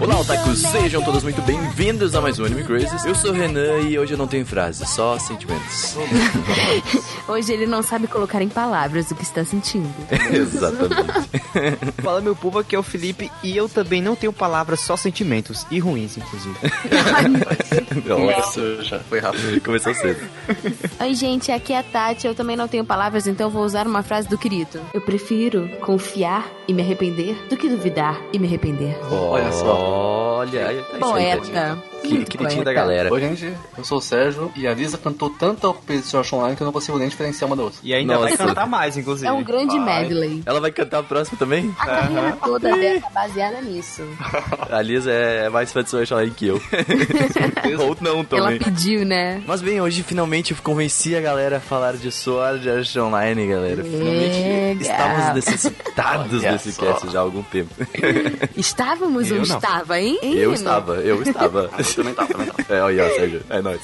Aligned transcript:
Olá, 0.00 0.20
otakus! 0.20 0.60
Sejam 0.60 1.02
todos 1.02 1.24
muito 1.24 1.42
bem-vindos 1.42 2.14
a 2.14 2.20
mais 2.20 2.38
um 2.38 2.44
Anime 2.44 2.62
Crazes. 2.62 3.04
Eu 3.04 3.16
sou 3.16 3.30
o 3.30 3.34
Renan 3.34 3.80
e 3.80 3.98
hoje 3.98 4.14
eu 4.14 4.18
não 4.18 4.28
tenho 4.28 4.46
frase, 4.46 4.86
só 4.86 5.18
sentimentos. 5.18 5.96
Hoje 7.26 7.52
ele 7.52 7.66
não 7.66 7.82
sabe 7.82 8.06
colocar 8.06 8.40
em 8.40 8.48
palavras 8.48 9.10
o 9.10 9.14
que 9.14 9.22
está 9.22 9.44
sentindo. 9.44 9.92
Exatamente. 10.32 11.42
Fala 12.00 12.20
meu 12.20 12.34
povo, 12.36 12.60
aqui 12.60 12.76
é 12.76 12.78
o 12.78 12.82
Felipe 12.82 13.30
e 13.42 13.56
eu 13.56 13.68
também 13.68 14.00
não 14.00 14.14
tenho 14.14 14.32
palavras, 14.32 14.80
só 14.80 14.96
sentimentos. 14.96 15.66
E 15.70 15.78
ruins, 15.80 16.16
inclusive. 16.16 16.56
Nossa, 18.06 18.82
já 18.82 19.00
foi 19.00 19.18
rápido. 19.18 19.60
Começou 19.62 19.94
cedo. 19.94 20.20
Oi, 21.00 21.14
gente, 21.14 21.50
aqui 21.50 21.72
é 21.72 21.78
a 21.78 21.82
Tati. 21.82 22.26
Eu 22.26 22.34
também 22.34 22.56
não 22.56 22.68
tenho 22.68 22.84
palavras, 22.84 23.26
então 23.26 23.50
vou 23.50 23.64
usar 23.64 23.86
uma 23.86 24.02
frase 24.02 24.28
do 24.28 24.38
Kirito. 24.38 24.80
Eu 24.94 25.00
prefiro 25.00 25.68
confiar 25.80 26.46
e 26.66 26.72
me 26.72 26.82
arrepender 26.82 27.48
do 27.48 27.56
que 27.56 27.68
duvidar 27.68 28.18
e 28.32 28.38
me 28.38 28.46
arrepender. 28.46 28.96
Olha 29.12 29.52
só. 29.52 29.87
Olha, 29.88 30.68
aí, 30.68 30.82
tá 30.82 30.98
Poeta. 30.98 31.78
Que, 32.02 32.24
queridinho 32.24 32.64
da 32.64 32.72
galera. 32.72 33.12
Oi, 33.12 33.20
gente, 33.20 33.52
eu 33.76 33.84
sou 33.84 33.98
o 33.98 34.00
Sérgio 34.00 34.50
e 34.56 34.66
a 34.66 34.72
Lisa 34.72 34.96
cantou 34.96 35.28
tanta 35.30 35.68
Sword 36.02 36.34
Online 36.34 36.56
que 36.56 36.62
eu 36.62 36.64
não 36.64 36.72
consigo 36.72 36.96
nem 36.98 37.08
diferenciar 37.08 37.46
uma 37.48 37.56
da 37.56 37.64
outra. 37.64 37.78
E 37.82 37.92
ainda 37.92 38.16
vai 38.18 38.30
Nossa. 38.30 38.46
cantar 38.46 38.66
mais, 38.66 38.96
inclusive. 38.96 39.26
É 39.28 39.32
um 39.32 39.42
grande 39.44 39.78
Vai. 39.78 40.02
medley. 40.04 40.42
Ela 40.46 40.60
vai 40.60 40.70
cantar 40.70 41.00
a 41.00 41.02
próxima 41.02 41.38
também? 41.38 41.74
A 41.78 41.86
carreira 41.86 42.32
toda 42.42 42.58
dela 42.76 42.82
é 42.84 43.00
baseada 43.12 43.60
nisso. 43.60 44.02
A 44.70 44.80
Lisa 44.80 45.10
é 45.10 45.48
mais 45.50 45.72
fã 45.72 45.82
de 45.82 45.90
Sword 45.90 46.14
Online 46.14 46.30
que 46.34 46.46
eu. 46.46 46.62
Ou 47.80 47.96
não 48.00 48.14
Ela 48.18 48.24
também. 48.24 48.58
pediu, 48.58 49.04
né? 49.04 49.42
Mas 49.46 49.60
bem, 49.60 49.80
hoje 49.80 50.02
finalmente 50.02 50.52
eu 50.52 50.58
convenci 50.62 51.14
a 51.16 51.20
galera 51.20 51.58
a 51.58 51.60
falar 51.60 51.94
de 51.96 52.10
Sword 52.10 52.68
Art 52.70 52.96
Online, 52.96 53.46
galera. 53.48 53.82
Finalmente 53.84 54.38
Legal. 54.38 54.80
estávamos 54.80 55.34
necessitados 55.34 56.32
Olha 56.44 56.52
desse 56.52 56.72
só. 56.72 56.82
cast 56.86 57.10
já 57.10 57.18
há 57.18 57.22
algum 57.22 57.42
tempo. 57.42 57.70
Estávamos 58.56 59.30
ou 59.30 59.38
Eu 59.38 59.46
não. 59.46 59.56
estava, 59.56 60.00
hein? 60.00 60.18
Eu 60.22 60.52
estava, 60.54 60.94
eu 60.96 61.22
estava. 61.22 61.70
Eu 61.90 61.94
também 61.94 62.14
tava, 62.14 62.28
também 62.28 62.46
tava. 62.46 62.58
É, 62.68 62.82
olha, 62.82 63.06
ó, 63.06 63.08
Sérgio, 63.08 63.42
é 63.48 63.62
nóis. 63.62 63.80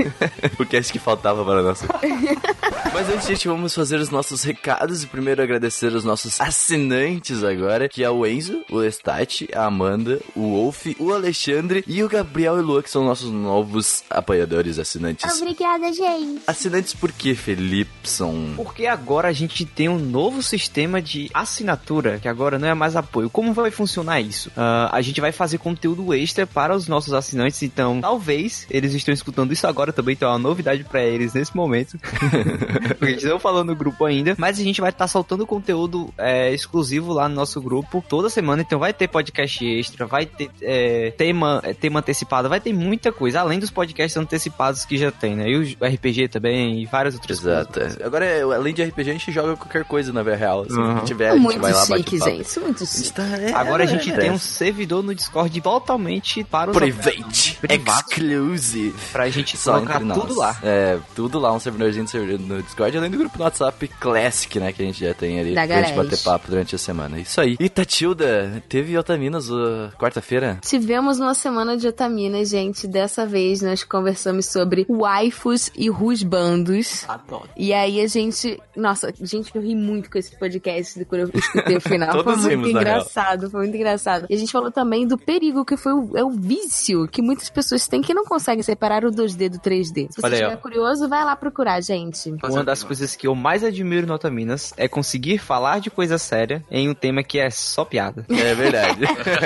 o 0.60 0.66
cast 0.66 0.92
que 0.92 0.98
faltava 0.98 1.42
para 1.44 1.62
nós. 1.62 1.82
Mas 2.92 3.08
antes, 3.08 3.26
gente, 3.26 3.48
vamos 3.48 3.74
fazer 3.74 3.96
os 3.96 4.10
nossos 4.10 4.42
recados 4.42 5.02
e 5.02 5.06
primeiro 5.06 5.42
agradecer 5.42 5.92
os 5.94 6.04
nossos 6.04 6.38
assinantes 6.40 7.42
agora, 7.42 7.88
que 7.88 8.04
é 8.04 8.10
o 8.10 8.26
Enzo, 8.26 8.62
o 8.70 8.76
Lestat, 8.76 9.48
a 9.54 9.64
Amanda, 9.64 10.20
o 10.34 10.40
Wolf, 10.40 10.86
o 10.98 11.12
Alexandre 11.12 11.84
e 11.86 12.02
o 12.02 12.08
Gabriel 12.08 12.58
e 12.58 12.60
o 12.60 12.64
Lua, 12.64 12.82
que 12.82 12.90
são 12.90 13.04
nossos 13.04 13.30
novos 13.30 14.04
apoiadores 14.10 14.78
assinantes. 14.78 15.40
Obrigada, 15.40 15.92
gente. 15.92 16.42
Assinantes 16.46 16.92
por 16.92 17.12
quê, 17.12 17.34
Felipson? 17.34 18.54
Porque 18.56 18.86
agora 18.86 19.28
a 19.28 19.32
gente 19.32 19.64
tem 19.64 19.88
um 19.88 19.98
novo 19.98 20.42
sistema 20.42 21.00
de 21.00 21.30
assinatura, 21.32 22.18
que 22.18 22.28
agora 22.28 22.58
não 22.58 22.68
é 22.68 22.74
mais 22.74 22.96
apoio. 22.96 23.30
Como 23.30 23.52
vai 23.52 23.70
funcionar 23.70 24.20
isso? 24.20 24.50
Ah, 24.56 24.90
a 24.92 25.00
gente 25.00 25.20
vai 25.20 25.32
fazer 25.32 25.58
conteúdo 25.58 26.12
extra 26.12 26.46
para 26.46 26.74
os 26.74 26.88
nossos 26.88 27.12
assinantes, 27.12 27.37
então 27.46 28.00
talvez 28.00 28.66
eles 28.70 28.92
estão 28.94 29.12
escutando 29.14 29.52
isso 29.52 29.66
agora 29.66 29.92
também, 29.92 30.14
então 30.14 30.28
é 30.28 30.32
uma 30.32 30.38
novidade 30.38 30.84
para 30.84 31.02
eles 31.02 31.32
nesse 31.34 31.54
momento. 31.56 31.98
Porque 32.98 33.04
a 33.04 33.08
gente 33.10 33.26
não 33.26 33.38
falou 33.38 33.64
no 33.64 33.74
grupo 33.74 34.04
ainda, 34.04 34.34
mas 34.38 34.58
a 34.58 34.62
gente 34.62 34.80
vai 34.80 34.90
estar 34.90 35.06
soltando 35.08 35.46
conteúdo 35.46 36.12
é, 36.18 36.52
exclusivo 36.52 37.12
lá 37.12 37.28
no 37.28 37.34
nosso 37.34 37.60
grupo 37.60 38.02
toda 38.08 38.28
semana, 38.28 38.62
então 38.62 38.78
vai 38.78 38.92
ter 38.92 39.08
podcast 39.08 39.64
extra, 39.66 40.06
vai 40.06 40.26
ter 40.26 40.50
é, 40.62 41.10
tema, 41.16 41.60
é, 41.64 41.72
tema 41.74 42.00
antecipado, 42.00 42.48
vai 42.48 42.60
ter 42.60 42.72
muita 42.72 43.12
coisa, 43.12 43.40
além 43.40 43.58
dos 43.58 43.70
podcasts 43.70 44.16
antecipados 44.16 44.84
que 44.84 44.96
já 44.96 45.10
tem, 45.10 45.34
né? 45.36 45.48
E 45.48 45.56
o 45.56 45.84
RPG 45.84 46.28
também, 46.28 46.82
e 46.82 46.86
várias 46.86 47.14
outras 47.14 47.38
Exato. 47.40 47.80
coisas. 47.80 48.00
é. 48.00 48.04
Agora, 48.04 48.24
é, 48.24 48.42
além 48.42 48.74
de 48.74 48.82
RPG, 48.82 49.10
a 49.10 49.12
gente 49.12 49.32
joga 49.32 49.56
qualquer 49.56 49.84
coisa 49.84 50.12
na 50.12 50.22
vida 50.22 50.36
real. 50.36 50.64
Se 50.68 50.78
Uhum. 50.78 51.04
tiver, 51.04 51.30
a 51.30 51.32
gente 51.34 51.42
Muito 51.42 51.60
vai 51.60 51.72
lá, 51.72 51.86
bate 51.86 52.10
chique, 52.10 52.18
gente. 52.18 52.60
Muito 52.60 52.82
A 52.82 52.86
gente 52.86 52.96
chique. 52.96 53.12
tá- 53.12 53.22
é, 53.38 53.52
Agora 53.52 53.84
a 53.84 53.86
gente 53.86 54.10
é, 54.12 54.16
tem 54.16 54.28
é. 54.28 54.32
um 54.32 54.38
servidor 54.38 55.02
no 55.02 55.14
Discord 55.14 55.60
totalmente 55.60 56.44
para 56.44 56.70
os 56.70 56.76
Private, 56.76 57.27
Privado. 57.60 58.06
exclusive. 58.10 58.94
pra 59.12 59.28
gente 59.28 59.56
Só 59.56 59.74
colocar 59.74 59.94
entre 59.96 60.06
nós. 60.06 60.18
tudo 60.18 60.36
lá. 60.38 60.58
É, 60.62 60.98
tudo 61.14 61.38
lá, 61.38 61.52
um 61.52 61.60
servidorzinho 61.60 62.06
no 62.38 62.62
Discord, 62.62 62.96
além 62.96 63.10
do 63.10 63.18
grupo 63.18 63.38
no 63.38 63.44
WhatsApp 63.44 63.88
Classic, 64.00 64.58
né, 64.58 64.72
que 64.72 64.82
a 64.82 64.84
gente 64.84 65.00
já 65.00 65.14
tem 65.14 65.40
ali 65.40 65.54
Da 65.54 65.66
pra 65.66 65.82
gente 65.82 65.96
bater 65.96 66.18
papo 66.18 66.48
durante 66.48 66.74
a 66.74 66.78
semana. 66.78 67.18
Isso 67.18 67.40
aí. 67.40 67.56
E 67.58 67.68
Tatilda, 67.68 68.62
teve 68.68 68.96
Otaminas 68.96 69.50
uh, 69.50 69.90
quarta-feira? 69.98 70.58
Tivemos 70.62 71.18
uma 71.18 71.34
semana 71.34 71.76
de 71.76 71.86
otamina, 71.86 72.44
gente. 72.44 72.86
Dessa 72.86 73.26
vez 73.26 73.62
nós 73.62 73.82
conversamos 73.84 74.46
sobre 74.46 74.86
waifus 74.88 75.70
e 75.76 75.88
rusbandos. 75.88 77.04
Adoro. 77.08 77.48
E 77.56 77.72
aí 77.72 78.00
a 78.00 78.06
gente. 78.06 78.60
Nossa, 78.76 79.12
gente, 79.20 79.54
eu 79.54 79.62
ri 79.62 79.74
muito 79.74 80.10
com 80.10 80.18
esse 80.18 80.36
podcast 80.38 81.04
quando 81.04 81.22
eu 81.22 81.30
escutei 81.34 81.76
o 81.76 81.80
final. 81.82 82.12
Todos 82.12 82.42
foi 82.42 82.56
muito 82.56 82.66
rimos, 82.66 82.70
engraçado, 82.70 83.50
foi 83.50 83.60
muito 83.60 83.74
engraçado. 83.74 84.26
E 84.28 84.34
a 84.34 84.38
gente 84.38 84.52
falou 84.52 84.70
também 84.70 85.06
do 85.06 85.18
perigo 85.18 85.64
que 85.64 85.76
foi 85.76 85.92
o, 85.92 86.16
é 86.16 86.24
o 86.24 86.30
vício 86.30 87.08
que 87.08 87.17
muitas 87.22 87.48
pessoas 87.50 87.86
têm 87.86 88.00
que 88.02 88.12
não 88.14 88.24
conseguem 88.24 88.62
separar 88.62 89.04
o 89.04 89.10
2D 89.10 89.48
do 89.48 89.58
3D. 89.58 90.08
Se 90.10 90.20
você 90.20 90.28
estiver 90.28 90.56
curioso, 90.56 91.08
vai 91.08 91.24
lá 91.24 91.34
procurar, 91.36 91.80
gente. 91.82 92.34
Uma 92.44 92.64
das 92.64 92.82
coisas 92.82 93.14
que 93.16 93.26
eu 93.26 93.34
mais 93.34 93.62
admiro 93.64 94.06
no 94.06 94.14
Otaminas 94.14 94.72
é 94.76 94.88
conseguir 94.88 95.38
falar 95.38 95.80
de 95.80 95.90
coisa 95.90 96.18
séria 96.18 96.64
em 96.70 96.88
um 96.88 96.94
tema 96.94 97.22
que 97.22 97.38
é 97.38 97.50
só 97.50 97.84
piada. 97.84 98.24
É 98.28 98.54
verdade. 98.54 99.00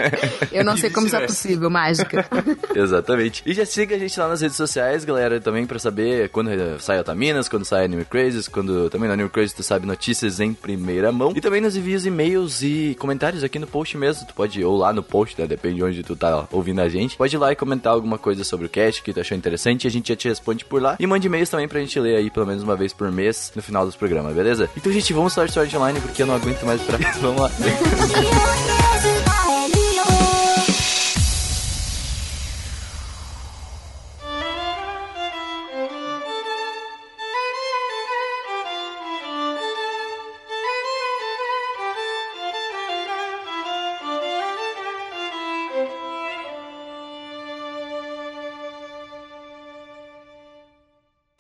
Eu 0.53 0.65
não 0.65 0.75
E 0.75 0.79
sei 0.79 0.91
como 0.91 1.07
isso 1.07 1.17
é 1.17 1.21
vice-versa. 1.21 1.43
possível, 1.49 1.71
mágica. 1.71 2.27
Exatamente. 2.75 3.43
E 3.47 3.53
já 3.55 3.65
siga 3.65 3.97
a 3.97 3.99
gente 3.99 4.19
lá 4.19 4.29
nas 4.29 4.41
redes 4.41 4.57
sociais, 4.57 5.05
galera, 5.05 5.41
também 5.41 5.67
pra 5.67 5.79
saber 5.79 6.29
quando 6.31 6.51
sai 6.81 6.99
Otaminas, 7.01 7.49
quando 7.49 7.65
sai 7.65 7.85
Anime 7.85 8.05
Crazes, 8.05 8.49
quando 8.49 8.89
também 8.91 9.09
no 9.09 9.15
Anime 9.15 9.29
Crazes 9.29 9.53
tu 9.53 9.63
sabe 9.63 9.87
notícias 9.87 10.41
em 10.41 10.53
primeira 10.53 11.11
mão. 11.13 11.33
E 11.35 11.41
também 11.41 11.61
nos 11.61 11.77
envios 11.77 12.05
e-mails 12.07 12.63
e 12.63 12.97
comentários 12.99 13.43
aqui 13.45 13.59
no 13.59 13.67
post 13.67 13.97
mesmo. 13.97 14.27
Tu 14.27 14.35
pode 14.35 14.61
ir 14.61 14.65
ou 14.65 14.77
lá 14.77 14.93
no 14.93 15.03
post, 15.03 15.41
né? 15.41 15.47
Depende 15.47 15.77
de 15.77 15.85
onde 15.85 16.03
tu 16.03 16.17
tá 16.17 16.47
ouvindo 16.51 16.81
a 16.81 16.89
gente. 16.89 17.17
Pode 17.17 17.35
ir 17.35 17.39
lá 17.39 17.53
e 17.53 17.57
comentar 17.63 17.93
alguma 17.93 18.19
coisa 18.19 18.43
sobre 18.43 18.67
o 18.67 18.69
cast 18.69 19.03
que 19.03 19.13
tu 19.13 19.21
achou 19.21 19.37
interessante. 19.37 19.87
A 19.87 19.91
gente 19.91 20.09
já 20.09 20.17
te 20.17 20.29
responde 20.29 20.65
por 20.65 20.83
lá. 20.83 20.97
E 20.99 21.07
mande 21.07 21.29
e-mails 21.29 21.49
também 21.49 21.69
pra 21.69 21.79
gente 21.79 21.99
ler 22.01 22.17
aí 22.17 22.29
pelo 22.29 22.45
menos 22.45 22.65
uma 22.65 22.75
vez 22.75 22.93
por 22.93 23.11
mês 23.13 23.53
no 23.55 23.63
final 23.63 23.87
dos 23.87 23.95
programas, 23.95 24.35
beleza? 24.35 24.69
Então, 24.77 24.93
gente, 24.93 25.13
vamos 25.13 25.33
falar 25.33 25.47
de 25.47 25.53
Sword 25.53 25.77
Online 25.77 26.01
porque 26.01 26.23
eu 26.23 26.27
não 26.27 26.35
aguento 26.35 26.65
mais 26.65 26.83
pra. 26.83 26.99
vamos 27.23 27.41
lá. 27.41 27.51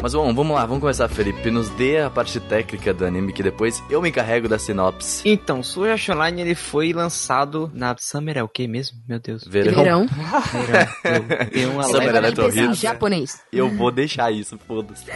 Mas 0.02 0.14
bom, 0.14 0.34
vamos 0.34 0.56
lá, 0.56 0.66
vamos 0.66 0.80
começar, 0.80 1.06
Felipe. 1.06 1.48
Nos 1.48 1.68
dê 1.70 2.00
a 2.00 2.10
parte 2.10 2.40
técnica 2.40 2.92
do 2.92 3.06
anime 3.06 3.32
que 3.32 3.40
depois 3.40 3.80
eu 3.88 4.02
me 4.02 4.08
encarrego 4.08 4.48
da 4.48 4.58
sinopse. 4.58 5.22
Então, 5.24 5.60
Art 5.88 6.08
Online 6.08 6.42
ele 6.42 6.56
foi 6.56 6.92
lançado 6.92 7.70
na 7.72 7.94
Summer 7.96 8.36
é 8.38 8.42
o 8.42 8.48
que 8.48 8.66
mesmo? 8.66 8.98
Meu 9.08 9.20
Deus. 9.20 9.44
Verão. 9.46 9.74
Verão. 9.84 10.06
Verão. 10.06 10.88
Eu 11.04 11.50
tenho 11.50 11.70
uma 11.70 11.84
Summer 11.84 12.16
Electro 12.16 12.48
Hits. 12.48 12.80
japonês. 12.80 13.40
Eu 13.52 13.68
vou 13.70 13.92
deixar 13.92 14.32
isso, 14.32 14.58
foda-se. 14.66 15.04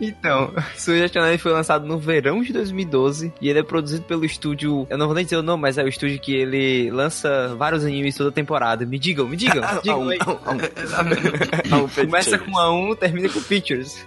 Então, 0.00 0.52
Sword 0.76 1.02
Art 1.02 1.16
Online 1.16 1.38
foi 1.38 1.52
lançado 1.52 1.86
no 1.86 1.98
verão 1.98 2.42
de 2.42 2.52
2012 2.52 3.32
e 3.40 3.48
ele 3.48 3.58
é 3.58 3.62
produzido 3.62 4.04
pelo 4.04 4.24
estúdio, 4.24 4.86
eu 4.88 4.98
não 4.98 5.06
vou 5.06 5.14
nem 5.14 5.24
dizer 5.24 5.36
o 5.36 5.42
nome, 5.42 5.62
mas 5.62 5.78
é 5.78 5.84
o 5.84 5.88
estúdio 5.88 6.18
que 6.18 6.34
ele 6.34 6.90
lança 6.90 7.54
vários 7.56 7.84
animes 7.84 8.16
toda 8.16 8.32
temporada. 8.32 8.86
Me 8.86 8.98
digam, 8.98 9.26
me 9.28 9.36
digam, 9.36 9.62
digam 9.82 10.08
aí. 10.08 10.18
Começa 11.94 12.38
com 12.38 12.58
a 12.58 12.72
1, 12.72 12.96
termina 12.96 13.28
com 13.28 13.40
Pictures. 13.42 14.04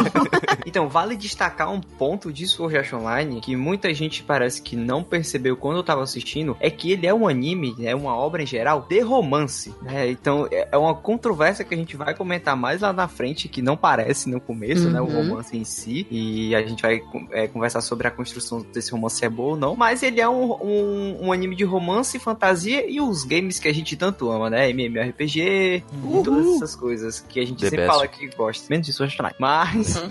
então, 0.66 0.88
vale 0.88 1.16
destacar 1.16 1.70
um 1.72 1.80
ponto 1.80 2.32
de 2.32 2.46
Sword 2.46 2.76
Art 2.78 2.92
Online 2.92 3.40
que 3.40 3.56
muita 3.56 3.92
gente 3.92 4.22
parece 4.22 4.62
que 4.62 4.76
não 4.76 5.02
percebeu 5.02 5.56
quando 5.56 5.78
eu 5.78 5.82
tava 5.82 6.02
assistindo, 6.02 6.56
é 6.60 6.70
que 6.70 6.92
ele 6.92 7.06
é 7.06 7.14
um 7.14 7.28
anime, 7.28 7.74
é 7.80 7.94
uma 7.94 8.14
obra 8.16 8.42
em 8.42 8.46
geral, 8.46 8.86
de 8.88 9.00
romance. 9.00 9.74
né? 9.82 10.10
Então, 10.10 10.48
é 10.50 10.70
é 10.70 10.76
uma 10.78 10.94
controvérsia 10.94 11.64
que 11.64 11.74
a 11.74 11.76
gente 11.76 11.96
vai 11.96 12.14
comentar 12.14 12.56
mais 12.56 12.80
lá 12.80 12.92
na 12.92 13.08
frente, 13.08 13.48
que 13.48 13.60
não 13.60 13.76
parece 13.76 14.28
no 14.28 14.40
começo, 14.40 14.88
né? 14.88 15.00
O 15.00 15.04
Uhum. 15.04 15.19
Romance 15.22 15.50
romance 15.50 15.56
em 15.56 15.64
si. 15.64 16.06
E 16.10 16.54
a 16.54 16.62
gente 16.62 16.82
vai 16.82 17.02
é, 17.32 17.48
conversar 17.48 17.80
sobre 17.80 18.06
a 18.06 18.10
construção 18.10 18.64
desse 18.72 18.92
romance 18.92 19.16
se 19.16 19.24
é 19.24 19.28
boa 19.28 19.50
ou 19.50 19.56
não. 19.56 19.76
Mas 19.76 20.02
ele 20.02 20.20
é 20.20 20.28
um, 20.28 20.52
um, 20.62 21.26
um 21.26 21.32
anime 21.32 21.56
de 21.56 21.64
romance, 21.64 22.18
fantasia 22.18 22.88
e 22.88 23.00
os 23.00 23.24
games 23.24 23.58
que 23.58 23.68
a 23.68 23.74
gente 23.74 23.96
tanto 23.96 24.30
ama, 24.30 24.48
né? 24.48 24.70
MMORPG 24.70 25.40
e 25.40 25.82
todas 26.24 26.56
essas 26.56 26.76
coisas 26.76 27.20
que 27.20 27.40
a 27.40 27.44
gente 27.44 27.60
The 27.60 27.70
sempre 27.70 27.86
best. 27.86 27.92
fala 27.92 28.08
que 28.08 28.26
gosta. 28.28 28.66
Menos 28.70 28.86
de 28.86 28.92
Sword 28.92 29.16
Art 29.18 29.20
Online. 29.20 29.36
Mas 29.38 29.96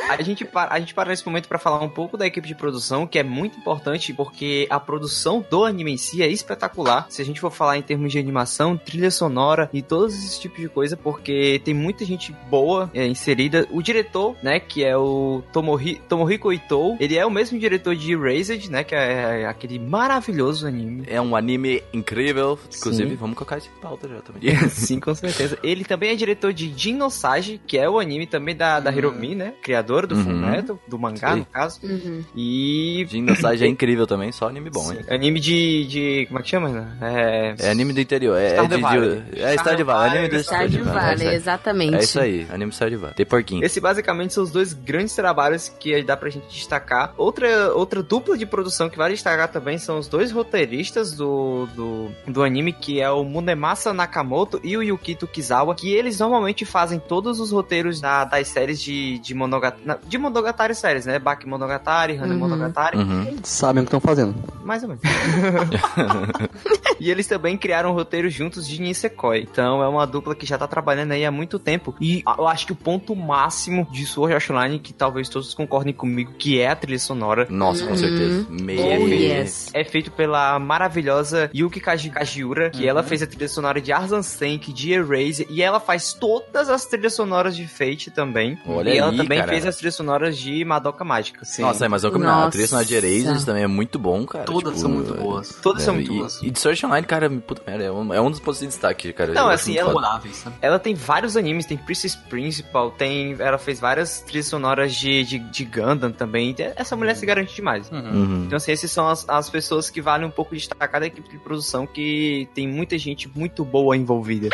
a 0.08 0.22
gente, 0.22 0.44
para, 0.44 0.74
a 0.74 0.80
gente 0.80 0.94
para 0.94 1.10
nesse 1.10 1.26
momento 1.26 1.48
para 1.48 1.58
falar 1.58 1.80
um 1.80 1.88
pouco 1.88 2.16
da 2.16 2.26
equipe 2.26 2.46
de 2.46 2.54
produção, 2.54 3.06
que 3.06 3.18
é 3.18 3.22
muito 3.22 3.58
importante 3.58 4.12
porque 4.12 4.66
a 4.70 4.80
produção 4.80 5.44
do 5.48 5.64
anime 5.64 5.92
em 5.92 5.96
si 5.96 6.22
é 6.22 6.28
espetacular. 6.28 7.06
Se 7.08 7.20
a 7.20 7.24
gente 7.24 7.40
for 7.40 7.50
falar 7.50 7.76
em 7.76 7.82
termos 7.82 8.12
de 8.12 8.18
animação, 8.18 8.76
trilha 8.76 9.10
sonora 9.10 9.68
e 9.72 9.82
todos 9.82 10.14
esses 10.14 10.38
tipos 10.38 10.60
de 10.60 10.68
coisa, 10.68 10.96
porque 10.96 11.60
tem 11.64 11.74
muita 11.74 12.04
gente 12.04 12.34
boa 12.48 12.90
é, 12.94 13.06
inserida. 13.06 13.66
O 13.70 13.82
diretor, 13.84 14.34
né, 14.42 14.58
que 14.58 14.82
é 14.84 14.96
o 14.96 15.42
Tomohi, 15.52 16.00
Tomohiko 16.08 16.52
Itou, 16.52 16.96
ele 16.98 17.16
é 17.16 17.24
o 17.24 17.30
mesmo 17.30 17.58
diretor 17.58 17.94
de 17.94 18.12
Erased, 18.12 18.70
né, 18.70 18.82
que 18.82 18.94
é 18.94 19.46
aquele 19.46 19.78
maravilhoso 19.78 20.66
anime. 20.66 21.04
É 21.06 21.20
um 21.20 21.36
anime 21.36 21.82
incrível. 21.92 22.58
Inclusive, 22.76 23.10
Sim. 23.10 23.16
vamos 23.16 23.36
colocar 23.36 23.58
isso 23.58 23.70
em 23.76 23.80
pauta 23.80 24.08
já 24.08 24.20
também. 24.20 24.56
Sim, 24.70 24.98
com 25.00 25.14
certeza. 25.14 25.58
Ele 25.62 25.84
também 25.84 26.10
é 26.10 26.14
diretor 26.16 26.52
de 26.52 26.72
Jin 26.76 26.94
no 26.94 27.10
Sage, 27.10 27.60
que 27.66 27.78
é 27.78 27.88
o 27.88 27.98
anime 27.98 28.26
também 28.26 28.56
da, 28.56 28.80
da 28.80 28.90
Hiromi, 28.90 29.34
né? 29.34 29.54
Criadora 29.62 30.06
do 30.06 30.14
Uhum. 30.14 30.24
Fullmetal, 30.24 30.78
do 30.88 30.98
mangá, 30.98 31.32
Sim. 31.32 31.38
no 31.40 31.44
caso. 31.46 31.80
Uhum. 31.82 32.24
E... 32.36 33.04
Jin 33.08 33.22
no 33.22 33.36
Sage 33.36 33.64
é 33.64 33.68
incrível 33.68 34.06
também, 34.06 34.30
só 34.32 34.48
anime 34.48 34.70
bom, 34.70 34.92
hein? 34.92 35.00
Sim, 35.06 35.14
Anime 35.14 35.40
de, 35.40 35.84
de... 35.86 36.26
Como 36.26 36.38
é 36.38 36.42
que 36.42 36.48
chama? 36.48 36.68
né? 36.68 36.98
É... 37.02 37.66
É 37.66 37.70
anime 37.70 37.92
do 37.92 38.00
interior. 38.00 38.38
É, 38.38 38.46
é 38.46 38.50
Stardew 38.50 38.76
de, 38.76 38.82
Valley. 38.82 39.20
de, 39.20 39.42
é 39.42 39.54
Stardew 39.54 39.86
Valley. 39.86 40.10
Anime 40.10 40.28
do 40.28 40.36
Stardew 40.42 40.80
é 40.80 40.84
Valley, 40.84 41.28
aí. 41.28 41.34
exatamente. 41.34 41.94
É 41.96 41.98
isso 41.98 42.20
aí, 42.20 42.46
anime 42.50 42.72
Stardew 42.72 43.00
Valley. 43.00 43.16
Tem 43.16 43.26
porquinho. 43.26 43.64
Esse 43.64 43.73
basicamente 43.80 44.32
são 44.34 44.42
os 44.44 44.50
dois 44.50 44.72
grandes 44.72 45.14
trabalhos 45.14 45.68
que 45.68 46.02
dá 46.02 46.16
pra 46.16 46.30
gente 46.30 46.46
destacar. 46.48 47.12
Outra, 47.16 47.72
outra 47.74 48.02
dupla 48.02 48.36
de 48.36 48.46
produção 48.46 48.88
que 48.88 48.96
vale 48.98 49.14
destacar 49.14 49.48
também 49.48 49.78
são 49.78 49.98
os 49.98 50.08
dois 50.08 50.30
roteiristas 50.32 51.12
do, 51.12 51.66
do, 51.74 52.10
do 52.26 52.42
anime, 52.42 52.72
que 52.72 53.00
é 53.00 53.10
o 53.10 53.24
Munemasa 53.24 53.92
Nakamoto 53.92 54.60
e 54.62 54.76
o 54.76 54.82
Yukito 54.82 55.26
Kizawa, 55.26 55.74
que 55.74 55.92
eles 55.92 56.18
normalmente 56.18 56.64
fazem 56.64 56.98
todos 56.98 57.40
os 57.40 57.50
roteiros 57.52 58.00
da- 58.00 58.24
das 58.24 58.48
séries 58.48 58.80
de, 58.82 59.18
de, 59.18 59.34
monogat, 59.34 59.76
na- 59.84 59.98
de 60.06 60.18
Monogatari 60.18 60.74
séries, 60.74 61.06
né? 61.06 61.18
Baki 61.18 61.46
Monogatari, 61.48 62.16
Hana 62.16 62.34
Uhum. 62.34 62.40
Monogatari, 62.40 62.98
Uhum. 62.98 63.36
Sabem 63.42 63.82
o 63.82 63.86
que 63.86 63.88
estão 63.94 64.00
fazendo. 64.00 64.34
mais 64.64 64.82
ou 64.82 64.88
menos. 64.90 65.02
e 67.00 67.10
eles 67.10 67.26
também 67.26 67.56
criaram 67.56 67.90
um 67.90 67.94
roteiro 67.94 68.28
juntos 68.30 68.66
de 68.66 68.80
Nisekoi. 68.80 69.40
Então 69.50 69.82
é 69.82 69.88
uma 69.88 70.06
dupla 70.06 70.34
que 70.34 70.46
já 70.46 70.56
tá 70.58 70.66
trabalhando 70.66 71.12
aí 71.12 71.24
há 71.24 71.30
muito 71.30 71.58
tempo. 71.58 71.94
E 72.00 72.22
eu 72.38 72.46
acho 72.48 72.66
que 72.66 72.72
o 72.72 72.76
ponto 72.76 73.14
máximo 73.14 73.63
de 73.90 74.06
Sword 74.06 74.34
Art 74.34 74.50
Online, 74.50 74.78
que 74.78 74.92
talvez 74.92 75.28
todos 75.28 75.54
concordem 75.54 75.92
comigo, 75.92 76.32
que 76.38 76.60
é 76.60 76.68
a 76.68 76.76
trilha 76.76 76.98
sonora, 76.98 77.46
Nossa, 77.50 77.84
com 77.84 77.90
Uhum. 77.90 77.96
certeza. 77.96 78.40
é 78.40 78.46
Oh, 78.50 78.62
Meio. 78.62 79.08
yes. 79.08 79.70
é 79.72 79.84
feito 79.84 80.10
pela 80.10 80.58
maravilhosa 80.58 81.50
Yuki 81.54 81.80
Kaji- 81.80 82.10
Kajiura, 82.10 82.70
que 82.70 82.86
ela 82.86 83.02
fez 83.02 83.22
a 83.22 83.26
trilha 83.26 83.48
sonora 83.48 83.80
de 83.80 83.92
Arzan 83.92 84.22
Senki, 84.22 84.72
de 84.72 84.92
Erase, 84.92 85.46
e 85.50 85.62
ela 85.62 85.80
faz 85.80 86.12
todas 86.12 86.68
as 86.68 86.84
trilhas 86.86 87.14
sonoras 87.14 87.56
de 87.56 87.66
Fate 87.66 88.10
também. 88.10 88.58
Olha 88.66 88.90
e 88.90 88.98
ela 88.98 89.10
aí, 89.10 89.16
também 89.16 89.38
cara. 89.38 89.50
fez 89.52 89.66
as 89.66 89.76
trilhas 89.76 89.94
sonoras 89.94 90.36
de 90.38 90.64
Madoka 90.64 91.04
Mágica. 91.04 91.40
Nossa, 91.58 91.84
é, 91.84 91.88
mas 91.88 92.02
vamos 92.02 92.16
combinar. 92.16 92.46
A 92.46 92.50
trilha 92.50 92.66
sonora 92.66 92.86
de 92.86 92.94
Erased 92.94 93.44
também 93.44 93.62
é 93.62 93.66
muito 93.66 93.98
bom, 93.98 94.24
cara. 94.26 94.44
Todas 94.44 94.74
Tipo, 94.74 94.80
são 94.80 94.90
muito 94.90 95.14
boas. 95.14 95.48
Todas 95.62 95.82
é, 95.82 95.84
são 95.86 95.94
muito 95.94 96.12
e, 96.12 96.18
boas. 96.18 96.42
E 96.42 96.50
de 96.50 96.58
Sword 96.58 96.78
Art 96.78 96.84
Online, 96.90 97.06
cara, 97.06 97.30
puta 97.30 97.62
merda, 97.66 97.84
é 97.84 97.90
um, 97.90 98.14
é 98.14 98.20
um 98.20 98.30
dos 98.30 98.40
pontos 98.40 98.60
de 98.60 98.66
destaque, 98.66 99.12
cara. 99.12 99.32
Não, 99.32 99.48
assim, 99.48 99.76
ela- 99.76 99.92
sabe? 100.32 100.56
Ela 100.60 100.78
tem 100.78 100.94
vários 100.94 101.36
animes, 101.36 101.66
tem 101.66 101.76
Princess 101.76 102.14
Principal, 102.14 102.90
tem. 102.90 103.36
Ela 103.54 103.58
fez 103.58 103.78
várias 103.78 104.20
trilhas 104.20 104.46
sonoras 104.46 104.92
de, 104.92 105.22
de, 105.22 105.38
de 105.38 105.64
Gundam 105.64 106.10
também. 106.10 106.54
Essa 106.74 106.96
mulher 106.96 107.14
se 107.14 107.24
garante 107.24 107.54
demais. 107.54 107.88
Uhum. 107.88 108.44
Então, 108.46 108.56
assim, 108.56 108.72
essas 108.72 108.90
são 108.90 109.08
as, 109.08 109.28
as 109.28 109.48
pessoas 109.48 109.88
que 109.88 110.00
valem 110.00 110.26
um 110.26 110.30
pouco 110.30 110.56
destacar 110.56 111.00
da 111.00 111.06
equipe 111.06 111.28
de 111.28 111.38
produção, 111.38 111.86
que 111.86 112.48
tem 112.52 112.66
muita 112.66 112.98
gente 112.98 113.30
muito 113.32 113.64
boa 113.64 113.96
envolvida. 113.96 114.48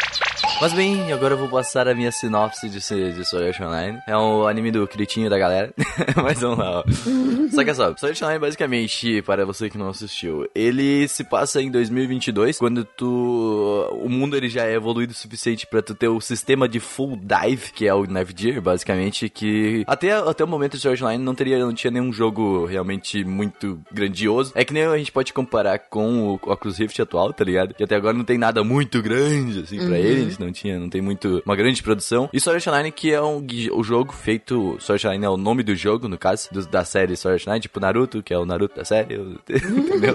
Mas 0.60 0.74
bem, 0.74 1.10
agora 1.10 1.32
eu 1.32 1.38
vou 1.38 1.48
passar 1.48 1.88
a 1.88 1.94
minha 1.94 2.12
sinopse 2.12 2.68
de, 2.68 2.78
de 2.78 3.24
Sword 3.24 3.48
Art 3.48 3.60
Online. 3.62 3.98
É 4.06 4.14
um 4.14 4.46
anime 4.46 4.70
do 4.70 4.86
Critinho 4.86 5.30
da 5.30 5.38
galera. 5.38 5.72
Mas 6.22 6.38
vamos 6.38 6.58
lá, 6.58 6.80
ó. 6.80 6.84
Só 7.50 7.64
que 7.64 7.70
é 7.70 7.74
só, 7.74 7.96
Sword 7.96 8.08
Art 8.08 8.22
Online, 8.22 8.38
basicamente, 8.38 9.22
para 9.22 9.46
você 9.46 9.70
que 9.70 9.78
não 9.78 9.88
assistiu, 9.88 10.46
ele 10.54 11.08
se 11.08 11.24
passa 11.24 11.62
em 11.62 11.70
2022, 11.70 12.58
quando 12.58 12.84
tu... 12.84 13.88
O 14.02 14.10
mundo 14.10 14.36
ele 14.36 14.50
já 14.50 14.66
é 14.66 14.74
evoluído 14.74 15.14
o 15.14 15.16
suficiente 15.16 15.66
pra 15.66 15.80
tu 15.80 15.94
ter 15.94 16.08
o 16.08 16.20
sistema 16.20 16.68
de 16.68 16.78
full 16.78 17.16
dive, 17.16 17.72
que 17.72 17.86
é 17.86 17.94
o 17.94 18.04
Navigear, 18.04 18.60
basicamente, 18.60 18.89
que 19.28 19.84
até, 19.86 20.12
até 20.12 20.44
o 20.44 20.48
momento 20.48 20.76
de 20.78 20.88
Online 20.88 21.22
não, 21.22 21.34
teria, 21.34 21.58
não 21.58 21.72
tinha 21.72 21.90
nenhum 21.90 22.12
jogo 22.12 22.64
realmente 22.66 23.24
muito 23.24 23.80
grandioso. 23.92 24.52
É 24.54 24.64
que 24.64 24.72
nem 24.72 24.84
a 24.84 24.96
gente 24.98 25.12
pode 25.12 25.32
comparar 25.32 25.78
com 25.78 26.28
o 26.28 26.34
Oculus 26.34 26.78
Rift 26.78 27.00
atual, 27.00 27.32
tá 27.32 27.44
ligado? 27.44 27.74
Que 27.74 27.84
até 27.84 27.94
agora 27.96 28.16
não 28.16 28.24
tem 28.24 28.38
nada 28.38 28.62
muito 28.64 29.00
grande, 29.02 29.60
assim, 29.60 29.78
pra 29.86 29.98
eles, 29.98 30.38
não 30.38 30.50
tinha, 30.52 30.78
não 30.78 30.88
tem 30.88 31.00
muito, 31.00 31.42
uma 31.44 31.56
grande 31.56 31.82
produção. 31.82 32.28
E 32.32 32.40
Sword 32.40 32.68
Online, 32.68 32.90
que 32.92 33.12
é 33.12 33.20
um, 33.22 33.44
o 33.72 33.82
jogo 33.82 34.12
feito, 34.12 34.76
Sword 34.80 35.06
Online 35.06 35.24
é 35.24 35.28
o 35.28 35.36
nome 35.36 35.62
do 35.62 35.74
jogo, 35.74 36.08
no 36.08 36.18
caso, 36.18 36.48
do- 36.52 36.66
da 36.66 36.84
série 36.84 37.16
Sword 37.16 37.42
Online, 37.46 37.62
tipo 37.62 37.80
Naruto, 37.80 38.22
que 38.22 38.32
é 38.34 38.38
o 38.38 38.44
Naruto 38.44 38.76
da 38.76 38.84
série, 38.84 39.14
entendeu? 39.48 40.14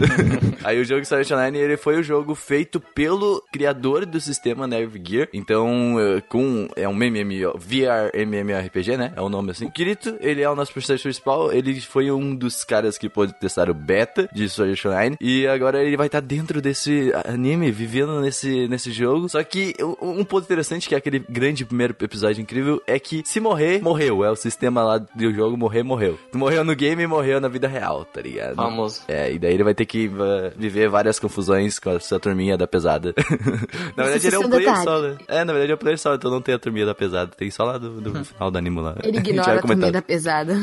Aí 0.64 0.80
o 0.80 0.84
jogo 0.84 1.04
Sword 1.04 1.32
Online, 1.32 1.58
ele 1.58 1.76
foi 1.76 1.98
o 1.98 2.02
jogo 2.02 2.34
feito 2.34 2.80
pelo 2.80 3.42
criador 3.52 4.04
do 4.06 4.20
sistema 4.20 4.66
Navigear, 4.66 5.28
então, 5.32 5.96
eh, 5.98 6.20
com, 6.28 6.68
é 6.76 6.88
um 6.88 6.94
MMO, 6.94 7.56
VR 7.58 8.09
MMORPG, 8.14 8.96
né? 8.96 9.12
É 9.16 9.20
o 9.20 9.28
nome 9.28 9.50
assim. 9.52 9.66
O 9.66 9.70
Kirito, 9.70 10.16
ele 10.20 10.42
é 10.42 10.50
o 10.50 10.54
nosso 10.54 10.72
personagem 10.72 11.02
principal, 11.02 11.52
ele 11.52 11.80
foi 11.80 12.10
um 12.10 12.34
dos 12.34 12.64
caras 12.64 12.98
que 12.98 13.08
pôde 13.08 13.32
testar 13.34 13.70
o 13.70 13.74
beta 13.74 14.28
de 14.32 14.48
Sword 14.48 14.72
Art 14.72 14.86
Online, 14.86 15.16
e 15.20 15.46
agora 15.46 15.82
ele 15.82 15.96
vai 15.96 16.06
estar 16.06 16.20
dentro 16.20 16.60
desse 16.60 17.12
anime, 17.24 17.70
vivendo 17.70 18.20
nesse, 18.20 18.68
nesse 18.68 18.92
jogo. 18.92 19.28
Só 19.28 19.42
que 19.42 19.74
um 20.00 20.24
ponto 20.24 20.44
interessante, 20.44 20.88
que 20.88 20.94
é 20.94 20.98
aquele 20.98 21.18
grande 21.18 21.64
primeiro 21.64 21.94
episódio 22.00 22.40
incrível, 22.40 22.82
é 22.86 22.98
que 22.98 23.22
se 23.24 23.40
morrer, 23.40 23.82
morreu. 23.82 24.24
É 24.24 24.30
o 24.30 24.36
sistema 24.36 24.82
lá 24.82 24.98
do 24.98 25.32
jogo, 25.32 25.56
morrer, 25.56 25.82
morreu. 25.82 26.18
Morreu 26.32 26.64
no 26.64 26.74
game, 26.74 27.06
morreu 27.06 27.40
na 27.40 27.48
vida 27.48 27.68
real, 27.68 28.04
tá 28.04 28.20
ligado? 28.20 28.56
Famoso. 28.56 29.02
É, 29.08 29.32
e 29.32 29.38
daí 29.38 29.54
ele 29.54 29.64
vai 29.64 29.74
ter 29.74 29.86
que 29.86 30.08
uh, 30.08 30.52
viver 30.56 30.88
várias 30.88 31.18
confusões 31.18 31.78
com 31.78 31.90
a 31.90 32.00
sua 32.00 32.18
turminha 32.20 32.56
da 32.56 32.66
pesada. 32.66 33.14
na 33.96 34.04
verdade, 34.04 34.26
ele 34.26 34.36
é 34.36 34.38
Isso 34.38 34.40
um 34.40 34.42
é 34.42 34.46
um 34.46 34.50
player 34.50 34.66
detalhe. 34.66 34.84
só, 34.84 35.00
né? 35.00 35.18
É, 35.28 35.44
na 35.44 35.52
verdade 35.52 35.72
é 35.72 35.74
um 35.74 35.78
player 35.78 35.98
só, 35.98 36.14
então 36.14 36.30
não 36.30 36.40
tem 36.40 36.54
a 36.54 36.58
turminha 36.58 36.86
da 36.86 36.94
pesada. 36.94 37.30
Tem 37.36 37.50
só 37.50 37.64
lá 37.64 37.78
do, 37.78 37.99
do 38.00 38.24
final 38.24 38.50
do 38.50 38.58
anime 38.58 38.80
lá. 38.80 38.96
Ele 39.02 39.18
ignora 39.30 39.58
a 39.58 39.62
comida 39.62 40.02
pesada. 40.02 40.56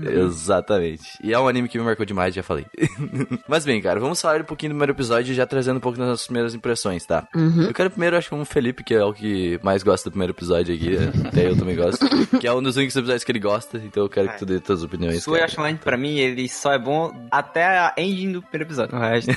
Exatamente. 0.00 1.02
E 1.22 1.32
é 1.32 1.38
um 1.38 1.46
anime 1.46 1.68
que 1.68 1.78
me 1.78 1.84
marcou 1.84 2.06
demais, 2.06 2.34
já 2.34 2.42
falei. 2.42 2.66
Mas 3.46 3.64
bem, 3.64 3.80
cara, 3.80 4.00
vamos 4.00 4.20
falar 4.20 4.40
um 4.40 4.44
pouquinho 4.44 4.70
do 4.70 4.74
primeiro 4.74 4.92
episódio, 4.92 5.34
já 5.34 5.46
trazendo 5.46 5.76
um 5.76 5.80
pouco 5.80 5.98
das 5.98 6.08
nossas 6.08 6.26
primeiras 6.26 6.54
impressões, 6.54 7.04
tá? 7.04 7.28
Eu 7.34 7.74
quero 7.74 7.90
primeiro, 7.90 8.16
acho 8.16 8.28
que 8.28 8.34
o 8.34 8.44
Felipe, 8.44 8.82
que 8.82 8.94
é 8.94 9.04
o 9.04 9.12
que 9.12 9.60
mais 9.62 9.82
gosta 9.82 10.08
do 10.08 10.12
primeiro 10.12 10.32
episódio 10.32 10.74
aqui, 10.74 10.96
até 11.28 11.48
eu 11.48 11.56
também 11.56 11.76
gosto, 11.76 12.06
que 12.38 12.46
é 12.46 12.52
um 12.52 12.62
dos 12.62 12.76
únicos 12.76 12.96
episódios 12.96 13.24
que 13.24 13.32
ele 13.32 13.38
gosta, 13.38 13.78
então 13.78 14.04
eu 14.04 14.08
quero 14.08 14.28
que 14.30 14.38
tu 14.38 14.46
dê 14.46 14.60
tuas 14.60 14.82
opiniões. 14.82 15.24
Cara. 15.24 15.42
Art 15.42 15.58
Online, 15.58 15.78
pra 15.78 15.96
mim, 15.96 16.18
ele 16.18 16.48
só 16.48 16.72
é 16.72 16.78
bom 16.78 17.12
até 17.30 17.64
a 17.64 17.94
ending 17.98 18.32
do 18.32 18.42
primeiro 18.42 18.68
episódio. 18.68 18.96
O 18.96 19.00
resto... 19.00 19.32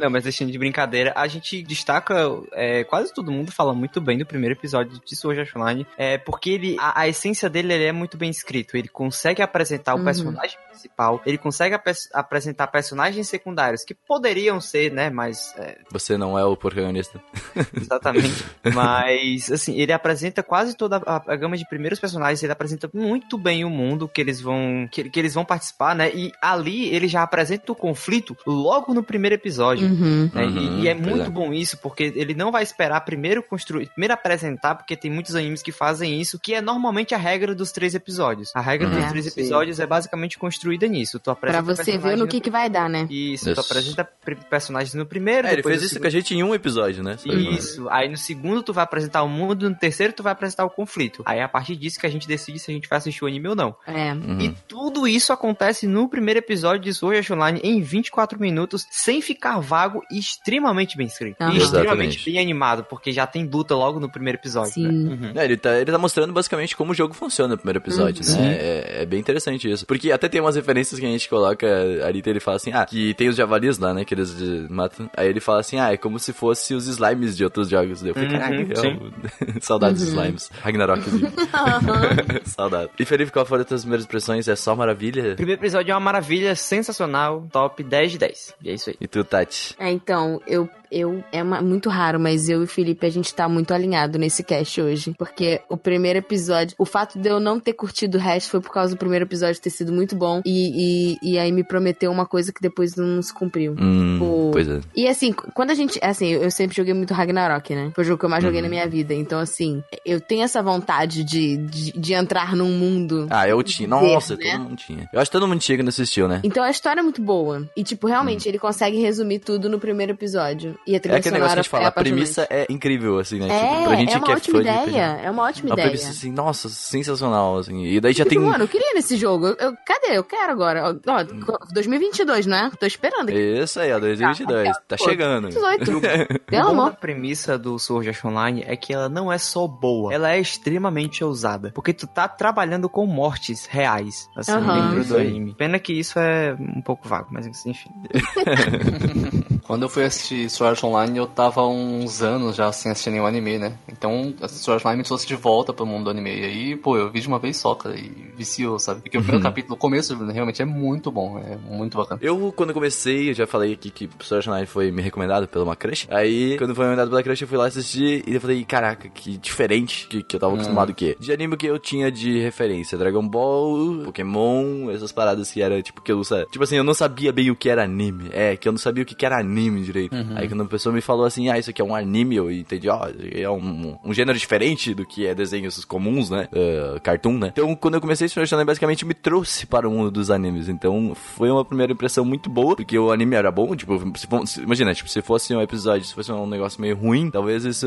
Não, 0.00 0.10
mas 0.10 0.24
deixando 0.24 0.50
de 0.50 0.58
brincadeira, 0.58 1.12
a 1.16 1.26
gente 1.26 1.62
destaca, 1.62 2.14
é, 2.52 2.84
quase 2.84 3.12
todo 3.12 3.30
mundo 3.30 3.50
fala 3.50 3.74
muito 3.74 4.00
bem 4.00 4.18
do 4.18 4.26
primeiro 4.26 4.54
episódio 4.54 5.00
de 5.04 5.16
Sword 5.16 5.40
Art 5.40 5.56
Online, 5.56 5.86
é, 5.98 6.16
porque 6.16 6.50
ele, 6.50 6.76
a, 6.78 7.00
a 7.02 7.08
essência 7.08 7.50
dele 7.50 7.72
ele 7.74 7.84
é 7.84 7.92
muito 7.92 8.16
bem 8.16 8.30
escrito. 8.30 8.76
Ele 8.76 8.88
consegue 8.88 9.42
apresentar 9.42 9.94
o 9.94 9.98
Uhum. 9.98 10.04
personagem 10.04 10.56
principal, 10.70 11.20
ele 11.26 11.36
consegue 11.36 11.74
apres- 11.74 12.08
apresentar 12.14 12.68
personagens 12.68 13.28
secundários 13.28 13.82
que 13.84 13.92
poderiam 13.94 14.60
ser, 14.60 14.92
né, 14.92 15.10
mais 15.10 15.52
é, 15.58 15.76
Você 15.90 16.16
não 16.16 16.38
é 16.38 16.44
o 16.44 16.56
protagonista. 16.56 17.20
Exatamente. 17.74 18.44
Mas, 18.74 19.50
assim, 19.50 19.76
ele 19.78 19.92
apresenta 19.92 20.42
quase 20.42 20.76
toda 20.76 21.02
a, 21.04 21.16
a 21.26 21.36
gama 21.36 21.56
de 21.56 21.68
primeiros 21.68 21.98
personagens, 21.98 22.42
ele 22.42 22.52
apresenta 22.52 22.88
muito 22.94 23.36
bem 23.36 23.64
o 23.64 23.70
mundo 23.70 24.06
que 24.08 24.20
eles 24.20 24.40
vão 24.40 24.88
que, 24.90 25.10
que 25.10 25.18
eles 25.18 25.34
vão 25.34 25.44
participar, 25.44 25.94
né? 25.96 26.10
E 26.14 26.32
ali 26.40 26.94
ele 26.94 27.08
já 27.08 27.22
apresenta 27.24 27.72
o 27.72 27.74
conflito 27.74 28.36
logo 28.46 28.94
no 28.94 29.02
primeiro 29.02 29.34
episódio. 29.34 29.88
Uhum. 29.88 30.30
né? 30.32 30.44
E- 30.44 30.48
Uhum, 30.68 30.80
e, 30.84 30.88
é 30.88 30.94
pois 30.94 31.06
muito 31.06 31.26
é. 31.26 31.30
bom 31.30 31.52
isso, 31.52 31.76
porque 31.78 32.12
ele 32.14 32.34
não 32.34 32.50
vai 32.52 32.62
esperar 32.62 33.00
primeiro 33.02 33.42
construir, 33.42 33.88
primeiro 33.90 34.14
apresentar, 34.14 34.74
porque 34.76 34.96
tem 34.96 35.10
muitos 35.10 35.34
animes 35.34 35.62
que 35.62 35.72
fazem 35.78 36.20
isso, 36.20 36.38
que 36.38 36.54
é 36.54 36.60
normalmente 36.60 37.14
a 37.14 37.18
regra 37.18 37.54
dos 37.54 37.70
três 37.70 37.94
episódios. 37.94 38.50
A 38.54 38.60
regra 38.60 38.88
dos 38.88 38.96
É 38.96 39.02
primeiros 39.02 39.32
três 39.32 39.36
episódios 39.38 39.80
é 39.80 39.86
basicamente 39.86 40.36
construída 40.36 40.86
nisso. 40.86 41.18
Tu 41.18 41.34
pra 41.36 41.60
você 41.60 41.96
ver 41.96 42.16
no 42.16 42.26
que, 42.26 42.40
que 42.40 42.50
vai 42.50 42.68
dar, 42.68 42.88
né? 42.88 43.06
Isso, 43.08 43.50
Isso. 43.50 43.54
tu 43.54 43.60
apresenta 43.60 44.04
personagens 44.50 44.94
no 44.94 45.06
primeiro. 45.06 45.46
É, 45.46 45.52
ele 45.52 45.62
fez 45.62 45.82
isso 45.82 45.90
segundo... 45.90 46.02
com 46.02 46.06
a 46.08 46.10
gente 46.10 46.34
em 46.34 46.42
um 46.42 46.54
episódio, 46.54 47.02
né? 47.02 47.16
Isso. 47.24 47.88
Aí 47.88 48.08
no 48.08 48.16
segundo 48.16 48.62
tu 48.62 48.72
vai 48.72 48.84
apresentar 48.84 49.22
o 49.22 49.28
mundo, 49.28 49.70
no 49.70 49.76
terceiro 49.76 50.12
tu 50.12 50.22
vai 50.22 50.32
apresentar 50.32 50.64
o 50.64 50.70
conflito. 50.70 51.22
Aí 51.24 51.38
é 51.38 51.42
a 51.42 51.48
partir 51.48 51.76
disso 51.76 51.98
que 51.98 52.06
a 52.06 52.10
gente 52.10 52.26
decide 52.26 52.58
se 52.58 52.70
a 52.70 52.74
gente 52.74 52.88
vai 52.88 52.98
assistir 52.98 53.24
o 53.24 53.28
anime 53.28 53.48
ou 53.48 53.54
não. 53.54 53.76
É. 53.86 54.12
Uhum. 54.12 54.40
E 54.40 54.54
tudo 54.66 55.06
isso 55.06 55.32
acontece 55.32 55.86
no 55.86 56.08
primeiro 56.08 56.38
episódio 56.38 56.82
de 56.82 56.94
Sword 56.94 57.18
Art 57.18 57.30
Online 57.30 57.60
em 57.62 57.80
24 57.80 58.40
minutos, 58.40 58.86
sem 58.90 59.22
ficar 59.22 59.60
vago 59.60 60.02
e 60.10 60.18
extremamente 60.18 60.96
bem 60.96 61.06
escrito. 61.06 61.42
Uhum. 61.42 61.52
E 61.52 61.58
extremamente 61.58 62.24
bem 62.24 62.40
animado, 62.40 62.84
porque 62.84 63.12
já 63.12 63.26
tem 63.26 63.46
luta 63.46 63.74
logo 63.74 64.00
no 64.00 64.10
primeiro 64.10 64.38
episódio. 64.38 64.72
Sim. 64.72 64.88
Né? 64.88 65.14
Uhum. 65.14 65.32
É, 65.34 65.44
ele, 65.44 65.56
tá, 65.56 65.67
ele 65.76 65.90
tá 65.90 65.98
mostrando 65.98 66.32
basicamente 66.32 66.76
como 66.76 66.92
o 66.92 66.94
jogo 66.94 67.14
funciona 67.14 67.54
no 67.54 67.58
primeiro 67.58 67.78
episódio, 67.78 68.24
uhum. 68.26 68.40
né? 68.40 68.56
É, 68.56 69.02
é, 69.02 69.06
bem 69.06 69.20
interessante 69.20 69.70
isso. 69.70 69.86
Porque 69.86 70.10
até 70.10 70.28
tem 70.28 70.40
umas 70.40 70.56
referências 70.56 70.98
que 70.98 71.06
a 71.06 71.08
gente 71.08 71.28
coloca, 71.28 71.66
a 72.06 72.10
Rita 72.10 72.30
ele 72.30 72.40
fala 72.40 72.56
assim, 72.56 72.72
ah, 72.72 72.84
que 72.84 73.14
tem 73.14 73.28
os 73.28 73.36
javalis 73.36 73.78
lá, 73.78 73.92
né, 73.92 74.04
que 74.04 74.14
eles 74.14 74.34
matam. 74.68 75.10
Aí 75.16 75.28
ele 75.28 75.40
fala 75.40 75.60
assim, 75.60 75.78
ah, 75.78 75.92
é 75.92 75.96
como 75.96 76.18
se 76.18 76.32
fosse 76.32 76.74
os 76.74 76.86
slimes 76.86 77.36
de 77.36 77.44
outros 77.44 77.68
jogos. 77.68 78.04
Eu 78.04 78.14
falei, 78.14 78.30
caraca, 78.30 78.54
uhum, 78.54 79.10
saudades 79.60 80.02
dos 80.02 80.12
uhum. 80.12 80.20
slimes. 80.20 80.50
Ragnarokzinho. 80.62 81.32
Saudade. 82.44 82.90
E 82.98 83.04
Felipe, 83.04 83.32
qual 83.32 83.44
foram 83.44 83.62
as 83.62 83.68
tuas 83.68 83.82
primeiras 83.82 84.04
impressões? 84.04 84.48
É 84.48 84.56
só 84.56 84.74
maravilha? 84.74 85.32
O 85.32 85.36
primeiro 85.36 85.60
episódio 85.60 85.92
é 85.92 85.94
uma 85.94 86.00
maravilha, 86.00 86.54
sensacional, 86.54 87.46
top 87.52 87.82
10 87.82 88.12
de 88.12 88.18
10. 88.18 88.54
E 88.62 88.70
é 88.70 88.74
isso 88.74 88.90
aí. 88.90 88.96
E 89.00 89.06
tu, 89.06 89.24
Tati? 89.24 89.74
É, 89.78 89.90
então, 89.90 90.40
eu 90.46 90.68
eu 90.90 91.22
é 91.32 91.42
uma, 91.42 91.60
muito 91.60 91.88
raro, 91.88 92.18
mas 92.18 92.48
eu 92.48 92.60
e 92.60 92.64
o 92.64 92.66
Felipe 92.66 93.06
a 93.06 93.10
gente 93.10 93.34
tá 93.34 93.48
muito 93.48 93.72
alinhado 93.72 94.18
nesse 94.18 94.42
cast 94.42 94.80
hoje, 94.80 95.14
porque 95.18 95.60
o 95.68 95.76
primeiro 95.76 96.18
episódio, 96.18 96.74
o 96.78 96.84
fato 96.84 97.18
de 97.18 97.28
eu 97.28 97.40
não 97.40 97.60
ter 97.60 97.72
curtido 97.72 98.18
o 98.18 98.20
resto 98.20 98.50
foi 98.50 98.60
por 98.60 98.72
causa 98.72 98.94
do 98.94 98.98
primeiro 98.98 99.24
episódio 99.24 99.60
ter 99.60 99.70
sido 99.70 99.92
muito 99.92 100.16
bom 100.16 100.40
e, 100.44 101.16
e, 101.22 101.32
e 101.32 101.38
aí 101.38 101.52
me 101.52 101.64
prometeu 101.64 102.10
uma 102.10 102.26
coisa 102.26 102.52
que 102.52 102.60
depois 102.60 102.96
não 102.96 103.20
se 103.22 103.32
cumpriu. 103.32 103.74
Hum, 103.78 104.18
o... 104.20 104.50
Pois 104.52 104.68
é. 104.68 104.80
E 104.94 105.06
assim, 105.06 105.32
quando 105.32 105.70
a 105.70 105.74
gente, 105.74 105.98
assim, 106.02 106.28
eu 106.28 106.50
sempre 106.50 106.76
joguei 106.76 106.94
muito 106.94 107.14
Ragnarok, 107.14 107.74
né? 107.74 107.90
Foi 107.94 108.04
o 108.04 108.06
jogo 108.06 108.18
que 108.18 108.24
eu 108.24 108.30
mais 108.30 108.42
joguei 108.42 108.60
na 108.60 108.66
uhum. 108.66 108.70
minha 108.70 108.88
vida, 108.88 109.14
então 109.14 109.38
assim, 109.38 109.82
eu 110.04 110.20
tenho 110.20 110.42
essa 110.42 110.62
vontade 110.62 111.24
de, 111.24 111.56
de, 111.56 111.92
de 111.92 112.12
entrar 112.14 112.56
num 112.56 112.70
mundo. 112.70 113.26
Ah, 113.30 113.48
eu 113.48 113.62
tinha. 113.62 113.88
Nossa, 113.88 114.36
né? 114.36 114.52
todo 114.52 114.60
mundo 114.62 114.76
tinha. 114.76 115.08
Eu 115.12 115.20
acho 115.20 115.30
que 115.30 115.36
todo 115.36 115.48
mundo 115.48 115.60
tinha 115.60 115.76
que 115.76 115.82
não 115.82 115.88
assistiu, 115.88 116.28
né? 116.28 116.40
Então 116.42 116.62
a 116.62 116.70
história 116.70 117.00
é 117.00 117.02
muito 117.02 117.20
boa. 117.20 117.68
E 117.76 117.82
tipo, 117.82 118.06
realmente 118.06 118.46
hum. 118.46 118.50
ele 118.50 118.58
consegue 118.58 118.98
resumir 118.98 119.40
tudo 119.40 119.68
no 119.68 119.78
primeiro 119.78 120.12
episódio. 120.12 120.77
E 120.86 120.96
a 120.96 121.00
trilha 121.00 121.16
é 121.16 121.18
aquele 121.18 121.34
negócio 121.34 121.54
que 121.54 121.60
a 121.60 121.62
gente 121.62 121.70
fala, 121.70 121.84
é 121.84 121.86
a 121.88 121.92
premissa 121.92 122.46
é 122.50 122.66
incrível, 122.68 123.18
assim, 123.18 123.38
né? 123.38 123.48
É, 123.48 123.68
tipo, 123.74 123.84
pra 123.84 123.96
gente 123.96 124.12
é 124.12 124.16
uma 124.16 124.24
que 124.24 124.32
é 124.32 124.34
ótima 124.34 124.60
ideia. 124.60 125.20
É 125.22 125.30
uma 125.30 125.42
ótima 125.44 125.72
ideia. 125.72 125.86
A 125.86 125.90
premissa, 125.90 126.10
assim, 126.10 126.32
nossa, 126.32 126.68
sensacional, 126.68 127.58
assim. 127.58 127.84
E 127.84 128.00
daí 128.00 128.12
já 128.12 128.24
tipo, 128.24 128.36
tem... 128.36 128.38
Mano, 128.38 128.64
eu 128.64 128.68
queria 128.68 128.94
nesse 128.94 129.16
jogo. 129.16 129.48
Eu, 129.48 129.74
cadê? 129.86 130.16
Eu 130.16 130.24
quero 130.24 130.52
agora. 130.52 130.98
Ó, 131.06 131.24
2022, 131.72 132.46
né? 132.46 132.70
Tô 132.78 132.86
esperando 132.86 133.28
aqui. 133.28 133.38
Isso 133.38 133.80
aí, 133.80 133.92
ó, 133.92 133.98
2022. 133.98 134.68
Tá, 134.68 134.82
tá 134.88 134.96
chegando. 134.96 135.48
18. 135.48 136.40
Pelo 136.46 136.68
amor. 136.68 136.88
A 136.88 136.90
premissa 136.92 137.58
do 137.58 137.78
Sword 137.78 138.08
Art 138.08 138.24
Online 138.24 138.64
é 138.66 138.76
que 138.76 138.92
ela 138.92 139.08
não 139.08 139.32
é 139.32 139.38
só 139.38 139.66
boa, 139.66 140.12
ela 140.12 140.32
é 140.32 140.40
extremamente 140.40 141.22
ousada. 141.22 141.72
Porque 141.74 141.92
tu 141.92 142.06
tá 142.06 142.28
trabalhando 142.28 142.88
com 142.88 143.06
mortes 143.06 143.66
reais, 143.66 144.28
assim, 144.36 144.52
uhum. 144.52 144.90
dentro 144.90 145.04
do 145.04 145.16
anime. 145.16 145.54
Pena 145.54 145.78
que 145.78 145.92
isso 145.92 146.18
é 146.18 146.54
um 146.58 146.82
pouco 146.82 147.08
vago, 147.08 147.28
mas 147.30 147.46
enfim. 147.66 147.90
Quando 149.68 149.82
eu 149.82 149.88
fui 149.90 150.02
assistir 150.02 150.48
Sword 150.48 150.76
Art 150.76 150.84
Online, 150.84 151.18
eu 151.18 151.26
tava 151.26 151.66
uns 151.66 152.22
anos 152.22 152.56
já 152.56 152.72
sem 152.72 152.90
assistir 152.90 153.10
nenhum 153.10 153.26
anime, 153.26 153.58
né? 153.58 153.74
Então, 153.86 154.34
Sword 154.48 154.78
Art 154.78 154.86
Online 154.86 155.02
me 155.02 155.04
trouxe 155.04 155.26
de 155.26 155.36
volta 155.36 155.74
pro 155.74 155.84
mundo 155.84 156.04
do 156.04 156.10
anime. 156.10 156.40
E 156.40 156.44
aí, 156.46 156.76
pô, 156.76 156.96
eu 156.96 157.10
vi 157.10 157.20
de 157.20 157.28
uma 157.28 157.38
vez 157.38 157.58
só, 157.58 157.74
cara, 157.74 157.94
e 157.94 158.32
viciou, 158.34 158.78
sabe? 158.78 159.02
Porque 159.02 159.18
o 159.18 159.20
primeiro 159.20 159.44
uhum. 159.44 159.50
capítulo, 159.50 159.74
o 159.74 159.76
começo, 159.76 160.16
realmente 160.32 160.62
é 160.62 160.64
muito 160.64 161.10
bom, 161.10 161.38
é 161.38 161.58
muito 161.70 161.98
bacana. 161.98 162.18
Eu, 162.22 162.50
quando 162.56 162.72
comecei, 162.72 163.28
eu 163.28 163.34
já 163.34 163.46
falei 163.46 163.74
aqui 163.74 163.90
que 163.90 164.08
Sword 164.20 164.48
Art 164.48 164.54
Online 164.54 164.66
foi 164.66 164.90
me 164.90 165.02
recomendado 165.02 165.46
pela 165.46 165.64
uma 165.64 165.76
crush. 165.76 166.08
Aí, 166.10 166.56
quando 166.56 166.74
foi 166.74 166.86
recomendado 166.86 167.10
pela 167.10 167.22
crush, 167.22 167.42
eu 167.42 167.48
fui 167.48 167.58
lá 167.58 167.66
assistir 167.66 168.24
e 168.26 168.36
eu 168.36 168.40
falei, 168.40 168.64
caraca, 168.64 169.06
que 169.10 169.36
diferente 169.36 170.06
que, 170.08 170.22
que 170.22 170.34
eu 170.34 170.40
tava 170.40 170.52
hum. 170.52 170.56
acostumado 170.56 170.94
que 170.94 171.14
De 171.20 171.30
anime 171.30 171.58
que 171.58 171.66
eu 171.66 171.78
tinha 171.78 172.10
de 172.10 172.40
referência, 172.40 172.96
Dragon 172.96 173.28
Ball, 173.28 174.04
Pokémon, 174.06 174.90
essas 174.90 175.12
paradas 175.12 175.50
que 175.50 175.60
era, 175.60 175.82
tipo, 175.82 176.00
que 176.00 176.10
eu, 176.10 176.22
tipo 176.22 176.64
assim, 176.64 176.76
eu 176.76 176.84
não 176.84 176.94
sabia 176.94 177.30
bem 177.30 177.50
o 177.50 177.56
que 177.56 177.68
era 177.68 177.84
anime. 177.84 178.30
É, 178.32 178.56
que 178.56 178.66
eu 178.66 178.72
não 178.72 178.78
sabia 178.78 179.02
o 179.02 179.06
que 179.06 179.26
era 179.26 179.38
anime 179.38 179.57
anime 179.58 179.82
direito. 179.82 180.14
Uhum. 180.14 180.36
Aí 180.36 180.48
quando 180.48 180.62
a 180.62 180.66
pessoa 180.66 180.94
me 180.94 181.00
falou 181.00 181.24
assim, 181.24 181.48
ah, 181.48 181.58
isso 181.58 181.70
aqui 181.70 181.82
é 181.82 181.84
um 181.84 181.94
anime, 181.94 182.36
eu 182.36 182.50
entendi, 182.50 182.88
ó, 182.88 183.08
é 183.32 183.48
um, 183.50 183.98
um 184.04 184.14
gênero 184.14 184.38
diferente 184.38 184.94
do 184.94 185.04
que 185.04 185.26
é 185.26 185.34
desenhos 185.34 185.84
comuns, 185.84 186.30
né? 186.30 186.48
Uh, 186.52 187.00
cartoon, 187.00 187.38
né? 187.38 187.48
Então 187.52 187.74
quando 187.74 187.94
eu 187.94 188.00
comecei 188.00 188.28
a 188.28 188.40
anime, 188.40 188.64
basicamente 188.64 189.04
me 189.04 189.14
trouxe 189.14 189.66
para 189.66 189.88
o 189.88 189.90
mundo 189.90 190.10
dos 190.10 190.30
animes. 190.30 190.68
Então 190.68 191.14
foi 191.14 191.50
uma 191.50 191.64
primeira 191.64 191.92
impressão 191.92 192.24
muito 192.24 192.48
boa, 192.48 192.76
porque 192.76 192.98
o 192.98 193.10
anime 193.10 193.34
era 193.34 193.50
bom, 193.50 193.74
tipo, 193.74 193.98
se, 194.46 194.60
imagina, 194.60 194.94
tipo, 194.94 195.08
se 195.08 195.20
fosse 195.22 195.54
um 195.54 195.60
episódio, 195.60 196.06
se 196.06 196.14
fosse 196.14 196.30
um 196.32 196.46
negócio 196.46 196.80
meio 196.80 196.96
ruim, 196.96 197.30
talvez 197.30 197.64
isso 197.64 197.86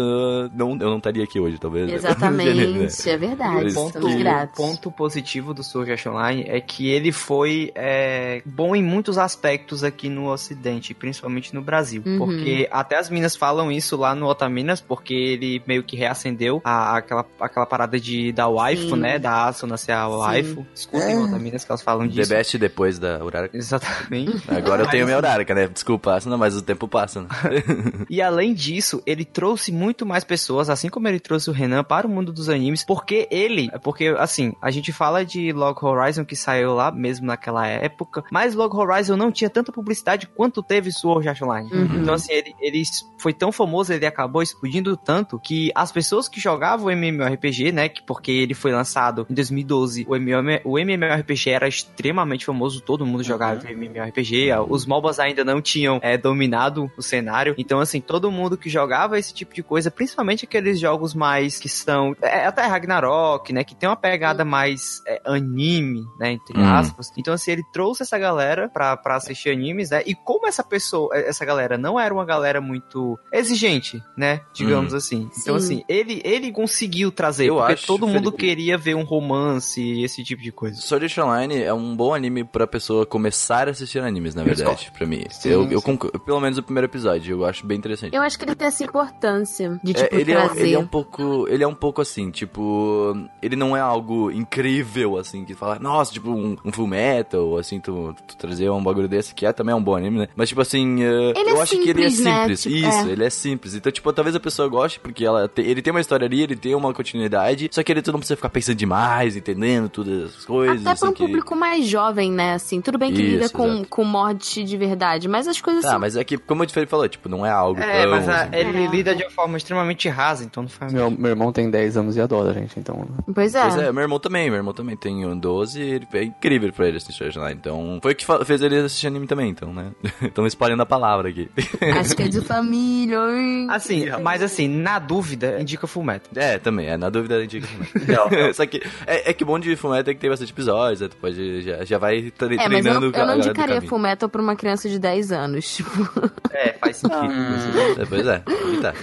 não, 0.54 0.72
eu 0.72 0.90
não 0.90 0.98
estaria 0.98 1.24
aqui 1.24 1.40
hoje, 1.40 1.58
talvez. 1.58 1.92
Exatamente, 1.92 3.10
é 3.10 3.18
verdade. 3.18 3.72
O 3.72 3.74
ponto, 3.74 4.08
o 4.08 4.48
ponto 4.56 4.92
positivo 4.92 5.54
do 5.54 5.64
Sword 5.64 5.92
Art 5.92 6.06
Online 6.08 6.44
é 6.48 6.60
que 6.60 6.90
ele 6.90 7.12
foi 7.12 7.72
é, 7.76 8.42
bom 8.46 8.76
em 8.76 8.84
muitos 8.84 9.18
aspectos 9.18 9.84
aqui 9.84 10.10
no 10.10 10.30
ocidente, 10.30 10.94
principalmente 10.94 11.54
no 11.54 11.61
no 11.62 11.66
Brasil. 11.66 12.02
Uhum. 12.06 12.18
Porque 12.18 12.68
até 12.72 12.98
as 12.98 13.10
minas 13.10 13.36
falam 13.36 13.72
isso 13.72 13.96
lá 13.96 14.14
no 14.14 14.26
Otaminas, 14.26 14.82
porque 14.82 15.14
ele 15.14 15.62
meio 15.66 15.84
que 15.84 15.96
reacendeu 15.96 16.62
a, 16.66 16.98
aquela, 16.98 17.26
aquela 17.40 17.66
parada 17.66 18.00
de 18.00 18.32
da 18.32 18.48
waifu, 18.48 18.96
Sim. 18.96 19.02
né? 19.02 19.20
Da 19.20 19.46
Asuna 19.46 19.78
ser 19.78 19.94
a 19.94 20.08
waifu. 20.08 20.66
Escutem 20.74 21.16
é. 21.16 21.20
Otaminas 21.20 21.64
que 21.64 21.72
elas 21.72 21.82
falam 21.82 22.08
disso. 22.08 22.30
The 22.30 22.36
best 22.36 22.58
depois 22.58 23.00
da 23.00 23.24
Uraraka. 23.24 23.56
Exatamente. 23.56 24.42
Agora 24.52 24.84
eu 24.84 24.90
tenho 24.90 25.06
minha 25.06 25.18
Uraraka, 25.18 25.54
né? 25.54 25.68
Desculpa, 25.68 26.16
Asuna, 26.16 26.38
mas 26.38 26.56
o 26.56 26.62
tempo 26.62 26.88
passa, 26.88 27.22
né? 27.22 27.28
e 28.10 28.22
além 28.22 28.54
disso, 28.54 29.02
ele 29.06 29.24
trouxe 29.24 29.72
muito 29.72 30.06
mais 30.06 30.24
pessoas, 30.24 30.70
assim 30.70 30.90
como 30.90 31.08
ele 31.08 31.20
trouxe 31.20 31.50
o 31.50 31.54
Renan 31.54 31.84
para 31.84 32.08
o 32.08 32.10
mundo 32.10 32.34
dos 32.34 32.50
animes, 32.50 32.84
porque 32.84 33.28
ele, 33.30 33.70
porque 33.84 34.16
assim, 34.18 34.54
a 34.62 34.72
gente 34.72 34.92
fala 34.92 35.24
de 35.24 35.52
Log 35.52 35.78
Horizon 35.84 36.26
que 36.26 36.36
saiu 36.36 36.74
lá 36.74 36.92
mesmo 36.92 37.28
naquela 37.28 37.68
época, 37.68 38.24
mas 38.32 38.56
Log 38.56 38.76
Horizon 38.76 39.16
não 39.16 39.32
tinha 39.32 39.50
tanta 39.50 39.72
publicidade 39.72 40.28
quanto 40.28 40.64
teve 40.64 40.92
Sword 40.92 41.28
Art 41.28 41.42
Online. 41.52 41.70
Uhum. 41.72 42.02
Então, 42.02 42.14
assim, 42.14 42.34
ele, 42.34 42.56
ele 42.60 42.84
foi 43.22 43.34
tão 43.34 43.52
famoso, 43.52 43.94
ele 43.94 44.06
acabou 44.06 44.42
explodindo 44.42 44.98
tanto 44.98 45.40
que 45.40 45.72
as 45.76 45.92
pessoas 45.92 46.28
que 46.28 46.40
jogavam 46.40 46.88
o 46.88 46.92
MMORPG, 46.92 47.72
né, 47.72 47.88
que 47.88 48.02
porque 48.02 48.32
ele 48.32 48.54
foi 48.54 48.72
lançado 48.72 49.28
em 49.30 49.34
2012, 49.34 50.06
o, 50.10 50.16
MM, 50.16 50.60
o 50.64 50.80
MMORPG 50.80 51.52
era 51.52 51.68
extremamente 51.68 52.46
famoso, 52.46 52.82
todo 52.82 53.06
mundo 53.06 53.24
jogava 53.24 53.62
uhum. 53.64 53.72
MMORPG, 53.72 54.50
os 54.68 54.86
MOBAs 54.86 55.20
ainda 55.20 55.46
não 55.46 55.62
tinham 55.62 56.00
é, 56.02 56.18
dominado 56.18 56.92
o 56.98 57.02
cenário, 57.02 57.54
então, 57.58 57.80
assim, 57.80 58.02
todo 58.02 58.32
mundo 58.32 58.58
que 58.58 58.70
jogava 58.70 59.20
esse 59.20 59.34
tipo 59.34 59.54
de 59.54 59.62
coisa, 59.62 59.92
principalmente 59.92 60.46
aqueles 60.46 60.80
jogos 60.80 61.14
mais 61.14 61.60
que 61.60 61.70
são, 61.70 62.16
é, 62.22 62.46
até 62.46 62.66
Ragnarok, 62.66 63.54
né, 63.54 63.64
que 63.64 63.76
tem 63.76 63.88
uma 63.88 63.96
pegada 63.96 64.44
mais 64.44 65.02
é, 65.06 65.22
anime, 65.26 66.06
né, 66.20 66.32
entre 66.32 66.58
uhum. 66.58 66.74
aspas, 66.74 67.12
então, 67.18 67.34
assim, 67.34 67.52
ele 67.52 67.64
trouxe 67.72 68.02
essa 68.02 68.18
galera 68.18 68.68
pra, 68.68 68.98
pra 68.98 69.16
assistir 69.16 69.52
animes, 69.52 69.92
né, 69.92 70.02
e 70.06 70.16
como 70.16 70.48
essa 70.48 70.64
pessoa, 70.64 71.16
essa 71.32 71.46
galera 71.46 71.78
não 71.78 72.00
era 72.00 72.14
uma 72.14 72.26
galera 72.26 72.62
muito 72.62 73.20
exigente, 73.32 74.02
né? 74.16 74.42
Digamos 74.54 74.92
uhum. 74.92 74.98
assim. 74.98 75.30
Então, 75.38 75.60
Sim. 75.60 75.66
assim, 75.76 75.84
ele, 75.88 76.22
ele 76.24 76.52
conseguiu 76.52 77.12
trazer, 77.12 77.48
Eu 77.48 77.56
porque 77.56 77.74
acho, 77.74 77.88
todo 77.88 78.08
mundo 78.08 78.32
Felipe... 78.32 78.38
queria 78.38 78.78
ver 78.78 78.96
um 78.96 79.04
romance 79.04 79.82
e 79.82 80.04
esse 80.04 80.24
tipo 80.24 80.42
de 80.42 80.52
coisa. 80.52 80.80
Sword 80.80 81.06
Art 81.06 81.18
Online 81.18 81.64
é 81.64 81.74
um 81.74 81.96
bom 81.96 82.14
anime 82.14 82.44
pra 82.44 82.68
pessoa 82.68 83.06
começar 83.06 83.68
a 83.68 83.72
assistir 83.72 84.00
animes, 84.00 84.36
na 84.36 84.44
verdade, 84.44 84.92
pra 84.96 85.06
mim. 85.08 85.24
Sim, 85.30 85.50
eu, 85.50 85.72
eu 85.72 85.82
concordo, 85.82 86.20
pelo 86.20 86.40
menos 86.40 86.58
o 86.58 86.64
primeiro 86.64 86.88
episódio, 86.88 87.38
eu 87.38 87.46
acho 87.46 87.66
bem 87.66 87.78
interessante. 87.78 88.16
Eu 88.16 88.22
acho 88.22 88.38
que 88.38 88.46
ele 88.46 88.56
tem 88.56 88.68
essa 88.68 88.84
importância 88.84 89.80
de, 89.84 89.92
é, 89.92 89.94
tipo, 89.96 90.16
é, 90.16 90.20
ele 90.20 90.34
trazer. 90.34 90.60
É, 90.60 90.64
ele 90.64 90.76
é 90.76 90.80
um 90.80 90.88
pouco, 90.88 91.48
ele 91.48 91.64
é 91.64 91.68
um 91.68 91.76
pouco 91.76 92.02
assim, 92.02 92.30
tipo, 92.32 93.16
ele 93.42 93.56
não 93.56 93.76
é 93.76 93.80
algo 93.80 94.32
incrível, 94.32 95.18
assim, 95.18 95.46
que 95.46 95.54
fala, 95.54 95.80
nossa, 95.80 96.12
tipo, 96.12 96.30
um, 96.30 96.58
um 96.64 96.72
full 96.72 96.88
metal, 96.88 97.58
assim, 97.58 97.80
tu, 97.80 98.16
tu 98.28 98.38
trazer 98.38 98.70
um 98.70 98.84
bagulho 98.84 99.08
desse, 99.08 99.34
que 99.34 99.46
é 99.46 99.54
também 99.54 99.74
um 99.74 99.84
bom 99.84 99.96
anime, 99.96 100.20
né? 100.20 100.28
Mas, 100.36 100.50
tipo 100.50 100.62
assim, 100.62 101.04
uh, 101.30 101.34
eu 101.36 101.58
é 101.58 101.62
acho 101.62 101.78
que 101.78 101.90
ele 101.90 102.06
é 102.06 102.10
simples. 102.10 102.24
Né? 102.24 102.56
Tipo, 102.56 102.76
Isso, 102.76 103.08
é. 103.08 103.12
ele 103.12 103.24
é 103.24 103.30
simples. 103.30 103.76
Então, 103.76 103.92
tipo, 103.92 104.12
talvez 104.14 104.36
a 104.36 104.40
pessoa 104.40 104.68
goste, 104.68 105.00
porque 105.00 105.26
ela 105.26 105.48
te, 105.48 105.62
ele 105.62 105.82
tem 105.82 105.92
uma 105.92 106.02
história 106.02 106.26
ali, 106.26 106.42
ele 106.42 106.56
tem 106.56 106.76
uma 106.76 106.94
continuidade, 106.94 107.70
só 107.72 107.84
que 107.84 107.92
ele 107.92 108.02
tu 108.02 108.12
não 108.12 108.20
precisa 108.20 108.36
ficar 108.36 108.50
pensando 108.50 108.76
demais, 108.76 109.36
entendendo 109.36 109.90
todas 109.90 110.36
as 110.36 110.46
coisas. 110.46 110.86
Até 110.86 111.00
pra 111.00 111.10
um 111.10 111.14
que... 111.14 111.26
público 111.26 111.56
mais 111.56 111.88
jovem, 111.88 112.32
né? 112.32 112.54
Assim, 112.54 112.82
tudo 112.82 112.98
bem 112.98 113.14
que 113.14 113.22
Isso, 113.22 113.32
lida 113.32 113.50
com, 113.50 113.84
com 113.86 114.04
morte 114.04 114.64
de 114.64 114.78
verdade, 114.78 115.28
mas 115.28 115.48
as 115.48 115.62
coisas 115.62 115.84
Tá, 115.84 115.98
mas 116.00 116.16
é 116.16 116.24
que, 116.24 116.38
como 116.38 116.64
o 116.64 116.70
Felipe 116.70 116.90
falou, 116.90 117.08
tipo, 117.08 117.28
não 117.30 117.46
é 117.46 117.50
algo 117.50 117.80
É, 117.80 118.04
tão, 118.04 118.12
mas 118.12 118.30
a, 118.30 118.44
assim. 118.44 118.50
ele 118.54 118.84
é. 118.86 118.88
lida 118.88 119.16
de 119.16 119.24
uma 119.24 119.32
forma 119.32 119.58
extremamente 119.58 120.08
rasa, 120.10 120.44
então 120.44 120.64
não 120.64 120.70
faz 120.70 120.94
meu, 120.94 121.10
meu 121.12 121.30
irmão 121.30 121.52
tem 121.52 121.70
10 121.70 121.98
anos 121.98 122.16
e 122.16 122.22
adora, 122.22 122.54
gente, 122.54 122.80
então... 122.80 123.08
Pois 123.34 123.56
é. 123.56 123.62
Pois 123.62 123.78
é, 123.78 123.92
meu 123.92 124.02
irmão 124.02 124.20
também, 124.20 124.50
meu 124.50 124.58
irmão 124.58 124.74
também 124.74 124.96
tem 124.96 125.38
12 125.38 125.82
ele 125.82 126.08
é 126.14 126.24
incrível 126.24 126.72
pra 126.74 126.88
ele 126.88 126.98
assistir 126.98 127.38
lá, 127.38 127.52
então... 127.52 128.00
Foi 128.02 128.14
o 128.14 128.16
que 128.16 128.26
fez 128.46 128.62
ele 128.62 128.78
assistir 128.78 129.08
anime 129.08 129.28
também, 129.28 129.50
então, 129.50 129.74
né? 129.74 129.92
Estão 130.22 130.46
espalhando 130.46 130.82
a 130.82 130.86
palavra 130.86 131.11
palavra 131.12 131.30
aqui. 131.30 131.50
Acho 132.00 132.16
que 132.16 132.24
é 132.24 132.28
de 132.28 132.42
família, 132.42 133.18
hein? 133.30 133.68
Assim, 133.70 134.06
mas 134.24 134.42
assim, 134.42 134.68
na 134.68 134.98
dúvida, 135.00 135.60
indica 135.60 135.86
Fullmetal. 135.88 136.32
É, 136.36 136.58
também, 136.58 136.88
é, 136.88 136.98
na 136.98 137.10
dúvida 137.10 137.36
a 137.36 137.42
gente 137.42 137.60
dica 137.60 137.68
Não, 138.08 138.30
não. 138.30 138.54
Só 138.54 138.66
que 138.66 138.82
é, 139.06 139.30
é 139.30 139.34
que 139.34 139.44
bom 139.44 139.60
de 139.60 139.76
Fullmetal 139.76 140.12
é 140.12 140.14
que 140.16 140.22
tem 140.22 140.30
bastante 140.30 140.52
episódios, 140.52 141.02
né? 141.02 141.08
tu 141.10 141.18
pode, 141.18 141.62
já, 141.62 141.84
já 141.84 141.98
vai 141.98 142.32
tre- 142.32 142.56
É, 142.56 142.58
mas 142.58 142.66
eu 142.66 142.70
treinando 142.82 143.06
eu 143.18 143.24
a 143.24 143.26
não 143.26 143.38
indicaria. 143.38 143.82
Full 143.82 144.00
Metal 144.00 144.30
pra 144.30 144.42
uma 144.42 144.56
criança 144.56 144.88
de 144.90 144.98
10 145.00 145.32
anos, 145.32 145.76
tipo... 145.76 145.92
É, 146.54 146.74
faz 146.74 146.98
sentido. 146.98 148.02
É, 148.02 148.06
Pois 148.06 148.28
é, 148.28 148.40
tá. 148.82 148.94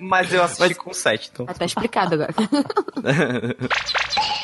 Mas 0.00 0.32
eu 0.32 0.42
assisti 0.42 0.74
com 0.74 0.92
7, 0.92 1.30
então. 1.32 1.46
Ah, 1.48 1.52
tá 1.54 1.64
explicado 1.64 2.14
agora. 2.14 2.32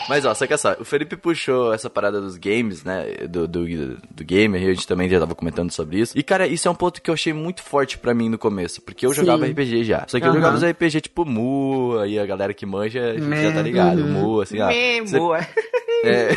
Mas 0.08 0.24
ó, 0.26 0.34
saca 0.34 0.58
só, 0.58 0.76
o 0.78 0.84
Felipe 0.84 1.16
puxou 1.16 1.72
essa 1.72 1.88
parada 1.88 2.20
dos 2.20 2.36
games, 2.36 2.84
né? 2.84 3.04
Do, 3.28 3.48
do, 3.48 3.64
do 4.10 4.24
gamer, 4.24 4.62
e 4.62 4.66
a 4.70 4.74
gente 4.74 4.86
também 4.86 5.08
já 5.08 5.18
tava 5.18 5.34
comentando 5.34 5.70
sobre 5.70 5.98
isso. 6.00 6.16
E 6.18 6.22
cara, 6.22 6.46
isso 6.46 6.68
é 6.68 6.70
um 6.70 6.74
ponto 6.85 7.00
que 7.03 7.11
eu 7.11 7.14
achei 7.14 7.33
muito 7.33 7.62
forte 7.62 7.97
pra 7.99 8.12
mim 8.14 8.29
no 8.29 8.37
começo, 8.38 8.83
porque 8.83 9.07
eu 9.07 9.11
Sim. 9.11 9.17
jogava 9.21 9.47
RPG 9.47 9.85
já. 9.85 10.05
Só 10.07 10.19
que 10.19 10.25
eu 10.25 10.31
Aham. 10.31 10.37
jogava 10.37 10.57
os 10.57 10.62
RPG 10.64 11.00
tipo 11.00 11.25
Mu, 11.25 11.99
aí 11.99 12.19
a 12.19 12.26
galera 12.26 12.53
que 12.53 12.67
manja 12.67 13.14
já 13.19 13.25
Me- 13.25 13.53
tá 13.53 13.62
ligado. 13.62 14.00
Uhum. 14.03 14.12
Mu, 14.12 14.41
assim, 14.41 14.61
ah. 14.61 14.69
Mesmo, 14.69 15.35
é. 15.35 15.49
É, 16.07 16.29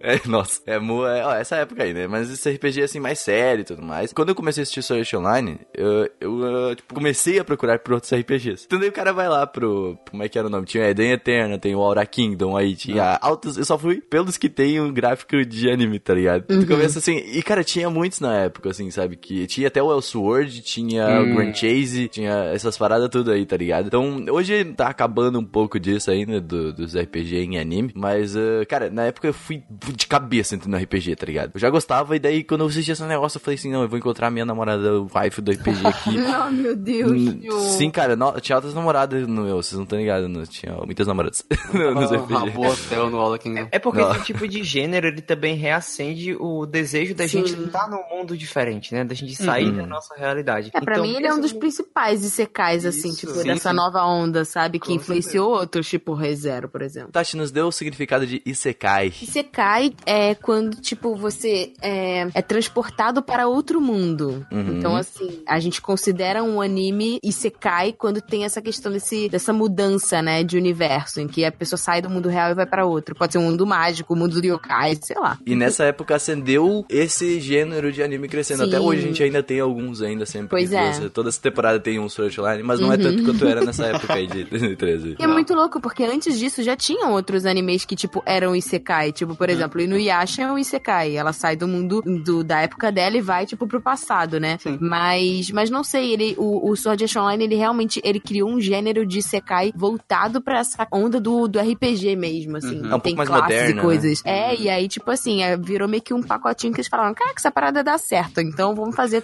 é, 0.16 0.20
nossa, 0.26 0.60
é, 0.66 0.78
Mu, 0.80 1.06
é, 1.06 1.24
ó, 1.24 1.32
essa 1.34 1.54
época 1.56 1.84
aí, 1.84 1.94
né? 1.94 2.08
Mas 2.08 2.28
esse 2.30 2.50
RPG 2.50 2.82
assim, 2.82 2.98
mais 2.98 3.20
sério 3.20 3.60
e 3.62 3.64
tudo 3.64 3.80
mais. 3.82 4.12
Quando 4.12 4.30
eu 4.30 4.34
comecei 4.34 4.60
a 4.60 4.64
assistir 4.64 4.82
Sword 4.82 5.16
Online, 5.16 5.60
eu, 5.72 6.10
eu, 6.20 6.68
ah, 6.70 6.74
tipo, 6.74 6.94
comecei 6.94 7.38
a 7.38 7.44
procurar 7.44 7.78
por 7.78 7.94
outros 7.94 8.12
RPGs. 8.12 8.64
Então 8.66 8.78
daí 8.80 8.88
o 8.88 8.92
cara 8.92 9.12
vai 9.12 9.28
lá 9.28 9.46
pro, 9.46 9.96
como 10.10 10.22
é 10.24 10.28
que 10.28 10.36
era 10.36 10.48
o 10.48 10.50
nome? 10.50 10.66
Tinha 10.66 10.88
Eden 10.90 11.12
Eterna, 11.12 11.58
tem 11.58 11.76
o 11.76 11.80
Aura 11.80 12.04
Kingdom 12.04 12.56
aí, 12.56 12.74
tinha 12.74 13.16
altos, 13.22 13.56
eu 13.56 13.64
só 13.64 13.78
fui 13.78 14.00
pelos 14.00 14.36
que 14.36 14.48
tem 14.48 14.80
um 14.80 14.92
gráfico 14.92 15.44
de 15.44 15.70
anime, 15.70 16.00
tá 16.00 16.14
ligado? 16.14 16.42
Tu 16.48 16.66
começa 16.66 16.98
assim, 16.98 17.18
e 17.18 17.40
cara, 17.42 17.62
tinha 17.62 17.88
muitos 17.88 18.18
na 18.18 18.34
época, 18.36 18.70
assim, 18.70 18.90
sabe? 18.90 19.14
Que 19.16 19.46
tinha 19.46 19.67
até 19.68 19.82
o 19.82 19.90
Elsword, 19.92 20.60
tinha 20.62 21.20
o 21.20 21.34
Grand 21.34 21.54
Chase, 21.54 22.08
tinha 22.08 22.50
essas 22.52 22.76
paradas 22.76 23.08
tudo 23.08 23.30
aí, 23.30 23.46
tá 23.46 23.56
ligado? 23.56 23.86
Então, 23.86 24.24
hoje 24.30 24.64
tá 24.64 24.88
acabando 24.88 25.38
um 25.38 25.44
pouco 25.44 25.78
disso 25.78 26.10
ainda, 26.10 26.40
do- 26.40 26.72
dos 26.72 26.94
RPG 26.96 27.36
em 27.44 27.58
anime, 27.58 27.92
mas, 27.94 28.36
ah, 28.36 28.64
cara, 28.68 28.90
na 28.90 29.04
época 29.04 29.28
eu 29.28 29.32
fui 29.34 29.62
de 29.94 30.06
cabeça 30.06 30.54
entrando 30.54 30.72
no 30.72 30.78
RPG, 30.82 31.16
tá 31.16 31.26
ligado? 31.26 31.52
Eu 31.54 31.60
já 31.60 31.70
gostava, 31.70 32.16
e 32.16 32.18
daí 32.18 32.42
quando 32.44 32.62
eu 32.62 32.66
assisti 32.66 32.90
esse 32.92 33.02
negócio, 33.04 33.38
eu 33.38 33.40
falei 33.42 33.56
assim, 33.56 33.70
não, 33.70 33.82
eu 33.82 33.88
vou 33.88 33.98
encontrar 33.98 34.30
minha 34.30 34.44
namorada, 34.44 35.00
o 35.00 35.08
wife 35.14 35.40
do 35.40 35.52
RPG 35.52 35.86
aqui. 35.86 36.16
oh, 36.18 36.50
meu 36.52 36.76
Deus. 36.76 37.10
Hum. 37.12 37.40
Sim, 37.76 37.90
cara, 37.90 38.16
no- 38.16 38.40
tinha 38.40 38.56
outras 38.56 38.74
namoradas 38.74 39.26
no 39.26 39.42
meu, 39.42 39.56
vocês 39.62 39.76
não 39.76 39.84
estão 39.84 39.98
ligados, 39.98 40.28
não, 40.28 40.44
tinha 40.46 40.72
muitas 40.84 41.06
namoradas 41.06 41.44
no- 41.72 41.94
nos 41.94 42.12
Ah, 42.12 42.16
RPG. 42.16 42.50
boa 42.50 42.68
hotel 42.72 43.10
no 43.10 43.38
Kingdom. 43.38 43.68
É 43.70 43.78
porque 43.78 44.00
Não. 44.00 44.12
esse 44.12 44.24
tipo 44.24 44.46
de 44.48 44.62
gênero, 44.62 45.06
ele 45.08 45.20
também 45.20 45.54
reacende 45.56 46.34
o 46.38 46.66
desejo 46.66 47.14
da 47.14 47.26
Sim. 47.28 47.44
gente 47.46 47.60
estar 47.62 47.88
num 47.88 48.02
mundo 48.16 48.36
diferente, 48.36 48.94
né? 48.94 49.04
Da 49.04 49.14
gente 49.14 49.34
sair 49.36 49.57
da 49.66 49.86
nossa 49.86 50.14
realidade. 50.16 50.70
É, 50.72 50.80
pra 50.80 50.94
Então, 50.94 51.06
mim 51.06 51.14
ele 51.14 51.26
é 51.26 51.34
um 51.34 51.40
dos 51.40 51.52
principais 51.52 52.20
secais 52.20 52.84
assim, 52.86 53.08
Isso. 53.08 53.20
tipo, 53.20 53.32
Sim, 53.32 53.44
dessa 53.48 53.70
sim. 53.70 53.76
nova 53.76 54.04
onda, 54.04 54.44
sabe? 54.44 54.78
Que 54.78 54.88
Com 54.88 54.92
influenciou 54.94 55.50
outros, 55.50 55.88
tipo 55.88 56.14
ReZero, 56.14 56.68
por 56.68 56.82
exemplo. 56.82 57.10
Tati 57.12 57.36
nos 57.36 57.50
deu 57.50 57.68
o 57.68 57.72
significado 57.72 58.26
de 58.26 58.42
Isekai. 58.44 59.12
Isekai 59.22 59.92
é 60.06 60.34
quando, 60.34 60.80
tipo, 60.80 61.14
você 61.16 61.72
é, 61.80 62.28
é 62.34 62.42
transportado 62.42 63.22
para 63.22 63.46
outro 63.48 63.80
mundo. 63.80 64.46
Uhum. 64.50 64.78
Então, 64.78 64.96
assim, 64.96 65.42
a 65.46 65.58
gente 65.58 65.80
considera 65.80 66.42
um 66.42 66.60
anime 66.60 67.18
Isekai 67.22 67.92
quando 67.92 68.20
tem 68.20 68.44
essa 68.44 68.60
questão 68.60 68.92
desse, 68.92 69.28
dessa 69.28 69.52
mudança, 69.52 70.20
né, 70.22 70.42
de 70.42 70.56
universo, 70.56 71.20
em 71.20 71.26
que 71.28 71.44
a 71.44 71.52
pessoa 71.52 71.78
sai 71.78 72.00
do 72.02 72.10
mundo 72.10 72.28
real 72.28 72.50
e 72.50 72.54
vai 72.54 72.66
para 72.66 72.84
outro. 72.86 73.14
Pode 73.14 73.32
ser 73.32 73.38
um 73.38 73.42
mundo 73.42 73.66
mágico, 73.66 74.14
o 74.14 74.16
mundo 74.16 74.40
do 74.40 74.46
yokai, 74.46 74.96
sei 75.02 75.16
lá. 75.18 75.38
E 75.46 75.54
nessa 75.54 75.84
época 75.84 76.14
acendeu 76.16 76.84
esse 76.88 77.40
gênero 77.40 77.90
de 77.92 78.02
anime 78.02 78.28
crescendo. 78.28 78.62
Sim. 78.64 78.68
Até 78.68 78.80
hoje 78.80 79.02
a 79.02 79.06
gente 79.06 79.22
ainda 79.22 79.42
tem 79.48 79.60
alguns 79.60 80.02
ainda 80.02 80.26
sempre. 80.26 80.48
Pois 80.50 80.72
é. 80.72 80.92
Toda- 80.92 81.10
Toda 81.10 81.28
essa 81.30 81.40
temporada 81.40 81.80
tem 81.80 81.98
um 81.98 82.06
Online, 82.38 82.62
mas 82.62 82.78
não 82.80 82.92
é 82.92 82.96
tanto 82.98 83.24
quanto 83.24 83.46
era 83.46 83.64
nessa 83.64 83.86
época 83.86 84.12
aí 84.14 84.26
de 84.26 84.44
2013. 84.44 85.16
E 85.18 85.22
é 85.22 85.26
muito 85.26 85.54
louco, 85.54 85.80
porque 85.80 86.04
antes 86.04 86.38
disso 86.38 86.62
já 86.62 86.76
tinham 86.76 87.12
outros 87.12 87.46
animes 87.46 87.84
que, 87.84 87.96
tipo, 87.96 88.22
eram 88.26 88.54
Isekai. 88.54 89.10
Tipo, 89.12 89.34
por 89.34 89.48
exemplo, 89.48 89.80
Inuyasha 89.80 90.42
é 90.42 90.52
um 90.52 90.58
Isekai. 90.58 91.16
Ela 91.16 91.32
sai 91.32 91.56
do 91.56 91.66
mundo 91.66 92.02
do, 92.02 92.44
da 92.44 92.60
época 92.60 92.92
dela 92.92 93.16
e 93.16 93.20
vai, 93.20 93.46
tipo, 93.46 93.66
pro 93.66 93.80
passado, 93.80 94.38
né? 94.38 94.58
Sim. 94.60 94.78
Mas, 94.80 95.50
mas 95.50 95.70
não 95.70 95.82
sei, 95.82 96.12
ele, 96.12 96.34
o, 96.38 96.70
o 96.70 96.76
Sword 96.76 97.04
Art 97.04 97.16
Online, 97.16 97.44
ele 97.44 97.54
realmente, 97.56 98.00
ele 98.04 98.20
criou 98.20 98.50
um 98.50 98.60
gênero 98.60 99.06
de 99.06 99.18
Isekai 99.18 99.72
voltado 99.74 100.40
pra 100.40 100.58
essa 100.58 100.86
onda 100.92 101.18
do, 101.20 101.48
do 101.48 101.58
RPG 101.58 102.14
mesmo, 102.16 102.56
assim. 102.58 102.80
É 102.90 102.94
um 102.94 103.00
tem 103.00 103.14
pouco 103.14 103.16
mais 103.16 103.28
classes 103.28 103.56
moderno, 103.56 103.80
e 103.80 103.82
coisas. 103.82 104.22
É, 104.24 104.54
e 104.56 104.68
aí, 104.68 104.88
tipo 104.88 105.10
assim, 105.10 105.42
é, 105.42 105.56
virou 105.56 105.88
meio 105.88 106.02
que 106.02 106.12
um 106.12 106.22
pacotinho 106.22 106.72
que 106.72 106.80
eles 106.80 106.88
falaram, 106.88 107.14
cara, 107.14 107.30
que 107.32 107.40
essa 107.40 107.50
parada 107.50 107.82
dá 107.82 107.96
certo, 107.96 108.40
então 108.40 108.74
vamos 108.74 108.94
fazer 108.96 109.22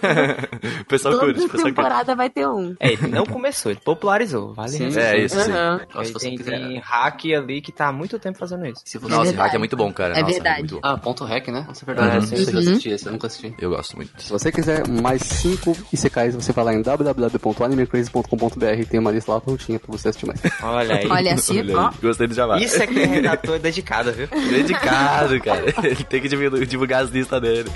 pessoal 0.87 1.17
curte, 1.19 1.33
Toda 1.39 1.51
pessoal 1.51 1.63
curte. 1.63 1.75
temporada 1.75 2.15
vai 2.15 2.29
ter 2.29 2.47
um. 2.47 2.75
É, 2.79 2.93
ele 2.93 3.07
não 3.07 3.25
começou, 3.25 3.71
ele 3.71 3.79
popularizou, 3.83 4.53
vale 4.53 4.69
Sim. 4.71 4.97
É, 4.97 5.17
isso 5.23 5.39
sim. 5.39 5.51
Aham. 5.51 5.81
Então, 5.89 6.03
tem, 6.19 6.35
quiser. 6.37 6.59
tem 6.59 6.79
hack 6.79 7.25
ali 7.37 7.61
que 7.61 7.71
tá 7.71 7.87
há 7.87 7.91
muito 7.91 8.17
tempo 8.19 8.37
fazendo 8.37 8.65
isso. 8.65 8.81
Se 8.85 8.97
você 8.97 9.09
Nossa, 9.09 9.21
esse 9.23 9.31
verdade. 9.31 9.47
hack 9.49 9.55
é 9.55 9.59
muito 9.59 9.75
bom, 9.77 9.91
cara. 9.93 10.13
É 10.17 10.21
Nossa, 10.21 10.33
verdade. 10.33 10.59
muito 10.59 10.75
bom. 10.75 10.81
Ah, 10.83 10.97
ponto 10.97 11.23
hack, 11.25 11.47
né? 11.49 11.65
Nossa, 11.67 11.83
é 11.83 11.85
verdade. 11.85 12.09
Uhum. 12.09 12.15
Eu 12.15 12.21
sempre 12.37 12.53
Uhum. 12.53 12.59
assisti 12.59 12.89
esse, 12.89 13.05
eu 13.05 13.11
nunca 13.11 13.27
assisti. 13.27 13.53
Eu 13.59 13.69
gosto 13.69 13.95
muito. 13.95 14.21
Se 14.21 14.29
você 14.31 14.51
quiser 14.51 14.87
mais 14.87 15.21
5 15.21 15.71
ICKs, 15.93 16.35
você 16.35 16.51
vai 16.51 16.65
lá 16.65 16.73
em 16.73 16.81
www.animecrazy.com.br 16.81 18.65
e 18.79 18.85
tem 18.85 18.99
uma 18.99 19.11
lista 19.11 19.31
lá 19.33 19.41
prontinha 19.41 19.79
pra 19.79 19.91
você 19.91 20.09
assistir 20.09 20.25
mais. 20.25 20.39
Olha 20.61 20.95
aí. 20.95 21.07
Olha 21.07 21.33
assim, 21.33 21.59
Olha 21.59 21.77
ó. 21.79 21.91
Gostei 22.01 22.27
do 22.27 22.33
Jabá. 22.33 22.57
Isso 22.59 22.81
é 22.81 22.87
que 22.87 22.99
é 23.01 23.05
redator 23.05 23.59
dedicado, 23.59 24.11
viu? 24.11 24.27
Dedicado, 24.27 25.39
cara. 25.41 25.65
Ele 25.83 26.03
tem 26.03 26.21
que 26.21 26.27
divulgar, 26.27 26.65
divulgar 26.65 27.03
as 27.03 27.09
listas 27.09 27.41
dele. 27.41 27.69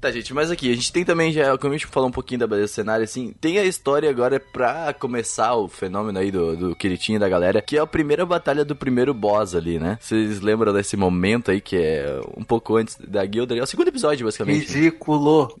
Tá, 0.00 0.10
gente, 0.10 0.32
mas 0.32 0.50
aqui, 0.50 0.72
a 0.72 0.74
gente 0.74 0.90
tem 0.90 1.04
também 1.04 1.30
já, 1.30 1.58
como 1.58 1.74
a 1.74 1.76
gente 1.76 1.86
falou 1.86 2.08
um 2.08 2.12
pouquinho 2.12 2.40
da 2.40 2.46
beleza 2.46 2.72
do 2.72 2.74
cenário, 2.74 3.04
assim, 3.04 3.34
tem 3.38 3.58
a 3.58 3.64
história 3.64 4.08
agora 4.08 4.40
pra 4.40 4.94
começar 4.94 5.54
o 5.54 5.68
fenômeno 5.68 6.18
aí 6.18 6.30
do, 6.30 6.56
do 6.56 6.74
queritinho 6.74 7.20
da 7.20 7.28
galera, 7.28 7.60
que 7.60 7.76
é 7.76 7.80
a 7.80 7.86
primeira 7.86 8.24
batalha 8.24 8.64
do 8.64 8.74
primeiro 8.74 9.12
boss 9.12 9.54
ali, 9.54 9.78
né? 9.78 9.98
Vocês 10.00 10.40
lembram 10.40 10.72
desse 10.72 10.96
momento 10.96 11.50
aí, 11.50 11.60
que 11.60 11.76
é 11.76 12.18
um 12.34 12.42
pouco 12.42 12.76
antes 12.76 12.96
da 12.96 13.24
guilda? 13.26 13.54
É 13.54 13.62
o 13.62 13.66
segundo 13.66 13.88
episódio, 13.88 14.24
basicamente. 14.24 14.72
Ridículo! 14.72 15.54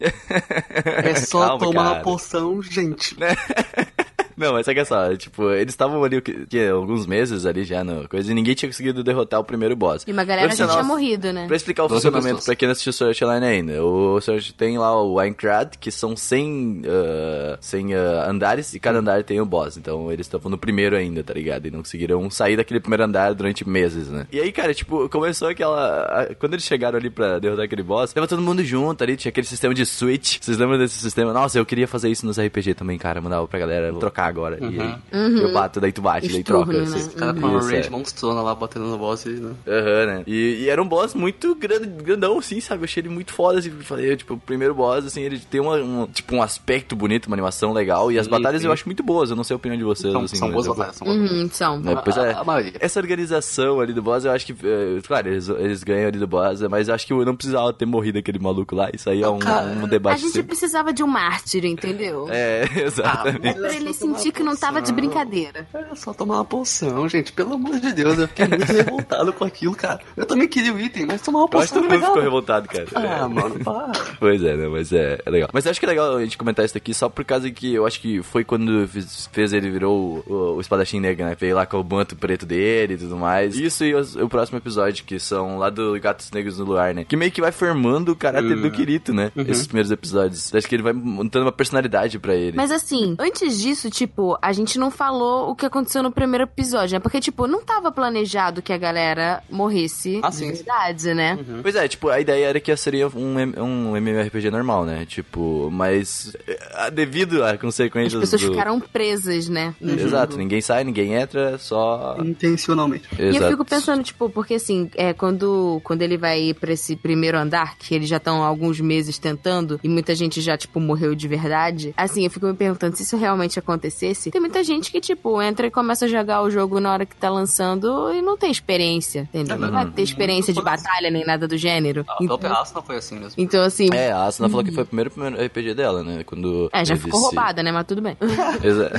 É 1.02 1.14
só 1.14 1.48
Calma, 1.48 1.64
tomar 1.66 1.82
cara. 1.82 1.94
uma 1.96 2.02
poção, 2.02 2.62
gente. 2.62 3.16
Não, 4.40 4.54
mas 4.54 4.66
é 4.66 4.72
que 4.72 4.80
é 4.80 4.84
só, 4.84 5.14
tipo, 5.16 5.50
eles 5.50 5.74
estavam 5.74 6.02
ali 6.02 6.20
que, 6.22 6.46
que, 6.46 6.66
alguns 6.68 7.06
meses 7.06 7.44
ali 7.44 7.62
já 7.62 7.84
no 7.84 8.08
coisa 8.08 8.32
e 8.32 8.34
ninguém 8.34 8.54
tinha 8.54 8.70
conseguido 8.70 9.04
derrotar 9.04 9.38
o 9.38 9.44
primeiro 9.44 9.76
boss. 9.76 10.04
E 10.06 10.12
uma 10.12 10.24
galera 10.24 10.54
já 10.56 10.66
tinha 10.66 10.82
morrido, 10.82 11.30
né? 11.30 11.46
Pra 11.46 11.56
explicar 11.56 11.84
o 11.84 11.88
funcionamento 11.88 12.36
pessoas. 12.36 12.44
pra 12.46 12.54
quem 12.56 12.66
não 12.66 12.72
assistiu 12.72 12.92
Sword 12.92 13.22
Online 13.24 13.46
ainda, 13.46 13.84
o 13.84 14.18
Sword 14.20 14.54
tem 14.54 14.78
lá 14.78 14.98
o 15.02 15.18
Aincrad, 15.18 15.76
que 15.78 15.90
são 15.90 16.16
100, 16.16 16.82
ah, 16.86 17.58
100 17.60 17.94
ah, 17.94 18.30
andares, 18.30 18.72
e 18.74 18.80
cada 18.80 18.98
andar 18.98 19.22
tem 19.24 19.40
um 19.40 19.46
boss. 19.46 19.76
Então 19.76 20.10
eles 20.10 20.26
estavam 20.26 20.50
no 20.50 20.56
primeiro 20.56 20.96
ainda, 20.96 21.22
tá 21.22 21.34
ligado? 21.34 21.66
E 21.66 21.70
não 21.70 21.80
conseguiram 21.80 22.30
sair 22.30 22.56
daquele 22.56 22.80
primeiro 22.80 23.04
andar 23.04 23.34
durante 23.34 23.68
meses, 23.68 24.08
né? 24.08 24.26
E 24.32 24.40
aí, 24.40 24.50
cara, 24.52 24.72
tipo, 24.72 25.08
começou 25.08 25.48
aquela... 25.48 26.04
a- 26.04 26.34
Quando 26.34 26.54
eles 26.54 26.64
chegaram 26.64 26.98
ali 26.98 27.10
pra 27.10 27.38
derrotar 27.38 27.66
aquele 27.66 27.82
boss, 27.82 28.12
tava 28.12 28.26
todo 28.26 28.40
mundo 28.40 28.64
junto 28.64 29.04
ali, 29.04 29.16
tinha 29.16 29.30
aquele 29.30 29.46
sistema 29.46 29.74
de 29.74 29.84
switch. 29.84 30.38
Vocês 30.40 30.56
lembram 30.56 30.78
desse 30.78 30.98
sistema? 30.98 31.32
Nossa, 31.32 31.58
eu 31.58 31.66
queria 31.66 31.86
fazer 31.86 32.08
isso 32.08 32.24
nos 32.24 32.38
RPG 32.40 32.74
também, 32.74 32.96
cara. 32.96 33.20
Mandava 33.20 33.46
pra 33.46 33.58
galera 33.58 33.92
trocar 33.92 34.29
agora. 34.30 34.58
E 34.60 34.80
aí, 34.80 34.94
eu 35.40 35.52
bato, 35.52 35.80
daí 35.80 35.92
tu 35.92 36.00
bate, 36.02 36.28
daí 36.28 36.38
Os 36.38 36.44
turnos, 36.44 36.90
troca. 36.90 36.98
né? 36.98 37.12
O 37.14 37.18
cara 37.18 37.34
com 37.34 37.40
uma 37.40 37.58
Isso, 37.58 37.68
range 37.70 37.86
é. 37.88 37.90
monstrona 37.90 38.42
lá 38.42 38.54
batendo 38.54 38.86
no 38.86 38.96
boss 38.98 39.24
e. 39.26 39.30
Né? 39.30 39.52
Aham, 39.66 40.06
né? 40.06 40.22
E, 40.26 40.62
e 40.64 40.68
era 40.68 40.82
um 40.82 40.88
boss 40.88 41.14
muito 41.14 41.54
grande, 41.54 41.86
grandão, 42.02 42.38
assim, 42.38 42.60
sabe? 42.60 42.80
Eu 42.80 42.84
achei 42.84 43.00
ele 43.02 43.08
muito 43.10 43.32
foda, 43.32 43.58
assim. 43.58 43.70
Falei, 43.70 44.16
tipo, 44.16 44.34
o 44.34 44.38
primeiro 44.38 44.74
boss, 44.74 45.04
assim, 45.04 45.22
ele 45.22 45.38
tem 45.38 45.60
uma, 45.60 45.76
um, 45.76 46.06
tipo, 46.06 46.34
um 46.34 46.42
aspecto 46.42 46.96
bonito, 46.96 47.26
uma 47.26 47.34
animação 47.36 47.72
legal. 47.72 48.10
E 48.10 48.18
as 48.18 48.24
Sim, 48.26 48.30
batalhas 48.30 48.62
sim. 48.62 48.66
eu 48.68 48.72
acho 48.72 48.86
muito 48.86 49.02
boas. 49.02 49.30
Eu 49.30 49.36
não 49.36 49.44
sei 49.44 49.54
a 49.54 49.56
opinião 49.58 49.76
de 49.78 49.84
vocês, 49.84 50.12
São, 50.12 50.22
assim. 50.22 50.36
são 50.36 50.50
boas 50.50 50.66
batalhas, 50.66 50.96
são 50.96 51.06
boas. 51.06 51.18
Uhum, 51.30 51.48
são. 51.50 51.80
né? 51.80 52.00
Pois 52.02 52.16
A- 52.18 52.26
é. 52.26 52.32
a 52.34 52.44
maioria. 52.44 52.72
Essa 52.80 53.00
organização 53.00 53.80
ali 53.80 53.92
do 53.92 54.02
boss, 54.02 54.24
eu 54.24 54.32
acho 54.32 54.46
que. 54.46 54.52
eh, 54.52 55.00
claro, 55.06 55.28
eles, 55.28 55.48
eles 55.48 55.82
ganham 55.84 56.08
ali 56.08 56.18
do 56.18 56.26
boss, 56.26 56.60
mas 56.62 56.88
eu 56.88 56.94
acho 56.94 57.06
que 57.06 57.12
eu 57.12 57.24
não 57.24 57.34
precisava 57.36 57.72
ter 57.72 57.86
morrido 57.86 58.18
aquele 58.18 58.38
maluco 58.38 58.74
lá. 58.74 58.88
Isso 58.94 59.08
aí 59.10 59.22
é 59.22 59.28
um, 59.28 59.38
um 59.38 59.84
A 59.84 59.88
debate. 59.88 60.20
gente 60.20 60.32
sempre. 60.32 60.48
precisava 60.48 60.92
de 60.92 61.02
um 61.02 61.06
mártir, 61.06 61.64
entendeu? 61.64 62.26
É, 62.30 62.64
exatamente. 62.84 63.58
Pra 63.58 63.74
ele 63.74 63.92
sentir 63.92 64.19
que 64.32 64.42
não 64.42 64.56
tava 64.56 64.80
de 64.82 64.92
brincadeira. 64.92 65.66
É 65.72 65.94
só 65.94 66.12
tomar 66.12 66.36
uma 66.36 66.44
poção, 66.44 67.08
gente. 67.08 67.32
Pelo 67.32 67.54
amor 67.54 67.78
de 67.80 67.92
Deus, 67.92 68.18
eu 68.18 68.28
fiquei 68.28 68.46
muito 68.48 68.64
revoltado 68.72 69.32
com 69.32 69.44
aquilo, 69.44 69.74
cara. 69.74 70.00
Eu 70.16 70.26
também 70.26 70.46
queria 70.48 70.72
o 70.72 70.80
item, 70.80 71.06
mas 71.06 71.22
tomar 71.22 71.40
uma 71.40 71.48
eu 71.52 71.58
acho 71.60 71.68
que 71.72 71.74
poção 71.74 71.82
todo 71.82 71.92
é 71.92 71.96
mundo 71.96 72.06
ficou 72.06 72.22
revoltado, 72.22 72.68
cara. 72.68 72.86
Ah, 72.94 73.28
mano, 73.28 73.58
para. 73.64 73.92
Pois 74.18 74.42
é, 74.42 74.56
né? 74.56 74.68
Mas 74.68 74.92
é, 74.92 75.18
é 75.24 75.30
legal. 75.30 75.48
Mas 75.52 75.64
eu 75.64 75.70
acho 75.70 75.80
que 75.80 75.86
é 75.86 75.88
legal 75.88 76.16
a 76.16 76.20
gente 76.20 76.36
comentar 76.38 76.64
isso 76.64 76.76
aqui 76.76 76.92
só 76.92 77.08
por 77.08 77.24
causa 77.24 77.50
que 77.50 77.74
eu 77.74 77.86
acho 77.86 78.00
que 78.00 78.22
foi 78.22 78.44
quando 78.44 78.86
fez, 78.88 79.28
fez 79.32 79.52
ele 79.52 79.70
virou 79.70 80.22
o, 80.26 80.56
o 80.56 80.60
espadachim 80.60 81.00
negro, 81.00 81.24
né? 81.24 81.36
Veio 81.38 81.56
lá 81.56 81.64
com 81.66 81.80
o 81.80 81.84
manto 81.84 82.14
preto 82.16 82.44
dele 82.46 82.94
e 82.94 82.98
tudo 82.98 83.16
mais. 83.16 83.56
Isso 83.56 83.84
e 83.84 83.94
os- 83.94 84.16
o 84.16 84.28
próximo 84.28 84.58
episódio, 84.58 85.04
que 85.04 85.18
são 85.18 85.58
lá 85.58 85.70
do 85.70 85.98
Gatos 86.00 86.30
Negros 86.30 86.58
no 86.58 86.64
Luar, 86.64 86.94
né? 86.94 87.04
Que 87.04 87.16
meio 87.16 87.30
que 87.32 87.40
vai 87.40 87.52
formando 87.52 88.10
o 88.12 88.16
caráter 88.16 88.56
do 88.60 88.70
Kirito, 88.70 89.12
né? 89.12 89.30
Esses 89.36 89.66
primeiros 89.66 89.90
episódios. 89.90 90.54
Acho 90.54 90.66
que 90.68 90.74
ele 90.74 90.82
vai 90.82 90.92
montando 90.92 91.44
uma 91.46 91.52
personalidade 91.52 92.18
pra 92.18 92.34
ele. 92.34 92.56
Mas 92.56 92.70
assim, 92.70 93.14
antes 93.18 93.60
disso, 93.60 93.90
tipo, 94.00 94.38
a 94.40 94.50
gente 94.52 94.78
não 94.78 94.90
falou 94.90 95.50
o 95.50 95.54
que 95.54 95.66
aconteceu 95.66 96.02
no 96.02 96.10
primeiro 96.10 96.44
episódio, 96.44 96.94
né? 96.94 97.00
Porque, 97.00 97.20
tipo, 97.20 97.46
não 97.46 97.62
tava 97.62 97.92
planejado 97.92 98.62
que 98.62 98.72
a 98.72 98.78
galera 98.78 99.42
morresse 99.50 100.20
Ah, 100.22 100.30
de 100.30 100.52
verdade, 100.52 101.14
né? 101.14 101.38
Pois 101.60 101.74
é, 101.74 101.86
tipo, 101.86 102.08
a 102.08 102.18
ideia 102.18 102.46
era 102.46 102.60
que 102.60 102.74
seria 102.76 103.08
um, 103.08 103.36
um 103.58 103.96
MMORPG 103.96 104.50
normal, 104.50 104.86
né? 104.86 105.04
Tipo, 105.04 105.68
mas 105.70 106.34
eh, 106.46 106.90
devido 106.90 107.44
a 107.44 107.50
As 107.50 107.60
consequências 107.60 108.18
pessoas 108.18 108.40
do... 108.40 108.48
ficaram 108.52 108.80
presas, 108.80 109.48
né? 109.48 109.74
Exato, 109.82 110.38
ninguém 110.38 110.62
sai, 110.62 110.82
ninguém 110.82 111.14
entra, 111.14 111.58
só... 111.58 112.16
Intencionalmente. 112.24 113.06
E 113.18 113.22
eu 113.22 113.28
Exato. 113.30 113.50
fico 113.50 113.64
pensando, 113.64 114.02
tipo, 114.02 114.30
porque 114.30 114.54
assim, 114.54 114.90
é, 114.94 115.12
quando, 115.12 115.80
quando 115.84 116.00
ele 116.00 116.16
vai 116.16 116.40
ir 116.40 116.54
pra 116.54 116.72
esse 116.72 116.96
primeiro 116.96 117.36
andar, 117.36 117.76
que 117.76 117.94
eles 117.94 118.08
já 118.08 118.16
estão 118.16 118.42
alguns 118.42 118.80
meses 118.80 119.18
tentando, 119.18 119.78
e 119.84 119.88
muita 119.88 120.14
gente 120.14 120.40
já, 120.40 120.56
tipo, 120.56 120.80
morreu 120.80 121.14
de 121.14 121.28
verdade, 121.28 121.92
assim, 121.96 122.24
eu 122.24 122.30
fico 122.30 122.46
me 122.46 122.54
perguntando 122.54 122.96
se 122.96 123.02
isso 123.02 123.16
realmente 123.18 123.58
acontecesse. 123.90 124.30
Tem 124.30 124.40
muita 124.40 124.62
gente 124.64 124.90
que, 124.90 125.00
tipo, 125.00 125.40
entra 125.42 125.66
e 125.66 125.70
começa 125.70 126.04
a 126.04 126.08
jogar 126.08 126.42
o 126.42 126.50
jogo 126.50 126.80
na 126.80 126.92
hora 126.92 127.04
que 127.04 127.14
tá 127.16 127.28
lançando 127.28 128.12
e 128.12 128.22
não 128.22 128.36
tem 128.36 128.50
experiência, 128.50 129.28
entendeu? 129.34 129.58
Não 129.58 129.70
vai 129.70 129.86
ter 129.90 130.02
experiência 130.02 130.52
de 130.54 130.62
batalha 130.62 131.10
nem 131.10 131.24
nada 131.26 131.46
do 131.46 131.56
gênero. 131.56 132.04
A 132.08 132.14
Então, 132.22 132.38
própria 132.38 132.60
Asuna 132.60 132.82
foi 132.82 132.96
assim 132.96 133.16
mesmo. 133.18 133.34
então 133.36 133.62
assim. 133.62 133.88
É, 133.92 134.12
a 134.12 134.24
Asuna 134.24 134.48
falou 134.48 134.64
que 134.64 134.72
foi 134.72 134.84
o 134.84 134.86
primeiro, 134.86 135.10
primeiro 135.10 135.42
RPG 135.44 135.74
dela, 135.74 136.02
né? 136.02 136.22
Quando 136.24 136.70
É, 136.72 136.84
já 136.84 136.96
ficou 136.96 137.20
roubada, 137.20 137.62
né? 137.62 137.72
Mas 137.72 137.86
tudo 137.86 138.00
bem. 138.00 138.16
Exato. 138.62 138.94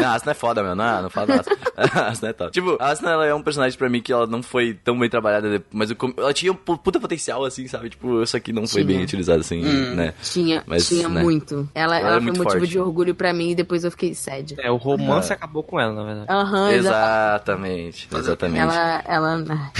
não, 0.00 0.08
a 0.08 0.14
Asuna 0.14 0.30
é 0.32 0.34
foda, 0.34 0.62
meu. 0.62 0.74
Não, 0.74 1.02
não 1.02 1.10
fala 1.10 1.26
da 1.28 1.34
Asuna. 1.40 1.56
A 2.02 2.08
Asuna 2.08 2.28
é 2.28 2.32
top. 2.32 2.52
Tipo, 2.52 2.76
a 2.80 2.90
Asuna 2.90 3.10
ela 3.10 3.26
é 3.26 3.34
um 3.34 3.42
personagem 3.42 3.76
pra 3.78 3.88
mim 3.88 4.00
que 4.00 4.12
ela 4.12 4.26
não 4.26 4.42
foi 4.42 4.74
tão 4.74 4.98
bem 4.98 5.08
trabalhada, 5.08 5.62
mas 5.72 5.90
eu 5.90 5.96
ela 6.18 6.32
tinha 6.32 6.52
um 6.52 6.54
pu- 6.54 6.76
puta 6.78 7.00
potencial, 7.00 7.44
assim, 7.44 7.66
sabe? 7.66 7.90
Tipo, 7.90 8.22
isso 8.22 8.36
aqui 8.36 8.52
não 8.52 8.66
foi 8.66 8.84
Tinha. 8.84 8.94
bem 8.96 9.04
utilizado, 9.04 9.40
assim, 9.40 9.62
né? 9.94 10.12
Tinha, 10.22 10.62
Mas, 10.66 10.86
tinha 10.88 11.08
né, 11.08 11.22
muito. 11.22 11.68
Ela, 11.74 11.96
ela 11.96 11.98
ela, 11.98 12.06
era 12.08 12.14
foi 12.16 12.20
muito 12.24 12.38
motivo 12.38 12.58
forte. 12.60 12.70
de 12.70 12.78
orgulho 12.78 13.14
pra 13.14 13.32
mim 13.32 13.50
e 13.50 13.54
depois 13.54 13.84
eu 13.84 13.90
fiquei 13.92 14.14
sad. 14.14 14.54
É, 14.58 14.70
o 14.70 14.76
romance 14.76 15.32
acabou 15.32 15.62
com 15.62 15.78
ela, 15.80 15.92
na 15.92 16.04
verdade. 16.04 16.26
Aham, 16.30 16.70
Exatamente, 16.72 18.08
exatamente. 18.14 18.60
Ela, 18.60 19.02
ela. 19.06 19.72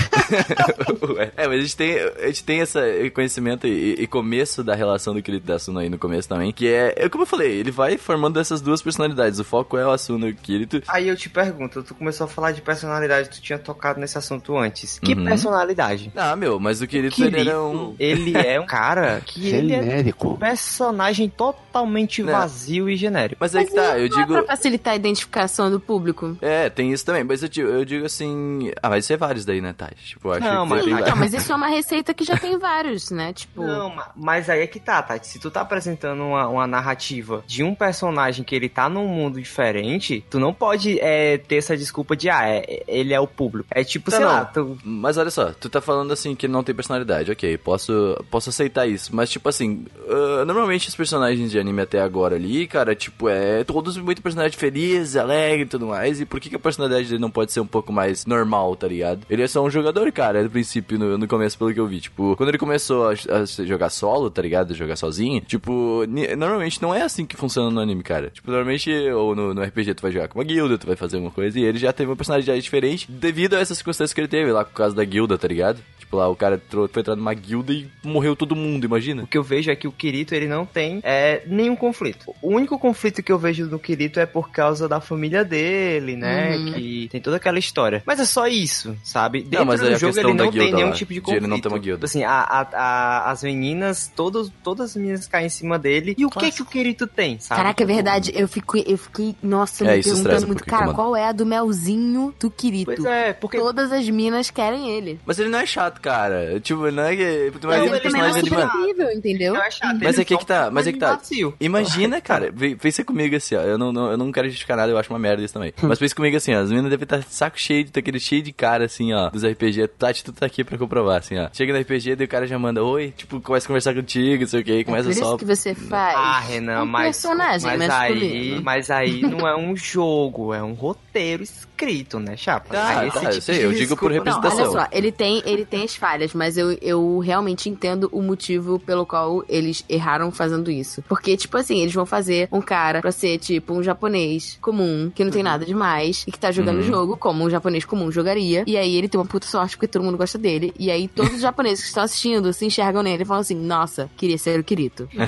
é, 1.37 1.47
mas 1.49 1.59
a 1.59 1.63
gente 1.63 1.77
tem, 1.77 1.99
a 1.99 2.27
gente 2.27 2.45
tem 2.45 2.61
esse 2.61 3.11
conhecimento 3.11 3.67
e, 3.67 3.95
e 3.95 4.07
começo 4.07 4.63
da 4.63 4.75
relação 4.75 5.15
do 5.15 5.23
Kirito 5.23 5.45
e 5.47 5.49
da 5.49 5.55
Asuna 5.57 5.81
aí 5.81 5.89
no 5.89 5.99
começo 5.99 6.29
também, 6.29 6.53
que 6.53 6.69
é, 6.69 6.95
é 6.97 7.09
como 7.09 7.23
eu 7.23 7.27
falei, 7.27 7.53
ele 7.53 7.71
vai 7.71 7.97
formando 7.99 8.39
essas 8.41 8.61
duas 8.61 8.81
personalidades. 8.83 9.39
O 9.39 9.45
foco 9.45 9.77
é 9.77 9.87
o 9.87 9.91
Asuna 9.91 10.29
e 10.29 10.33
o 10.33 10.35
Kirito. 10.37 10.83
Aí 10.89 11.09
eu 11.09 11.17
te 11.17 11.29
pergunto, 11.29 11.83
tu 11.83 11.95
começou 11.95 12.25
a 12.27 12.29
falar 12.29 12.53
de 12.53 12.61
personalidade, 12.61 13.29
tu 13.31 13.41
tinha 13.41 13.59
tocado 13.59 14.01
nesse 14.01 14.17
assunto 14.19 14.57
antes. 14.57 14.99
Que 14.99 15.13
Uhum. 15.15 15.25
personalidade? 15.25 16.13
Ah, 16.17 16.35
meu, 16.37 16.59
mas 16.59 16.81
o 16.81 16.87
Kirito, 16.87 17.23
ele 17.23 17.41
era 17.41 17.63
um... 17.63 17.95
ele 17.99 18.37
é 18.37 18.59
um 18.61 18.67
cara 18.67 19.21
que 19.25 19.49
ele 19.49 19.75
é 19.75 19.79
um 19.79 19.83
Genérico. 19.83 20.39
personagem 20.39 21.29
totalmente 21.29 22.23
Não. 22.23 22.33
vazio 22.33 22.89
e 22.89 22.97
genérico. 22.97 23.37
Mas 23.41 23.55
aí 23.55 23.67
que 23.67 23.75
tá, 23.75 23.99
eu 24.05 24.09
não 24.11 24.19
é 24.19 24.21
digo... 24.23 24.33
pra 24.35 24.45
facilitar 24.57 24.93
a 24.93 24.97
identificação 24.97 25.71
do 25.71 25.79
público. 25.81 26.37
É, 26.41 26.69
tem 26.71 26.93
isso 26.93 27.05
também, 27.05 27.25
mas 27.25 27.43
eu 27.43 27.49
digo, 27.49 27.69
eu 27.69 27.85
digo 27.85 28.07
assim... 28.07 28.71
Ah, 28.83 28.89
vai 28.89 29.03
ser 29.03 29.17
vários 29.17 29.45
daí, 29.45 29.61
né, 29.61 29.73
Tati? 29.73 29.97
Tipo, 30.05 30.31
acho 30.31 30.41
Não, 30.41 30.65
que 30.65 30.71
mas- 30.71 30.85
Sim, 30.85 30.91
Não, 30.91 31.17
mas 31.17 31.33
isso 31.35 31.53
é 31.53 31.55
uma 31.55 31.69
receita 31.69 32.13
que 32.15 32.25
já 32.25 32.37
tem 32.37 32.59
vários, 32.59 33.11
né? 33.11 33.33
Tipo. 33.33 33.63
Não, 33.65 33.91
ma- 33.95 34.11
mas 34.17 34.51
aí 34.51 34.61
é 34.63 34.67
que 34.67 34.81
tá, 34.81 35.01
Tati. 35.03 35.27
Se 35.27 35.39
tu 35.39 35.51
tá 35.51 35.61
apresentando 35.61 36.23
uma, 36.23 36.49
uma 36.49 36.67
narrativa 36.67 37.45
de 37.47 37.63
um 37.63 37.75
personagem 37.75 38.45
que 38.45 38.55
ele 38.55 38.69
tá 38.69 38.89
num 38.89 39.07
mundo 39.07 39.41
diferente, 39.41 40.25
tu 40.29 40.39
não 40.41 40.53
pode 40.53 40.99
é, 41.01 41.39
ter 41.39 41.57
essa 41.57 41.77
desculpa 41.77 42.17
de, 42.17 42.29
ah, 42.29 42.47
é- 42.49 42.83
ele 42.89 43.15
é 43.15 43.21
o 43.21 43.27
público. 43.27 43.69
É 43.71 43.85
tipo, 43.85 44.11
Não, 44.11 44.17
sei 44.19 44.27
não. 44.27 44.33
lá, 44.33 44.45
tu, 44.45 44.79
Mas 44.85 45.17
olha 45.17 45.31
só, 45.31 45.53
tu 45.53 45.69
tá 45.71 45.81
falando 45.81 46.13
assim 46.13 46.35
que 46.35 46.47
ele 46.47 46.53
não 46.53 46.63
tem 46.65 46.75
personalidade, 46.75 47.31
ok, 47.31 47.57
posso, 47.59 47.93
posso 48.31 48.51
aceitar 48.51 48.87
isso. 48.87 49.15
Mas, 49.15 49.31
tipo 49.31 49.49
assim, 49.49 49.85
ah, 50.09 50.45
normalmente 50.45 50.89
os 50.89 50.95
personagens 50.97 51.51
de 51.51 51.59
anime 51.59 51.83
até 51.83 52.01
agora 52.01 52.35
ali, 52.37 52.67
cara, 52.67 52.95
tipo, 52.95 53.29
é 53.29 53.63
todos 53.65 53.92
muito 53.97 54.23
personagem 54.23 54.57
feliz, 54.57 55.17
alegre 55.17 55.63
e 55.63 55.67
tudo 55.67 55.87
mais. 55.87 56.21
E 56.21 56.27
por 56.27 56.41
que, 56.41 56.49
que 56.49 56.57
a 56.57 56.59
personalidade 56.59 57.09
dele 57.09 57.21
não 57.21 57.31
pode 57.31 57.53
ser 57.53 57.61
um 57.61 57.67
pouco 57.67 57.93
mais 57.93 58.27
normal, 58.27 58.75
tá 58.77 58.89
ligado? 58.89 59.27
Ele 59.29 59.43
é 59.43 59.47
só 59.49 59.63
um 59.63 59.71
jogador, 59.71 60.11
cara, 60.13 60.43
no 60.43 60.51
princípio, 60.51 60.99
no, 60.99 61.19
no 61.19 61.29
começo, 61.29 61.59
pelo 61.59 61.73
que 61.73 61.81
eu 61.81 61.87
vi. 61.87 62.01
Tipo, 62.01 62.37
quando 62.37 62.49
ele 62.49 62.59
começou 62.59 63.09
a, 63.09 63.13
a 63.13 63.45
jogar 63.65 63.91
solo, 63.91 64.31
tá 64.31 64.43
ligado? 64.43 64.75
Jogar 64.75 64.97
sozinho, 64.97 65.41
tipo, 65.41 66.05
normalmente 66.37 66.81
não 66.81 66.95
é 66.95 67.03
assim 67.03 67.25
que 67.27 67.37
funciona 67.37 67.71
no 67.71 67.81
anime, 67.81 68.03
cara. 68.03 68.31
Tipo, 68.31 68.51
normalmente, 68.51 68.91
ou 69.11 69.35
no, 69.35 69.55
no 69.55 69.63
RPG 69.63 69.95
tu 69.95 70.03
vai 70.03 70.13
jogar 70.13 70.29
com 70.29 70.39
uma 70.39 70.45
guilda, 70.45 70.79
tu 70.79 70.87
vai 70.87 70.97
fazer 70.97 71.17
alguma 71.17 71.33
coisa, 71.33 71.59
e 71.59 71.65
ele 71.65 71.79
já 71.79 71.93
teve 71.93 72.11
uma 72.11 72.17
personalidade 72.17 72.61
diferente 72.63 73.11
devido 73.11 73.55
a 73.55 73.61
essas 73.61 73.79
circunstâncias 73.79 74.13
que 74.13 74.21
ele 74.21 74.29
teve 74.29 74.51
lá 74.53 74.65
por 74.65 74.75
causa 74.75 74.95
da 74.95 75.05
guilda, 75.05 75.37
tá 75.37 75.49
ligado? 75.49 75.83
Tipo, 75.99 76.17
lá 76.17 76.29
o 76.29 76.37
cara 76.37 76.61
foi 76.69 77.01
entrar 77.01 77.17
numa 77.17 77.33
guilda 77.33 77.73
e 77.73 77.89
morreu 78.03 78.37
todo 78.37 78.55
mundo, 78.55 78.85
imagina. 78.85 79.23
o 79.23 79.27
que 79.27 79.39
eu 79.39 79.43
vejo 79.43 79.71
é 79.71 79.77
que 79.77 79.89
o 79.89 79.93
Kirito, 79.93 80.35
ele 80.35 80.47
não 80.47 80.67
tem 80.67 81.01
é, 81.03 81.43
nenhum 81.47 81.75
conflito. 81.75 82.35
O 82.43 82.49
único 82.49 82.79
conflito 82.79 83.23
que 83.23 83.33
eu 83.33 83.39
vejo 83.39 83.67
no 83.67 83.79
Kirito 83.83 84.19
é 84.21 84.27
por 84.27 84.51
causa 84.51 84.89
da 84.89 85.01
família 85.01 85.45
dele, 85.45 86.17
né? 86.17 86.57
Uhum. 86.57 86.73
Que 86.73 87.09
tem 87.11 87.21
toda 87.21 87.37
aquela 87.37 87.59
história. 87.59 88.03
Mas 88.07 88.21
é 88.21 88.25
só 88.25 88.47
isso, 88.47 88.97
sabe? 89.05 89.43
Dentro 89.43 89.67
mas 89.67 89.83
é 89.83 89.91
do 89.91 89.99
jogo 89.99 90.19
ele 90.19 90.33
não 90.35 90.51
tem 90.51 90.73
nenhum 90.73 90.89
lá, 90.89 90.93
tipo 90.93 91.13
de 91.13 91.21
de 91.21 91.31
ele 91.31 91.41
conflito. 91.41 91.49
não 91.49 91.61
ter 91.61 91.69
uma 91.69 91.79
guilda. 91.79 92.05
Assim, 92.07 92.25
a, 92.25 92.31
a- 92.41 92.69
a- 92.73 93.31
as 93.31 93.43
meninas, 93.43 94.11
todos, 94.15 94.51
todas 94.63 94.91
as 94.91 94.97
meninas 94.97 95.27
caem 95.27 95.47
em 95.47 95.51
cima 95.51 95.79
dele. 95.79 96.15
E 96.17 96.25
o 96.25 96.31
que 96.31 96.51
que 96.51 96.63
o 96.63 96.65
Kirito 96.65 97.07
tem, 97.07 97.39
sabe? 97.41 97.61
Caraca, 97.61 97.83
é 97.83 97.87
verdade. 97.87 98.33
Eu 98.35 98.47
fiquei, 98.49 98.85
eu 98.87 98.97
fiquei, 98.97 99.35
nossa, 99.43 99.85
É, 99.85 99.95
me 99.95 99.99
isso 100.01 100.11
perguntando 100.15 100.47
muito, 100.47 100.65
cara, 100.65 100.83
mano. 100.87 100.95
qual 100.95 101.17
é 101.17 101.27
a 101.27 101.33
do 101.33 101.45
melzinho 101.45 102.35
do 102.39 102.51
Kirito? 102.51 102.87
Pois 102.87 103.05
é, 103.05 103.33
porque 103.33 103.59
Todas 103.59 103.93
as 103.93 104.09
minas 104.09 104.51
querem 104.51 104.91
ele. 104.91 105.19
Mas 105.27 105.39
ele 105.39 105.49
não 105.49 105.59
é 105.59 105.67
chato, 105.67 106.01
cara. 106.01 106.59
Tipo, 106.61 106.91
não 106.91 107.03
é. 107.05 107.51
Tu 107.51 107.67
Mas 107.67 107.77
imagina 107.85 107.97
ele 107.97 108.11
não 108.11 108.25
é 108.25 108.33
super 108.33 108.65
incrível, 108.67 109.11
entendeu? 109.13 109.55
não 109.55 109.63
é 109.63 109.71
chato. 109.71 109.99
Mas 110.03 110.15
ele 110.15 110.23
é 110.23 110.25
que 110.25 110.37
que 110.37 110.47
tá, 110.47 110.71
mas 110.71 110.87
é 110.87 110.93
que 110.93 110.99
tá. 110.99 111.19
Imagina, 111.61 112.21
cara, 112.21 112.51
vem- 112.53 112.77
pensa 112.77 113.05
comigo 113.05 113.37
assim, 113.37 113.55
ó. 113.55 113.72
Eu 113.73 113.79
não, 113.79 113.93
não- 113.93 114.11
eu 114.11 114.17
não 114.17 114.31
quero 114.33 114.49
justificar 114.49 114.77
nada, 114.77 114.91
eu 114.93 114.99
acho 114.99 115.13
uma 115.13 115.19
merda 115.19 115.43
isso 115.43 115.55
também. 115.55 115.73
Mas 115.83 115.99
pensa 115.99 116.15
comigo 116.15 116.37
assim, 116.37 116.55
ó. 116.55 116.61
As 116.61 116.71
meninas 116.71 116.91
devem 116.91 117.05
estar 117.05 117.19
de 117.19 117.27
saco 117.29 117.59
cheio 117.59 117.85
de 117.85 117.99
aquele 117.99 118.21
cheio 118.21 118.43
de 118.43 118.53
cara, 118.53 118.85
assim, 118.85 119.13
ó, 119.13 119.31
dos 119.31 119.45
RPG. 119.45 119.89
Tati, 119.89 120.25
tu 120.25 120.33
tá 120.33 120.47
aqui 120.47 120.63
pra 120.65 120.79
comprovar, 120.79 121.19
assim, 121.19 121.39
ó. 121.39 121.49
Chega 121.53 121.73
no 121.73 121.79
RPG, 121.81 122.17
daí 122.17 122.27
o 122.27 122.29
cara 122.29 122.47
já 122.47 122.59
manda, 122.59 122.83
oi, 122.85 123.13
tipo, 123.17 123.41
começa 123.41 123.67
a 123.67 123.69
conversar 123.69 123.95
contigo, 123.95 124.43
não 124.43 124.49
sei 124.49 124.61
o 124.61 124.65
que, 124.65 124.73
É 124.73 124.85
começa 124.85 125.05
por 125.05 125.11
isso 125.11 125.21
só. 125.21 125.37
que 125.37 125.45
você 125.45 125.75
faz. 125.75 126.17
Ah, 126.17 126.41
Renan, 126.41 126.83
um 126.83 126.87
mas, 126.87 127.05
personagem 127.05 127.67
mas 127.79 127.91
aí, 127.91 128.15
masculino. 128.15 128.63
mas 128.63 128.91
aí 128.91 129.21
não 129.23 129.47
é 129.49 129.57
um 129.57 129.77
jogo, 129.77 130.53
é 130.55 130.63
um 130.63 130.73
roteiro 130.73 131.43
escrito, 131.43 131.72
né, 132.21 132.37
chapa? 132.37 132.75
Tá, 132.75 133.01
Aí 133.01 133.11
tá, 133.11 133.25
eu 133.33 133.41
sei, 133.43 133.65
eu 133.65 133.73
digo 133.73 133.97
por 133.97 134.11
desculpa- 134.13 134.31
Não, 134.31 134.41
representação. 134.41 134.73
olha 134.73 134.83
só, 134.83 134.89
ele 134.93 135.11
tem, 135.13 135.43
ele 135.45 135.65
tem 135.65 135.83
as 135.85 135.95
falhas, 135.97 136.33
mas 136.35 136.57
eu, 136.57 136.73
eu 136.81 137.19
realmente 137.19 137.69
entendo 137.69 138.09
o 138.13 138.23
motivo 138.23 138.79
pelo 138.79 139.05
qual 139.05 139.45
eles 139.49 139.85
erraram 139.89 140.31
fazendo 140.31 140.71
isso. 140.71 141.03
Porque, 141.09 141.37
tipo 141.37 141.57
assim, 141.57 141.81
eles 141.81 141.93
vão 141.95 142.07
fazer 142.07 142.49
um 142.53 142.61
cara 142.61 143.01
pra 143.01 143.11
ser, 143.13 143.39
tipo, 143.39 143.75
um 143.75 143.83
japonês 143.83 144.59
comum, 144.61 145.11
que 145.15 145.25
não 145.25 145.31
tem 145.31 145.43
nada 145.43 145.65
demais, 145.65 146.25
e 146.27 146.33
que 146.33 146.39
tá 146.39 146.51
jogando 146.53 146.77
o 146.77 146.81
Uhum. 146.81 146.87
jogo 146.87 147.17
como 147.17 147.45
um 147.45 147.51
japonês 147.51 147.85
comum 147.85 148.11
jogaria. 148.11 148.65
E 148.67 148.77
aí 148.77 148.97
ele 148.97 149.09
tem 149.09 149.19
uma 149.21 149.27
puta 149.27 149.47
sorte 149.47 149.77
porque 149.77 149.89
todo 149.89 150.03
mundo 150.05 150.17
gosta 150.19 150.39
dele. 150.39 150.73
E 150.79 150.91
aí 150.91 151.09
todos 151.09 151.35
os 151.35 151.41
japoneses 151.43 151.81
que 151.83 151.89
estão 151.89 152.03
assistindo 152.05 152.53
se 152.53 152.65
enxergam 152.65 153.03
nele 153.03 153.23
e 153.23 153.27
falam 153.27 153.41
assim: 153.41 153.55
nossa, 153.57 154.11
queria 154.17 154.39
ser 154.39 154.59
o 154.61 154.65
Kirito. 154.65 155.09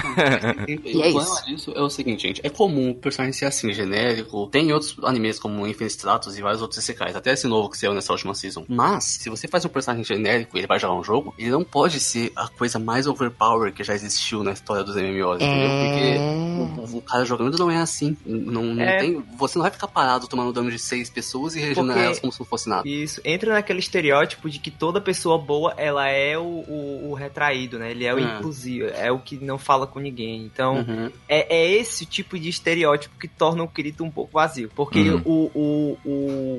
E 0.67 1.03
é 1.03 1.09
o 1.09 1.13
problema 1.13 1.23
isso. 1.23 1.47
disso 1.47 1.73
é 1.75 1.81
o 1.81 1.91
seguinte, 1.91 2.23
gente. 2.27 2.41
É 2.45 2.49
comum 2.49 2.91
o 2.91 2.95
personagem 2.95 3.33
ser 3.33 3.47
assim, 3.47 3.73
genérico. 3.73 4.47
Tem 4.49 4.73
outros 4.73 4.97
animes 5.05 5.39
como 5.39 5.67
Infinite 5.67 5.91
Stratos 5.97 6.39
e 6.39 6.43
vários 6.45 6.63
outros 6.63 6.79
isekais. 6.83 7.17
Até 7.17 7.33
esse 7.33 7.47
novo 7.49 7.69
que 7.69 7.77
saiu 7.79 7.93
nessa 7.95 8.13
última 8.13 8.35
season. 8.35 8.65
Mas, 8.69 9.05
se 9.05 9.29
você 9.29 9.49
faz 9.49 9.65
um 9.65 9.69
personagem 9.69 10.05
genérico 10.05 10.57
e 10.57 10.61
ele 10.61 10.67
vai 10.67 10.79
jogar 10.79 10.95
um 10.95 11.03
jogo, 11.03 11.35
ele 11.39 11.51
não 11.51 11.65
pode 11.65 11.99
ser 12.01 12.31
a 12.37 12.47
coisa 12.49 12.79
mais 12.79 13.07
overpower 13.07 13.73
que 13.73 13.83
já 13.83 13.95
existiu 13.95 14.45
na 14.45 14.53
história 14.53 14.85
dos 14.85 14.95
MMOs, 14.97 15.41
entendeu? 15.43 15.71
Porque 15.81 16.95
o, 16.95 16.99
o 16.99 17.03
cara 17.03 17.25
jogando 17.25 17.59
não 17.59 17.71
é 17.71 17.79
assim. 17.79 18.17
Não, 18.25 18.63
não 18.63 18.83
É. 18.83 18.99
tem, 18.99 19.23
você 19.37 19.59
não 19.59 19.63
vai 19.65 19.71
ficar 19.73 19.89
parado 19.89 20.29
tomando 20.29 20.53
dano 20.53 20.71
de 20.71 20.79
seis 20.79 21.11
pessoas 21.11 21.57
e 21.57 21.61
regenerar 21.61 21.87
Porque- 21.95 22.05
elas 22.07 22.21
como 22.21 22.33
se 22.33 22.41
não 22.41 22.47
fosse 22.47 22.69
nada. 22.69 22.89
Isso, 22.89 23.21
entra 23.25 23.53
naquele 23.53 23.79
estereótipo 23.81 24.49
de 24.51 24.59
que 24.59 24.71
toda 24.71 25.01
pessoa 25.01 25.39
boa, 25.39 25.75
ela 25.77 26.09
é 26.09 26.37
o, 26.39 26.43
o, 26.43 27.11
o 27.11 27.15
retraído, 27.15 27.79
né? 27.79 27.91
Ele 27.91 28.05
é 28.05 28.15
o 28.15 28.19
É. 28.19 28.23
inclusivo, 28.23 28.87
é 28.89 29.11
o 29.11 29.19
que 29.19 29.37
não 29.37 29.59
fala 29.59 29.87
com 29.87 29.99
ninguém. 29.99 30.43
Então, 30.45 30.77
Uhum. 30.77 31.11
é, 31.29 31.57
é 31.57 31.71
esse 31.73 32.05
tipo 32.07 32.39
de 32.39 32.49
estereótipo 32.49 33.19
que 33.19 33.29
torna 33.29 33.63
o 33.63 33.69
Kirito 33.69 34.05
um 34.05 34.11
pouco 34.11 34.33
vazio. 34.35 34.71
Porque 34.75 34.99
Uhum. 35.11 35.23
o, 35.25 35.51
o, 35.55 35.99
o, 36.05 36.11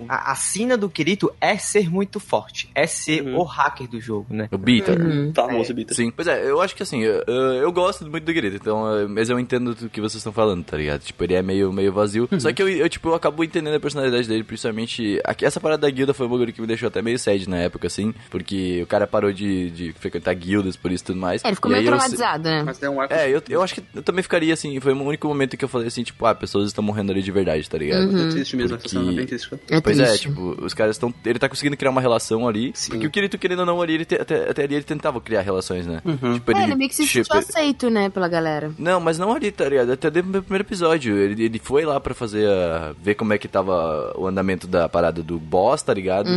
a, 0.07 0.31
a 0.31 0.35
sina 0.35 0.77
do 0.77 0.89
Kirito 0.89 1.31
é 1.39 1.57
ser 1.57 1.89
muito 1.89 2.19
forte, 2.19 2.69
é 2.75 2.85
ser 2.87 3.21
Uhum. 3.23 3.37
o 3.39 3.43
hacker 3.43 3.87
do 3.87 3.99
jogo, 3.99 4.27
né? 4.29 4.47
O 4.51 4.57
Bita. 4.57 4.91
Uhum. 4.93 5.31
Famoso, 5.33 5.73
Bita. 5.73 5.93
Sim, 5.93 6.11
pois 6.11 6.27
é, 6.27 6.49
eu 6.49 6.61
acho 6.61 6.75
que 6.75 6.83
assim, 6.83 7.01
eu, 7.01 7.21
eu- 7.27 7.71
gosto 7.75 8.09
muito 8.09 8.23
do 8.23 8.33
Grito, 8.33 8.55
então, 8.55 8.85
mas 9.09 9.29
eu 9.29 9.37
entendo 9.39 9.75
do 9.75 9.89
que 9.89 9.99
vocês 9.99 10.15
estão 10.17 10.31
falando, 10.31 10.63
tá 10.63 10.77
ligado? 10.77 11.01
Tipo, 11.01 11.23
ele 11.25 11.33
é 11.33 11.41
meio, 11.41 11.73
meio 11.73 11.91
vazio. 11.91 12.27
Só 12.39 12.53
que 12.53 12.61
eu, 12.63 12.69
eu, 12.69 12.87
tipo, 12.87 13.09
eu 13.09 13.13
acabo 13.15 13.43
entendendo 13.43 13.75
a 13.75 13.79
personalidade 13.79 14.27
dele, 14.29 14.43
principalmente. 14.45 15.19
Aqui, 15.25 15.45
essa 15.45 15.59
parada 15.59 15.81
da 15.81 15.89
guilda 15.89 16.13
foi 16.13 16.25
um 16.25 16.29
bagulho 16.29 16.53
que 16.53 16.61
me 16.61 16.67
deixou 16.67 16.87
até 16.87 17.01
meio 17.01 17.19
sad 17.19 17.49
na 17.49 17.57
época, 17.57 17.87
assim, 17.87 18.13
porque 18.29 18.81
o 18.81 18.87
cara 18.87 19.05
parou 19.05 19.33
de, 19.33 19.69
de 19.71 19.93
frequentar 19.99 20.33
guildas 20.35 20.75
por 20.77 20.89
isso 20.91 21.03
e 21.03 21.07
tudo 21.07 21.19
mais. 21.19 21.43
É, 21.43 21.47
ele 21.49 21.55
ficou 21.55 21.69
E 21.69 21.73
meio 21.73 21.81
aí 21.81 21.87
eu- 21.87 21.91
traumatizado, 21.97 22.43
né? 22.49 22.63
Mas 22.63 22.81
é 22.81 22.89
um 22.89 23.01
arco. 23.01 23.13
É, 23.13 23.29
eu, 23.29 23.41
eu 23.49 23.61
acho 23.61 23.75
que 23.75 23.83
eu 23.93 24.01
também 24.01 24.23
ficaria 24.23 24.53
assim, 24.53 24.79
foi 24.79 24.93
o 24.93 25.03
único 25.03 25.27
momento 25.27 25.57
que 25.57 25.65
eu 25.65 25.69
falei 25.69 25.87
assim, 25.87 26.03
tipo, 26.03 26.25
ah, 26.25 26.33
pessoas 26.33 26.67
estão 26.67 26.83
morrendo 26.83 27.11
ali 27.11 27.21
de 27.21 27.31
verdade, 27.31 27.69
tá 27.69 27.77
ligado? 27.77 28.07
Uhum. 28.09 28.27
É 28.27 28.31
triste 28.31 28.55
mesmo, 28.55 28.77
Porque- 28.77 28.89
cena 28.89 29.11
é 29.11 29.15
bem 29.15 29.25
triste. 29.25 29.49
É 29.69 29.81
Pois 29.81 29.99
é, 29.99 30.05
triste. 30.05 30.27
tipo, 30.29 30.55
os 30.63 30.73
caras 30.73 30.95
estão. 30.95 31.13
Ele 31.25 31.39
tá 31.39 31.47
conseguindo 31.49 31.75
criar 31.77 31.91
uma 31.91 32.01
relação 32.01 32.47
ali. 32.47 32.73
Porque 32.89 33.07
o 33.07 33.11
Kirito, 33.11 33.37
querendo 33.37 33.59
ou 33.59 33.65
não, 33.65 33.81
ali, 33.81 33.93
ele 33.95 34.05
te- 34.05 34.15
até, 34.15 34.49
até 34.49 34.63
ali 34.63 34.75
ele 34.75 34.83
tentava 34.83 35.19
criar 35.21 35.41
relações, 35.41 35.85
né? 35.87 36.01
Tipo, 36.33 36.51
É, 36.51 36.63
ele 36.63 36.75
meio 36.75 36.89
que 36.89 36.95
se 36.95 37.05
tipo, 37.07 37.33
aceito, 37.35 37.89
né, 37.89 38.09
pela 38.09 38.27
galera. 38.27 38.71
Não, 38.77 38.99
mas 38.99 39.17
não 39.17 39.33
ali, 39.33 39.51
tá 39.51 39.67
ligado? 39.67 39.91
Até 39.91 40.09
desde 40.09 40.29
o 40.29 40.31
meu 40.33 40.41
primeiro 40.43 40.63
episódio. 40.65 41.15
Ele, 41.17 41.43
ele 41.43 41.59
foi 41.59 41.85
lá 41.85 41.99
pra 41.99 42.13
fazer, 42.13 42.47
uh, 42.47 42.95
ver 43.01 43.15
como 43.15 43.33
é 43.33 43.37
que 43.37 43.47
tava 43.47 44.13
o 44.17 44.27
andamento 44.27 44.67
da 44.67 44.87
parada 44.89 45.21
do 45.23 45.39
boss, 45.39 45.81
tá 45.83 45.93
ligado? 45.93 46.29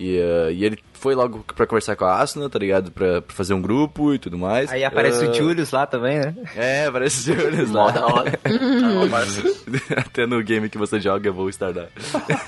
E, 0.00 0.18
uh, 0.18 0.50
e 0.52 0.64
ele 0.64 0.78
foi 0.96 1.14
logo 1.14 1.44
pra 1.54 1.66
conversar 1.66 1.96
com 1.96 2.04
a 2.04 2.20
Asuna, 2.20 2.48
tá 2.48 2.58
ligado? 2.58 2.90
Pra, 2.90 3.22
pra 3.22 3.34
fazer 3.36 3.54
um 3.54 3.60
grupo 3.62 4.14
e 4.14 4.18
tudo 4.18 4.38
mais. 4.38 4.70
Aí 4.70 4.84
aparece 4.84 5.24
Uh, 5.26 5.30
o 5.30 5.34
Julius 5.34 5.70
lá 5.70 5.86
também, 5.86 6.18
né? 6.18 6.34
É, 6.56 6.86
aparece 6.86 7.30
o 7.30 7.34
Julius 7.34 7.70
lá. 7.70 7.90
da 7.90 8.06
hora. 8.06 8.38
Até 9.96 10.26
no 10.26 10.42
game 10.42 10.68
que 10.68 10.78
você 10.78 11.00
joga, 11.00 11.28
eu 11.28 11.34
vou 11.34 11.48
startar. 11.48 11.88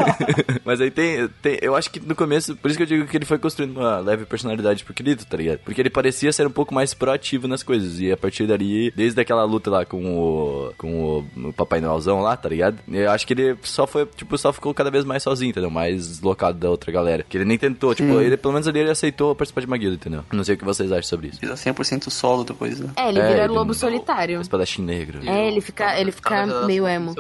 Mas 0.65 0.81
aí 0.81 0.91
tem, 0.91 1.29
tem. 1.43 1.59
Eu 1.63 1.75
acho 1.75 1.91
que 1.91 2.01
no 2.01 2.15
começo, 2.15 2.57
por 2.57 2.69
isso 2.69 2.77
que 2.77 2.83
eu 2.83 2.87
digo 2.87 3.07
que 3.07 3.17
ele 3.17 3.25
foi 3.25 3.39
construindo 3.39 3.77
uma 3.77 3.99
leve 3.99 4.25
personalidade 4.25 4.85
pro 4.85 4.95
Kirito, 4.95 5.27
tá 5.27 5.37
ligado? 5.37 5.59
Porque 5.61 5.81
ele 5.81 5.91
parecia 5.91 6.33
ser 6.33 6.47
um 6.47 6.51
pouco 6.51 6.75
mais 6.75 6.95
proativo 6.95 7.49
nas 7.49 7.63
coisas. 7.63 8.01
E 8.01 8.11
a 8.13 8.17
partir 8.17 8.47
dali, 8.47 8.91
desde 8.93 9.21
aquela 9.21 9.45
luta 9.45 9.71
lá 9.71 9.85
com 9.85 10.05
o. 10.19 10.73
com 10.77 11.25
o, 11.37 11.49
o 11.49 11.53
Papai 11.53 11.81
Noelzão 11.81 12.21
lá, 12.21 12.37
tá 12.37 12.49
ligado? 12.49 12.79
Eu 12.89 13.11
acho 13.11 13.27
que 13.27 13.33
ele 13.33 13.57
só 13.63 13.87
foi, 13.87 14.07
tipo, 14.07 14.37
só 14.39 14.53
ficou 14.53 14.73
cada 14.75 14.91
vez 14.91 15.05
mais 15.05 15.23
sozinho, 15.23 15.51
entendeu? 15.51 15.71
Mais 15.71 16.09
deslocado 16.09 16.59
da 16.59 16.71
outra 16.71 16.93
galera. 16.93 17.25
Que 17.29 17.37
ele 17.39 17.45
nem 17.45 17.59
tentou, 17.59 17.95
tipo, 17.95 18.21
ele, 18.21 18.37
pelo 18.39 18.55
menos 18.55 18.67
ali 18.67 18.81
ele 18.81 18.91
aceitou 18.91 19.35
participar 19.35 19.61
de 19.61 19.67
uma 19.67 19.77
guilda, 19.77 19.97
entendeu? 19.97 20.25
Não 20.33 20.43
sei 20.45 20.55
o 20.55 20.59
que 20.59 20.65
vocês 20.65 20.91
acham 20.91 21.03
sobre 21.03 21.29
isso. 21.29 21.39
é 21.43 21.47
Vira 21.47 21.55
100% 21.55 22.11
solo 22.11 22.45
depois, 22.45 22.81
né? 22.81 22.91
É, 22.97 23.09
ele 23.09 23.19
É, 23.21 23.29
vira 23.29 23.45
ele- 23.45 23.53
lobo 23.53 23.75
solitário. 23.75 24.41
Espadachim 24.41 24.83
negro. 24.83 25.21
É, 25.29 25.49
ele 25.49 25.61
fica, 25.61 25.99
ele 26.01 26.11
fica 26.13 26.31
Cada 26.31 26.65
meio 26.67 26.87
emo. 26.89 27.15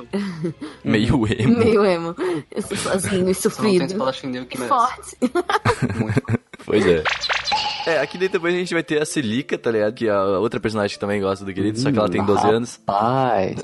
Meio 0.85 1.27
emo. 1.27 1.59
Meio 1.59 1.85
emo. 1.85 2.15
Eu 2.51 2.63
sou 2.63 2.77
sozinho 2.77 3.29
e 3.31 3.35
Só 3.35 3.49
não 3.49 3.57
tem 3.57 3.75
sofrido. 3.79 3.85
espadachim 3.85 4.27
negro 4.29 4.47
que 4.47 4.57
E 4.57 4.61
merece. 4.61 4.75
forte. 4.75 5.17
Pois 6.65 6.85
é. 6.87 7.03
É, 7.87 8.01
aqui 8.01 8.19
daí 8.19 8.29
também 8.29 8.55
a 8.55 8.59
gente 8.59 8.75
vai 8.75 8.83
ter 8.83 9.01
a 9.01 9.07
Celica, 9.07 9.57
tá 9.57 9.71
ligado? 9.71 9.95
Que 9.95 10.09
é 10.09 10.11
a 10.11 10.23
outra 10.39 10.61
personagem 10.61 10.93
que 10.95 11.01
também 11.01 11.21
gosta 11.23 11.43
do 11.45 11.55
querido, 11.55 11.79
só 11.79 11.91
que 11.91 11.99
ela 11.99 12.09
tem 12.09 12.23
12 12.23 12.47
anos. 12.47 12.77
Pai. 12.85 13.55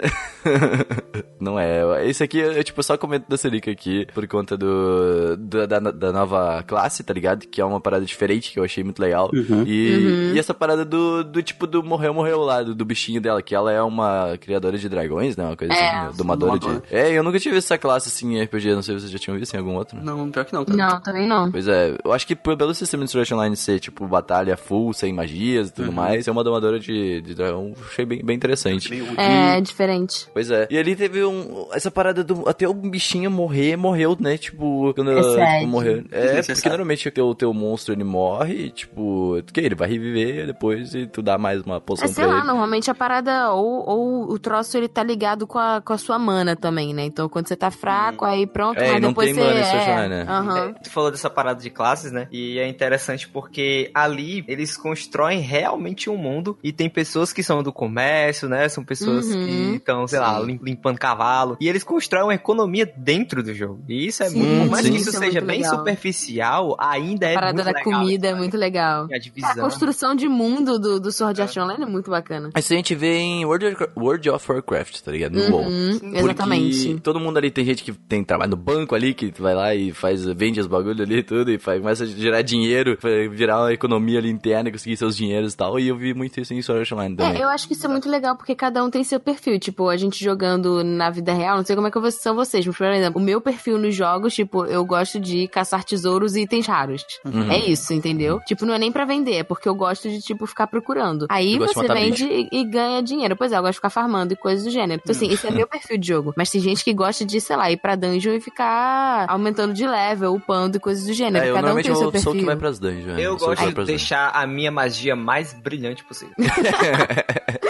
Não 1.39 1.59
é. 1.59 2.07
Esse 2.09 2.23
aqui, 2.23 2.39
eu, 2.39 2.63
tipo, 2.65 2.83
só 2.83 2.97
comento 2.97 3.29
da 3.29 3.37
Celica 3.37 3.71
aqui 3.71 4.07
por 4.15 4.27
conta 4.27 4.57
do, 4.57 5.37
do- 5.37 5.67
da, 5.67 5.79
da 5.79 6.13
nova 6.13 6.63
classe, 6.67 7.03
tá 7.03 7.13
ligado? 7.13 7.47
Que 7.47 7.61
é 7.61 7.65
uma 7.65 7.81
parada 7.81 8.05
diferente 8.05 8.51
que 8.53 8.59
eu 8.59 8.65
achei 8.65 8.83
muito 8.83 9.01
legal. 9.01 9.31
E, 9.67 10.33
e 10.35 10.39
essa 10.39 10.55
parada 10.55 10.85
do, 10.85 11.23
do 11.23 11.43
tipo 11.43 11.67
do 11.67 11.83
morreu, 11.83 12.15
morreu 12.15 12.41
lá, 12.41 12.63
do, 12.63 12.75
do 12.75 12.85
bichinho 12.85 13.21
dela, 13.21 13.43
que 13.43 13.55
ela 13.55 13.71
é 13.73 13.83
uma 13.83 14.39
criadora 14.41 14.79
de 14.79 14.89
dragões, 14.89 15.37
né? 15.37 15.45
Uma 15.45 15.57
coisa 15.57 15.75
É, 15.75 15.99
assim, 15.99 16.17
domadora 16.17 16.59
de. 16.59 16.83
É, 16.91 17.11
eu 17.13 17.23
nunca 17.23 17.39
tive 17.39 17.59
essa 17.59 17.77
classe 17.77 18.09
assim 18.09 18.37
em 18.39 18.43
RPG, 18.43 18.75
não 18.75 18.83
sei 18.83 18.95
se 18.95 19.01
vocês 19.03 19.13
já 19.13 19.19
tinham 19.19 19.39
visto 19.39 19.53
em 19.55 19.59
algum 19.59 19.75
outro. 19.75 19.99
Não, 20.03 20.31
pior 20.31 20.45
que 20.45 20.53
não, 20.55 20.65
cara. 20.65 20.77
Não, 20.79 21.01
também 21.01 21.27
não. 21.29 21.51
Pois 21.51 21.69
é, 21.69 21.95
eu 22.03 22.13
acho 22.13 22.27
que 22.27 22.35
por- 22.35 22.57
pelo 22.57 22.73
sistema 22.85 23.05
de 23.05 23.11
Sword 23.11 23.35
Online 23.35 23.57
ser, 23.57 23.79
tipo, 23.81 24.07
batalha 24.07 24.57
full, 24.57 24.93
sem 24.93 25.13
magias 25.13 25.69
e 25.69 25.75
tudo 25.75 25.93
mais, 25.93 26.25
ser 26.25 26.31
uma 26.31 26.45
domadora 26.45 26.79
de, 26.79 27.21
de 27.21 27.35
dragão, 27.35 27.73
achei 27.89 28.05
bem, 28.05 28.25
bem 28.25 28.37
interessante. 28.37 28.89
É 29.17 29.61
diferente. 29.61 30.29
Pois 30.33 30.51
é. 30.51 30.67
E 30.71 30.79
ali 30.79 30.95
teve 30.97 31.25
um. 31.25 31.67
Essa 31.73 31.91
parada 31.91 32.23
do. 32.25 32.49
Até 32.49 32.69
o 32.69 32.75
bichinho 32.75 33.31
morrer, 33.31 33.77
morreu, 33.77 34.17
né? 34.19 34.37
Tipo, 34.37 34.93
quando 34.95 35.11
É 35.11 35.17
tipo, 35.17 35.35
sad. 35.35 35.67
morreu. 35.67 35.97
É, 35.99 36.01
porque 36.03 36.19
Desnecessário. 36.19 36.71
normalmente 36.79 37.09
o 37.09 37.13
teu, 37.13 37.35
teu 37.35 37.53
monstro 37.55 37.95
ele 37.95 38.05
morre, 38.05 38.55
e, 38.67 38.71
tipo, 38.71 39.43
que 39.53 39.61
ele 39.61 39.75
vai 39.75 39.89
reviver 39.89 40.47
depois 40.47 40.95
e 40.95 41.07
tu 41.07 41.23
dá 41.23 41.39
mais 41.39 41.63
uma 41.63 41.81
poção 41.81 42.05
É, 42.05 42.09
sei 42.09 42.25
pra 42.25 42.33
lá, 42.33 42.39
ele. 42.41 42.47
normalmente 42.49 42.91
a 42.91 42.95
parada, 42.95 43.51
ou, 43.53 43.89
ou 43.89 44.31
o 44.33 44.39
troço 44.39 44.77
ele 44.77 44.89
tá 44.89 45.03
ligado 45.03 45.47
com 45.47 45.59
a, 45.59 45.81
com 45.81 45.93
a 45.93 45.99
sua 45.99 46.19
mana 46.19 46.55
também, 46.57 46.93
né? 46.95 47.05
Então 47.05 47.29
quando 47.29 47.49
você 47.49 47.57
tá 47.57 47.71
fraco, 47.71 48.25
aí 48.25 48.47
pronto, 48.47 48.79
É, 48.79 48.89
mas 48.89 48.97
e 48.97 49.01
não 49.01 49.09
depois 49.11 49.27
tem 49.27 49.35
você. 49.35 49.41
mana 49.45 49.61
é, 49.61 49.93
Online, 49.93 50.09
né? 50.09 50.27
aham. 50.29 50.59
É, 50.59 50.73
tu 50.83 50.91
falou 50.91 51.11
dessa 51.11 51.31
parada 51.31 51.61
de 51.61 51.71
classes, 51.71 52.13
né? 52.13 52.29
E 52.33 52.59
é 52.59 52.69
interessante 52.75 53.29
porque 53.29 53.91
ali 53.95 54.45
eles 54.49 54.77
constroem 54.77 55.41
realmente 55.41 56.09
um 56.11 56.17
mundo 56.17 56.59
e 56.63 56.73
tem 56.73 56.89
pessoas 56.89 57.33
que 57.33 57.43
são 57.43 57.63
do 57.63 57.73
comércio, 57.73 58.49
né? 58.49 58.69
São 58.69 58.85
pessoas 58.85 59.27
Uhum. 59.27 59.47
que 59.47 59.77
estão, 59.77 60.07
sei 60.07 60.19
lá, 60.19 60.39
lim- 60.41 60.61
limpando 60.63 60.99
cavalo. 60.99 61.57
E 61.61 61.69
eles 61.69 61.85
constroem 61.85 62.25
uma 62.25 62.35
economia 62.35 62.85
dentro 62.97 63.43
do 63.43 63.55
jogo. 63.55 63.83
E 63.89 64.07
isso 64.07 64.23
é 64.23 64.29
Sim, 64.31 64.39
muito. 64.43 64.63
Por 64.65 64.71
mais 64.71 64.85
sim. 64.85 64.91
que 64.93 64.97
isso 64.99 65.09
Isso 65.11 65.19
é 65.23 65.27
seja 65.27 65.41
muito 65.41 65.47
bem 65.51 65.59
legal. 65.63 65.79
superficial, 65.79 66.77
ainda 66.79 67.27
é 67.27 67.33
A 67.33 67.35
parada 67.35 67.53
muito 67.55 67.65
da 67.73 67.79
legal, 67.79 68.01
comida 68.01 68.29
é 68.29 68.35
muito 68.35 68.57
legal. 68.57 69.09
A 69.13 69.17
A 69.17 69.19
divisão. 69.19 69.55
construção 69.65 70.15
de 70.15 70.29
mundo 70.29 70.79
do, 70.79 70.99
do 71.01 71.13
Sword 71.13 71.41
Art 71.41 71.57
Online 71.57 71.83
é 71.85 71.87
muito 71.87 72.11
bacana. 72.11 72.51
Isso 72.57 72.73
a 72.73 72.77
gente 72.77 72.95
vê 72.95 73.19
em 73.19 73.45
World 73.45 73.67
of, 73.67 73.87
World 73.97 74.31
of 74.31 74.51
Warcraft, 74.53 75.01
tá 75.01 75.13
ligado? 75.13 75.35
No. 75.35 75.59
Uhum, 75.59 75.99
exatamente. 76.15 77.01
todo 77.01 77.21
mundo 77.21 77.37
ali 77.39 77.51
tem 77.51 77.65
gente 77.65 77.83
que 77.85 77.93
tem 77.93 78.25
trabalho 78.25 78.51
no 78.51 78.57
banco 78.57 78.95
ali, 78.95 79.15
que 79.15 79.33
vai 79.41 79.55
lá 79.55 79.75
e 79.75 79.93
faz, 79.93 80.25
vende 80.25 80.61
os 80.61 80.67
bagulho 80.67 81.03
ali 81.03 81.19
e 81.19 81.23
tudo, 81.23 81.51
e 81.51 81.59
faz, 81.59 81.81
começa 81.81 82.05
a 82.05 82.07
gerar 82.07 82.43
dinheiro, 82.43 82.64
pra 83.01 83.11
virar 83.31 83.61
uma 83.61 83.73
economia 83.73 84.19
ali 84.19 84.31
interna, 84.31 84.71
conseguir 84.71 84.97
seus 84.97 85.17
dinheiros 85.17 85.55
e 85.55 85.57
tal. 85.57 85.79
E 85.79 85.89
eu 85.89 85.97
vi 85.97 86.15
muito 86.15 86.41
isso 86.41 86.53
em 86.55 86.63
Sword 86.63 86.81
Art 86.83 86.93
Online 86.93 87.17
também. 87.17 87.41
É, 87.41 87.45
eu 87.45 87.49
acho 87.49 87.67
que 87.67 87.75
isso 87.75 87.87
é 87.87 87.89
muito 87.89 88.09
legal, 88.09 88.37
porque 88.37 88.55
cada 88.55 88.83
um 88.85 88.91
tem 88.91 89.03
seu 89.05 89.21
perfil. 89.21 89.59
Tipo, 89.59 89.89
a 89.89 89.97
gente 89.97 90.23
jogando 90.23 90.83
na 90.85 91.11
vida 91.11 91.33
real, 91.33 91.57
não 91.59 91.65
sei 91.65 91.75
como 91.77 91.89
é 91.89 91.91
que 91.91 91.99
vocês- 91.99 92.23
são 92.23 92.35
vocês, 92.35 92.67
mas, 92.67 92.77
por 92.77 92.87
exemplo, 92.87 93.21
o 93.21 93.25
meu 93.25 93.41
perfil 93.41 93.79
nos 93.79 93.95
jogos, 93.95 94.35
tipo, 94.35 94.65
eu 94.67 94.85
gosto 94.85 95.19
de 95.21 95.49
caçar 95.49 95.85
tesouros 95.85 96.35
e 96.37 96.43
itens 96.43 96.67
raros. 96.67 97.05
Uhum. 97.25 97.51
É 97.51 97.59
isso, 97.59 97.93
entendeu? 97.93 98.41
Tipo, 98.47 98.65
não 98.67 98.75
é 98.75 98.79
nem 98.79 98.91
pra 98.93 99.05
vender, 99.05 99.35
é 99.37 99.43
porque 99.43 99.69
eu 99.69 99.75
gosto 99.75 100.09
de, 100.09 100.21
tipo, 100.21 100.47
ficar 100.47 100.67
procurando. 100.67 101.27
Aí 101.29 101.55
Eu 101.55 101.61
você 101.67 101.87
vende 101.95 102.25
e, 102.25 102.49
e 102.61 102.65
ganha 102.65 103.03
dinheiro. 103.03 103.37
Pois 103.37 103.53
é, 103.53 103.57
eu 103.57 103.61
gosto 103.61 103.73
de 103.73 103.79
ficar 103.79 103.91
farmando 103.91 104.33
e 104.33 104.37
coisas 104.37 104.65
do 104.65 104.71
gênero. 104.71 105.01
Então, 105.03 105.15
assim, 105.15 105.29
esse 105.33 105.47
é 105.47 105.51
meu 105.51 105.67
perfil 105.67 105.99
de 105.99 106.07
jogo. 106.09 106.33
Mas 106.37 106.51
tem 106.51 106.61
gente 106.61 106.85
que 106.85 106.93
gosta 106.93 107.25
de, 107.25 107.41
sei 107.41 107.57
lá, 107.57 107.71
ir 107.71 107.77
pra 107.77 107.95
dungeon 107.97 108.35
e 108.35 108.41
ficar 108.41 109.27
aumentando 109.29 109.73
de 109.75 109.87
level, 109.87 110.35
upando 110.35 110.77
e 110.77 110.81
coisas 110.81 111.05
do 111.07 111.13
gênero. 111.13 111.45
É, 111.45 111.53
cada 111.53 111.73
um 111.73 111.83
tem 111.83 111.93
o 111.93 111.97
seu 111.97 112.13
perfil. 112.13 112.33
Vai 112.55 112.57
pras 112.57 112.79
dungeons. 112.79 113.19
Eu 113.19 113.37
que 113.37 113.45
vai 113.45 113.57
gosto 113.57 113.81
de 113.81 113.85
deixar 113.87 114.31
a 114.31 114.47
minha 114.47 114.71
magia 114.71 115.15
mais 115.15 115.53
brilhante 115.53 116.05
possível. 116.05 116.35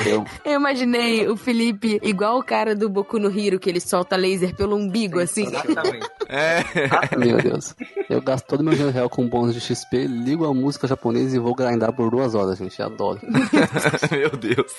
Eu, 0.06 0.24
Eu 0.44 0.52
imaginei 0.52 1.26
o 1.28 1.36
Felipe 1.36 1.98
igual 2.02 2.38
o 2.38 2.42
cara 2.42 2.74
do 2.74 2.90
Boku 2.90 3.18
no 3.18 3.30
Hiro, 3.30 3.58
que 3.58 3.70
ele 3.70 3.80
solta 3.80 4.16
laser 4.16 4.54
pelo 4.54 4.76
umbigo, 4.76 5.18
assim. 5.18 5.46
Exatamente. 5.46 6.06
meu 7.16 7.38
Deus. 7.38 7.74
Eu 8.10 8.20
gasto 8.20 8.46
todo 8.46 8.62
meu 8.62 8.74
dinheiro 8.74 8.92
real 8.92 9.08
com 9.08 9.26
bônus 9.28 9.54
de 9.54 9.60
XP, 9.60 10.06
ligo 10.06 10.44
a 10.44 10.52
música 10.52 10.86
japonesa 10.86 11.36
e 11.36 11.38
vou 11.38 11.54
grindar 11.54 11.92
por 11.92 12.10
duas 12.10 12.34
horas, 12.34 12.58
gente. 12.58 12.80
Adoro. 12.82 13.20
Meu 14.10 14.30
Deus. 14.30 14.72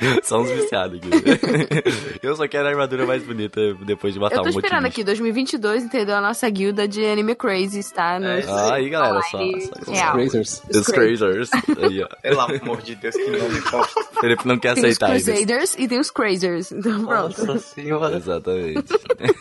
Só 0.22 0.40
uns 0.40 0.50
viciados 0.50 0.98
aqui. 0.98 1.08
eu 2.22 2.36
só 2.36 2.46
quero 2.48 2.66
a 2.66 2.70
armadura 2.70 3.06
mais 3.06 3.22
bonita 3.22 3.60
depois 3.84 4.12
de 4.14 4.20
matar 4.20 4.36
Eu 4.36 4.40
um 4.40 4.44
tô 4.44 4.48
monte 4.50 4.60
de 4.60 4.66
esperando 4.66 4.84
bicho. 4.84 4.92
aqui, 4.94 5.04
2022, 5.04 5.84
entendeu? 5.84 6.16
A 6.16 6.20
nossa 6.20 6.48
guilda 6.50 6.86
de 6.88 7.04
Anime 7.04 7.34
Crazy 7.34 7.78
está 7.80 8.18
no. 8.18 8.26
Ah, 8.48 8.74
aí, 8.74 8.88
galera, 8.88 9.20
só- 9.22 9.38
só- 9.38 9.92
Os. 9.92 10.00
Crazers. 10.12 10.62
Os 10.74 10.86
Crazers. 10.86 11.50
Aí, 11.80 12.02
ó. 12.02 12.08
Pelo 12.22 12.40
amor 12.40 12.82
de 12.82 12.94
Deus, 12.94 13.14
que 13.14 13.30
nome 13.30 13.60
forte. 13.60 13.94
Felipe 14.20 14.46
não 14.46 14.58
quer 14.58 14.74
Tem 14.74 14.84
os 14.84 14.90
aceitar 14.96 15.16
isso. 15.16 15.26
Crusaders 15.30 15.74
e 15.78 15.88
tem 15.88 15.98
os 16.00 16.10
Crazers. 16.10 16.72
Então 16.72 17.04
pronto. 17.04 17.44
Nossa 17.46 17.58
senhora. 17.58 18.16
Exatamente. 18.16 18.84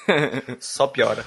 Só 0.59 0.87
piora. 0.87 1.23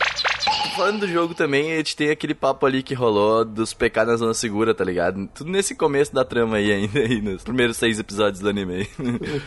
Falando 0.77 1.01
do 1.01 1.09
jogo 1.09 1.35
também, 1.35 1.73
a 1.73 1.77
gente 1.79 1.97
tem 1.97 2.11
aquele 2.11 2.35
papo 2.35 2.67
ali 2.67 2.83
que 2.83 2.93
rolou 2.95 3.45
dos 3.45 3.73
PK 3.73 4.05
na 4.05 4.17
zona 4.17 4.35
segura, 4.35 4.75
tá 4.75 4.85
ligado? 4.85 5.27
Tudo 5.35 5.51
nesse 5.51 5.75
começo 5.75 6.15
da 6.15 6.23
trama 6.25 6.57
aí 6.59 6.71
ainda, 6.71 6.99
aí 7.01 7.21
nos 7.23 7.43
primeiros 7.43 7.79
seis 7.79 7.99
episódios 7.99 8.41
do 8.41 8.49
anime. 8.51 8.87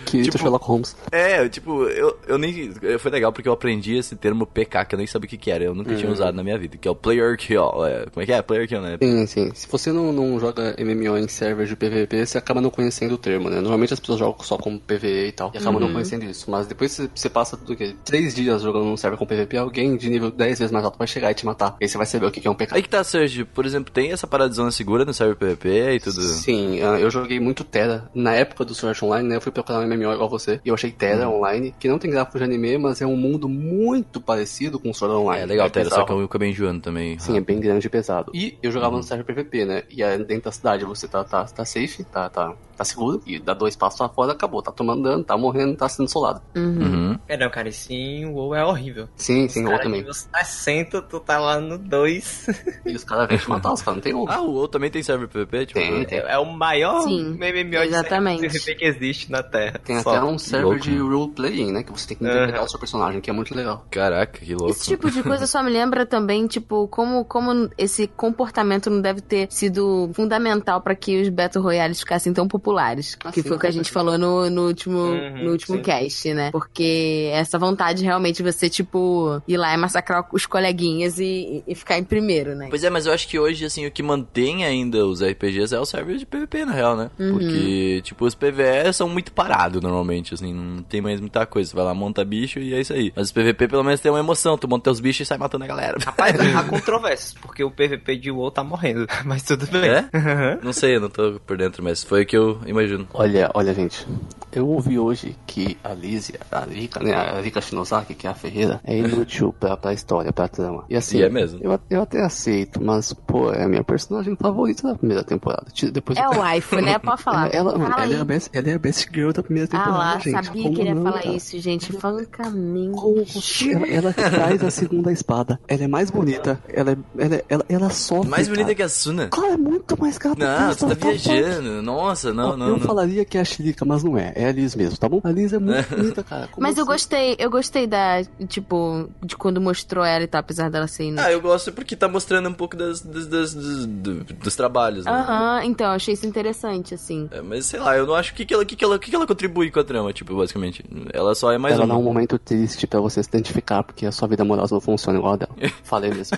Querido 0.06 0.26
Tipo- 0.32 0.38
Sherlock 0.40 0.66
Holmes. 0.66 0.96
É, 1.12 1.48
tipo, 1.50 1.84
eu, 1.86 2.18
eu 2.28 2.38
nem. 2.38 2.72
Foi 3.00 3.12
legal 3.12 3.32
porque 3.32 3.48
eu 3.48 3.54
aprendi 3.54 3.96
esse 3.98 4.16
termo 4.16 4.46
PK, 4.46 4.86
que 4.86 4.96
eu 4.96 4.98
nem 4.98 5.08
sabia 5.08 5.28
o 5.28 5.30
que, 5.30 5.38
que 5.38 5.52
era. 5.52 5.64
Eu 5.64 5.76
nunca 5.76 5.96
tinha 5.96 6.12
usado 6.12 6.36
na 6.36 6.44
minha 6.44 6.58
vida, 6.58 6.78
que 6.78 6.88
é 6.88 6.92
o 6.92 6.96
Player 6.96 7.38
Kill. 7.38 7.86
É, 7.86 8.06
como 8.12 8.24
é 8.24 8.26
que 8.26 8.32
é? 8.34 8.42
Player 8.42 8.68
Kill, 8.68 8.82
né? 8.82 8.98
Sim, 9.02 9.26
sim. 9.26 9.52
Se 9.54 9.68
você 9.68 9.92
não, 9.92 10.12
não 10.12 10.40
joga 10.40 10.76
MMO 10.80 11.18
em 11.18 11.28
server 11.28 11.66
de 11.68 11.76
PVP, 11.76 12.26
você 12.26 12.38
acaba 12.38 12.62
não 12.62 12.70
conhecendo 12.70 13.16
o 13.16 13.18
termo, 13.18 13.50
né? 13.50 13.60
Normalmente 13.62 13.94
as 13.94 14.00
pessoas 14.00 14.20
jogam 14.20 14.44
só 14.44 14.58
como 14.58 14.80
PVE 14.80 15.28
e 15.28 15.32
tal, 15.32 15.52
e 15.54 15.58
acabam 15.58 15.80
não 15.80 15.92
conhecendo 15.92 16.26
isso. 16.26 16.50
Mas 16.50 16.68
depois 16.68 16.92
você, 16.92 17.10
você 17.14 17.30
passa 17.30 17.58
do 17.58 17.76
quê? 17.76 17.96
Três 18.06 18.36
dias 18.36 18.62
jogando 18.62 18.86
num 18.86 18.98
server 18.98 19.18
com 19.18 19.26
PVP, 19.26 19.58
alguém 19.58 19.96
de 19.98 20.10
nível 20.10 20.32
10 20.32 20.60
vezes 20.60 20.72
mais 20.72 20.86
alto 20.86 20.98
vai 20.98 21.08
chegar 21.08 21.32
e 21.32 21.34
te 21.34 21.46
matar. 21.46 21.76
Aí 21.82 21.88
você 21.88 21.98
vai 21.98 22.06
saber 22.06 22.26
o 22.26 22.32
que 22.32 22.40
que 22.42 22.48
é 22.48 22.52
um 22.52 22.56
PK. 22.56 22.76
Aí 22.76 22.82
que 22.82 22.90
tá, 22.90 23.04
Sergio. 23.04 23.46
Por 23.46 23.66
exemplo, 23.66 23.92
tem 23.94 24.12
essa 24.12 24.28
parada 24.28 24.50
de 24.50 24.56
zona 24.56 24.72
segura 24.72 25.06
no 25.06 25.14
server 25.14 25.36
PvP 25.36 25.96
e 25.96 26.00
tudo. 26.00 26.22
Sim, 26.22 26.82
ah, 26.82 27.00
eu 27.00 27.10
joguei 27.10 27.40
muito 27.40 27.64
Terra. 27.64 28.10
Na 28.14 28.34
época 28.34 28.66
do 28.66 28.74
Sword 28.74 29.04
Online, 29.04 29.30
né? 29.30 29.36
Eu 29.36 29.42
fui 29.42 29.52
procurar 29.64 29.80
um 29.80 29.88
MMO 29.88 30.14
igual 30.14 30.30
você. 30.30 30.60
E 30.64 30.70
eu 30.70 30.74
achei 30.76 30.92
Terra 30.92 31.28
Uhum. 31.30 31.38
Online, 31.38 31.74
que 31.80 31.88
não 31.88 32.00
tem 32.00 32.10
gráfico 32.12 32.38
de 32.38 32.44
anime, 32.44 32.78
mas 32.78 33.02
é 33.02 33.06
um 33.06 33.16
mundo 33.16 33.48
muito 33.50 34.20
parecido 34.22 34.80
com 34.80 34.90
o 34.90 34.94
Sword 34.94 35.16
Online. 35.16 35.44
É 35.44 35.46
legal, 35.46 35.70
Tera, 35.70 35.86
só 35.90 35.96
bizarro. 35.98 36.06
que 36.08 36.14
eu 36.24 36.26
acabei 36.26 36.50
enjoando 36.50 36.82
também. 36.82 37.18
Sim, 37.20 37.38
é 37.38 37.42
bem 37.42 37.60
grande 37.60 37.88
e 37.88 37.90
pesado. 37.90 38.32
E 38.36 38.58
eu 38.62 38.72
jogava 38.72 38.92
Uhum. 38.94 38.98
no 39.02 39.04
server 39.04 39.26
PVP, 39.26 39.66
né? 39.66 39.84
E 39.90 40.04
aí 40.04 40.18
dentro 40.24 40.46
da 40.46 40.52
cidade 40.52 40.86
você 40.86 41.08
tá, 41.08 41.24
tá, 41.24 41.44
tá 41.46 41.66
safe, 41.66 42.04
tá, 42.06 42.30
tá, 42.30 42.54
tá 42.80 42.86
seguro. 42.86 43.22
E 43.28 43.38
dá 43.40 43.54
dois 43.54 43.76
passos 43.76 44.00
lá 44.00 44.08
fora, 44.08 44.32
acabou. 44.32 44.62
Tá 44.62 44.72
tomando 44.72 45.04
dano, 45.04 45.24
tá 45.24 45.38
morrendo, 45.38 45.76
tá 45.76 45.88
sendo 45.90 46.10
solado. 46.10 46.42
Uhum. 46.56 47.18
É, 47.28 47.38
não, 47.38 47.50
cara, 47.50 47.68
e 47.68 47.74
sim, 47.74 48.26
o 48.26 48.34
WoW 48.36 48.56
é 48.56 48.66
horrível. 48.66 49.10
Sim, 49.18 49.48
sim, 49.50 49.64
Cara, 49.64 49.76
ou 49.76 49.82
também. 49.82 50.00
nível 50.00 50.14
60, 50.14 51.02
tu 51.04 51.20
tá 51.20 51.38
lá 51.40 51.60
no 51.60 51.78
2. 51.78 52.48
E 52.86 52.96
os 52.96 53.04
caras 53.04 53.28
vêm 53.28 53.38
te 53.38 53.50
matar, 53.50 53.74
os 53.74 53.82
caras 53.82 53.98
não 53.98 54.02
tem 54.02 54.14
um. 54.16 54.26
Ah, 54.28 54.42
o 54.42 54.52
WoW 54.54 54.68
também 54.68 54.90
tem 54.90 55.04
server 55.04 55.28
PvP? 55.28 55.66
Tipo, 55.68 55.80
Tem, 55.80 56.06
tem. 56.06 56.20
É 56.20 56.38
o 56.40 56.46
maior 56.46 57.02
Sim, 57.02 57.32
MMO 57.38 57.70
de 57.70 57.76
exatamente. 57.78 58.48
PVP 58.48 58.76
que 58.76 58.86
existe 58.86 59.30
na 59.32 59.44
Terra. 59.44 59.80
Tem 59.84 60.00
Só. 60.02 60.16
até 60.16 60.24
um 60.26 60.38
server 60.40 60.66
louco, 60.66 60.80
de 60.82 60.92
né? 60.92 61.02
role-playing, 61.02 61.72
né? 61.74 61.84
Que 61.84 61.92
você 61.92 62.08
tem 62.08 62.18
que 62.18 62.24
interpretar 62.24 62.56
Aham. 62.60 62.66
o 62.66 62.70
seu 62.70 62.80
personagem, 62.80 63.22
que 63.22 63.30
é 63.30 63.34
muito 63.34 63.54
legal. 63.54 63.86
Caraca, 63.92 64.40
que 64.40 64.56
louco. 64.56 64.72
Esse 64.72 64.86
tipo 64.86 65.12
de 65.12 65.22
coisa 65.22 65.46
só 65.46 65.62
me 65.62 65.70
lembra 65.70 66.06
também, 66.06 66.48
tipo, 66.48 66.88
como, 66.88 67.26
como 67.26 67.70
esse 67.78 68.08
comportamento 68.08 68.90
não 68.90 69.02
deve 69.02 69.22
ter 69.22 69.48
sido 69.52 70.10
fundamental 70.14 70.82
pra 70.82 70.96
que 70.96 71.22
os 71.22 71.30
Battle 71.30 71.64
Royales 71.64 72.00
ficassem 72.00 72.34
tão 72.34 72.48
populares. 72.48 72.69
Ah, 72.78 73.32
que 73.32 73.42
sim, 73.42 73.48
foi 73.48 73.58
o 73.58 73.60
que 73.60 73.68
a 73.68 73.72
gente 73.72 73.92
falou 73.92 74.18
no, 74.18 74.50
no 74.50 74.68
último, 74.68 75.00
Uhum, 75.00 75.44
no 75.44 75.52
último 75.52 75.78
sim. 75.78 75.84
cast, 75.84 76.34
né? 76.34 76.52
Porque 76.52 77.30
essa 77.34 77.58
vontade 77.58 78.04
realmente 78.04 78.38
de 78.38 78.44
você, 78.44 78.70
tipo, 78.70 79.42
ir 79.48 79.58
lá 79.58 79.74
e 79.74 79.78
massacrar 79.78 80.26
os 80.32 80.46
coleguinhas 80.46 81.20
e, 81.20 81.64
e 81.68 81.76
ficar 81.76 81.98
em 81.98 82.04
primeiro, 82.04 82.56
né? 82.56 82.68
Pois 82.70 82.84
é, 82.84 82.90
mas 82.90 83.06
eu 83.06 83.14
acho 83.14 83.28
que 83.28 83.40
hoje, 83.40 83.66
assim, 83.66 83.86
o 83.86 83.92
que 83.92 84.04
mantém 84.04 84.66
ainda 84.66 85.06
os 85.06 85.22
RPGs 85.22 85.74
é 85.74 85.80
o 85.80 85.86
server 85.86 86.18
de 86.18 86.26
PVP, 86.26 86.66
na 86.66 86.74
real, 86.74 86.96
né? 86.96 87.10
Uhum. 87.20 87.32
Porque, 87.32 88.02
tipo, 88.04 88.26
os 88.26 88.36
PVE 88.36 88.94
são 88.94 89.08
muito 89.10 89.32
parados 89.32 89.82
normalmente, 89.82 90.34
assim, 90.34 90.54
não 90.54 90.84
tem 90.84 91.02
mais 91.02 91.20
muita 91.20 91.46
coisa. 91.46 91.70
Você 91.70 91.76
vai 91.76 91.86
lá, 91.86 91.94
monta 91.94 92.24
bicho 92.24 92.60
e 92.60 92.74
é 92.74 92.82
isso 92.82 92.94
aí. 92.94 93.12
Mas 93.16 93.28
os 93.28 93.32
PVP 93.32 93.68
pelo 93.68 93.84
menos 93.84 94.00
tem 94.00 94.12
uma 94.12 94.20
emoção, 94.20 94.58
tu 94.58 94.68
monta 94.68 94.86
teus 94.86 95.00
bichos 95.00 95.22
e 95.22 95.26
sai 95.26 95.38
matando 95.38 95.64
a 95.64 95.68
galera. 95.68 95.98
Rapaz, 96.04 96.36
há 96.56 96.64
controvérsias, 96.64 97.34
porque 97.42 97.64
o 97.64 97.72
PVP 97.72 98.16
de 98.18 98.32
WoW 98.32 98.52
tá 98.52 98.64
morrendo. 98.64 99.08
Mas 99.26 99.44
tudo 99.44 99.66
bem. 99.68 99.90
É? 99.90 100.60
Não 100.64 100.74
sei, 100.74 100.96
eu 100.96 101.02
não 101.02 101.10
tô 101.10 101.40
por 101.46 101.58
dentro, 101.58 101.84
mas 101.84 102.04
foi 102.04 102.24
o 102.24 102.26
que 102.26 102.38
eu 102.38 102.59
imagino. 102.66 103.08
Olha, 103.14 103.50
olha, 103.54 103.74
gente. 103.74 104.06
Eu 104.52 104.68
ouvi 104.68 104.98
hoje 104.98 105.36
que 105.46 105.78
a 105.84 105.94
Lízia, 105.94 106.40
a 106.52 106.62
Rika, 106.62 107.00
né? 107.04 107.14
A 107.14 107.40
Rika 107.40 107.62
Shinosaki, 107.62 108.16
que 108.16 108.26
é 108.26 108.30
a 108.32 108.34
Ferreira, 108.34 108.80
é 108.84 108.98
inútil 108.98 109.54
pra, 109.60 109.78
pra 109.78 109.94
história, 109.94 110.34
pra 110.34 110.48
trama. 110.48 110.86
E 110.90 110.96
assim, 110.96 111.20
E 111.20 111.24
é 111.24 111.30
mesmo. 111.30 111.60
Eu, 111.62 111.80
eu 111.90 112.02
até 112.02 112.24
aceito, 112.24 112.84
mas, 112.84 113.14
pô, 113.14 113.52
é 113.54 113.64
a 113.64 113.68
minha 113.68 113.84
personagem 113.84 114.36
favorita 114.36 114.88
da 114.88 114.96
primeira 114.96 115.24
temporada. 115.24 115.68
Depois 115.94 116.18
É 116.18 116.28
o 116.28 116.38
waifu, 116.40 116.78
né? 116.82 116.98
Pode 116.98 117.22
falar. 117.22 117.54
Ela, 117.54 117.74
ela, 117.74 117.90
Fala 117.90 118.04
ela 118.04 118.16
é 118.16 118.20
a 118.22 118.26
best, 118.26 118.50
ela 118.54 118.70
é 118.70 118.74
a 118.74 118.80
best 118.80 119.08
girl 119.14 119.32
da 119.32 119.44
primeira 119.44 119.70
Ah 119.72 119.78
temporada, 119.78 119.98
lá, 120.16 120.20
gente. 120.20 120.46
sabia 120.46 120.64
Como 120.64 120.76
que 120.76 120.82
ele 120.82 120.90
ia 120.90 120.96
falar 120.96 121.22
cara? 121.22 121.36
isso, 121.36 121.60
gente. 121.60 121.94
Francamente. 121.94 123.72
Ela, 123.72 123.88
ela 123.88 124.14
que 124.14 124.22
traz 124.30 124.64
a 124.64 124.72
segunda 124.72 125.12
espada. 125.12 125.60
Ela 125.68 125.84
é 125.84 125.88
mais 125.88 126.10
bonita. 126.10 126.60
Ela, 126.68 126.92
é- 126.92 126.98
ela, 127.18 127.36
é- 127.36 127.46
ela, 127.50 127.66
ela 127.70 127.90
sofre. 127.90 128.30
Mais 128.30 128.48
bonita 128.48 128.66
cara. 128.66 128.76
que 128.76 128.84
a 128.84 128.90
Suna. 128.90 129.28
Claro, 129.28 129.54
é 129.54 129.58
muito 129.58 130.00
mais 130.00 130.18
gata. 130.18 130.36
Não, 130.38 130.70
que 130.74 130.80
você 130.80 130.86
a 130.86 130.88
tá 130.90 130.96
viajando. 130.96 131.82
Nossa, 131.82 132.34
não, 132.34 132.49
não, 132.58 132.68
eu 132.68 132.78
não. 132.78 132.80
falaria 132.80 133.24
que 133.26 133.38
é 133.38 133.42
a 133.42 133.46
Shirika, 133.46 133.86
mas 133.86 134.04
não 134.04 134.18
é. 134.18 134.32
É 134.36 134.48
a 134.48 134.52
Liz 134.52 134.76
mesmo, 134.76 134.98
tá 134.98 135.08
bom? 135.10 135.20
A 135.24 135.32
Liz 135.32 135.54
é 135.54 135.60
muito 135.60 135.90
bonita, 135.96 136.24
cara. 136.24 136.48
Como 136.48 136.66
Mas 136.66 136.78
eu 136.78 136.84
assim? 136.84 136.92
gostei, 136.92 137.36
eu 137.40 137.50
gostei 137.50 137.88
da, 137.88 138.22
tipo, 138.48 139.10
de 139.24 139.36
quando 139.36 139.60
mostrou 139.62 140.04
ela 140.04 140.24
e 140.24 140.28
tal, 140.28 140.40
apesar 140.40 140.70
dela 140.70 140.88
ser 140.88 141.06
inútil. 141.06 141.26
Ah, 141.26 141.32
eu 141.32 141.42
gosto 141.42 141.72
porque 141.72 141.96
tá 141.96 142.08
mostrando 142.08 142.50
um 142.50 142.54
pouco 142.54 142.76
das, 142.78 143.02
das, 143.02 143.28
das- 143.28 143.54
dos, 143.54 143.86
do- 143.86 144.24
dos 144.24 144.56
trabalhos, 144.56 145.06
né? 145.06 145.12
Aham, 145.12 145.62
então, 145.66 145.88
eu 145.88 145.94
achei 145.94 146.14
isso 146.14 146.26
interessante, 146.26 146.94
assim. 146.94 147.28
É, 147.32 147.42
mas 147.42 147.66
sei 147.66 147.80
lá, 147.80 147.96
eu 147.98 148.06
não 148.06 148.16
acho 148.16 148.34
que, 148.34 148.46
que, 148.46 148.54
ela, 148.54 148.66
que, 148.66 148.76
que, 148.76 148.84
ela, 148.84 148.98
que, 149.00 149.10
que 149.10 149.16
ela 149.16 149.28
contribui 149.28 149.70
com 149.72 149.80
a 149.80 149.84
trama, 149.84 150.12
tipo, 150.14 150.36
basicamente. 150.36 150.84
Ela 151.14 151.34
só 151.36 151.52
é 151.52 151.58
mais 151.58 151.76
Ela 151.76 151.86
uma. 151.86 151.94
dá 151.94 152.00
um 152.00 152.04
momento 152.04 152.38
triste 152.40 152.86
pra 152.88 153.00
você 153.00 153.22
se 153.24 153.30
identificar, 153.30 153.84
porque 153.84 154.06
a 154.06 154.12
sua 154.12 154.28
vida 154.28 154.44
amorosa 154.44 154.74
não 154.76 154.82
funciona 154.82 155.18
igual 155.20 155.34
a 155.34 155.38
dela. 155.38 155.56
Falei 155.84 156.12
mesmo. 156.12 156.38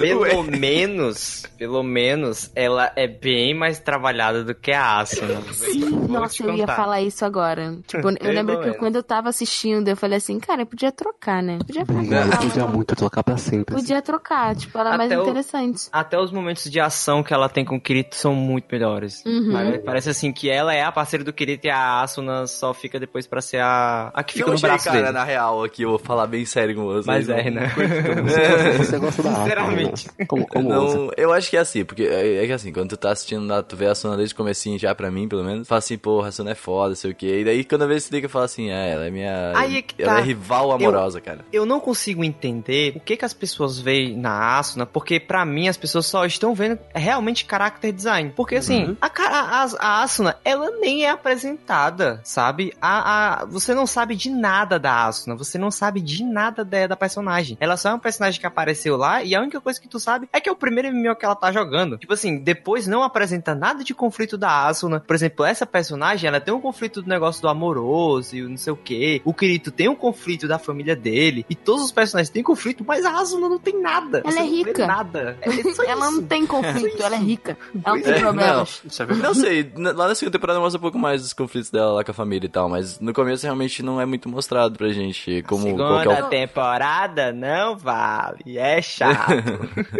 Pelo 0.00 0.42
menos, 0.42 1.44
pelo 1.58 1.82
menos, 1.82 2.50
ela 2.54 2.92
é 2.96 3.06
bem 3.06 3.54
mais 3.54 3.78
trabalhada 3.78 4.44
do 4.44 4.54
que 4.54 4.72
a 4.72 4.98
Asuna. 5.00 5.35
Sim, 5.52 5.90
nossa, 6.08 6.42
eu 6.42 6.54
ia 6.54 6.66
falar 6.66 7.00
isso 7.02 7.24
agora. 7.24 7.76
Tipo, 7.86 8.08
eu 8.10 8.16
Pelo 8.16 8.32
lembro 8.32 8.60
que 8.60 8.74
quando 8.74 8.96
eu 8.96 9.02
tava 9.02 9.28
assistindo, 9.28 9.88
eu 9.88 9.96
falei 9.96 10.18
assim, 10.18 10.38
cara, 10.38 10.62
eu 10.62 10.66
podia 10.66 10.90
trocar, 10.92 11.42
né? 11.42 11.58
Podia 11.58 11.82
eu 11.82 11.86
podia 11.86 12.66
muito 12.66 12.94
trocar 12.96 13.22
pra 13.22 13.36
sempre. 13.36 13.74
assim. 13.74 13.84
Podia 13.84 14.02
trocar, 14.02 14.54
tipo, 14.56 14.76
ela 14.78 14.94
é 14.94 14.96
mais 14.98 15.10
o- 15.12 15.22
interessante. 15.22 15.88
Até 15.92 16.18
os 16.18 16.30
momentos 16.32 16.70
de 16.70 16.80
ação 16.80 17.22
que 17.22 17.32
ela 17.34 17.48
tem 17.48 17.64
com 17.64 17.76
o 17.76 17.80
Kirito 17.80 18.16
são 18.16 18.34
muito 18.34 18.66
melhores. 18.70 19.22
Uhum. 19.24 19.52
Pare- 19.52 19.78
Parece 19.78 20.10
assim 20.10 20.32
que 20.32 20.48
ela 20.50 20.74
é 20.74 20.82
a 20.82 20.92
parceira 20.92 21.24
do 21.24 21.32
Kirito 21.32 21.66
e 21.66 21.70
a 21.70 22.00
Asuna 22.02 22.46
só 22.46 22.72
fica 22.74 22.98
depois 22.98 23.26
pra 23.26 23.40
ser 23.40 23.60
a. 23.60 24.10
A 24.14 24.22
que 24.22 24.34
fica 24.34 24.44
eu 24.46 24.48
no 24.50 24.54
achei, 24.54 24.68
braço 24.68 24.84
cara, 24.86 25.00
dele. 25.00 25.12
na 25.12 25.24
real, 25.24 25.62
aqui 25.64 25.82
eu 25.82 25.90
vou 25.90 25.98
falar 25.98 26.26
bem 26.26 26.44
sério 26.44 26.74
com 26.74 26.84
você. 26.84 27.06
Mas 27.06 27.26
não- 27.28 27.36
é, 27.36 27.50
né? 27.50 27.66
Você, 28.26 28.78
você 28.78 28.98
gosta 28.98 29.22
da 29.22 29.28
Asuna, 29.30 29.44
Sinceramente. 29.44 30.08
né? 30.18 30.26
Como, 30.26 30.46
como? 30.46 30.68
Não, 30.68 31.10
eu 31.16 31.32
acho 31.32 31.50
que 31.50 31.56
é 31.56 31.60
assim, 31.60 31.84
porque 31.84 32.02
é, 32.04 32.42
é 32.42 32.46
que 32.46 32.52
assim, 32.52 32.72
quando 32.72 32.90
tu 32.90 32.96
tá 32.96 33.10
assistindo 33.12 33.46
tu 33.62 33.76
vê 33.76 33.86
a 33.86 33.94
Suna 33.94 34.16
desde 34.16 34.34
o 34.34 34.36
comecinho 34.36 34.78
já 34.78 34.94
pra 34.94 35.10
mim, 35.10 35.15
pelo 35.28 35.44
menos, 35.44 35.68
fala 35.68 35.78
assim, 35.78 35.96
porra, 35.96 36.28
a 36.28 36.32
Suna 36.32 36.50
é 36.50 36.54
foda, 36.56 36.96
sei 36.96 37.12
o 37.12 37.14
quê. 37.14 37.40
E 37.40 37.44
daí 37.44 37.64
quando 37.64 37.86
vez 37.86 38.02
você 38.04 38.14
liga, 38.16 38.28
fala 38.28 38.44
assim, 38.46 38.70
é, 38.70 38.90
ela 38.90 39.06
é 39.06 39.10
minha. 39.10 39.52
Aí 39.54 39.76
é 39.76 39.82
que 39.82 40.02
Ela 40.02 40.14
tá. 40.14 40.18
é 40.18 40.22
rival 40.22 40.72
amorosa, 40.72 41.20
cara. 41.20 41.44
Eu 41.52 41.64
não 41.64 41.78
consigo 41.78 42.24
entender 42.24 42.92
o 42.96 43.00
que 43.00 43.16
que 43.16 43.24
as 43.24 43.32
pessoas 43.32 43.78
veem 43.78 44.16
na 44.16 44.58
Asuna, 44.58 44.84
porque 44.84 45.20
pra 45.20 45.44
mim 45.44 45.68
as 45.68 45.76
pessoas 45.76 46.06
só 46.06 46.24
estão 46.26 46.54
vendo 46.54 46.78
realmente 46.94 47.46
character 47.48 47.92
design. 47.92 48.32
Porque 48.34 48.56
assim, 48.56 48.86
Uhum. 48.86 48.96
a, 49.00 49.06
a, 49.06 49.66
a 49.78 50.02
Asuna, 50.02 50.36
ela 50.44 50.70
nem 50.80 51.04
é 51.04 51.10
apresentada, 51.50 52.20
sabe? 52.24 52.72
A, 52.80 53.42
a, 53.42 53.44
você 53.46 53.74
não 53.74 53.86
sabe 53.86 54.14
de 54.16 54.30
nada 54.30 54.78
da 54.78 55.04
Asuna, 55.06 55.36
você 55.36 55.58
não 55.58 55.70
sabe 55.70 56.00
de 56.00 56.24
nada 56.24 56.64
da, 56.64 56.86
da 56.88 56.96
personagem. 56.96 57.56
Ela 57.60 57.76
só 57.76 57.90
é 57.90 57.94
um 57.94 57.98
personagem 57.98 58.40
que 58.40 58.46
apareceu 58.46 58.96
lá 58.96 59.22
e 59.22 59.34
a 59.34 59.40
única 59.40 59.60
coisa 59.60 59.80
que 59.80 59.88
tu 59.88 59.98
sabe 60.00 60.28
é 60.32 60.40
que 60.40 60.48
é 60.48 60.52
o 60.52 60.56
primeiro 60.56 60.92
MMO 60.92 61.14
que 61.16 61.24
ela 61.24 61.34
tá 61.36 61.52
jogando. 61.52 61.98
Tipo 61.98 62.12
assim, 62.14 62.38
depois 62.38 62.86
não 62.86 63.02
apresenta 63.02 63.54
nada 63.54 63.84
de 63.84 63.94
conflito 63.94 64.36
da 64.36 64.66
Asuna. 64.66 65.00
Por 65.06 65.14
exemplo, 65.14 65.44
essa 65.44 65.64
personagem, 65.66 66.28
ela 66.28 66.40
tem 66.40 66.52
um 66.52 66.60
conflito 66.60 67.02
do 67.02 67.08
negócio 67.08 67.40
do 67.42 67.48
amoroso 67.48 68.36
e 68.36 68.42
o 68.42 68.48
não 68.48 68.56
sei 68.56 68.72
o 68.72 68.76
que. 68.76 69.20
O 69.24 69.32
Kirito 69.32 69.70
tem 69.70 69.88
um 69.88 69.94
conflito 69.94 70.48
da 70.48 70.58
família 70.58 70.96
dele. 70.96 71.44
E 71.48 71.54
todos 71.54 71.84
os 71.84 71.92
personagens 71.92 72.30
têm 72.30 72.42
conflito, 72.42 72.84
mas 72.86 73.04
a 73.04 73.12
Asuna 73.18 73.48
não 73.48 73.58
tem 73.58 73.80
nada. 73.80 74.18
Ela 74.24 74.30
Você 74.32 74.38
é 74.38 74.42
não 74.42 74.48
rica. 74.50 74.86
Nada. 74.86 75.38
É 75.42 75.50
só 75.74 75.82
Ela 75.86 76.06
isso. 76.08 76.16
não 76.16 76.22
tem 76.24 76.46
conflito, 76.46 77.02
ela 77.02 77.14
é 77.16 77.18
rica. 77.18 77.56
Ela 77.84 77.96
não 77.96 78.02
tem 78.02 78.12
É, 78.12 78.18
problemas. 78.20 78.82
Isso 78.84 79.02
é. 79.02 79.06
Não 79.06 79.34
sei, 79.34 79.72
lá 79.76 80.08
na 80.08 80.14
segunda 80.14 80.32
temporada 80.38 80.60
mostra 80.60 80.78
um 80.78 80.82
pouco 80.82 80.98
mais 80.98 81.22
dos 81.22 81.32
conflitos 81.32 81.70
dela 81.70 81.92
lá 81.92 82.04
com 82.04 82.10
a 82.10 82.14
família 82.14 82.46
e 82.46 82.50
tal, 82.50 82.68
mas 82.68 82.98
no 83.00 83.12
começo 83.12 83.44
realmente 83.44 83.82
não 83.82 84.00
é 84.00 84.06
muito 84.06 84.28
mostrado 84.28 84.76
pra 84.76 84.88
gente 84.88 85.42
como 85.42 85.76
qual 85.76 86.02
que 86.02 86.08
é 86.08 86.14
Segunda 86.16 86.28
temporada 86.30 87.32
não 87.32 87.76
vale. 87.76 88.58
É 88.58 88.80
chato. 88.82 89.32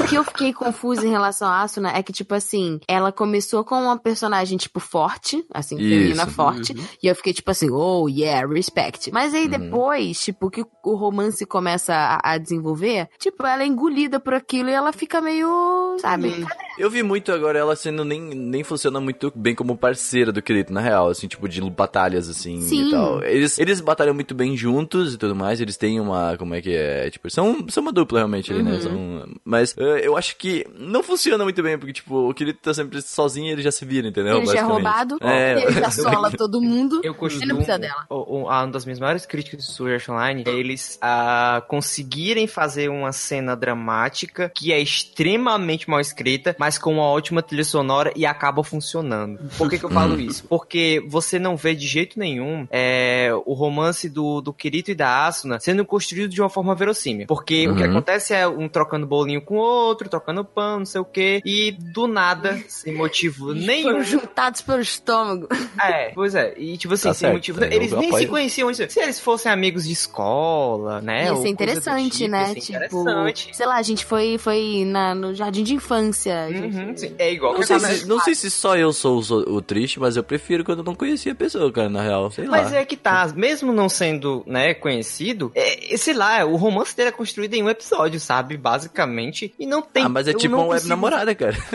O 0.00 0.08
que 0.08 0.14
eu 0.14 0.24
fiquei 0.24 0.52
confusa 0.52 1.04
em 1.06 1.10
relação 1.10 1.48
à 1.48 1.60
Asuna 1.62 1.90
é 1.96 2.02
que, 2.02 2.12
tipo 2.12 2.32
assim, 2.34 2.78
ela 2.86 3.10
começou 3.10 3.64
com 3.64 3.74
uma 3.74 3.98
personagem, 3.98 4.45
tipo, 4.56 4.78
forte, 4.78 5.42
assim, 5.50 5.76
Isso. 5.78 5.88
feminina 5.88 6.26
forte, 6.26 6.74
e 7.02 7.06
eu 7.06 7.14
fiquei, 7.14 7.32
tipo 7.32 7.50
assim, 7.50 7.70
oh, 7.70 8.06
yeah, 8.08 8.46
respect. 8.46 9.10
Mas 9.10 9.32
aí 9.32 9.44
Uhum. 9.44 9.48
depois, 9.48 10.20
tipo, 10.20 10.50
que 10.50 10.62
o 10.84 10.94
romance 10.94 11.46
começa 11.46 11.94
a, 11.94 12.32
a 12.34 12.38
desenvolver, 12.38 13.08
tipo, 13.18 13.46
ela 13.46 13.62
é 13.62 13.66
engolida 13.66 14.20
por 14.20 14.34
aquilo 14.34 14.68
e 14.68 14.72
ela 14.72 14.92
fica 14.92 15.22
meio, 15.22 15.96
sabe? 16.00 16.46
Eu 16.78 16.90
vi 16.90 17.02
muito 17.02 17.32
agora 17.32 17.58
ela 17.58 17.74
sendo 17.74 18.04
nem, 18.04 18.20
nem 18.20 18.62
funciona 18.62 19.00
muito 19.00 19.32
bem 19.34 19.54
como 19.54 19.76
parceira 19.78 20.30
do 20.30 20.42
Kirito, 20.42 20.72
na 20.72 20.80
real, 20.80 21.08
assim, 21.08 21.26
tipo, 21.26 21.48
de 21.48 21.62
batalhas, 21.70 22.28
assim, 22.28 22.60
Sim. 22.60 22.88
e 22.88 22.90
tal. 22.90 23.22
Eles, 23.24 23.58
eles 23.58 23.80
batalham 23.80 24.12
muito 24.12 24.34
bem 24.34 24.54
juntos 24.56 25.14
e 25.14 25.16
tudo 25.16 25.34
mais, 25.34 25.58
eles 25.60 25.78
têm 25.78 25.98
uma, 25.98 26.36
como 26.36 26.54
é 26.54 26.60
que 26.60 26.74
é, 26.74 27.08
tipo, 27.08 27.30
são, 27.30 27.64
são 27.70 27.82
uma 27.82 27.92
dupla 27.92 28.18
realmente 28.18 28.52
ali, 28.52 28.60
Uhum. 28.60 28.68
né, 28.68 28.80
são, 28.80 29.26
mas 29.44 29.74
eh, 29.78 30.00
eu 30.06 30.16
acho 30.16 30.36
que 30.36 30.66
não 30.78 31.02
funciona 31.02 31.42
muito 31.44 31.62
bem, 31.62 31.78
porque, 31.78 31.92
tipo, 31.94 32.28
o 32.28 32.34
Kirito 32.34 32.58
tá 32.60 32.74
sempre 32.74 33.00
sozinho 33.00 33.46
e 33.48 33.52
ele 33.52 33.62
já 33.62 33.70
se 33.72 33.84
vira, 33.86 34.08
entendeu? 34.08 34.35
Ele 34.38 34.46
já 34.46 34.58
é 34.58 34.62
roubado, 34.62 35.18
É, 35.20 35.62
ele 35.62 35.72
já 35.72 35.90
sola 35.90 36.30
todo 36.36 36.60
mundo. 36.60 36.96
Eu 37.02 37.12
Ele 37.12 37.14
costumo. 37.14 37.46
não 37.46 37.56
precisa 37.56 37.78
dela. 37.78 38.04
o- 38.10 38.38
o- 38.40 38.46
Uma 38.46 38.66
das 38.66 38.84
minhas 38.84 38.98
maiores 39.00 39.26
críticas 39.26 39.64
do 39.66 39.72
Sword 39.72 39.94
Art 39.94 40.08
Online 40.08 40.44
é 40.46 40.50
eles 40.50 40.98
ah, 41.02 41.62
conseguirem 41.68 42.46
fazer 42.46 42.88
uma 42.88 43.12
cena 43.12 43.54
dramática 43.56 44.50
que 44.54 44.72
é 44.72 44.80
extremamente 44.80 45.88
mal 45.88 46.00
escrita, 46.00 46.54
mas 46.58 46.78
com 46.78 46.92
uma 46.94 47.02
ótima 47.04 47.42
trilha 47.42 47.64
sonora 47.64 48.12
e 48.14 48.24
acaba 48.26 48.62
funcionando. 48.62 49.38
Por 49.58 49.68
que, 49.68 49.78
que 49.78 49.84
eu 49.84 49.90
falo 49.90 50.18
isso? 50.20 50.44
Porque 50.48 51.02
você 51.08 51.38
não 51.38 51.56
vê 51.56 51.74
de 51.74 51.86
jeito 51.86 52.18
nenhum 52.18 52.66
é, 52.70 53.30
o 53.44 53.52
romance 53.54 54.08
do, 54.08 54.40
do 54.40 54.52
Kirito 54.52 54.90
e 54.90 54.94
da 54.94 55.26
Asuna 55.26 55.58
sendo 55.60 55.84
construído 55.84 56.28
de 56.30 56.40
uma 56.40 56.48
forma 56.50 56.74
verossímil. 56.74 57.26
Porque 57.26 57.68
o 57.68 57.74
que 57.74 57.82
Uhum. 57.82 57.90
acontece 57.90 58.34
é 58.34 58.46
um 58.46 58.68
trocando 58.68 59.06
bolinho 59.06 59.40
com 59.42 59.54
o 59.56 59.58
outro, 59.60 60.08
trocando 60.08 60.44
pão, 60.44 60.78
não 60.80 60.86
sei 60.86 61.00
o 61.00 61.04
que, 61.04 61.40
e 61.44 61.72
do 61.72 62.06
nada, 62.06 62.58
sem 62.68 62.94
motivo 62.94 63.52
nenhum. 63.54 64.02
Foram 64.26 64.28
juntados 64.28 64.60
pelo 64.62 64.80
estômago. 64.80 65.48
É, 65.78 66.10
pois 66.14 66.34
é. 66.34 66.54
E 66.56 66.76
tipo 66.78 66.94
assim, 66.94 67.08
Tá 67.08 67.14
sem 67.14 67.30
motivo. 67.32 67.62
eu- 67.62 67.70
Eles 67.70 67.92
nem 67.92 68.02
se 68.04 68.06
apoio. 68.08 68.28
conheciam. 68.28 68.68
antes. 68.68 68.92
Se 68.92 68.98
eles 68.98 69.20
fossem 69.20 69.52
amigos 69.52 69.84
de 69.86 69.92
escola, 69.92 71.00
né? 71.02 71.26
Ia 71.26 71.36
ser 71.36 71.48
interessante, 71.48 72.18
tipo, 72.18 72.30
né? 72.30 72.54
Tipo, 72.54 73.02
interessante. 73.02 73.56
sei 73.56 73.66
lá, 73.66 73.76
a 73.76 73.82
gente 73.82 74.04
foi, 74.04 74.38
foi 74.38 74.84
na, 74.86 75.14
no 75.14 75.34
jardim 75.34 75.62
de 75.62 75.74
infância. 75.74 76.48
gente- 76.50 76.76
Uhum. 76.76 77.14
É 77.18 77.30
igual 77.32 77.54
Não 77.54 77.62
sei, 77.62 77.78
se, 77.78 78.06
não 78.06 78.20
sei 78.20 78.34
se 78.34 78.50
só 78.50 78.74
eu 78.76 78.92
sou, 78.92 79.20
o- 79.20 79.56
o 79.56 79.62
triste, 79.62 80.00
mas 80.00 80.16
eu 80.16 80.24
prefiro 80.24 80.64
quando 80.64 80.78
eu 80.78 80.84
não 80.84 80.94
conhecia 80.94 81.32
a 81.32 81.34
pessoa, 81.34 81.70
cara, 81.70 81.88
na 81.90 82.02
real. 82.02 82.30
Sei 82.30 82.46
Mas 82.46 82.72
lá. 82.72 82.78
é 82.78 82.84
que 82.84 82.96
tá, 82.96 83.30
mesmo 83.36 83.72
não 83.72 83.88
sendo, 83.88 84.42
né, 84.46 84.72
conhecido, 84.74 85.52
é, 85.54 85.94
sei 85.98 86.14
lá, 86.14 86.44
o 86.46 86.56
romance 86.56 86.96
dele 86.96 87.10
é 87.10 87.12
construído 87.12 87.52
em 87.54 87.62
um 87.62 87.68
episódio, 87.68 88.18
sabe? 88.18 88.56
Basicamente. 88.56 89.54
E 89.58 89.66
não 89.66 89.82
tem. 89.82 90.04
ah, 90.04 90.08
mas 90.08 90.26
é 90.26 90.32
tipo 90.32 90.54
uma 90.56 90.64
web 90.64 90.86
namorada, 90.88 91.34
cara. 91.34 91.56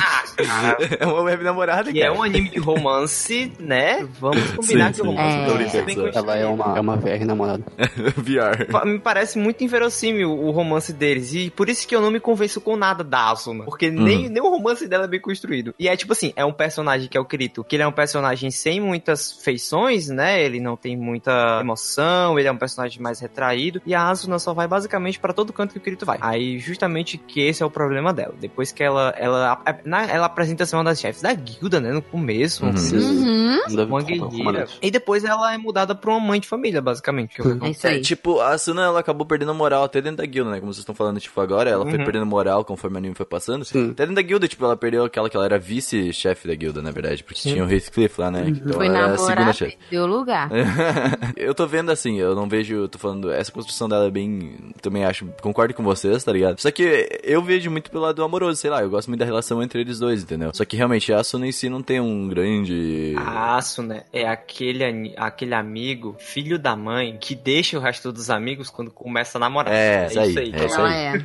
Ah, 0.00 0.24
cara. 0.36 0.96
é 1.00 1.06
uma 1.06 1.20
web 1.22 1.44
namorada, 1.44 1.75
Que 1.84 2.00
é 2.00 2.06
cara. 2.06 2.18
um 2.18 2.22
anime 2.22 2.50
de 2.50 2.58
romance, 2.58 3.52
né? 3.58 4.06
Vamos 4.18 4.50
combinar 4.52 4.94
Sim, 4.94 5.02
que 5.02 5.02
o 5.02 5.10
romance 5.10 5.76
É. 5.76 5.80
é 5.80 5.82
bem 5.82 5.96
Ela 6.14 6.36
é 6.36 6.46
uma, 6.46 6.76
é 6.76 6.80
uma 6.80 6.96
VR 6.96 7.24
namorada. 7.24 7.64
VR. 8.16 8.86
Me 8.86 8.98
parece 8.98 9.38
muito 9.38 9.62
inverossímil 9.64 10.30
o 10.30 10.50
romance 10.50 10.92
deles. 10.92 11.34
E 11.34 11.50
por 11.50 11.68
isso 11.68 11.86
que 11.86 11.94
eu 11.94 12.00
não 12.00 12.10
me 12.10 12.20
convenço 12.20 12.60
com 12.60 12.76
nada 12.76 13.02
da 13.02 13.30
Asuna. 13.30 13.64
Porque 13.64 13.90
nem, 13.90 14.28
nem 14.28 14.42
o 14.42 14.48
romance 14.50 14.86
dela 14.86 15.04
é 15.04 15.08
bem 15.08 15.20
construído. 15.20 15.74
E 15.78 15.88
é 15.88 15.96
tipo 15.96 16.12
assim, 16.12 16.32
é 16.36 16.44
um 16.44 16.52
personagem 16.52 17.08
que 17.08 17.16
é 17.16 17.20
o 17.20 17.24
Kirito, 17.24 17.64
que 17.64 17.76
ele 17.76 17.82
é 17.82 17.86
um 17.88 17.92
personagem 17.92 18.50
sem 18.50 18.80
muitas 18.80 19.32
feições, 19.42 20.08
né? 20.08 20.42
Ele 20.42 20.60
não 20.60 20.76
tem 20.76 20.96
muita 20.96 21.58
emoção, 21.60 22.38
ele 22.38 22.48
é 22.48 22.52
um 22.52 22.56
personagem 22.56 23.00
mais 23.00 23.20
retraído. 23.20 23.80
E 23.84 23.94
a 23.94 24.08
Asuna 24.08 24.38
só 24.38 24.52
vai 24.54 24.68
basicamente 24.68 25.18
pra 25.18 25.32
todo 25.32 25.52
canto 25.52 25.72
que 25.72 25.78
o 25.78 25.80
Kirito 25.80 26.06
vai. 26.06 26.18
Aí, 26.20 26.58
justamente 26.58 27.18
que 27.18 27.40
esse 27.40 27.62
é 27.62 27.66
o 27.66 27.70
problema 27.70 28.12
dela. 28.12 28.34
Depois 28.38 28.72
que 28.72 28.82
ela, 28.82 29.14
ela, 29.16 29.60
ela 30.08 30.26
apresenta 30.26 30.64
ser 30.66 30.76
uma 30.76 30.84
das 30.84 31.00
chefes 31.00 31.22
da 31.22 31.32
guilda, 31.32 31.65
né? 31.80 31.92
No 31.92 32.02
começo. 32.02 32.64
Uhum. 32.64 32.70
assim, 32.70 32.96
Uhum. 32.96 33.86
Uma 33.88 34.02
guerreira. 34.02 34.66
E 34.82 34.90
depois 34.90 35.24
ela 35.24 35.52
é 35.52 35.58
mudada 35.58 35.94
pra 35.94 36.10
uma 36.10 36.20
mãe 36.20 36.40
de 36.40 36.46
família, 36.48 36.80
basicamente. 36.80 37.34
que 37.36 37.42
é 37.42 37.66
É 37.66 37.70
isso 37.70 37.86
aí. 37.86 37.96
É, 37.98 38.00
tipo, 38.00 38.40
a 38.40 38.50
Asuna, 38.50 38.82
ela 38.84 39.00
acabou 39.00 39.26
perdendo 39.26 39.54
moral 39.54 39.84
até 39.84 40.00
dentro 40.00 40.18
da 40.18 40.26
guilda, 40.26 40.50
né? 40.50 40.60
Como 40.60 40.72
vocês 40.72 40.80
estão 40.82 40.94
falando, 40.94 41.18
tipo, 41.20 41.40
agora, 41.40 41.68
ela 41.70 41.84
foi 41.84 41.98
Uhum. 41.98 42.04
perdendo 42.04 42.26
moral 42.26 42.64
conforme 42.64 42.96
o 42.96 42.98
anime 42.98 43.14
foi 43.14 43.26
passando. 43.26 43.64
Sim. 43.64 43.90
Até 43.90 44.04
dentro 44.04 44.14
da 44.16 44.22
guilda, 44.22 44.46
tipo, 44.48 44.64
ela 44.64 44.76
perdeu 44.76 45.04
aquela 45.04 45.28
que 45.28 45.36
ela 45.36 45.46
era 45.46 45.58
vice-chefe 45.58 46.46
da 46.48 46.54
guilda, 46.54 46.80
na 46.82 46.90
verdade, 46.90 47.22
porque 47.24 47.40
tinha 47.40 47.64
o 47.64 47.70
Heathcliff 47.70 48.20
lá, 48.20 48.30
né? 48.30 48.44
Então 48.48 48.72
Foi 48.74 48.86
ela 48.86 48.98
era 48.98 49.14
a 49.14 49.18
segunda 49.18 49.52
chefe. 49.52 49.76
perdeu 49.90 50.06
lugar. 50.06 50.50
eu 51.36 51.54
tô 51.54 51.66
vendo 51.66 51.90
assim, 51.90 52.18
eu 52.18 52.34
não 52.34 52.48
vejo, 52.48 52.88
tô 52.88 52.98
falando, 52.98 53.30
essa 53.30 53.50
construção 53.52 53.88
dela 53.88 54.06
é 54.06 54.10
bem, 54.10 54.72
também 54.80 55.04
acho, 55.04 55.26
concordo 55.42 55.74
com 55.74 55.82
vocês, 55.82 56.22
tá 56.24 56.32
ligado? 56.32 56.60
Só 56.60 56.70
que 56.70 57.08
eu 57.22 57.42
vejo 57.42 57.70
muito 57.70 57.90
pelo 57.90 58.04
lado 58.04 58.22
amoroso, 58.22 58.60
sei 58.60 58.70
lá, 58.70 58.82
eu 58.82 58.90
gosto 58.90 59.08
muito 59.08 59.20
da 59.20 59.26
relação 59.26 59.62
entre 59.62 59.80
eles 59.80 59.98
dois, 59.98 60.22
entendeu? 60.22 60.50
Só 60.54 60.64
que 60.64 60.76
realmente 60.76 61.12
a 61.12 61.20
Asuna 61.20 61.46
em 61.46 61.52
si 61.56 61.68
não 61.68 61.82
tem 61.82 62.00
um 62.00 62.28
grande... 62.28 63.14
A 63.18 63.56
Asuna 63.56 64.04
é 64.12 64.26
aquele, 64.28 65.14
aquele 65.16 65.54
amigo, 65.54 66.14
filho 66.18 66.58
da 66.58 66.76
mãe, 66.76 67.16
que 67.20 67.34
deixa 67.34 67.78
o 67.78 67.80
resto 67.80 68.12
dos 68.12 68.30
amigos 68.30 68.70
quando 68.70 68.90
começa 68.90 69.38
a 69.38 69.40
namorar. 69.40 69.72
É, 69.74 70.06
isso 70.06 70.18
aí, 70.20 70.52
é 70.52 70.64
isso 70.66 70.78
Ela 70.78 70.88
aí. 70.88 70.96
é. 71.06 71.16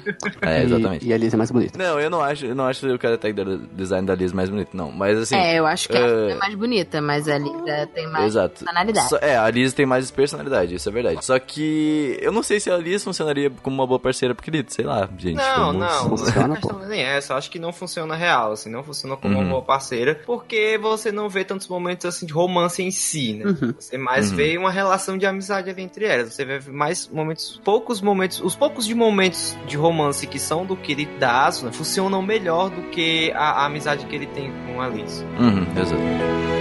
É, 0.41 0.63
exatamente. 0.63 1.05
E, 1.05 1.09
e 1.09 1.13
a 1.13 1.17
Liz 1.17 1.34
é 1.34 1.38
mais 1.38 1.51
bonita. 1.51 1.77
Não, 1.77 1.99
eu 1.99 2.09
não 2.09 2.21
acho, 2.21 2.45
eu 2.45 2.55
não 2.55 2.65
acho 2.65 2.86
o 2.88 2.99
character 3.01 3.34
design 3.73 4.05
da 4.07 4.15
Liz 4.15 4.32
mais 4.34 4.49
bonito, 4.49 4.75
não. 4.75 4.91
Mas 4.91 5.17
assim. 5.17 5.36
É, 5.36 5.57
eu 5.59 5.65
acho 5.65 5.88
que 5.89 5.95
ela 5.97 6.29
é- 6.29 6.32
é 6.32 6.36
mais 6.36 6.55
bonita, 6.55 7.01
mas 7.01 7.27
a 7.27 7.38
Lisa 7.38 7.88
tem 7.93 8.07
mais 8.07 8.25
Exato. 8.25 8.63
personalidade. 8.63 9.09
Só- 9.09 9.17
é, 9.21 9.38
a 9.38 9.49
Liz 9.49 9.73
tem 9.73 9.86
mais 9.86 10.09
personalidade, 10.11 10.75
isso 10.75 10.89
é 10.89 10.91
verdade. 10.91 11.23
Só 11.25 11.38
que 11.39 12.17
eu 12.21 12.32
não 12.32 12.41
sei 12.43 12.59
se 12.59 12.69
a 12.71 12.77
Liz 12.77 13.03
funcionaria 13.03 13.51
como 13.61 13.75
uma 13.75 13.88
boa 13.88 13.99
parceira 13.99 14.34
pro 14.34 14.43
Querido, 14.43 14.71
sei 14.73 14.86
lá, 14.86 15.07
gente. 15.17 15.36
Não, 15.36 15.73
não. 15.73 16.09
Funciona, 16.17 16.53
A 16.53 16.57
questão 16.57 16.79
pô. 16.79 16.86
nem 16.86 17.01
é 17.03 17.17
essa. 17.17 17.34
Eu 17.34 17.38
acho 17.38 17.49
que 17.51 17.59
não 17.59 17.71
funciona 17.73 18.15
real, 18.15 18.51
assim. 18.53 18.69
Não 18.69 18.84
funciona 18.84 19.15
como 19.17 19.36
Uhum. 19.36 19.41
uma 19.41 19.49
boa 19.49 19.61
parceira. 19.61 20.20
Porque 20.26 20.78
você 20.82 21.11
não 21.11 21.28
vê 21.30 21.43
tantos 21.43 21.67
momentos, 21.67 22.05
assim, 22.05 22.26
de 22.26 22.34
romance 22.34 22.82
em 22.82 22.91
si, 22.91 23.34
né? 23.34 23.45
Uhum. 23.45 23.74
Você 23.78 23.97
mais 23.97 24.30
Uhum. 24.32 24.38
vê 24.38 24.57
uma 24.57 24.72
relação 24.72 25.17
de 25.17 25.26
amizade 25.26 25.69
ali 25.69 25.82
entre 25.82 26.05
elas. 26.05 26.34
Você 26.34 26.45
vê 26.45 26.59
mais 26.69 27.07
momentos, 27.07 27.59
poucos 27.63 28.01
momentos, 28.01 28.41
os 28.41 28.55
poucos 28.55 28.86
de 28.86 28.95
momentos 28.95 29.57
de 29.67 29.78
romance 29.78 30.26
que 30.28 30.39
são 30.39 30.65
do 30.65 30.76
Kirito 30.76 31.13
e 31.15 31.19
da 31.19 31.45
Asuna 31.45 31.72
funcionam 31.72 32.22
melhor 32.22 32.69
do 32.69 32.84
que 32.89 33.32
a, 33.34 33.63
a 33.63 33.65
amizade 33.65 34.05
que 34.05 34.15
ele 34.15 34.28
tem 34.28 34.51
com 34.65 34.82
a 34.82 34.88
Liz. 34.88 35.26
Uhum, 35.39 35.65
exato. 35.80 36.61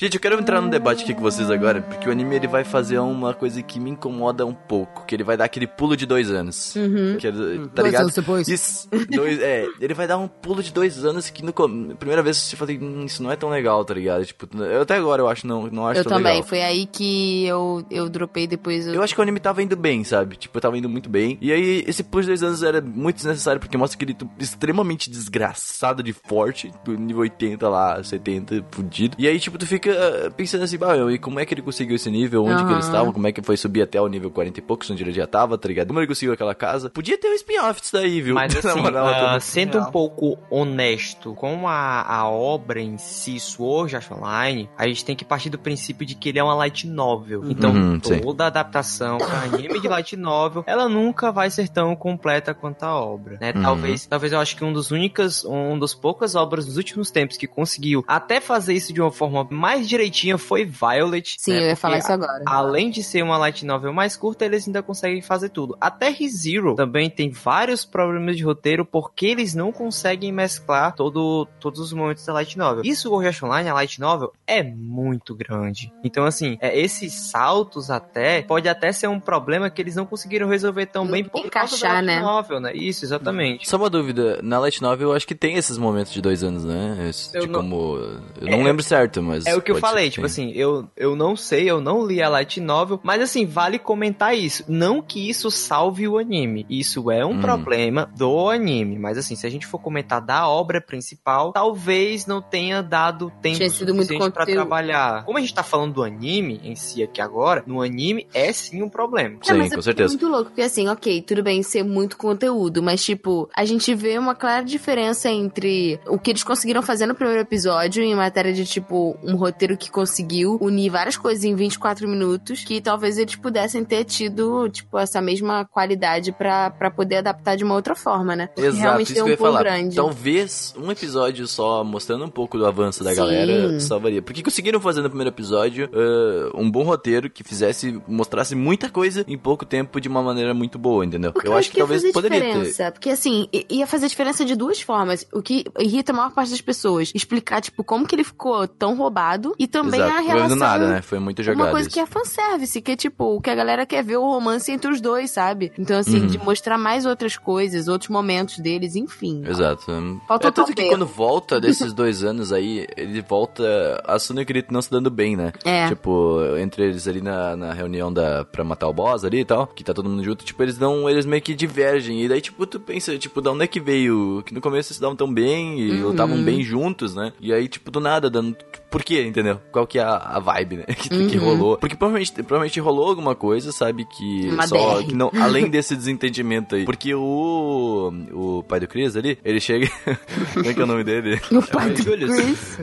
Gente, 0.00 0.14
eu 0.14 0.20
quero 0.20 0.38
entrar 0.38 0.60
num 0.60 0.68
debate 0.70 1.02
aqui 1.02 1.12
com 1.12 1.20
vocês 1.22 1.50
agora, 1.50 1.82
porque 1.82 2.08
o 2.08 2.12
anime 2.12 2.36
ele 2.36 2.46
vai 2.46 2.62
fazer 2.62 3.00
uma 3.00 3.34
coisa 3.34 3.60
que 3.64 3.80
me 3.80 3.90
incomoda 3.90 4.46
um 4.46 4.54
pouco, 4.54 5.04
que 5.04 5.12
ele 5.12 5.24
vai 5.24 5.36
dar 5.36 5.46
aquele 5.46 5.66
pulo 5.66 5.96
de 5.96 6.06
dois 6.06 6.30
anos. 6.30 6.76
Uhum. 6.76 7.16
Que 7.18 7.26
é- 7.26 7.32
tá 7.32 7.36
Dois 7.36 7.86
ligado? 7.86 8.02
anos 8.02 8.14
depois. 8.14 8.46
Isso, 8.46 8.88
dois, 9.10 9.40
é, 9.40 9.66
ele 9.80 9.94
vai 9.94 10.06
dar 10.06 10.16
um 10.18 10.28
pulo 10.28 10.62
de 10.62 10.72
dois 10.72 11.04
anos 11.04 11.30
que 11.30 11.44
no 11.44 11.52
primeira 11.98 12.22
vez 12.22 12.48
eu 12.52 12.56
falei, 12.56 12.78
hum, 12.78 13.04
isso 13.06 13.20
não 13.24 13.32
é 13.32 13.34
tão 13.34 13.48
legal, 13.48 13.84
tá 13.84 13.92
ligado? 13.92 14.24
Tipo, 14.24 14.46
eu 14.62 14.82
até 14.82 14.94
agora 14.94 15.20
eu 15.20 15.28
acho 15.28 15.44
não, 15.44 15.66
não 15.66 15.88
acho 15.88 15.98
Eu 15.98 16.04
tão 16.04 16.12
também, 16.18 16.34
legal. 16.34 16.48
foi 16.48 16.62
aí 16.62 16.86
que 16.86 17.44
eu, 17.46 17.84
eu 17.90 18.08
dropei 18.08 18.46
depois. 18.46 18.86
Eu... 18.86 18.94
Eu 18.94 19.02
acho 19.02 19.12
que 19.12 19.20
o 19.20 19.22
anime 19.24 19.40
tava 19.40 19.64
indo 19.64 19.74
bem, 19.74 20.04
sabe? 20.04 20.36
Tipo, 20.36 20.60
tava 20.60 20.78
indo 20.78 20.88
muito 20.88 21.10
bem. 21.10 21.36
E 21.40 21.50
aí, 21.52 21.82
esse 21.88 22.04
pulo 22.04 22.22
de 22.22 22.28
dois 22.28 22.44
anos 22.44 22.62
era 22.62 22.80
muito 22.80 23.16
desnecessário, 23.16 23.58
porque 23.60 23.76
mostra 23.76 23.96
aquele 23.96 24.14
tu- 24.14 24.30
extremamente 24.38 25.10
desgraçado 25.10 26.04
de 26.04 26.12
forte, 26.12 26.72
do 26.84 26.94
nível 26.96 27.22
80 27.22 27.68
lá, 27.68 28.00
70, 28.04 28.64
fudido. 28.70 29.16
E 29.18 29.26
aí, 29.26 29.40
tipo, 29.40 29.58
tu 29.58 29.66
fica 29.66 29.87
ah, 29.90 30.30
pensando 30.30 30.64
assim, 30.64 30.76
ah, 30.82 31.12
e 31.12 31.18
como 31.18 31.38
é 31.40 31.44
que 31.46 31.54
ele 31.54 31.62
conseguiu 31.62 31.96
esse 31.96 32.10
nível? 32.10 32.44
Onde 32.44 32.56
que 32.56 32.62
Aham. 32.64 32.72
eles 32.72 32.86
estavam? 32.86 33.12
Como 33.12 33.26
é 33.26 33.32
que 33.32 33.42
foi 33.42 33.56
subir 33.56 33.82
até 33.82 34.00
o 34.00 34.06
nível 34.08 34.30
40 34.30 34.58
e 34.58 34.62
poucos, 34.62 34.90
onde 34.90 35.02
ele 35.02 35.12
já 35.12 35.26
tava, 35.26 35.56
tá 35.58 35.68
ligado? 35.68 35.88
Como 35.88 36.00
ele 36.00 36.06
conseguiu 36.06 36.32
aquela 36.34 36.54
casa? 36.54 36.90
Podia 36.90 37.18
ter 37.18 37.28
um 37.28 37.34
spin-off 37.34 37.80
disso 37.80 37.92
daí, 37.92 38.20
viu? 38.20 38.34
Mas 38.34 38.52
Na 38.62 38.70
assim, 38.70 38.80
moral, 38.80 39.30
muito 39.30 39.42
sendo 39.42 39.74
real. 39.78 39.88
um 39.88 39.90
pouco 39.92 40.38
honesto 40.50 41.34
com 41.34 41.68
a, 41.68 42.02
a 42.02 42.28
obra 42.28 42.80
em 42.80 42.96
si, 42.98 43.38
Sword 43.38 43.94
Art 43.96 44.10
Online, 44.10 44.68
a 44.76 44.86
gente 44.86 45.04
tem 45.04 45.14
que 45.16 45.24
partir 45.24 45.50
do 45.50 45.58
princípio 45.58 46.06
de 46.06 46.14
que 46.14 46.28
ele 46.30 46.38
é 46.38 46.42
uma 46.44 46.54
light 46.54 46.86
novel. 46.86 47.42
Então, 47.48 47.68
Uhum, 47.72 48.00
sim. 48.02 48.18
toda 48.20 48.46
adaptação 48.46 49.18
para 49.18 49.42
anime 49.42 49.80
de 49.80 49.86
light 49.88 50.16
novel, 50.16 50.64
ela 50.66 50.88
nunca 50.88 51.30
vai 51.30 51.50
ser 51.50 51.68
tão 51.68 51.94
completa 51.94 52.54
quanto 52.54 52.82
a 52.82 52.98
obra, 52.98 53.36
né? 53.40 53.52
Uhum. 53.54 53.62
Talvez, 53.62 54.06
talvez 54.06 54.32
eu 54.32 54.40
acho 54.40 54.56
que 54.56 54.64
um 54.64 54.72
dos 54.72 54.90
únicas, 54.90 55.44
um 55.44 55.78
dos 55.78 55.94
poucas 55.94 56.34
obras 56.34 56.64
dos 56.66 56.76
últimos 56.76 57.10
tempos 57.10 57.36
que 57.36 57.46
conseguiu 57.46 58.02
até 58.08 58.40
fazer 58.40 58.72
isso 58.74 58.92
de 58.92 59.00
uma 59.00 59.10
forma 59.10 59.46
mais 59.50 59.77
direitinha 59.86 60.38
foi 60.38 60.64
Violet. 60.64 61.36
Sim, 61.38 61.52
né? 61.52 61.58
eu 61.58 61.66
ia 61.68 61.76
falar 61.76 61.98
Porque 61.98 62.12
isso 62.12 62.12
agora. 62.12 62.42
Além 62.46 62.90
de 62.90 63.02
ser 63.02 63.22
uma 63.22 63.36
light 63.36 63.64
novel 63.64 63.92
mais 63.92 64.16
curta, 64.16 64.44
eles 64.44 64.66
ainda 64.66 64.82
conseguem 64.82 65.22
fazer 65.22 65.50
tudo. 65.50 65.76
Até 65.80 66.08
ReZero 66.08 66.74
também 66.74 67.08
tem 67.10 67.30
vários 67.30 67.84
problemas 67.84 68.36
de 68.36 68.44
roteiro 68.44 68.84
porque 68.84 69.26
eles 69.26 69.54
não 69.54 69.72
conseguem 69.72 70.32
mesclar 70.32 70.94
todo, 70.94 71.46
todos 71.60 71.80
os 71.80 71.92
momentos 71.92 72.24
da 72.24 72.32
light 72.32 72.56
novel. 72.56 72.82
Isso, 72.84 73.12
o 73.12 73.18
Art 73.18 73.42
Online, 73.42 73.68
a 73.68 73.74
light 73.74 74.00
novel, 74.00 74.32
é 74.46 74.62
muito 74.62 75.34
grande. 75.34 75.92
Então, 76.02 76.24
assim, 76.24 76.56
é, 76.60 76.78
esses 76.78 77.12
saltos 77.30 77.90
até, 77.90 78.42
pode 78.42 78.68
até 78.68 78.92
ser 78.92 79.08
um 79.08 79.20
problema 79.20 79.70
que 79.70 79.80
eles 79.80 79.96
não 79.96 80.06
conseguiram 80.06 80.48
resolver 80.48 80.86
tão 80.86 81.06
bem 81.06 81.24
por 81.24 81.48
causa 81.50 81.76
Encaixar, 81.76 81.88
da 81.90 81.94
light 81.94 82.06
né? 82.06 82.20
novel, 82.20 82.60
né? 82.60 82.72
Isso, 82.74 83.04
exatamente. 83.04 83.68
Só 83.68 83.76
uma 83.76 83.90
dúvida, 83.90 84.40
na 84.42 84.58
Light 84.58 84.80
Novel 84.80 85.10
eu 85.10 85.14
acho 85.16 85.26
que 85.26 85.34
tem 85.34 85.56
esses 85.56 85.78
momentos 85.78 86.12
de 86.12 86.20
dois 86.20 86.42
anos, 86.42 86.64
né? 86.64 87.06
Esse, 87.08 87.32
de 87.38 87.46
não- 87.46 87.60
como. 87.60 87.96
Eu 88.40 88.50
não 88.50 88.62
lembro 88.62 88.82
certo, 88.82 89.22
mas. 89.22 89.46
É 89.46 89.54
o 89.54 89.62
que 89.68 89.72
eu 89.78 89.80
pode 89.80 89.92
falei, 89.92 90.10
tipo 90.10 90.26
tenha. 90.26 90.26
assim, 90.48 90.52
eu, 90.58 90.86
eu 90.96 91.14
não 91.16 91.36
sei, 91.36 91.70
eu 91.70 91.80
não 91.80 92.06
li 92.06 92.22
a 92.22 92.28
light 92.28 92.60
novel, 92.60 93.00
mas 93.02 93.20
assim, 93.22 93.46
vale 93.46 93.78
comentar 93.78 94.36
isso. 94.36 94.64
Não 94.68 95.00
que 95.02 95.28
isso 95.28 95.50
salve 95.50 96.06
o 96.08 96.18
anime, 96.18 96.66
isso 96.68 97.10
é 97.10 97.24
um 97.24 97.32
Hum. 97.38 97.40
problema 97.40 98.10
do 98.16 98.48
anime, 98.48 98.98
mas 98.98 99.16
assim, 99.18 99.36
se 99.36 99.46
a 99.46 99.50
gente 99.50 99.66
for 99.66 99.78
comentar 99.78 100.20
da 100.20 100.48
obra 100.48 100.80
principal, 100.80 101.52
talvez 101.52 102.26
não 102.26 102.40
tenha 102.42 102.82
dado 102.82 103.32
tempo 103.42 103.56
Tinha 103.58 103.70
sido 103.70 103.94
muito 103.94 104.08
suficiente 104.08 104.32
pra 104.32 104.42
conteúdo. 104.44 104.56
trabalhar. 104.58 105.24
Como 105.24 105.38
a 105.38 105.40
gente 105.40 105.54
tá 105.54 105.62
falando 105.62 105.94
do 105.94 106.02
anime 106.02 106.60
em 106.64 106.74
si 106.74 107.02
aqui 107.02 107.20
agora, 107.20 107.62
no 107.66 107.82
anime 107.82 108.26
é 108.34 108.52
sim 108.52 108.82
um 108.82 108.88
problema. 108.88 109.38
Sim, 109.42 109.52
É, 109.52 109.56
mas 109.58 109.72
com 109.72 109.78
é 109.78 109.82
certeza. 109.82 110.08
muito 110.08 110.28
louco, 110.28 110.46
porque 110.46 110.62
assim, 110.62 110.88
ok, 110.88 111.22
tudo 111.22 111.42
bem 111.42 111.62
ser 111.62 111.82
muito 111.82 112.16
conteúdo, 112.16 112.82
mas 112.82 113.04
tipo, 113.04 113.48
a 113.54 113.64
gente 113.64 113.94
vê 113.94 114.18
uma 114.18 114.34
clara 114.34 114.64
diferença 114.64 115.28
entre 115.30 116.00
o 116.06 116.18
que 116.18 116.30
eles 116.30 116.42
conseguiram 116.42 116.82
fazer 116.82 117.06
no 117.06 117.14
primeiro 117.14 117.40
episódio 117.42 118.02
em 118.02 118.14
matéria 118.14 118.52
de, 118.52 118.64
tipo, 118.64 119.16
um 119.22 119.36
roteiro 119.36 119.57
que 119.76 119.90
conseguiu 119.90 120.58
unir 120.60 120.90
várias 120.90 121.16
coisas 121.16 121.44
em 121.44 121.54
24 121.54 122.08
minutos, 122.08 122.64
que 122.64 122.80
talvez 122.80 123.18
eles 123.18 123.36
pudessem 123.36 123.84
ter 123.84 124.04
tido, 124.04 124.68
tipo, 124.68 124.98
essa 124.98 125.20
mesma 125.20 125.64
qualidade 125.64 126.32
pra 126.32 126.70
pra 126.70 126.90
poder 126.90 127.16
adaptar 127.16 127.56
de 127.56 127.64
uma 127.64 127.74
outra 127.74 127.94
forma, 127.94 128.36
né? 128.36 128.46
Porque 128.48 128.68
Exato, 128.68 128.82
realmente 128.82 129.06
isso 129.12 129.14
tem 129.14 129.22
que 129.24 129.24
eu 129.24 129.26
um 129.26 129.30
ia 129.30 129.36
pulo 129.36 129.50
falar. 129.52 129.62
grande. 129.62 129.96
Talvez 129.96 130.74
um 130.78 130.90
episódio 130.90 131.46
só 131.46 131.82
mostrando 131.82 132.24
um 132.24 132.28
pouco 132.30 132.58
do 132.58 132.66
avanço 132.66 133.02
da 133.02 133.10
Sim. 133.10 133.16
galera 133.16 133.80
salvaria. 133.80 134.22
Porque 134.22 134.42
conseguiram 134.42 134.80
fazer 134.80 135.02
no 135.02 135.08
primeiro 135.08 135.30
episódio 135.30 135.88
ah, 135.92 136.50
um 136.54 136.70
bom 136.70 136.82
roteiro 136.84 137.30
que 137.30 137.42
fizesse, 137.42 138.00
mostrasse 138.06 138.54
muita 138.54 138.88
coisa 138.90 139.24
em 139.26 139.36
pouco 139.38 139.64
tempo 139.64 140.00
de 140.00 140.08
uma 140.08 140.22
maneira 140.22 140.52
muito 140.54 140.78
boa, 140.78 141.04
entendeu? 141.04 141.32
Porque 141.32 141.48
eu 141.48 141.56
acho 141.56 141.70
que 141.70 141.78
ia 141.78 141.86
talvez 141.86 142.12
poderia 142.12 142.40
ter. 142.40 142.46
diferença. 142.46 142.92
Porque 142.92 143.10
assim, 143.10 143.48
ia 143.68 143.86
fazer 143.86 144.08
diferença 144.08 144.44
de 144.44 144.54
duas 144.54 144.80
formas. 144.80 145.26
O 145.32 145.42
que 145.42 145.64
irrita 145.78 146.12
a 146.12 146.14
maior 146.14 146.30
parte 146.32 146.50
das 146.50 146.60
pessoas. 146.60 147.10
Explicar, 147.14 147.60
tipo, 147.60 147.82
como 147.82 148.06
que 148.06 148.14
ele 148.14 148.24
ficou 148.24 148.66
tão 148.68 148.96
roubado. 148.96 149.47
E 149.58 149.66
também 149.66 150.00
Exato, 150.00 150.12
a 150.12 150.16
foi 150.16 150.26
relação. 150.26 150.48
do 150.48 150.56
nada, 150.56 150.88
né? 150.88 151.02
Foi 151.02 151.18
muito 151.18 151.42
jogado 151.42 151.64
Uma 151.66 151.70
coisa 151.70 151.88
isso. 151.88 151.94
que 151.94 152.00
é 152.00 152.06
fanservice, 152.06 152.80
que 152.82 152.90
é 152.92 152.96
tipo, 152.96 153.36
o 153.36 153.40
que 153.40 153.50
a 153.50 153.54
galera 153.54 153.86
quer 153.86 154.02
ver 154.04 154.16
o 154.16 154.22
romance 154.26 154.70
entre 154.72 154.90
os 154.90 155.00
dois, 155.00 155.30
sabe? 155.30 155.72
Então, 155.78 155.98
assim, 155.98 156.20
Uhum. 156.20 156.26
de 156.26 156.38
mostrar 156.38 156.78
mais 156.78 157.06
outras 157.06 157.36
coisas, 157.36 157.88
outros 157.88 158.08
momentos 158.10 158.58
deles, 158.58 158.96
enfim. 158.96 159.42
Exato. 159.46 159.86
Faltou 160.26 160.48
é 160.48 160.52
tanto 160.52 160.74
que 160.74 160.88
quando 160.88 161.06
volta 161.06 161.60
desses 161.60 161.92
dois 161.94 162.22
anos 162.24 162.52
aí, 162.52 162.86
ele 162.96 163.20
volta 163.22 164.02
a 164.04 164.18
Suna 164.18 164.40
e 164.40 164.44
o 164.44 164.46
Kirito 164.46 164.72
não 164.72 164.82
se 164.82 164.90
dando 164.90 165.10
bem, 165.10 165.36
né? 165.36 165.52
É. 165.64 165.88
Tipo, 165.88 166.38
entre 166.58 166.84
eles 166.84 167.06
ali 167.08 167.20
na, 167.20 167.56
na 167.56 167.72
reunião 167.72 168.12
da, 168.12 168.44
pra 168.44 168.64
matar 168.64 168.88
o 168.88 168.92
boss 168.92 169.24
ali 169.24 169.40
e 169.40 169.44
tal, 169.44 169.66
que 169.66 169.84
tá 169.84 169.92
todo 169.94 170.08
mundo 170.08 170.22
junto, 170.24 170.44
tipo, 170.44 170.62
eles 170.62 170.78
não, 170.78 171.08
eles 171.08 171.26
meio 171.26 171.42
que 171.42 171.54
divergem. 171.54 172.22
E 172.22 172.28
daí, 172.28 172.40
tipo, 172.40 172.66
tu 172.66 172.78
pensa, 172.80 173.16
tipo, 173.18 173.40
da 173.40 173.50
onde 173.52 173.64
é 173.64 173.66
que 173.66 173.80
veio? 173.80 174.42
Que 174.44 174.54
no 174.54 174.60
começo 174.60 174.88
eles 174.88 174.96
se 174.96 175.00
davam 175.00 175.16
tão 175.16 175.32
bem 175.32 175.78
e 175.80 175.90
Uhum. 176.02 176.08
lutavam 176.08 176.42
bem 176.42 176.62
juntos, 176.62 177.14
né? 177.14 177.32
E 177.40 177.52
aí, 177.52 177.68
tipo, 177.68 177.90
do 177.90 178.00
nada, 178.00 178.28
dando. 178.30 178.56
Por 178.90 179.02
quê? 179.02 179.22
entendeu? 179.24 179.60
Qual 179.70 179.86
que 179.86 179.98
é 179.98 180.02
a, 180.02 180.16
a 180.16 180.40
vibe, 180.40 180.78
né? 180.78 180.84
Que, 180.98 181.28
que 181.28 181.36
rolou. 181.36 181.78
Porque 181.78 181.94
provavelmente, 181.96 182.32
provavelmente 182.32 182.80
rolou 182.80 183.08
alguma 183.08 183.34
coisa, 183.34 183.70
sabe? 183.72 184.04
Que 184.04 184.48
Uma 184.48 184.66
só. 184.66 185.02
Que 185.02 185.14
não, 185.14 185.30
além 185.40 185.68
desse 185.70 185.94
desentendimento 185.96 186.74
aí. 186.74 186.84
Porque 186.84 187.14
o. 187.14 188.12
O 188.32 188.62
pai 188.64 188.80
do 188.80 188.88
Chris 188.88 189.16
ali, 189.16 189.38
ele 189.44 189.60
chega. 189.60 189.88
Como 190.52 190.68
é 190.68 190.74
que 190.74 190.80
é 190.80 190.84
o 190.84 190.86
nome 190.86 191.04
dele? 191.04 191.40
O 191.58 191.62
pai 191.62 191.90
do 191.90 192.02
Julius. 192.02 192.36
Chris. 192.36 192.78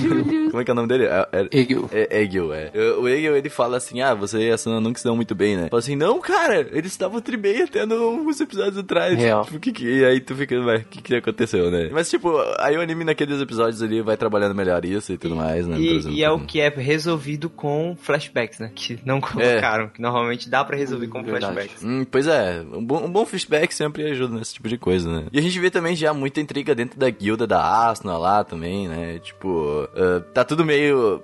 Julius. 0.00 0.50
Como 0.50 0.60
é 0.60 0.64
que 0.64 0.70
é 0.70 0.72
o 0.72 0.74
nome 0.76 0.88
dele? 0.88 1.04
É, 1.04 1.28
é, 1.32 1.48
Egil. 1.50 1.88
é 1.92 2.22
Egil, 2.22 2.52
é. 2.52 2.70
O 2.98 3.08
Egil, 3.08 3.36
ele 3.36 3.48
fala 3.48 3.76
assim, 3.76 4.00
ah, 4.00 4.14
você 4.14 4.48
e 4.48 4.50
a 4.50 4.58
Sana 4.58 4.80
nunca 4.80 4.98
se 4.98 5.04
dão 5.04 5.16
muito 5.16 5.34
bem, 5.34 5.56
né? 5.56 5.68
Fala 5.68 5.80
assim, 5.80 5.96
não, 5.96 6.20
cara, 6.20 6.68
eles 6.72 6.92
estavam 6.92 7.20
tribem 7.20 7.62
até 7.62 7.84
nos 7.84 8.40
episódios 8.40 8.78
atrás. 8.78 9.18
Real. 9.18 9.44
Tipo, 9.44 9.58
que 9.58 9.72
que... 9.72 9.84
E 9.84 10.04
aí 10.04 10.20
tu 10.20 10.34
fica, 10.34 10.60
vai, 10.62 10.78
o 10.78 10.84
que 10.84 11.02
que 11.02 11.14
aconteceu, 11.16 11.70
né? 11.70 11.88
Mas, 11.90 12.08
tipo, 12.08 12.32
aí 12.58 12.76
o 12.76 12.80
anime 12.80 13.04
naqueles 13.04 13.40
episódios 13.40 13.82
ali 13.82 14.00
vai 14.02 14.16
trabalhando 14.16 14.54
melhor 14.54 14.84
isso 14.96 15.12
e 15.12 15.18
tudo 15.18 15.36
mais, 15.36 15.66
né? 15.66 15.78
E, 15.78 16.08
e 16.08 16.24
é 16.24 16.30
o 16.30 16.40
que 16.40 16.60
é 16.60 16.68
resolvido 16.68 17.48
com 17.48 17.96
flashbacks, 18.00 18.58
né? 18.58 18.70
Que 18.74 18.98
não 19.04 19.20
colocaram. 19.20 19.88
Que 19.88 20.00
normalmente 20.00 20.48
dá 20.48 20.64
pra 20.64 20.76
resolver 20.76 21.08
com 21.08 21.22
Verdade. 21.22 21.52
flashbacks. 21.52 21.84
Hum, 21.84 22.04
pois 22.10 22.26
é, 22.26 22.64
um 22.72 22.84
bom, 22.84 23.04
um 23.04 23.10
bom 23.10 23.24
flashback 23.26 23.74
sempre 23.74 24.10
ajuda 24.10 24.36
nesse 24.36 24.54
tipo 24.54 24.68
de 24.68 24.78
coisa, 24.78 25.10
né? 25.10 25.26
E 25.32 25.38
a 25.38 25.42
gente 25.42 25.58
vê 25.58 25.70
também 25.70 25.96
já 25.96 26.12
muita 26.12 26.40
intriga 26.40 26.74
dentro 26.74 26.98
da 26.98 27.08
guilda 27.10 27.46
da 27.46 27.88
Asuna 27.88 28.16
lá 28.16 28.44
também, 28.44 28.88
né? 28.88 29.18
Tipo, 29.18 29.88
ah, 29.94 30.20
tá 30.32 30.44
tudo 30.44 30.64
meio, 30.64 31.22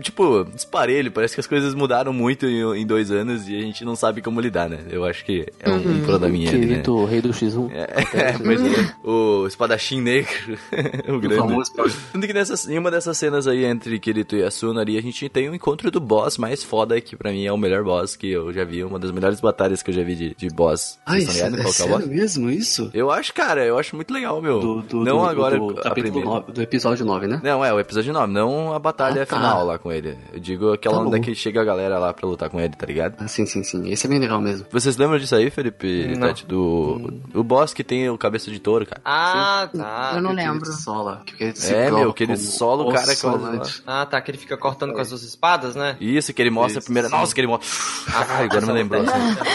tipo, 0.00 0.44
desparelho, 0.44 1.12
parece 1.12 1.34
que 1.34 1.40
as 1.40 1.46
coisas 1.46 1.74
mudaram 1.74 2.12
muito 2.12 2.46
em, 2.46 2.80
em 2.80 2.86
dois 2.86 3.10
anos 3.10 3.48
e 3.48 3.56
a 3.56 3.60
gente 3.60 3.84
não 3.84 3.96
sabe 3.96 4.20
como 4.20 4.40
lidar, 4.40 4.68
né? 4.68 4.80
Eu 4.90 5.04
acho 5.04 5.24
que 5.24 5.46
é 5.60 5.70
um, 5.70 5.76
um 5.76 6.02
probleminha 6.02 6.50
ali, 6.50 6.60
né? 6.60 6.66
Querido 6.66 7.04
rei 7.04 7.20
do 7.20 7.30
X1. 7.30 7.70
É, 7.72 8.38
pois 8.42 8.60
é. 8.60 8.94
O 9.04 9.46
espadachim 9.46 10.00
negro, 10.00 10.58
o 11.08 11.18
grande. 11.18 11.36
famoso 11.36 11.72
Tanto 12.12 12.26
que 12.26 12.32
nessas, 12.32 12.68
em 12.68 12.78
uma 12.78 12.90
dessas 12.90 13.05
cenas 13.14 13.46
aí 13.46 13.64
entre 13.64 13.98
Kirito 13.98 14.36
e 14.36 14.42
Asuna 14.42 14.80
ali, 14.80 14.96
a 14.98 15.02
gente 15.02 15.28
tem 15.28 15.48
o 15.48 15.54
encontro 15.54 15.90
do 15.90 16.00
boss 16.00 16.38
mais 16.38 16.62
foda, 16.62 17.00
que 17.00 17.16
pra 17.16 17.30
mim 17.32 17.44
é 17.44 17.52
o 17.52 17.56
melhor 17.58 17.82
boss 17.84 18.16
que 18.16 18.30
eu 18.30 18.52
já 18.52 18.64
vi, 18.64 18.82
uma 18.84 18.98
das 18.98 19.10
melhores 19.10 19.40
batalhas 19.40 19.82
que 19.82 19.90
eu 19.90 19.94
já 19.94 20.02
vi 20.02 20.14
de, 20.16 20.34
de 20.34 20.48
boss. 20.48 20.98
Sério, 21.06 21.20
ligados 21.32 21.58
é 21.58 21.68
é 21.68 21.72
sério 21.72 21.92
boss? 21.98 22.06
mesmo 22.06 22.50
isso? 22.50 22.90
Eu 22.94 23.10
acho, 23.10 23.32
cara, 23.34 23.64
eu 23.64 23.78
acho 23.78 23.94
muito 23.96 24.12
legal, 24.12 24.40
meu. 24.40 24.60
Do, 24.60 24.82
do, 24.82 25.04
não 25.04 25.18
do, 25.20 25.24
agora 25.26 25.58
do, 25.58 25.74
capítulo 25.74 26.12
primeira. 26.12 26.26
9, 26.40 26.52
do 26.52 26.62
episódio 26.62 27.04
9, 27.04 27.26
né? 27.26 27.40
Não, 27.42 27.64
é 27.64 27.72
o 27.72 27.80
episódio 27.80 28.12
9, 28.12 28.32
não 28.32 28.72
a 28.72 28.78
batalha 28.78 29.22
Ah, 29.22 29.26
tá. 29.26 29.36
final 29.36 29.64
lá 29.66 29.78
com 29.78 29.90
ele. 29.92 30.16
Eu 30.32 30.40
digo 30.40 30.72
aquela 30.72 30.96
Tá 30.96 31.02
onda 31.02 31.16
bom. 31.16 31.22
que 31.22 31.34
chega 31.34 31.60
a 31.60 31.64
galera 31.64 31.98
lá 31.98 32.12
pra 32.12 32.28
lutar 32.28 32.48
com 32.50 32.60
ele, 32.60 32.74
tá 32.74 32.86
ligado? 32.86 33.14
Ah, 33.18 33.28
sim, 33.28 33.44
sim, 33.46 33.62
sim. 33.62 33.90
Esse 33.90 34.06
é 34.06 34.10
bem 34.10 34.18
legal 34.18 34.40
mesmo. 34.40 34.66
Vocês 34.70 34.96
lembram 34.96 35.18
disso 35.18 35.34
aí, 35.34 35.50
Felipe? 35.50 36.06
Não. 36.16 36.28
Tati, 36.28 36.46
do. 36.46 37.20
O 37.34 37.42
boss 37.44 37.72
que 37.74 37.84
tem 37.84 38.08
o 38.08 38.16
cabeça 38.18 38.50
de 38.50 38.58
touro, 38.58 38.86
cara. 38.86 39.00
Ah, 39.04 39.68
tá. 39.76 40.12
Eu 40.16 40.22
não 40.22 40.32
lembro. 40.32 40.66
Sola, 40.72 41.22
que 41.26 41.42
ele 41.42 41.54
se 41.56 41.74
É, 41.74 41.90
meu, 41.90 42.12
que 42.12 42.24
ele 42.24 42.34
como 42.34 42.46
sola 42.46 42.84
o 42.84 42.92
cara 43.00 43.12
ossolante. 43.12 43.82
Ah, 43.86 44.06
tá. 44.06 44.20
Que 44.20 44.30
ele 44.30 44.38
fica 44.38 44.56
cortando 44.56 44.92
com 44.92 45.00
as 45.00 45.08
duas 45.10 45.22
espadas, 45.22 45.74
né? 45.74 45.96
Isso, 46.00 46.32
que 46.32 46.42
ele 46.42 46.50
mostra 46.50 46.78
Isso, 46.78 46.78
a 46.80 46.82
primeira. 46.84 47.08
sim. 47.08 47.14
Nossa, 47.14 47.34
que 47.34 47.40
ele 47.40 47.48
mostra. 47.48 47.68
Ah, 48.14 48.38
agora 48.44 48.66
me 48.66 48.72
lembrou. 48.72 49.02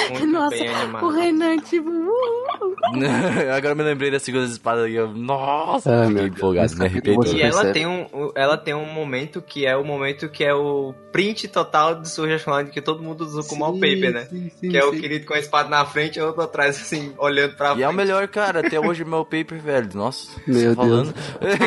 Muito 0.10 0.26
Nossa, 0.28 0.50
bem 0.56 0.68
animado. 0.68 1.06
o 1.06 1.10
Renan, 1.10 1.58
tipo... 1.60 1.90
uh, 1.90 2.76
agora 3.56 3.76
me 3.76 3.84
lembrei 3.84 4.12
da 4.12 4.20
segunda 4.20 4.46
espada 4.46 4.88
e 4.90 4.96
eu. 4.96 5.10
Nossa, 5.14 5.90
Ah, 5.94 6.00
fiquei 6.08 6.14
meu 6.14 6.28
empolgado, 6.28 6.76
Deus, 6.76 6.92
me 6.94 7.02
todo. 7.02 7.28
E 7.36 7.42
ela 7.42 7.72
tem, 7.72 7.86
um, 7.88 8.08
ela 8.36 8.58
tem 8.58 8.74
um 8.74 8.86
momento 8.92 9.42
que 9.42 9.66
é 9.66 9.76
o 9.76 9.84
momento 9.84 10.30
que 10.30 10.44
é 10.44 10.54
o 10.54 10.94
print 11.12 11.48
total 11.48 11.96
do 11.96 12.02
Art 12.24 12.48
Online 12.48 12.70
que 12.70 12.82
todo 12.82 13.04
mundo 13.04 13.22
usou 13.26 13.44
como 13.44 13.64
wallpaper, 13.66 14.14
né? 14.14 14.26
Sim, 14.26 14.52
sim, 14.60 14.70
que 14.70 14.78
é 14.78 14.84
o 14.86 14.92
querido 14.92 15.26
com 15.26 15.34
a 15.34 15.40
espada 15.40 15.70
na 15.70 15.86
frente 15.86 16.18
e 16.20 16.22
o 16.22 16.28
outro 16.28 16.42
atrás, 16.42 16.78
assim, 16.78 17.14
olhando 17.18 17.56
pra 17.56 17.70
E 17.70 17.84
é 17.84 17.88
o 17.88 17.92
frente. 17.92 17.96
melhor, 17.96 18.28
cara, 18.28 18.60
até 18.66 18.80
hoje 18.80 19.04
meu 19.04 19.24
paper, 19.26 19.60
velho. 19.62 19.90
Nossa, 19.94 20.30
Meu 20.48 20.76
tô 20.76 20.82
falando. 20.82 21.14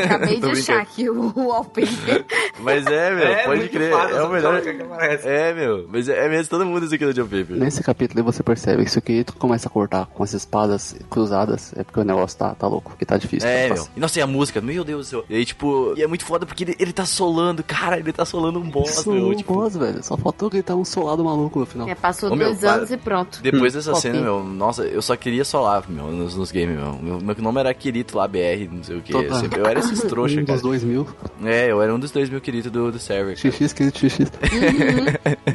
Acabei 0.04 0.40
de 0.40 0.50
achar 0.50 0.80
aqui 0.80 1.08
o 1.10 1.52
wallpaper. 1.64 2.24
Mas 2.60 2.86
é, 2.86 3.10
meu, 3.14 3.26
É, 3.26 3.44
pode 3.44 3.68
crer. 3.68 3.90
é 3.92 4.22
o 4.22 4.28
melhor. 4.28 4.60
coloca 4.62 4.74
que 4.74 4.82
aparece. 4.82 5.28
É, 5.28 5.52
meu, 5.52 5.86
mas 5.88 6.08
é, 6.08 6.26
é 6.26 6.28
mesmo, 6.28 6.48
todo 6.50 6.64
mundo 6.64 6.82
usa 6.84 6.94
aquilo 6.94 7.12
de 7.12 7.20
wallpaper. 7.20 7.56
Nesse 7.56 7.82
capítulo 7.82 8.20
aí 8.20 8.24
você 8.24 8.42
percebe 8.42 8.84
que 8.84 8.90
se 8.90 8.98
o 8.98 9.02
Kirito 9.02 9.34
começa 9.36 9.68
a 9.68 9.70
cortar 9.70 10.06
com 10.06 10.22
as 10.22 10.32
espadas 10.32 10.94
cruzadas, 11.10 11.74
é 11.76 11.82
porque 11.84 12.00
o 12.00 12.04
negócio 12.04 12.38
tá, 12.38 12.54
tá 12.54 12.66
louco, 12.66 12.96
que 12.98 13.04
tá 13.04 13.16
difícil. 13.16 13.48
É, 13.48 13.68
tá 13.68 13.74
meu. 13.74 13.86
E 13.96 14.00
nossa, 14.00 14.18
e 14.18 14.22
a 14.22 14.26
música, 14.26 14.60
meu 14.60 14.84
Deus 14.84 15.06
do 15.06 15.10
céu. 15.10 15.24
E 15.28 15.34
aí, 15.36 15.44
tipo, 15.44 15.94
e 15.96 16.02
é 16.02 16.06
muito 16.06 16.24
foda 16.24 16.46
porque 16.46 16.64
ele, 16.64 16.76
ele 16.78 16.92
tá 16.92 17.04
solando, 17.04 17.62
cara, 17.62 17.98
ele 17.98 18.12
tá 18.12 18.24
solando 18.24 18.58
um 18.58 18.70
boss, 18.70 18.90
Solou 19.02 19.18
meu. 19.20 19.28
um 19.30 19.34
Tipo, 19.34 19.54
boss, 19.54 19.76
velho. 19.76 20.02
Só 20.02 20.16
faltou 20.16 20.48
gritar 20.48 20.74
um 20.76 20.84
solado 20.84 21.24
maluco 21.24 21.58
no 21.60 21.66
final. 21.66 21.88
É, 21.88 21.94
passou 21.94 22.30
Ô, 22.32 22.36
meu, 22.36 22.48
dois 22.48 22.60
para. 22.60 22.72
anos 22.74 22.90
e 22.90 22.96
pronto. 22.96 23.40
Depois 23.42 23.74
dessa 23.74 23.94
cena, 23.96 24.20
meu, 24.20 24.42
nossa, 24.44 24.84
eu 24.84 25.02
só 25.02 25.16
queria 25.16 25.44
solar, 25.44 25.84
meu, 25.88 26.06
nos, 26.06 26.34
nos 26.36 26.50
games, 26.50 26.76
meu. 26.78 26.92
meu. 26.94 27.20
Meu 27.20 27.36
nome 27.40 27.60
era 27.60 27.74
Kirito 27.74 28.16
lá, 28.16 28.26
BR, 28.28 28.68
não 28.70 28.82
sei 28.82 28.96
o 28.96 29.02
que. 29.02 29.12
Sempre, 29.34 29.60
eu 29.60 29.66
era 29.66 29.80
esses 29.80 30.00
trouxa, 30.04 30.36
cara. 30.36 30.52
dos 30.54 30.62
dois 30.62 30.82
mil. 30.84 31.06
É, 31.54 31.70
eu 31.70 31.80
era 31.80 31.94
um 31.94 31.98
dos 31.98 32.10
dois 32.10 32.28
mil 32.28 32.40
Kirito 32.40 32.70
do, 32.70 32.90
do 32.90 32.98
server. 32.98 33.36
cara. 33.40 33.54
XX, 33.54 33.72
Kirito, 33.72 33.98
XX. 34.10 34.30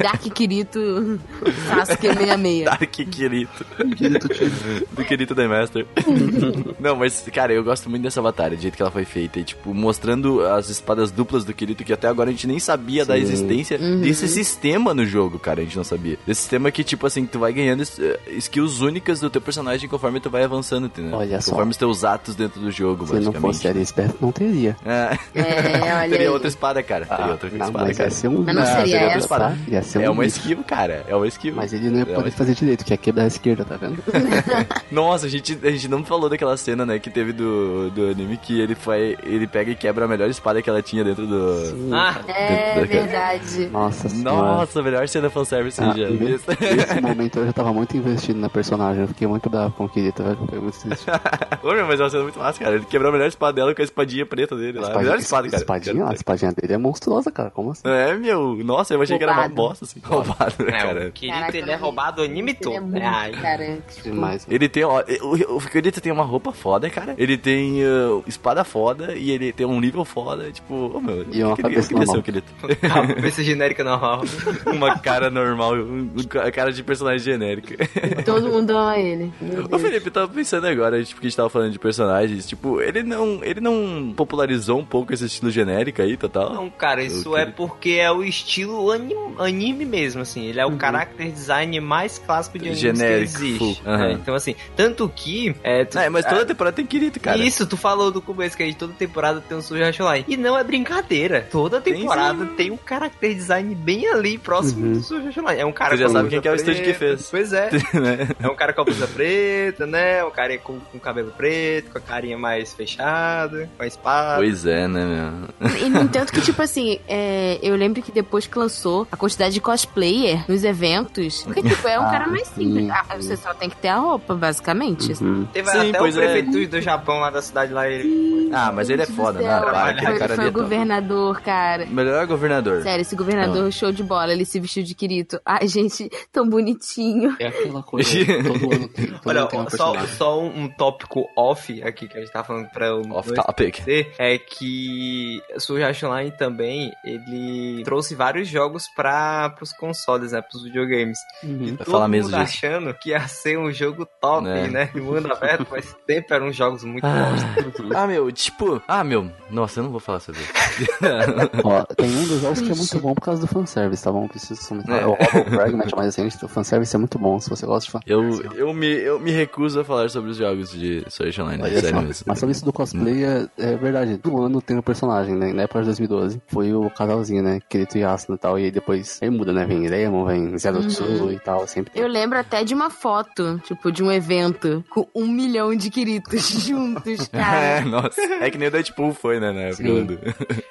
Dark 0.02 0.22
Kirito 0.22 1.20
Sasuke 1.68 2.06
66. 2.08 2.64
Dark 2.64 2.82
Kirito. 2.90 3.64
Kirito, 3.96 4.28
tio. 4.28 4.50
do 4.92 5.04
Kirito 5.04 5.34
The 5.34 5.46
Master. 5.48 5.86
Não, 6.80 6.96
mas, 6.96 7.24
cara, 7.32 7.52
eu 7.52 7.62
gosto 7.62 7.88
muito 7.90 8.02
dessa 8.02 8.22
batalha, 8.22 8.56
do 8.56 8.62
jeito 8.62 8.76
que 8.76 8.82
ela 8.82 8.90
foi 8.90 9.04
feita. 9.04 9.38
E, 9.40 9.44
tipo, 9.44 9.74
mostrando 9.74 10.44
as 10.46 10.68
espadas 10.68 11.10
duplas 11.10 11.44
do 11.44 11.52
Kirito, 11.52 11.84
que 11.84 11.92
até 11.92 12.08
agora 12.08 12.30
a 12.30 12.32
gente 12.32 12.46
nem 12.46 12.58
sabia 12.58 13.04
da 13.04 13.14
Sim. 13.16 13.22
existência 13.22 13.78
desse 13.78 14.28
sistema 14.28 14.94
no 14.94 15.04
jogo, 15.04 15.38
cara. 15.38 15.60
A 15.60 15.64
gente 15.64 15.76
não 15.76 15.84
sabia. 15.84 16.18
Desse 16.26 16.40
sistema 16.42 16.70
que, 16.70 16.82
tipo 16.82 17.06
assim, 17.06 17.26
tu 17.26 17.38
vai 17.38 17.52
ganhando 17.52 17.82
eh, 17.82 18.18
skills 18.38 18.80
únicas 18.80 19.20
do 19.20 19.28
teu 19.30 19.40
personagem 19.40 19.88
conforme 19.88 20.20
tu 20.20 20.30
vai 20.30 20.44
avançando, 20.44 20.86
entendeu? 20.86 21.16
Olha 21.18 21.40
só. 21.40 21.50
Conforme 21.50 21.72
os 21.72 21.76
teus 21.76 22.04
atos 22.04 22.34
dentro 22.34 22.60
do 22.60 22.70
jogo, 22.70 23.06
Se 23.06 23.12
não 23.14 23.18
basicamente. 23.32 23.40
fosse 23.42 23.68
ali 23.68 23.82
esperto, 23.82 24.16
não 24.20 24.32
teria. 24.32 24.76
É. 24.84 25.18
É, 25.34 25.89
olha 25.98 26.08
Teria 26.10 26.26
aí. 26.26 26.32
outra 26.32 26.48
espada, 26.48 26.82
cara. 26.82 27.06
Teria 27.06 27.26
outra 27.26 27.48
Ah, 27.48 27.58
não, 27.58 27.66
espada, 27.66 27.84
mas 27.86 27.96
cara. 27.96 28.08
ia 28.08 28.14
ser 28.14 28.28
um... 28.28 28.42
Mas 28.42 28.54
não 28.54 28.62
Ah, 28.62 28.66
seria 28.66 28.82
teria 28.82 28.96
outra 29.00 29.08
essa? 29.10 29.18
espada. 29.18 29.58
Ia 29.68 29.82
ser 29.82 29.98
um 29.98 30.02
É 30.02 30.10
uma 30.10 30.26
skill, 30.26 30.64
cara. 30.66 31.04
É 31.08 31.14
uma 31.16 31.26
skill. 31.28 31.54
Mas 31.54 31.72
ele 31.72 31.90
não 31.90 31.96
ia 31.98 32.02
É 32.02 32.14
poder 32.14 32.30
fazer 32.30 32.54
direito, 32.54 32.84
que 32.84 32.94
é 32.94 32.96
quebrar 32.96 33.24
a 33.24 33.26
esquerda, 33.26 33.64
tá 33.64 33.76
vendo? 33.76 34.02
Nossa, 34.90 35.26
a 35.26 35.28
gente, 35.28 35.58
a 35.62 35.70
gente 35.70 35.88
não 35.88 36.04
falou 36.04 36.28
daquela 36.28 36.56
cena, 36.56 36.84
né, 36.86 36.98
que 36.98 37.10
teve 37.10 37.32
do, 37.32 37.90
do 37.90 38.10
anime 38.10 38.36
que 38.36 38.60
ele 38.60 38.74
foi. 38.74 39.16
Ele 39.22 39.46
pega 39.46 39.70
e 39.70 39.74
quebra 39.74 40.04
a 40.04 40.08
melhor 40.08 40.28
espada 40.28 40.60
que 40.62 40.68
ela 40.70 40.82
tinha 40.82 41.04
dentro 41.04 41.26
do. 41.26 41.94
Ah, 41.94 42.16
É 42.28 42.74
Dentro 42.74 42.94
da- 42.94 43.00
verdade. 43.02 43.66
Nossa 43.68 44.08
senhora. 44.08 44.36
Nossa, 44.36 44.80
a 44.80 44.82
melhor 44.82 45.08
cena 45.08 45.30
fanservice 45.30 45.80
Ah, 45.82 45.94
já. 45.96 46.08
nesse 46.10 47.00
momento 47.00 47.38
eu 47.38 47.46
já 47.46 47.52
tava 47.52 47.72
muito 47.72 47.96
investido 47.96 48.38
na 48.38 48.48
personagem. 48.48 49.02
Eu 49.02 49.08
fiquei 49.08 49.26
muito 49.26 49.48
bravo 49.48 49.72
com 49.74 49.84
o 49.84 49.88
Kirito, 49.88 50.22
velho. 50.22 50.38
Foi 50.48 50.58
muito 50.60 50.78
triste. 50.78 51.06
Ô, 51.62 51.72
meu, 51.72 51.86
mas 51.86 52.00
é 52.00 52.02
uma 52.04 52.10
cena 52.10 52.22
muito 52.22 52.38
massa, 52.38 52.58
cara. 52.58 52.74
Ele 52.76 52.84
quebrou 52.84 53.10
a 53.10 53.12
melhor 53.12 53.28
espada 53.28 53.52
dela 53.54 53.74
com 53.74 53.80
a 53.80 53.84
espadinha 53.84 54.26
preta 54.26 54.56
dele 54.56 54.78
lá. 54.78 54.92
A 54.92 54.98
melhor 54.98 55.18
espada, 55.18 55.48
cara. 55.48 55.60
Espadinha, 55.76 56.06
a 56.08 56.12
espadinha 56.14 56.52
dele 56.52 56.72
é 56.74 56.78
monstruosa, 56.78 57.30
cara. 57.30 57.50
Como 57.50 57.70
assim? 57.70 57.82
É, 57.86 58.14
meu. 58.14 58.56
Nossa, 58.64 58.94
eu 58.94 59.02
achei 59.02 59.16
que 59.18 59.24
era 59.24 59.32
uma 59.32 59.42
Roubado. 59.42 59.54
bosta, 59.54 59.84
assim. 59.84 60.00
Roubado, 60.02 60.54
né, 60.64 60.68
é, 60.68 60.72
cara? 60.82 61.08
o 61.08 61.12
Kirito, 61.12 61.56
ele 61.56 61.70
é 61.70 61.76
roubado 61.76 62.22
o 62.22 62.24
anime 62.24 62.50
Ele 62.52 62.58
todo. 62.60 62.76
é 62.76 62.80
muito, 62.80 63.02
Ai. 63.04 63.32
cara. 63.32 63.78
Demais. 64.02 64.46
Ele 64.48 64.68
tem, 64.68 64.84
ó, 64.84 65.02
o, 65.22 65.56
o 65.56 65.60
Kirito 65.60 66.00
tem 66.00 66.12
uma 66.12 66.24
roupa 66.24 66.52
foda, 66.52 66.88
cara. 66.90 67.14
Ele 67.18 67.36
tem 67.36 67.82
uh, 67.84 68.22
espada 68.26 68.64
foda 68.64 69.14
e 69.14 69.30
ele 69.30 69.52
tem 69.52 69.66
um 69.66 69.80
nível 69.80 70.04
foda, 70.04 70.50
tipo, 70.50 70.74
ô 70.74 71.00
meu, 71.00 71.26
E 71.32 71.42
uma 71.42 71.52
eu 71.52 71.56
cabeça 71.56 71.88
ser 71.88 71.94
normal. 71.94 72.22
Kirito. 72.22 72.52
Cabeça 72.80 73.42
genérica 73.42 73.84
normal. 73.84 74.22
uma 74.66 74.98
cara 74.98 75.30
normal, 75.30 75.74
um, 75.74 76.10
um 76.16 76.22
ca- 76.24 76.50
cara 76.50 76.72
de 76.72 76.82
personagem 76.82 77.20
genérico. 77.20 77.68
Todo 78.24 78.48
mundo 78.48 78.70
ama 78.70 78.98
ele. 78.98 79.32
Ô. 79.70 79.78
Felipe, 79.78 80.06
eu 80.06 80.12
tava 80.12 80.28
pensando 80.28 80.66
agora, 80.66 81.02
tipo, 81.02 81.20
que 81.20 81.26
a 81.26 81.30
gente 81.30 81.36
tava 81.36 81.48
falando 81.50 81.72
de 81.72 81.78
personagens, 81.78 82.46
tipo, 82.46 82.80
ele 82.80 83.02
não, 83.02 83.42
ele 83.42 83.60
não 83.60 84.12
popularizou 84.16 84.78
um 84.78 84.84
pouco 84.84 85.12
esse 85.12 85.24
estilo 85.24 85.50
genérico 85.50 85.59
aí, 86.02 86.16
total? 86.16 86.52
Não, 86.54 86.70
cara, 86.70 87.02
isso 87.02 87.36
é 87.36 87.46
porque 87.46 87.90
é 88.00 88.10
o 88.10 88.22
estilo 88.24 88.90
anim- 88.90 89.34
anime 89.38 89.84
mesmo, 89.84 90.22
assim. 90.22 90.44
Ele 90.46 90.60
é 90.60 90.66
o 90.66 90.78
character 90.78 91.30
design 91.30 91.78
mais 91.80 92.18
clássico 92.18 92.58
de 92.58 92.66
anime 92.68 92.80
Genérico, 92.80 93.16
que 93.18 93.22
existe. 93.44 93.58
full. 93.58 93.76
Aham. 93.86 94.06
É, 94.06 94.12
então, 94.12 94.34
assim, 94.34 94.54
tanto 94.76 95.08
que... 95.14 95.54
É, 95.62 95.84
tu- 95.84 95.98
É, 95.98 96.08
mas 96.08 96.24
toda 96.24 96.44
temporada 96.46 96.76
tem 96.76 96.86
Kirito, 96.86 97.20
cara. 97.20 97.38
Isso, 97.38 97.66
tu 97.66 97.76
falou 97.76 98.10
do 98.10 98.20
começo 98.22 98.56
que 98.56 98.62
a 98.62 98.66
gente 98.66 98.76
toda 98.78 98.92
temporada 98.94 99.40
tem 99.40 99.56
um 99.56 99.84
Art 99.84 100.00
Online. 100.00 100.24
E 100.28 100.36
não 100.36 100.56
é 100.58 100.64
brincadeira. 100.64 101.46
Toda 101.50 101.80
Tem 101.80 101.94
temporada 101.94 102.44
sim. 102.44 102.54
tem 102.56 102.70
um 102.70 102.78
character 102.86 103.34
design 103.34 103.74
bem 103.74 104.06
ali, 104.08 104.38
próximo 104.38 104.86
Uhum. 104.86 105.00
do 105.00 105.26
Art 105.26 105.36
Online. 105.38 105.60
É 105.60 105.66
um 105.66 105.72
cara 105.72 105.96
Você 105.96 106.02
já 106.02 106.08
sabe 106.08 106.28
quem 106.28 106.40
que 106.40 106.48
é 106.48 106.52
o 106.52 106.54
estúdio 106.54 106.82
que 106.84 106.94
fez. 106.94 107.28
Pois 107.30 107.52
é. 107.52 107.70
né? 107.94 108.28
É 108.40 108.48
um 108.48 108.54
cara 108.54 108.72
com 108.72 108.80
a 108.82 108.84
blusa 108.84 109.06
preta, 109.06 109.86
né? 109.86 110.24
Um 110.24 110.30
cara 110.30 110.56
com, 110.58 110.78
com 110.80 110.98
cabelo 110.98 111.32
preto, 111.36 111.90
com 111.90 111.98
a 111.98 112.00
carinha 112.00 112.38
mais 112.38 112.72
fechada, 112.72 113.68
com 113.76 113.82
a 113.82 113.86
espada. 113.86 114.36
Pois 114.36 114.66
é, 114.66 114.86
né, 114.88 115.04
meu? 115.04 115.48
E 115.80 115.88
no 115.88 116.00
entanto 116.02 116.32
que, 116.32 116.40
tipo 116.40 116.60
assim, 116.62 116.98
é, 117.08 117.58
eu 117.62 117.74
lembro 117.76 118.02
que 118.02 118.12
depois 118.12 118.46
que 118.46 118.58
lançou 118.58 119.06
a 119.10 119.16
quantidade 119.16 119.54
de 119.54 119.60
cosplayer 119.60 120.44
nos 120.48 120.64
eventos, 120.64 121.42
porque, 121.42 121.62
tipo, 121.62 121.86
é 121.88 121.98
um 121.98 122.04
Ah, 122.10 122.10
cara 122.10 122.26
mais 122.26 122.48
simples. 122.48 122.84
sim, 122.84 122.90
Ah, 122.90 123.04
sim. 123.12 123.22
você 123.22 123.36
só 123.36 123.54
tem 123.54 123.68
que 123.70 123.76
ter 123.76 123.88
a 123.88 123.98
roupa, 123.98 124.34
basicamente. 124.34 125.12
Uhum. 125.22 125.46
Teve 125.52 125.70
Sim, 125.70 125.90
até 125.90 126.02
o 126.02 126.06
é. 126.06 126.12
prefeito 126.12 126.66
do 126.68 126.80
Japão 126.80 127.20
lá 127.20 127.30
da 127.30 127.40
cidade 127.40 127.72
lá. 127.72 127.88
Ele... 127.88 128.50
Ah, 128.52 128.72
mas 128.72 128.90
ele 128.90 129.02
é 129.02 129.06
foda, 129.06 129.40
né? 129.40 129.60
Foi, 129.60 130.18
cara 130.18 130.34
foi 130.34 130.44
ali 130.44 130.44
o 130.44 130.48
é 130.48 130.50
governador, 130.50 131.40
cara. 131.40 131.86
Melhor 131.86 132.26
governador. 132.26 132.82
Sério, 132.82 133.02
esse 133.02 133.14
governador 133.14 133.70
show 133.72 133.92
de 133.92 134.02
bola, 134.02 134.32
ele 134.32 134.44
se 134.44 134.58
vestiu 134.58 134.82
de 134.82 134.94
Kirito. 134.94 135.40
Ai, 135.46 135.68
gente, 135.68 136.10
tão 136.32 136.48
bonitinho. 136.48 137.36
É 137.38 137.46
aquela 137.48 137.82
coisa, 137.82 138.10
todo 138.42 138.74
ano 138.74 138.88
tem, 138.88 139.06
todo 139.06 139.20
Olha, 139.26 139.46
tem 139.46 139.70
só, 139.70 140.06
só 140.06 140.42
um, 140.42 140.68
tópico 140.68 141.26
off 141.36 141.82
aqui 141.82 142.08
que 142.08 142.16
a 142.16 142.20
gente 142.20 142.32
tá 142.32 142.42
falando 142.42 142.68
pra 142.70 142.94
o 142.94 143.12
Off 143.12 143.28
não 143.30 143.42
topic. 143.44 143.80
é 144.18 144.38
que 144.38 145.39
Sword 145.58 145.84
Art 145.84 146.02
Online 146.02 146.30
também, 146.32 146.92
ele 147.04 147.82
trouxe 147.84 148.14
vários 148.14 148.48
jogos 148.48 148.86
para 148.96 149.54
os 149.60 149.72
consoles, 149.72 150.32
né, 150.32 150.40
pros 150.42 150.62
videogames. 150.64 151.18
Uhum. 151.42 151.58
Vai 151.68 151.76
Todo 151.78 151.90
falar 151.90 152.08
mesmo 152.08 152.30
mundo 152.30 152.44
disso. 152.44 152.56
achando 152.66 152.94
que 152.94 153.10
ia 153.10 153.26
ser 153.28 153.58
um 153.58 153.70
jogo 153.72 154.06
top, 154.20 154.48
É. 154.48 154.68
né, 154.68 154.90
de 154.94 155.00
mundo 155.00 155.32
aberto, 155.32 155.66
mas 155.70 155.94
sempre 156.06 156.34
eram 156.36 156.52
jogos 156.52 156.84
muito 156.84 157.04
Ah. 157.04 157.30
bons. 157.30 157.90
Ah, 158.00 158.06
meu, 158.06 158.30
tipo. 158.30 158.80
Ah, 158.86 159.02
meu. 159.02 159.30
Nossa, 159.50 159.80
eu 159.80 159.84
não 159.84 159.90
vou 159.90 160.00
falar 160.00 160.20
sobre 160.20 160.40
isso. 160.40 160.52
Ó, 161.64 161.82
tem 161.94 162.08
um 162.08 162.26
dos 162.26 162.40
jogos 162.40 162.60
que 162.60 162.70
é 162.70 162.74
muito 162.74 162.98
bom 163.00 163.14
por 163.14 163.22
causa 163.22 163.40
do 163.40 163.46
fanservice, 163.46 164.02
tá 164.02 164.12
bom? 164.12 164.26
Preciso 164.28 164.66
comentar. 164.68 164.98
É. 164.98 165.02
É. 165.02 165.06
O 165.06 165.16
Fragment, 165.50 165.88
mas 165.96 166.06
assim, 166.08 166.26
o 166.42 166.48
fanservice 166.48 166.94
é 166.94 166.98
muito 166.98 167.18
bom, 167.18 167.38
se 167.40 167.50
você 167.50 167.66
gosta 167.66 167.86
de 167.86 167.92
fan. 167.92 168.00
Eu, 168.06 168.42
eu, 168.54 168.72
me, 168.72 168.86
eu 168.86 169.18
me 169.18 169.30
recuso 169.30 169.80
a 169.80 169.84
falar 169.84 170.08
sobre 170.10 170.30
os 170.30 170.36
jogos 170.36 170.70
de 170.70 171.04
Art 171.20 171.38
Online, 171.38 171.62
só, 171.62 171.80
sério 171.80 172.02
mesmo. 172.02 172.24
Mas 172.26 172.38
sobre 172.38 172.52
isso 172.52 172.64
do 172.64 172.72
cosplay, 172.72 173.24
é, 173.24 173.46
é 173.58 173.76
verdade. 173.76 174.16
Do 174.16 174.40
ano 174.42 174.60
tem 174.62 174.76
um 174.76 174.82
personagem, 174.82 175.29
né? 175.36 175.52
Na 175.52 175.62
época 175.62 175.80
de 175.80 175.86
2012, 175.86 176.40
foi 176.48 176.72
o 176.74 176.88
casalzinho, 176.90 177.42
né? 177.42 177.60
Kirito 177.68 177.98
e 177.98 178.04
Asuna 178.04 178.36
e 178.36 178.38
tal. 178.38 178.58
E 178.58 178.64
aí 178.64 178.70
depois 178.70 179.18
aí 179.22 179.30
muda, 179.30 179.52
né? 179.52 179.64
Vem 179.64 179.86
Lemon, 179.88 180.24
vem 180.26 180.58
Zero 180.58 180.80
Two 180.86 181.32
e 181.32 181.38
tal. 181.38 181.66
Sempre. 181.66 181.92
Eu 181.94 182.08
lembro 182.08 182.38
até 182.38 182.64
de 182.64 182.74
uma 182.74 182.90
foto, 182.90 183.60
tipo, 183.64 183.90
de 183.92 184.02
um 184.02 184.10
evento 184.10 184.84
com 184.90 185.06
um 185.14 185.26
milhão 185.26 185.74
de 185.74 185.90
Kiritos 185.90 186.48
juntos, 186.66 187.28
É, 187.32 187.38
cara. 187.38 187.84
nossa. 187.84 188.20
É 188.40 188.50
que 188.50 188.58
nem 188.58 188.68
o 188.68 188.70
Deadpool 188.70 189.12
foi, 189.14 189.38
né, 189.40 189.52
na 189.52 189.60
época 189.60 189.82
do... 190.04 190.18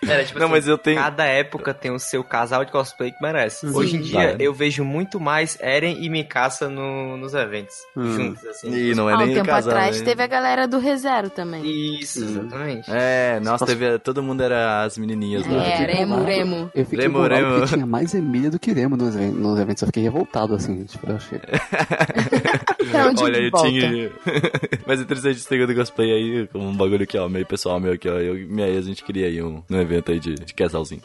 Era, 0.09 0.23
tipo 0.25 0.39
Não, 0.39 0.45
assim, 0.47 0.55
mas 0.55 0.67
eu 0.67 0.77
tenho... 0.77 0.97
Cada 0.99 1.25
época 1.25 1.73
tem 1.73 1.91
o 1.91 1.99
seu 1.99 2.23
casal 2.23 2.65
de 2.65 2.71
cosplay 2.71 3.11
que 3.11 3.21
merece. 3.21 3.67
Sim. 3.67 3.75
Hoje 3.75 3.97
em 3.97 4.01
dia, 4.01 4.11
Claro. 4.29 4.37
eu 4.41 4.53
vejo 4.53 4.83
muito 4.83 5.19
mais 5.19 5.57
Eren 5.61 5.97
e 6.03 6.09
Mikasa 6.09 6.69
no, 6.69 7.17
nos 7.17 7.33
eventos. 7.33 7.75
Hum. 7.95 8.13
Juntos, 8.13 8.45
assim. 8.45 8.71
E 8.73 8.95
não 8.95 9.09
é 9.09 9.13
Há 9.13 9.17
um 9.17 9.25
nem 9.25 9.35
tempo 9.35 9.47
casal, 9.47 9.71
atrás 9.73 9.99
né? 9.99 10.05
teve 10.05 10.23
a 10.23 10.27
galera 10.27 10.67
do 10.67 10.79
ReZero 10.79 11.29
também. 11.29 11.99
Isso, 11.99 12.23
exatamente. 12.23 12.89
É, 12.91 13.39
nossa, 13.41 13.65
teve... 13.65 13.99
Todo 13.99 14.21
mundo 14.23 14.41
era 14.51 14.83
as 14.83 14.97
menininhas 14.97 15.45
lá. 15.47 15.63
É, 15.63 15.85
Remo. 15.85 16.23
Remo. 16.23 16.71
Eu 16.73 16.85
fiquei 16.85 17.07
Remo, 17.07 17.21
Remo. 17.21 17.59
porque 17.59 17.73
tinha 17.73 17.85
mais 17.85 18.13
Emília 18.13 18.49
do 18.49 18.59
que 18.59 18.71
Remo 18.71 18.97
nos, 18.97 19.15
nos 19.15 19.59
eventos. 19.59 19.81
Eu 19.81 19.87
fiquei 19.87 20.03
revoltado, 20.03 20.55
assim. 20.55 20.83
Tipo, 20.83 21.09
eu 21.11 21.15
achei... 21.15 21.39
Então, 22.89 23.13
de 23.13 23.23
Olha, 23.23 23.37
eu 23.37 23.51
volta. 23.51 23.67
tinha. 23.69 24.11
Mas 24.87 24.99
é 24.99 25.03
interessante 25.03 25.37
esse 25.37 25.51
negócio 25.51 25.73
do 25.75 25.79
cosplay 25.79 26.11
aí, 26.11 26.47
como 26.47 26.67
um 26.69 26.75
bagulho 26.75 27.03
aqui, 27.03 27.17
ó, 27.17 27.27
meio 27.27 27.45
pessoal 27.45 27.79
meu 27.79 27.93
aqui, 27.93 28.07
ó. 28.09 28.13
Eu 28.13 28.37
e 28.37 28.45
minha 28.45 28.67
ex, 28.67 28.85
a 28.85 28.87
gente 28.87 29.03
queria 29.03 29.27
ir 29.29 29.43
um, 29.43 29.61
num 29.69 29.79
evento 29.81 30.11
aí 30.11 30.19
de, 30.19 30.35
de 30.35 30.53
casalzinho. 30.53 31.01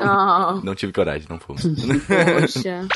Oh, 0.00 0.60
Não 0.64 0.74
tive 0.74 0.92
coragem, 0.92 1.26
não 1.28 1.38
fomos. 1.38 1.62
poxa. 1.64 2.86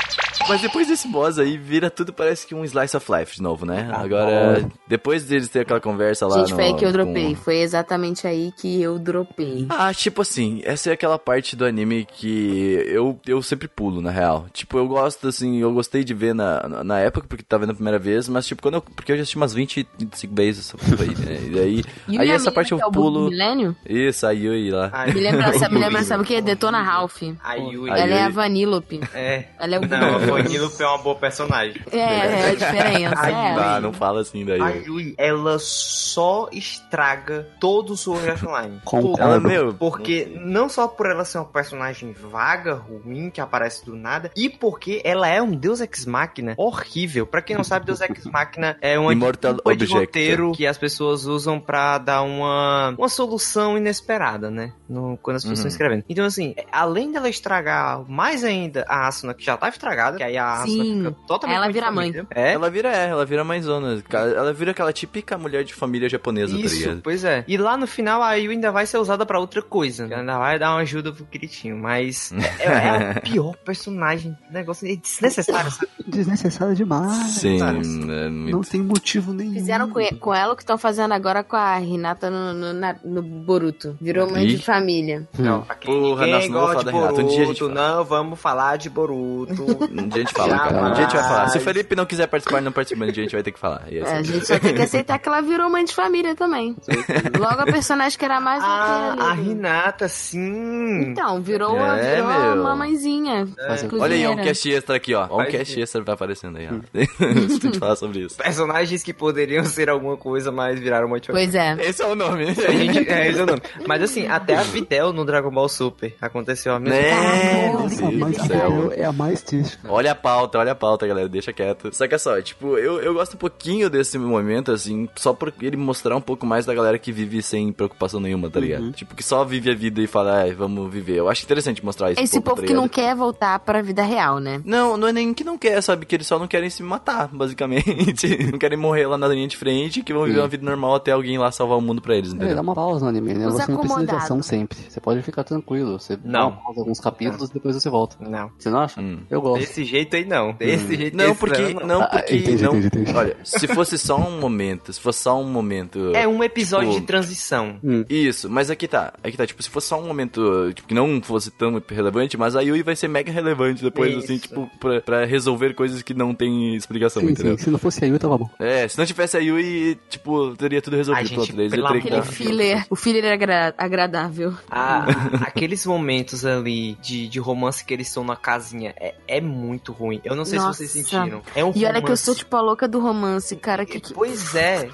Mas 0.49 0.61
depois 0.61 0.87
desse 0.87 1.09
boss 1.09 1.39
aí, 1.39 1.57
vira 1.59 1.91
tudo 1.91 2.13
parece 2.13 2.47
que 2.47 2.55
um 2.55 2.65
slice 2.65 2.97
of 2.97 3.11
life 3.13 3.35
de 3.37 3.43
novo, 3.43 3.67
né? 3.67 3.89
Ah, 3.93 4.01
Agora, 4.03 4.69
depois 4.87 5.25
deles 5.25 5.49
ter 5.49 5.61
aquela 5.61 5.81
conversa 5.81 6.27
lá 6.27 6.39
Gente, 6.39 6.51
no, 6.51 6.57
foi 6.57 6.65
aí 6.67 6.75
que 6.75 6.85
eu 6.85 6.89
com- 6.89 6.93
dropei. 6.93 7.35
Foi 7.35 7.57
exatamente 7.59 8.27
aí 8.27 8.53
que 8.57 8.81
eu 8.81 8.99
dropei. 8.99 9.67
Ah, 9.69 9.93
tipo 9.93 10.23
assim, 10.23 10.61
essa 10.65 10.91
é 10.91 10.93
aquela 10.93 11.19
parte 11.19 11.57
do 11.57 11.65
anime 11.65 12.05
que 12.07 12.83
eu, 12.87 13.19
eu 13.27 13.43
sempre 13.43 13.67
pulo, 13.67 14.01
na 14.01 14.11
real. 14.11 14.47
Tipo, 14.53 14.79
eu 14.79 14.87
gosto, 14.87 15.27
assim, 15.29 15.59
eu 15.59 15.73
gostei 15.73 16.05
de 16.05 16.15
ver 16.15 16.35
na, 16.35 16.69
na, 16.69 16.85
na 16.85 16.99
época, 17.01 17.27
porque 17.29 17.43
tava 17.43 17.63
vendo 17.63 17.73
a 17.73 17.75
primeira 17.75 17.99
vez, 17.99 18.06
mas 18.29 18.47
tipo, 18.47 18.63
quando 18.63 18.75
eu, 18.75 18.83
porque 18.83 19.13
eu 19.13 19.17
já 19.17 19.23
assisti 19.23 19.37
umas 19.37 19.53
20, 19.55 19.87
25 19.99 20.35
vezes 20.35 20.67
essa 20.67 20.79
porra 20.79 21.03
aí, 21.05 21.15
né? 21.17 21.41
E 21.51 21.59
aí, 21.59 21.85
E 22.09 22.19
aí 22.19 22.31
essa 22.31 22.51
parte 22.53 22.73
eu 22.73 22.79
é 22.79 22.91
pulo. 22.91 23.29
Milênio? 23.29 23.77
Isso, 23.89 24.27
a 24.27 24.31
Yui 24.31 24.71
lá. 24.71 24.91
Ai, 24.93 25.13
Me 25.13 25.21
lembra, 25.21 25.59
sabe, 25.59 25.75
me 25.75 25.81
lembra, 25.81 26.03
sabe 26.05 26.23
o 26.23 26.27
que? 26.27 26.41
Detona 26.41 26.83
Ralph. 26.83 27.23
A 27.43 27.55
Yui. 27.55 27.89
Ela 27.91 28.15
é 28.15 28.23
a. 28.25 28.29
Vanilope. 28.29 29.01
É. 29.15 29.47
Ela 29.59 29.77
é 29.77 29.79
o 29.79 29.87
Não, 29.87 30.15
a. 30.17 30.19
Vanillup 30.19 30.81
é 30.81 30.87
uma 30.87 30.99
boa 30.99 31.17
personagem. 31.17 31.81
É, 31.91 31.99
é 31.99 32.51
a 32.51 32.55
diferença. 32.55 33.31
É. 33.31 33.55
Ah, 33.59 33.81
não 33.81 33.93
fala 33.93 34.21
assim 34.21 34.45
daí. 34.45 34.61
A 34.61 34.69
Yui, 34.71 35.15
ela 35.17 35.59
só 35.59 36.49
estraga 36.53 37.49
todo 37.61 37.95
o 37.95 38.15
Art 38.15 38.43
Online. 38.43 38.81
Concordo. 38.85 39.23
Ela, 39.23 39.41
meu, 39.41 39.75
Porque 39.75 40.37
não 40.41 40.69
só 40.69 40.87
por 40.87 41.07
ela 41.07 41.25
ser 41.25 41.39
uma 41.39 41.47
personagem 41.47 42.13
vaga, 42.13 42.75
ruim, 42.75 43.31
que 43.31 43.41
aparece 43.41 43.85
do 43.85 43.97
nada, 43.97 44.31
e 44.37 44.49
porque 44.49 45.01
ela 45.05 45.29
é 45.29 45.41
um 45.41 45.51
Deus 45.53 45.81
Ex 45.81 46.07
Machina 46.07 46.55
horrível. 46.57 47.27
Pra 47.27 47.43
quem 47.43 47.57
não 47.57 47.65
sabe, 47.65 47.87
Deus 47.99 48.11
Ex 48.11 48.25
Machina 48.27 48.77
é 48.81 48.99
uma 48.99 49.13
Immortal 49.13 49.55
desculpa 49.55 49.77
de 49.77 49.85
Object. 49.85 50.07
roteiro 50.07 50.53
que 50.53 50.67
as 50.67 50.77
pessoas 50.79 51.25
usam 51.27 51.59
pra 51.61 51.99
dar 51.99 52.23
uma, 52.23 52.95
uma 52.99 53.09
solução 53.09 53.77
inesperada, 53.77 54.51
né? 54.51 54.73
No, 54.89 55.19
quando 55.23 55.37
as 55.37 55.43
pessoas 55.43 55.59
Uhum. 55.61 55.67
estão 55.67 55.69
escrevendo. 55.71 56.05
Então, 56.09 56.25
assim, 56.25 56.55
além 56.71 57.11
dela 57.13 57.29
estragar 57.29 58.03
mais 58.09 58.45
ainda 58.45 58.85
a 58.89 59.07
Asuna, 59.09 59.35
que 59.35 59.45
já 59.45 59.57
tava 59.57 59.71
estragada, 59.73 60.17
que 60.17 60.23
aí 60.23 60.37
a 60.37 60.55
Asuna 60.63 60.85
Sim. 60.85 60.99
fica 61.05 61.17
totalmente... 61.27 61.57
Ela 61.57 61.73
vira 61.73 61.87
família. 61.87 62.27
É, 62.35 62.53
ela 62.53 62.71
vira, 62.71 62.89
é, 62.95 63.09
ela 63.09 63.25
vira 63.25 63.43
mãezona. 63.45 64.03
Ela 64.13 64.53
vira 64.53 64.71
aquela 64.73 64.93
típica 64.93 65.37
mulher 65.39 65.65
de 65.65 65.75
família 65.75 66.09
japonesa, 66.09 66.57
tá 66.57 66.65
Isso, 66.65 66.77
ligado? 66.81 67.01
pois 67.03 67.25
é. 67.25 67.45
E 67.49 67.57
lá 67.57 67.77
no 67.77 67.87
final 67.87 68.23
a 68.23 68.29
Ayu 68.29 68.51
ainda 68.51 68.71
vai 68.71 68.87
ser 68.87 68.99
usada 68.99 69.25
pra 69.27 69.39
outra 69.41 69.63
coisa. 69.63 70.05
Ela 70.05 70.21
ainda 70.21 70.39
vai 70.39 70.59
dar 70.59 70.73
uma 70.73 70.81
ajuda 70.81 71.13
pro 71.13 71.25
Kiritinho. 71.25 71.77
Mas 71.77 72.33
é, 72.61 72.65
é 72.65 73.11
a 73.17 73.21
pior 73.21 73.55
personagem. 73.65 74.37
Negócio 74.51 74.87
é 74.91 74.97
desnecessário, 74.97 75.71
sabe? 75.71 75.89
Desnecessário 76.07 76.75
demais. 76.75 77.33
Sim, 77.33 77.59
sabe? 77.59 77.86
É 77.87 78.29
Não 78.29 78.31
muito... 78.31 78.71
tem 78.71 78.83
motivo 78.83 79.33
nenhum. 79.33 79.53
Fizeram 79.55 79.89
com, 79.91 80.01
com 80.19 80.35
ela 80.35 80.53
o 80.53 80.57
que 80.57 80.63
estão 80.63 80.77
fazendo 80.79 81.13
agora 81.13 81.43
com 81.43 81.57
a 81.57 81.77
Renata 81.77 82.31
no, 82.31 82.53
no, 82.53 82.73
na- 82.73 82.97
no 83.05 83.23
Boruto. 83.23 83.97
Virou 84.01 84.31
mãe 84.31 84.47
de 84.47 84.59
família. 84.59 85.27
Não, 85.39 85.65
aqui 85.69 85.87
Porra, 85.87 86.27
nossa, 86.27 86.49
não 86.49 86.61
vou 86.61 86.69
falar 86.69 86.79
de 86.79 86.85
da 86.85 86.91
Renata. 86.93 87.23
Um 87.23 87.27
dia 87.29 87.43
a 87.43 87.47
gente 87.47 87.59
fala. 87.61 87.75
Não, 87.75 88.05
vamos 88.05 88.39
falar 88.41 88.77
de 88.77 88.91
Boruto. 88.91 89.55
Um 89.97 90.09
dia 90.09 90.23
a 90.23 90.25
gente 90.27 90.33
fala, 90.35 90.59
cara. 90.59 90.77
Um 90.79 90.93
dia 90.93 91.07
a 91.07 91.09
gente 91.09 91.15
vai 91.17 91.23
falar. 91.29 91.49
Se 91.49 91.59
o. 91.59 91.61
Felipe 91.61 91.97
não 91.97 92.07
quiser 92.07 92.27
participar, 92.27 92.61
não 92.61 92.73
participa, 92.73 93.05
um 93.05 93.11
dia 93.11 93.23
a 93.23 93.27
gente 93.27 93.33
vai 93.33 93.43
ter 93.43 93.53
que 93.53 93.59
falar. 93.59 93.85
E 93.91 93.99
é 93.99 94.03
É, 94.03 94.13
a 94.19 94.23
gente 94.23 94.47
só 94.47 94.59
tem 94.59 94.75
que 94.75 94.83
aceitar 94.83 95.19
que 95.19 95.29
ela 95.29 95.41
virou 95.41 95.69
mãe 95.71 95.85
de 95.85 95.95
família 95.95 96.35
também. 96.35 96.77
Logo 97.39 97.61
a 97.61 97.65
personagem 97.65 98.19
que 98.19 98.25
era 98.25 98.41
mais 98.41 98.63
ah, 98.63 99.17
a 99.19 99.31
ali. 99.33 99.49
Renata, 99.49 100.09
sim. 100.09 101.11
Então, 101.11 101.41
virou, 101.43 101.77
É, 101.79 102.17
virou 102.17 102.29
meu. 102.55 102.63
uma 102.63 102.77
mãezinha. 102.77 103.47
Mas 103.69 103.83
eu- 103.83 104.01
Olha 104.01 104.15
aí, 104.15 104.27
um 104.29 104.37
cast 104.37 104.71
extra 104.71 104.97
aqui, 104.97 105.15
ó. 105.15 105.27
Um 105.27 105.45
cast 105.47 105.81
extra 105.81 106.03
vai 106.03 106.15
aparecendo 106.15 106.57
aí, 106.59 106.69
ó. 106.69 106.77
Que 107.77 107.81
falar 107.81 107.97
sobre 107.97 108.21
isso. 108.21 108.37
Personagens 108.37 109.03
que 109.03 109.13
poderiam 109.13 109.65
ser 109.67 109.89
alguma 109.89 110.17
coisa, 110.17 110.51
mas 110.51 110.79
viraram 110.79 111.07
uma 111.07 111.21
Pois 111.21 111.55
é. 111.55 111.77
Esse 111.81 112.03
é 112.03 112.07
o 112.07 112.15
nome. 112.15 112.45
A 112.67 112.71
gente, 112.71 113.09
é, 113.09 113.29
esse 113.29 113.39
é 113.39 113.43
o 113.43 113.47
nome. 113.47 113.63
Mas 113.87 114.03
assim, 114.03 114.27
até 114.27 114.55
a 114.55 114.63
Videl 114.63 115.13
no 115.13 115.25
Dragon 115.25 115.51
Ball 115.51 115.69
Super 115.69 116.15
aconteceu 116.21 116.75
a 116.75 116.81
mesma 116.81 116.99
coisa. 116.99 117.17
Né? 117.17 117.73
Nossa, 117.73 118.03
Deus 118.03 118.15
mas 118.17 118.37
céu. 118.37 118.93
É 118.93 119.05
a 119.05 119.13
mais 119.13 119.43
triste. 119.43 119.79
Olha 119.89 120.13
a 120.13 120.15
pauta, 120.15 120.59
olha 120.59 120.73
a 120.73 120.75
pauta, 120.75 121.07
galera, 121.07 121.29
deixa 121.29 121.53
quieto. 121.53 121.93
Saca 121.93 122.19
só, 122.19 122.41
tipo, 122.41 122.77
eu, 122.79 123.01
eu 123.01 123.15
gosto 123.15 123.35
um 123.35 123.39
pouquinho 123.39 123.89
desse 123.89 124.19
momento, 124.19 124.73
assim, 124.73 125.09
só 125.17 125.33
por 125.33 125.53
ele 125.61 125.77
mostrar 125.77 126.17
um 126.17 126.21
pouco 126.21 126.47
mais 126.47 126.67
da 126.67 126.75
galera 126.75 126.99
que 126.99 127.13
vive 127.13 127.43
sem 127.43 127.73
preocupação 127.73 128.21
nenhuma, 128.21 128.51
tá 128.51 128.61
ligado? 128.61 128.93
Tipo, 128.93 129.15
que 129.15 129.23
só 129.23 129.45
vive 129.45 129.71
a 129.71 129.75
vida 129.75 130.01
e 130.01 130.07
fala, 130.07 130.43
ai, 130.43 130.53
vamos 130.53 130.93
viver. 130.93 131.17
Eu 131.17 131.29
acho 131.29 131.45
interessante 131.45 131.85
mostrar 131.85 132.13
isso. 132.13 132.21
Esse 132.21 132.39
um 132.39 132.43
pouco, 132.43 132.61
povo 132.61 132.67
tá 132.67 132.69
que 132.69 132.75
não 132.75 132.89
quer 132.89 133.15
voltar 133.15 133.59
pra 133.61 133.83
vida 133.83 134.03
real, 134.03 134.39
né? 134.39 134.61
Não, 134.65 134.97
não 134.97 135.09
é 135.09 135.13
nem 135.13 135.33
que 135.35 135.45
não 135.45 135.59
quer, 135.59 135.81
sabe? 135.83 136.07
Que 136.07 136.15
eles 136.15 136.27
só 136.27 136.39
não 136.39 136.47
querem 136.47 136.71
se 136.71 136.83
matar, 136.83 137.29
basicamente. 137.29 137.66
não 138.51 138.59
querem 138.59 138.79
morrer 138.79 139.07
lá 139.07 139.19
na 139.19 139.29
linha 139.29 139.47
de 139.49 139.57
frente, 139.57 140.03
que 140.03 140.13
vão 140.13 140.25
viver 140.25 140.39
uma 140.41 140.49
vida 140.49 140.65
normal 140.65 140.95
até 140.95 141.13
alguém 141.13 141.39
lá 141.39 141.51
salvar 141.51 141.79
o 141.79 141.81
mundo 141.81 142.01
pra 142.01 142.17
eles, 142.17 142.33
É, 142.33 142.35
entendeu? 142.37 142.55
dá 142.57 142.63
uma 142.63 142.75
pausa 142.75 143.05
no 143.05 143.09
anime, 143.11 143.35
né? 143.35 143.47
Os 143.47 143.55
Você 143.55 143.71
não 143.71 143.79
precisa 143.81 144.07
de 144.07 144.15
ação 144.15 144.43
sempre. 144.43 144.79
Você 144.89 145.01
pode 145.01 145.23
ficar 145.23 145.45
tranquilo. 145.45 145.99
Você 145.99 146.17
dá 146.17 146.23
Não. 146.41 146.49
uma 146.49 146.57
pausa 146.57 146.81
alguns 146.81 147.01
capítulos 147.01 147.51
e 147.51 147.55
depois 147.55 147.75
você 147.75 147.89
volta. 147.91 148.17
Não. 148.21 148.51
Você 148.59 148.71
não 148.71 148.81
acha? 148.81 149.01
Hum. 149.01 149.19
Eu 149.31 149.41
gosto. 149.41 149.61
Desse 149.61 149.85
jeito 149.85 150.17
aí 150.17 150.25
não. 150.25 150.53
Desse 150.53 150.97
jeito 150.97 151.17
Não, 151.17 151.27
esse 151.31 151.39
porque. 151.41 151.75
Não, 151.85 152.03
Ah, 152.03 152.07
porque. 152.09 152.37
entendi, 152.37 152.63
não, 152.63 152.71
entendi, 152.77 152.87
entendi. 152.87 153.13
Olha, 153.17 153.37
se 153.45 153.67
fosse 153.69 153.99
só 153.99 154.17
um 154.17 154.39
momento, 154.41 154.93
se 154.93 155.01
fosse 155.01 155.21
só 155.23 155.41
um 155.41 155.49
momento. 155.51 156.13
É 156.15 156.27
um 156.27 156.43
episódio 156.43 156.89
Tipo, 156.91 157.01
de 157.01 157.07
transição. 157.07 157.77
Isso, 158.09 158.49
mas 158.51 158.71
aqui 158.71 158.87
tá, 158.87 159.13
aqui 159.23 159.37
tá, 159.37 159.47
tipo, 159.47 159.63
se 159.63 159.69
fosse 159.71 159.89
só 159.89 160.01
um 160.01 160.07
momento, 160.07 160.73
tipo, 160.75 160.89
que 160.89 160.95
não 160.95 161.21
fosse 161.23 161.51
tão 161.51 161.83
relevante, 161.89 162.37
mas 162.37 162.55
a 162.55 162.61
Yui 162.61 162.83
vai 162.83 162.95
ser 162.97 163.09
mega 163.09 163.33
relevante 163.33 163.83
depois, 163.83 164.11
Isso. 164.11 164.25
assim, 164.25 164.39
tipo, 164.39 164.71
pra, 164.79 165.01
pra 165.01 165.25
resolver 165.25 165.75
coisas 165.75 166.03
que 166.03 166.15
não 166.15 166.35
tem 166.35 166.75
explicação, 166.77 167.23
Sim, 167.23 167.31
entendeu? 167.31 167.56
Se 167.59 167.71
não 167.71 167.79
fosse 167.79 168.05
a 168.05 168.09
Yu, 168.09 168.19
tava 168.19 168.39
bom. 168.39 168.49
É, 168.59 168.87
se 168.89 168.99
não 168.99 169.07
tivesse 169.07 169.37
a 169.37 169.41
Yui, 169.41 169.99
tipo, 170.09 170.55
teria 170.57 170.81
tudo 170.83 170.97
resolvido, 170.97 171.23
Ai, 171.23 171.27
gente, 171.47 171.53
pelo 171.53 171.69
teria 171.71 171.89
Aquele 172.19 172.23
filler. 172.23 172.87
O 172.91 172.97
filler 172.97 173.25
era 173.25 173.35
agra- 173.35 173.75
agradável. 173.79 174.55
Ah, 174.71 175.07
aqueles 175.43 175.85
momentos 175.87 176.45
ali 176.45 176.95
de, 177.03 177.29
de 177.29 177.39
romance 177.39 177.85
que 177.85 177.93
eles 177.95 178.09
estão 178.09 178.25
na 178.25 178.37
casinha 178.37 178.95
é, 178.99 179.15
é 179.27 179.41
muito 179.41 179.93
ruim. 179.93 180.21
Eu 180.25 180.35
não 180.37 180.45
sei 180.45 180.59
Nossa. 180.59 180.85
se 180.85 180.89
vocês 180.89 181.05
sentiram. 181.07 181.43
É 181.55 181.65
um 181.65 181.73
E 181.75 181.85
olha 181.85 181.95
que 181.95 181.99
eu 181.99 182.03
romance- 182.03 182.25
sou, 182.25 182.35
tipo, 182.35 182.57
a 182.57 182.61
louca 182.61 182.87
do 182.89 183.01
romance, 183.01 183.55
cara. 183.57 183.85
Que, 183.87 184.01
que... 184.01 184.13
Pois 184.15 184.55
é. 184.55 184.89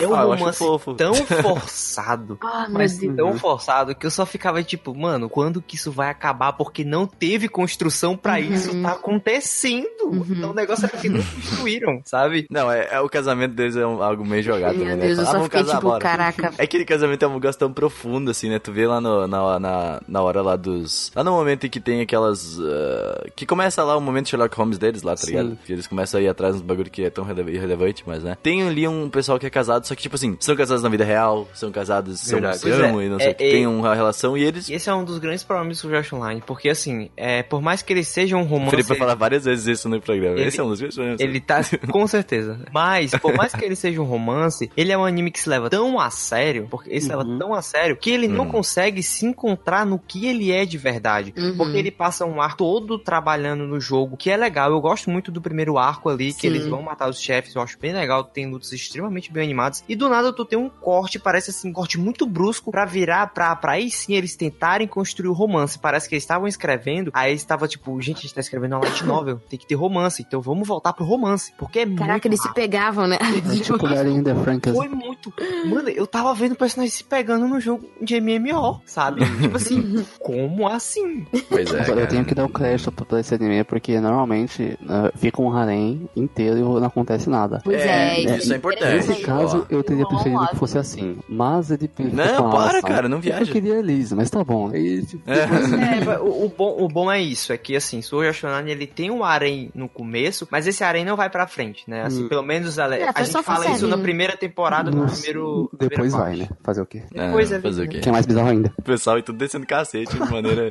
É 0.00 0.06
um 0.06 0.14
Ah, 0.14 0.22
romance 0.22 0.58
fofo. 0.58 0.94
tão 0.94 1.12
forçado. 1.42 2.38
Ah, 2.42 2.66
Mas 2.70 2.98
Deus. 2.98 3.16
tão 3.16 3.36
forçado 3.38 3.94
que 3.94 4.06
eu 4.06 4.10
só 4.10 4.24
ficava 4.24 4.62
tipo, 4.62 4.94
mano, 4.94 5.28
quando 5.28 5.60
que 5.60 5.76
isso 5.76 5.90
vai 5.90 6.08
acabar? 6.10 6.52
Porque 6.52 6.84
não 6.84 7.06
teve 7.06 7.48
construção 7.48 8.16
pra 8.16 8.34
Uhum. 8.34 8.38
isso 8.54 8.82
tá 8.82 8.92
acontecendo. 8.92 9.88
O 10.08 10.54
negócio 10.54 10.86
era 10.86 10.96
que 10.96 11.06
eles 11.08 11.24
construíram, 11.28 12.00
sabe? 12.08 12.46
Não, 12.50 12.70
é, 12.70 12.88
é 12.92 13.00
o 13.00 13.08
casamento 13.08 13.54
deles 13.54 13.76
é 13.76 13.86
um- 13.86 14.02
algo 14.02 14.24
meio 14.24 14.42
jogado 14.42 14.74
Meu 14.76 14.84
também, 14.84 14.96
né? 14.96 15.06
Deus, 15.06 15.18
eu 15.18 15.24
Fala, 15.24 15.28
"Ah, 15.28 15.32
só 15.32 15.32
vamos 15.38 15.44
fiquei 15.46 15.60
casar, 15.62 15.74
tipo, 15.76 15.88
bora." 15.88 16.00
caraca. 16.00 16.46
É 16.46 16.50
que 16.56 16.62
aquele 16.62 16.84
casamento 16.84 17.24
é 17.24 17.28
um 17.28 17.34
negócio 17.34 17.58
tão 17.58 17.72
profundo, 17.72 18.30
assim, 18.30 18.48
né? 18.48 18.58
Tu 18.58 18.72
vê 18.72 18.86
lá 18.86 19.00
no, 19.00 19.26
na, 19.26 19.58
na, 19.60 20.00
na 20.06 20.22
hora 20.22 20.40
lá 20.42 20.56
dos. 20.56 21.10
Lá 21.14 21.22
no 21.24 21.32
momento 21.32 21.66
em 21.66 21.70
que 21.70 21.80
tem 21.80 22.00
aquelas. 22.00 22.58
ah, 22.60 23.26
que 23.36 23.44
começa 23.46 23.82
lá 23.82 23.96
o 23.96 24.00
momento 24.00 24.28
Sherlock 24.28 24.56
Holmes 24.56 24.78
deles 24.78 25.02
lá, 25.02 25.12
tá 25.12 25.18
Sim. 25.22 25.26
ligado? 25.32 25.58
Que 25.64 25.72
eles 25.72 25.86
começam 25.86 26.18
a 26.20 26.22
ir 26.22 26.28
atrás 26.28 26.54
dos 26.54 26.62
bagulho 26.62 26.90
que 26.90 27.04
é 27.04 27.10
tão 27.10 27.24
rele- 27.24 27.52
irrelevante, 27.52 28.02
mas 28.06 28.22
né? 28.22 28.36
Tem 28.42 28.62
ali 28.66 28.86
um 28.86 29.08
pessoal 29.10 29.38
que 29.38 29.46
é 29.46 29.50
casado, 29.50 29.86
só 29.86 29.94
que, 29.94 30.02
tipo 30.02 30.14
assim, 30.14 30.36
são 30.40 30.54
casados 30.56 30.82
na 30.82 30.88
vida 30.88 31.04
real, 31.04 31.48
são 31.54 31.70
casados, 31.70 32.20
são 32.20 32.38
Pois 32.40 32.66
é, 32.80 32.86
amam 32.88 33.02
e 33.02 33.08
não 33.08 33.18
sei 33.18 33.28
é, 33.28 33.30
o 33.30 33.34
que, 33.34 33.44
é- 33.44 33.50
tem 33.50 33.66
uma 33.66 33.94
relação 33.94 34.36
e 34.36 34.42
eles. 34.44 34.68
E 34.68 34.74
esse 34.74 34.88
é 34.88 34.94
um 34.94 35.04
dos 35.04 35.18
grandes 35.18 35.42
problemas 35.44 35.80
do 35.82 35.88
Josh 35.90 36.12
Online, 36.12 36.42
porque 36.46 36.68
assim, 36.68 37.10
é, 37.16 37.42
por 37.42 37.60
mais 37.60 37.82
que 37.82 37.92
ele 37.92 38.04
seja 38.04 38.36
um 38.36 38.40
O 38.42 38.44
romance. 38.44 38.70
Felipe 38.70 38.88
vai 38.88 38.98
falar 38.98 39.14
várias 39.14 39.44
vezes 39.44 39.66
isso 39.66 39.88
no 39.88 40.00
programa. 40.00 40.36
Ele- 40.38 40.48
Esse 40.48 40.60
é 40.60 40.64
um 40.64 40.68
dos 40.68 40.80
meus 40.80 40.94
problemas. 40.94 41.20
Ele 41.20 41.40
tá, 41.40 41.60
com 41.88 42.06
certeza. 42.06 42.60
Mas, 42.72 43.10
por 43.12 43.34
mais 43.34 43.52
que 43.54 43.64
ele 43.64 43.76
seja 43.76 44.00
um 44.00 44.04
romance, 44.04 44.70
ele 44.76 44.92
é 44.92 44.98
um 44.98 45.04
anime 45.04 45.30
que 45.30 45.40
se 45.40 45.48
leva 45.48 45.68
tão 45.70 45.98
a 45.98 46.10
sério, 46.10 46.66
porque 46.70 46.90
ele 46.90 47.00
se 47.00 47.08
leva 47.08 47.24
tão 47.38 47.54
a 47.54 47.62
sério, 47.62 47.96
que 47.96 48.10
ele 48.10 48.28
não 48.28 48.44
Uhum. 48.44 48.50
consegue 48.52 49.02
se 49.02 49.26
encontrar 49.26 49.84
no 49.84 49.98
que 49.98 50.26
ele 50.26 50.52
é 50.52 50.64
de 50.64 50.78
verdade. 50.78 51.34
Uhum. 51.36 51.56
Porque 51.56 51.76
ele 51.76 51.90
passa 51.90 52.24
um 52.24 52.40
ar 52.40 52.56
todo 52.56 52.98
trabalhando 52.98 53.66
no 53.66 53.80
jogo, 53.80 54.16
que 54.16 54.30
é 54.30 54.36
legal. 54.36 54.70
Eu 54.70 54.80
gosto 54.80 55.10
muito 55.10 55.30
do 55.30 55.40
primeiro 55.40 55.76
arco 55.78 56.08
ali, 56.08 56.32
que 56.32 56.42
Sim. 56.42 56.46
eles 56.48 56.66
vão 56.66 56.82
matar 56.82 57.08
os 57.08 57.20
chefes, 57.20 57.54
eu 57.54 57.62
acho 57.62 57.78
bem 57.78 57.92
legal. 57.92 58.24
Tem 58.24 58.50
lutas 58.50 58.72
extremamente 58.72 59.32
bem 59.32 59.42
animadas. 59.44 59.84
E 59.88 59.94
do 59.96 60.08
nada 60.08 60.32
tu 60.32 60.44
tem 60.44 60.58
um 60.58 60.68
corte, 60.68 61.18
parece 61.18 61.50
assim, 61.50 61.70
um 61.70 61.72
corte 61.72 61.98
muito 61.98 62.26
brusco 62.26 62.70
pra 62.70 62.84
virar, 62.84 63.28
pra, 63.28 63.54
pra 63.56 63.72
aí 63.72 63.90
sim 63.90 64.14
eles 64.14 64.36
tentarem 64.36 64.86
construir 64.86 65.28
o 65.28 65.32
romance. 65.32 65.78
Parece 65.78 66.08
que 66.08 66.14
eles 66.14 66.22
estavam 66.24 66.46
escrevendo, 66.48 67.10
aí 67.14 67.30
eles 67.32 67.42
estavam 67.42 67.66
tipo, 67.68 68.00
gente, 68.00 68.18
a 68.18 68.20
gente 68.22 68.34
tá 68.34 68.40
escrevendo 68.40 68.72
uma 68.76 68.84
light 68.84 69.04
novel, 69.04 69.40
tem 69.48 69.58
que 69.58 69.66
ter 69.66 69.74
romance, 69.74 70.22
então 70.26 70.40
vamos 70.40 70.66
voltar 70.66 70.92
pro 70.92 71.04
romance. 71.04 71.52
Porque 71.58 71.77
é 71.80 71.86
muito 71.86 71.98
Caraca, 71.98 72.28
eles 72.28 72.40
se 72.40 72.52
pegavam, 72.54 73.06
né? 73.06 73.18
É 73.20 73.56
tipo 73.60 73.78
Galinha 73.78 74.22
da 74.22 74.34
Franca. 74.34 74.72
Foi 74.72 74.88
muito. 74.88 75.32
Mano, 75.66 75.88
eu 75.88 76.06
tava 76.06 76.34
vendo 76.34 76.54
personagens 76.54 76.94
se 76.94 77.04
pegando 77.04 77.46
no 77.46 77.60
jogo 77.60 77.88
de 78.00 78.20
MMO, 78.20 78.80
sabe? 78.84 79.20
tipo 79.40 79.56
assim, 79.56 80.04
como 80.18 80.68
assim? 80.68 81.26
Pois 81.48 81.72
é. 81.72 81.80
Agora, 81.80 81.90
eu 81.90 81.94
cara. 81.96 82.06
tenho 82.06 82.24
que 82.24 82.34
dar 82.34 82.44
o 82.44 82.48
crédito 82.48 82.92
pra 82.92 83.20
esse 83.20 83.34
anime, 83.34 83.64
porque 83.64 83.98
normalmente 84.00 84.78
né, 84.80 85.10
fica 85.16 85.40
um 85.42 85.52
harém 85.52 86.08
inteiro 86.14 86.58
e 86.58 86.60
não 86.60 86.86
acontece 86.86 87.28
nada. 87.28 87.60
Pois 87.64 87.80
é, 87.80 88.22
É, 88.24 88.36
isso 88.36 88.52
é 88.52 88.56
importante. 88.56 89.08
Nesse 89.08 89.22
caso, 89.22 89.66
eu 89.70 89.82
teria 89.82 90.06
preferido 90.06 90.46
que 90.48 90.56
fosse 90.56 90.78
assim. 90.78 91.18
Mas 91.28 91.70
ele 91.70 91.90
Não, 92.12 92.50
com 92.50 92.56
a 92.56 92.68
para, 92.68 92.82
cara, 92.82 93.08
não 93.08 93.20
viaja. 93.20 93.42
Eu 93.42 93.52
queria 93.52 93.80
Liz, 93.80 94.12
mas 94.12 94.30
tá 94.30 94.42
bom. 94.44 94.70
Aí, 94.72 95.04
tipo, 95.04 95.22
É, 95.30 96.18
o, 96.18 96.46
o 96.46 96.48
bom, 96.48 96.76
o 96.84 96.88
bom 96.88 97.10
é 97.10 97.20
isso, 97.20 97.52
é 97.52 97.58
que 97.58 97.76
assim, 97.76 98.02
Sword 98.02 98.28
Art 98.28 98.44
Online 98.44 98.70
ele 98.70 98.86
tem 98.86 99.10
um 99.10 99.24
harém 99.24 99.70
no 99.74 99.88
começo, 99.88 100.46
mas 100.50 100.66
esse 100.66 100.82
harém 100.84 101.04
não 101.04 101.16
vai 101.16 101.30
pra 101.30 101.46
frente, 101.46 101.67
né? 101.86 102.02
Assim, 102.04 102.24
Hum. 102.24 102.28
pelo 102.28 102.42
menos 102.42 102.78
a, 102.78 102.96
É, 102.96 103.10
a 103.14 103.22
gente 103.22 103.42
fala 103.42 103.66
isso 103.70 103.86
na 103.86 103.98
primeira 103.98 104.36
temporada, 104.36 104.90
no 104.90 105.04
no- 105.04 105.10
primeiro. 105.10 105.70
depois 105.78 106.12
vai, 106.12 106.22
parte. 106.36 106.38
né? 106.40 106.48
Fazer 106.62 106.80
o 106.82 106.86
quê? 106.86 107.02
Depois 107.12 107.52
é 107.52 107.60
fazer 107.60 107.84
o 107.84 107.88
quê? 107.88 107.98
Que 108.00 108.08
é 108.08 108.12
mais 108.12 108.26
bizarro 108.26 108.48
ainda. 108.48 108.72
O 108.78 108.82
pessoal 108.82 109.18
e 109.18 109.22
tudo 109.22 109.38
descendo 109.38 109.66
cacete 109.66 110.12
de 110.12 110.30
maneira. 110.30 110.70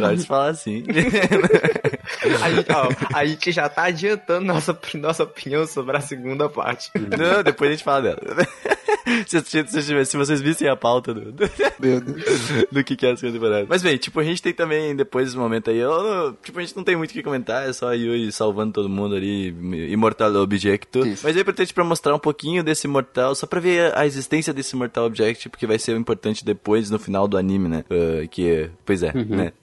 Pode 0.00 0.26
falar 0.26 0.48
assim. 0.50 0.84
A 2.42 2.50
gente, 2.50 2.72
ó, 2.72 2.88
a 3.16 3.24
gente 3.24 3.52
já 3.52 3.68
tá 3.68 3.84
adiantando 3.84 4.46
nossa, 4.46 4.78
nossa 4.94 5.22
opinião 5.24 5.66
sobre 5.66 5.96
a 5.96 6.00
segunda 6.00 6.48
parte. 6.48 6.90
Não, 6.94 7.42
depois 7.42 7.70
a 7.70 7.72
gente 7.74 7.84
fala 7.84 8.02
dela. 8.02 8.18
Se, 9.26 9.40
se, 9.40 10.04
se- 10.04 10.16
vocês 10.16 10.40
vissem 10.40 10.68
a 10.68 10.76
pauta 10.76 11.12
do, 11.14 11.32
do, 11.32 11.44
do 12.70 12.84
que 12.84 12.96
que 12.96 13.06
é 13.06 13.12
a 13.12 13.16
segunda 13.16 13.38
temporada. 13.38 13.66
Mas 13.68 13.82
bem, 13.82 13.96
tipo, 13.96 14.20
a 14.20 14.24
gente 14.24 14.42
tem 14.42 14.52
também, 14.52 14.94
depois 14.94 15.26
desse 15.26 15.36
momento 15.38 15.70
aí, 15.70 15.78
eu 15.78 16.36
tipo, 16.42 16.58
a 16.58 16.62
gente 16.62 16.76
não 16.76 16.84
tem 16.84 16.96
muito 16.96 17.10
o 17.10 17.12
que 17.14 17.22
comentar, 17.22 17.68
é 17.68 17.72
só 17.72 17.88
a 17.88 17.94
Yui 17.94 18.30
salvando 18.32 18.72
todo 18.72 18.88
mundo 18.88 19.14
ali, 19.14 19.48
Immortal 19.92 20.34
Object. 20.36 20.98
Isso. 21.00 21.22
Mas 21.26 21.36
é 21.36 21.40
importante 21.40 21.72
pra 21.74 21.84
mostrar 21.84 22.14
um 22.14 22.18
pouquinho 22.18 22.62
desse 22.62 22.86
Mortal, 22.88 23.34
só 23.34 23.46
pra 23.46 23.60
ver 23.60 23.96
a 23.96 24.06
existência 24.06 24.52
desse 24.52 24.76
Mortal 24.76 25.06
Object, 25.06 25.48
porque 25.48 25.66
vai 25.66 25.78
ser 25.78 25.96
importante 25.96 26.44
depois, 26.44 26.90
no 26.90 26.98
final 26.98 27.26
do 27.26 27.36
anime, 27.36 27.68
né? 27.68 27.84
Ah, 27.90 28.26
que, 28.28 28.70
pois 28.84 29.02
é, 29.02 29.12
né? 29.12 29.52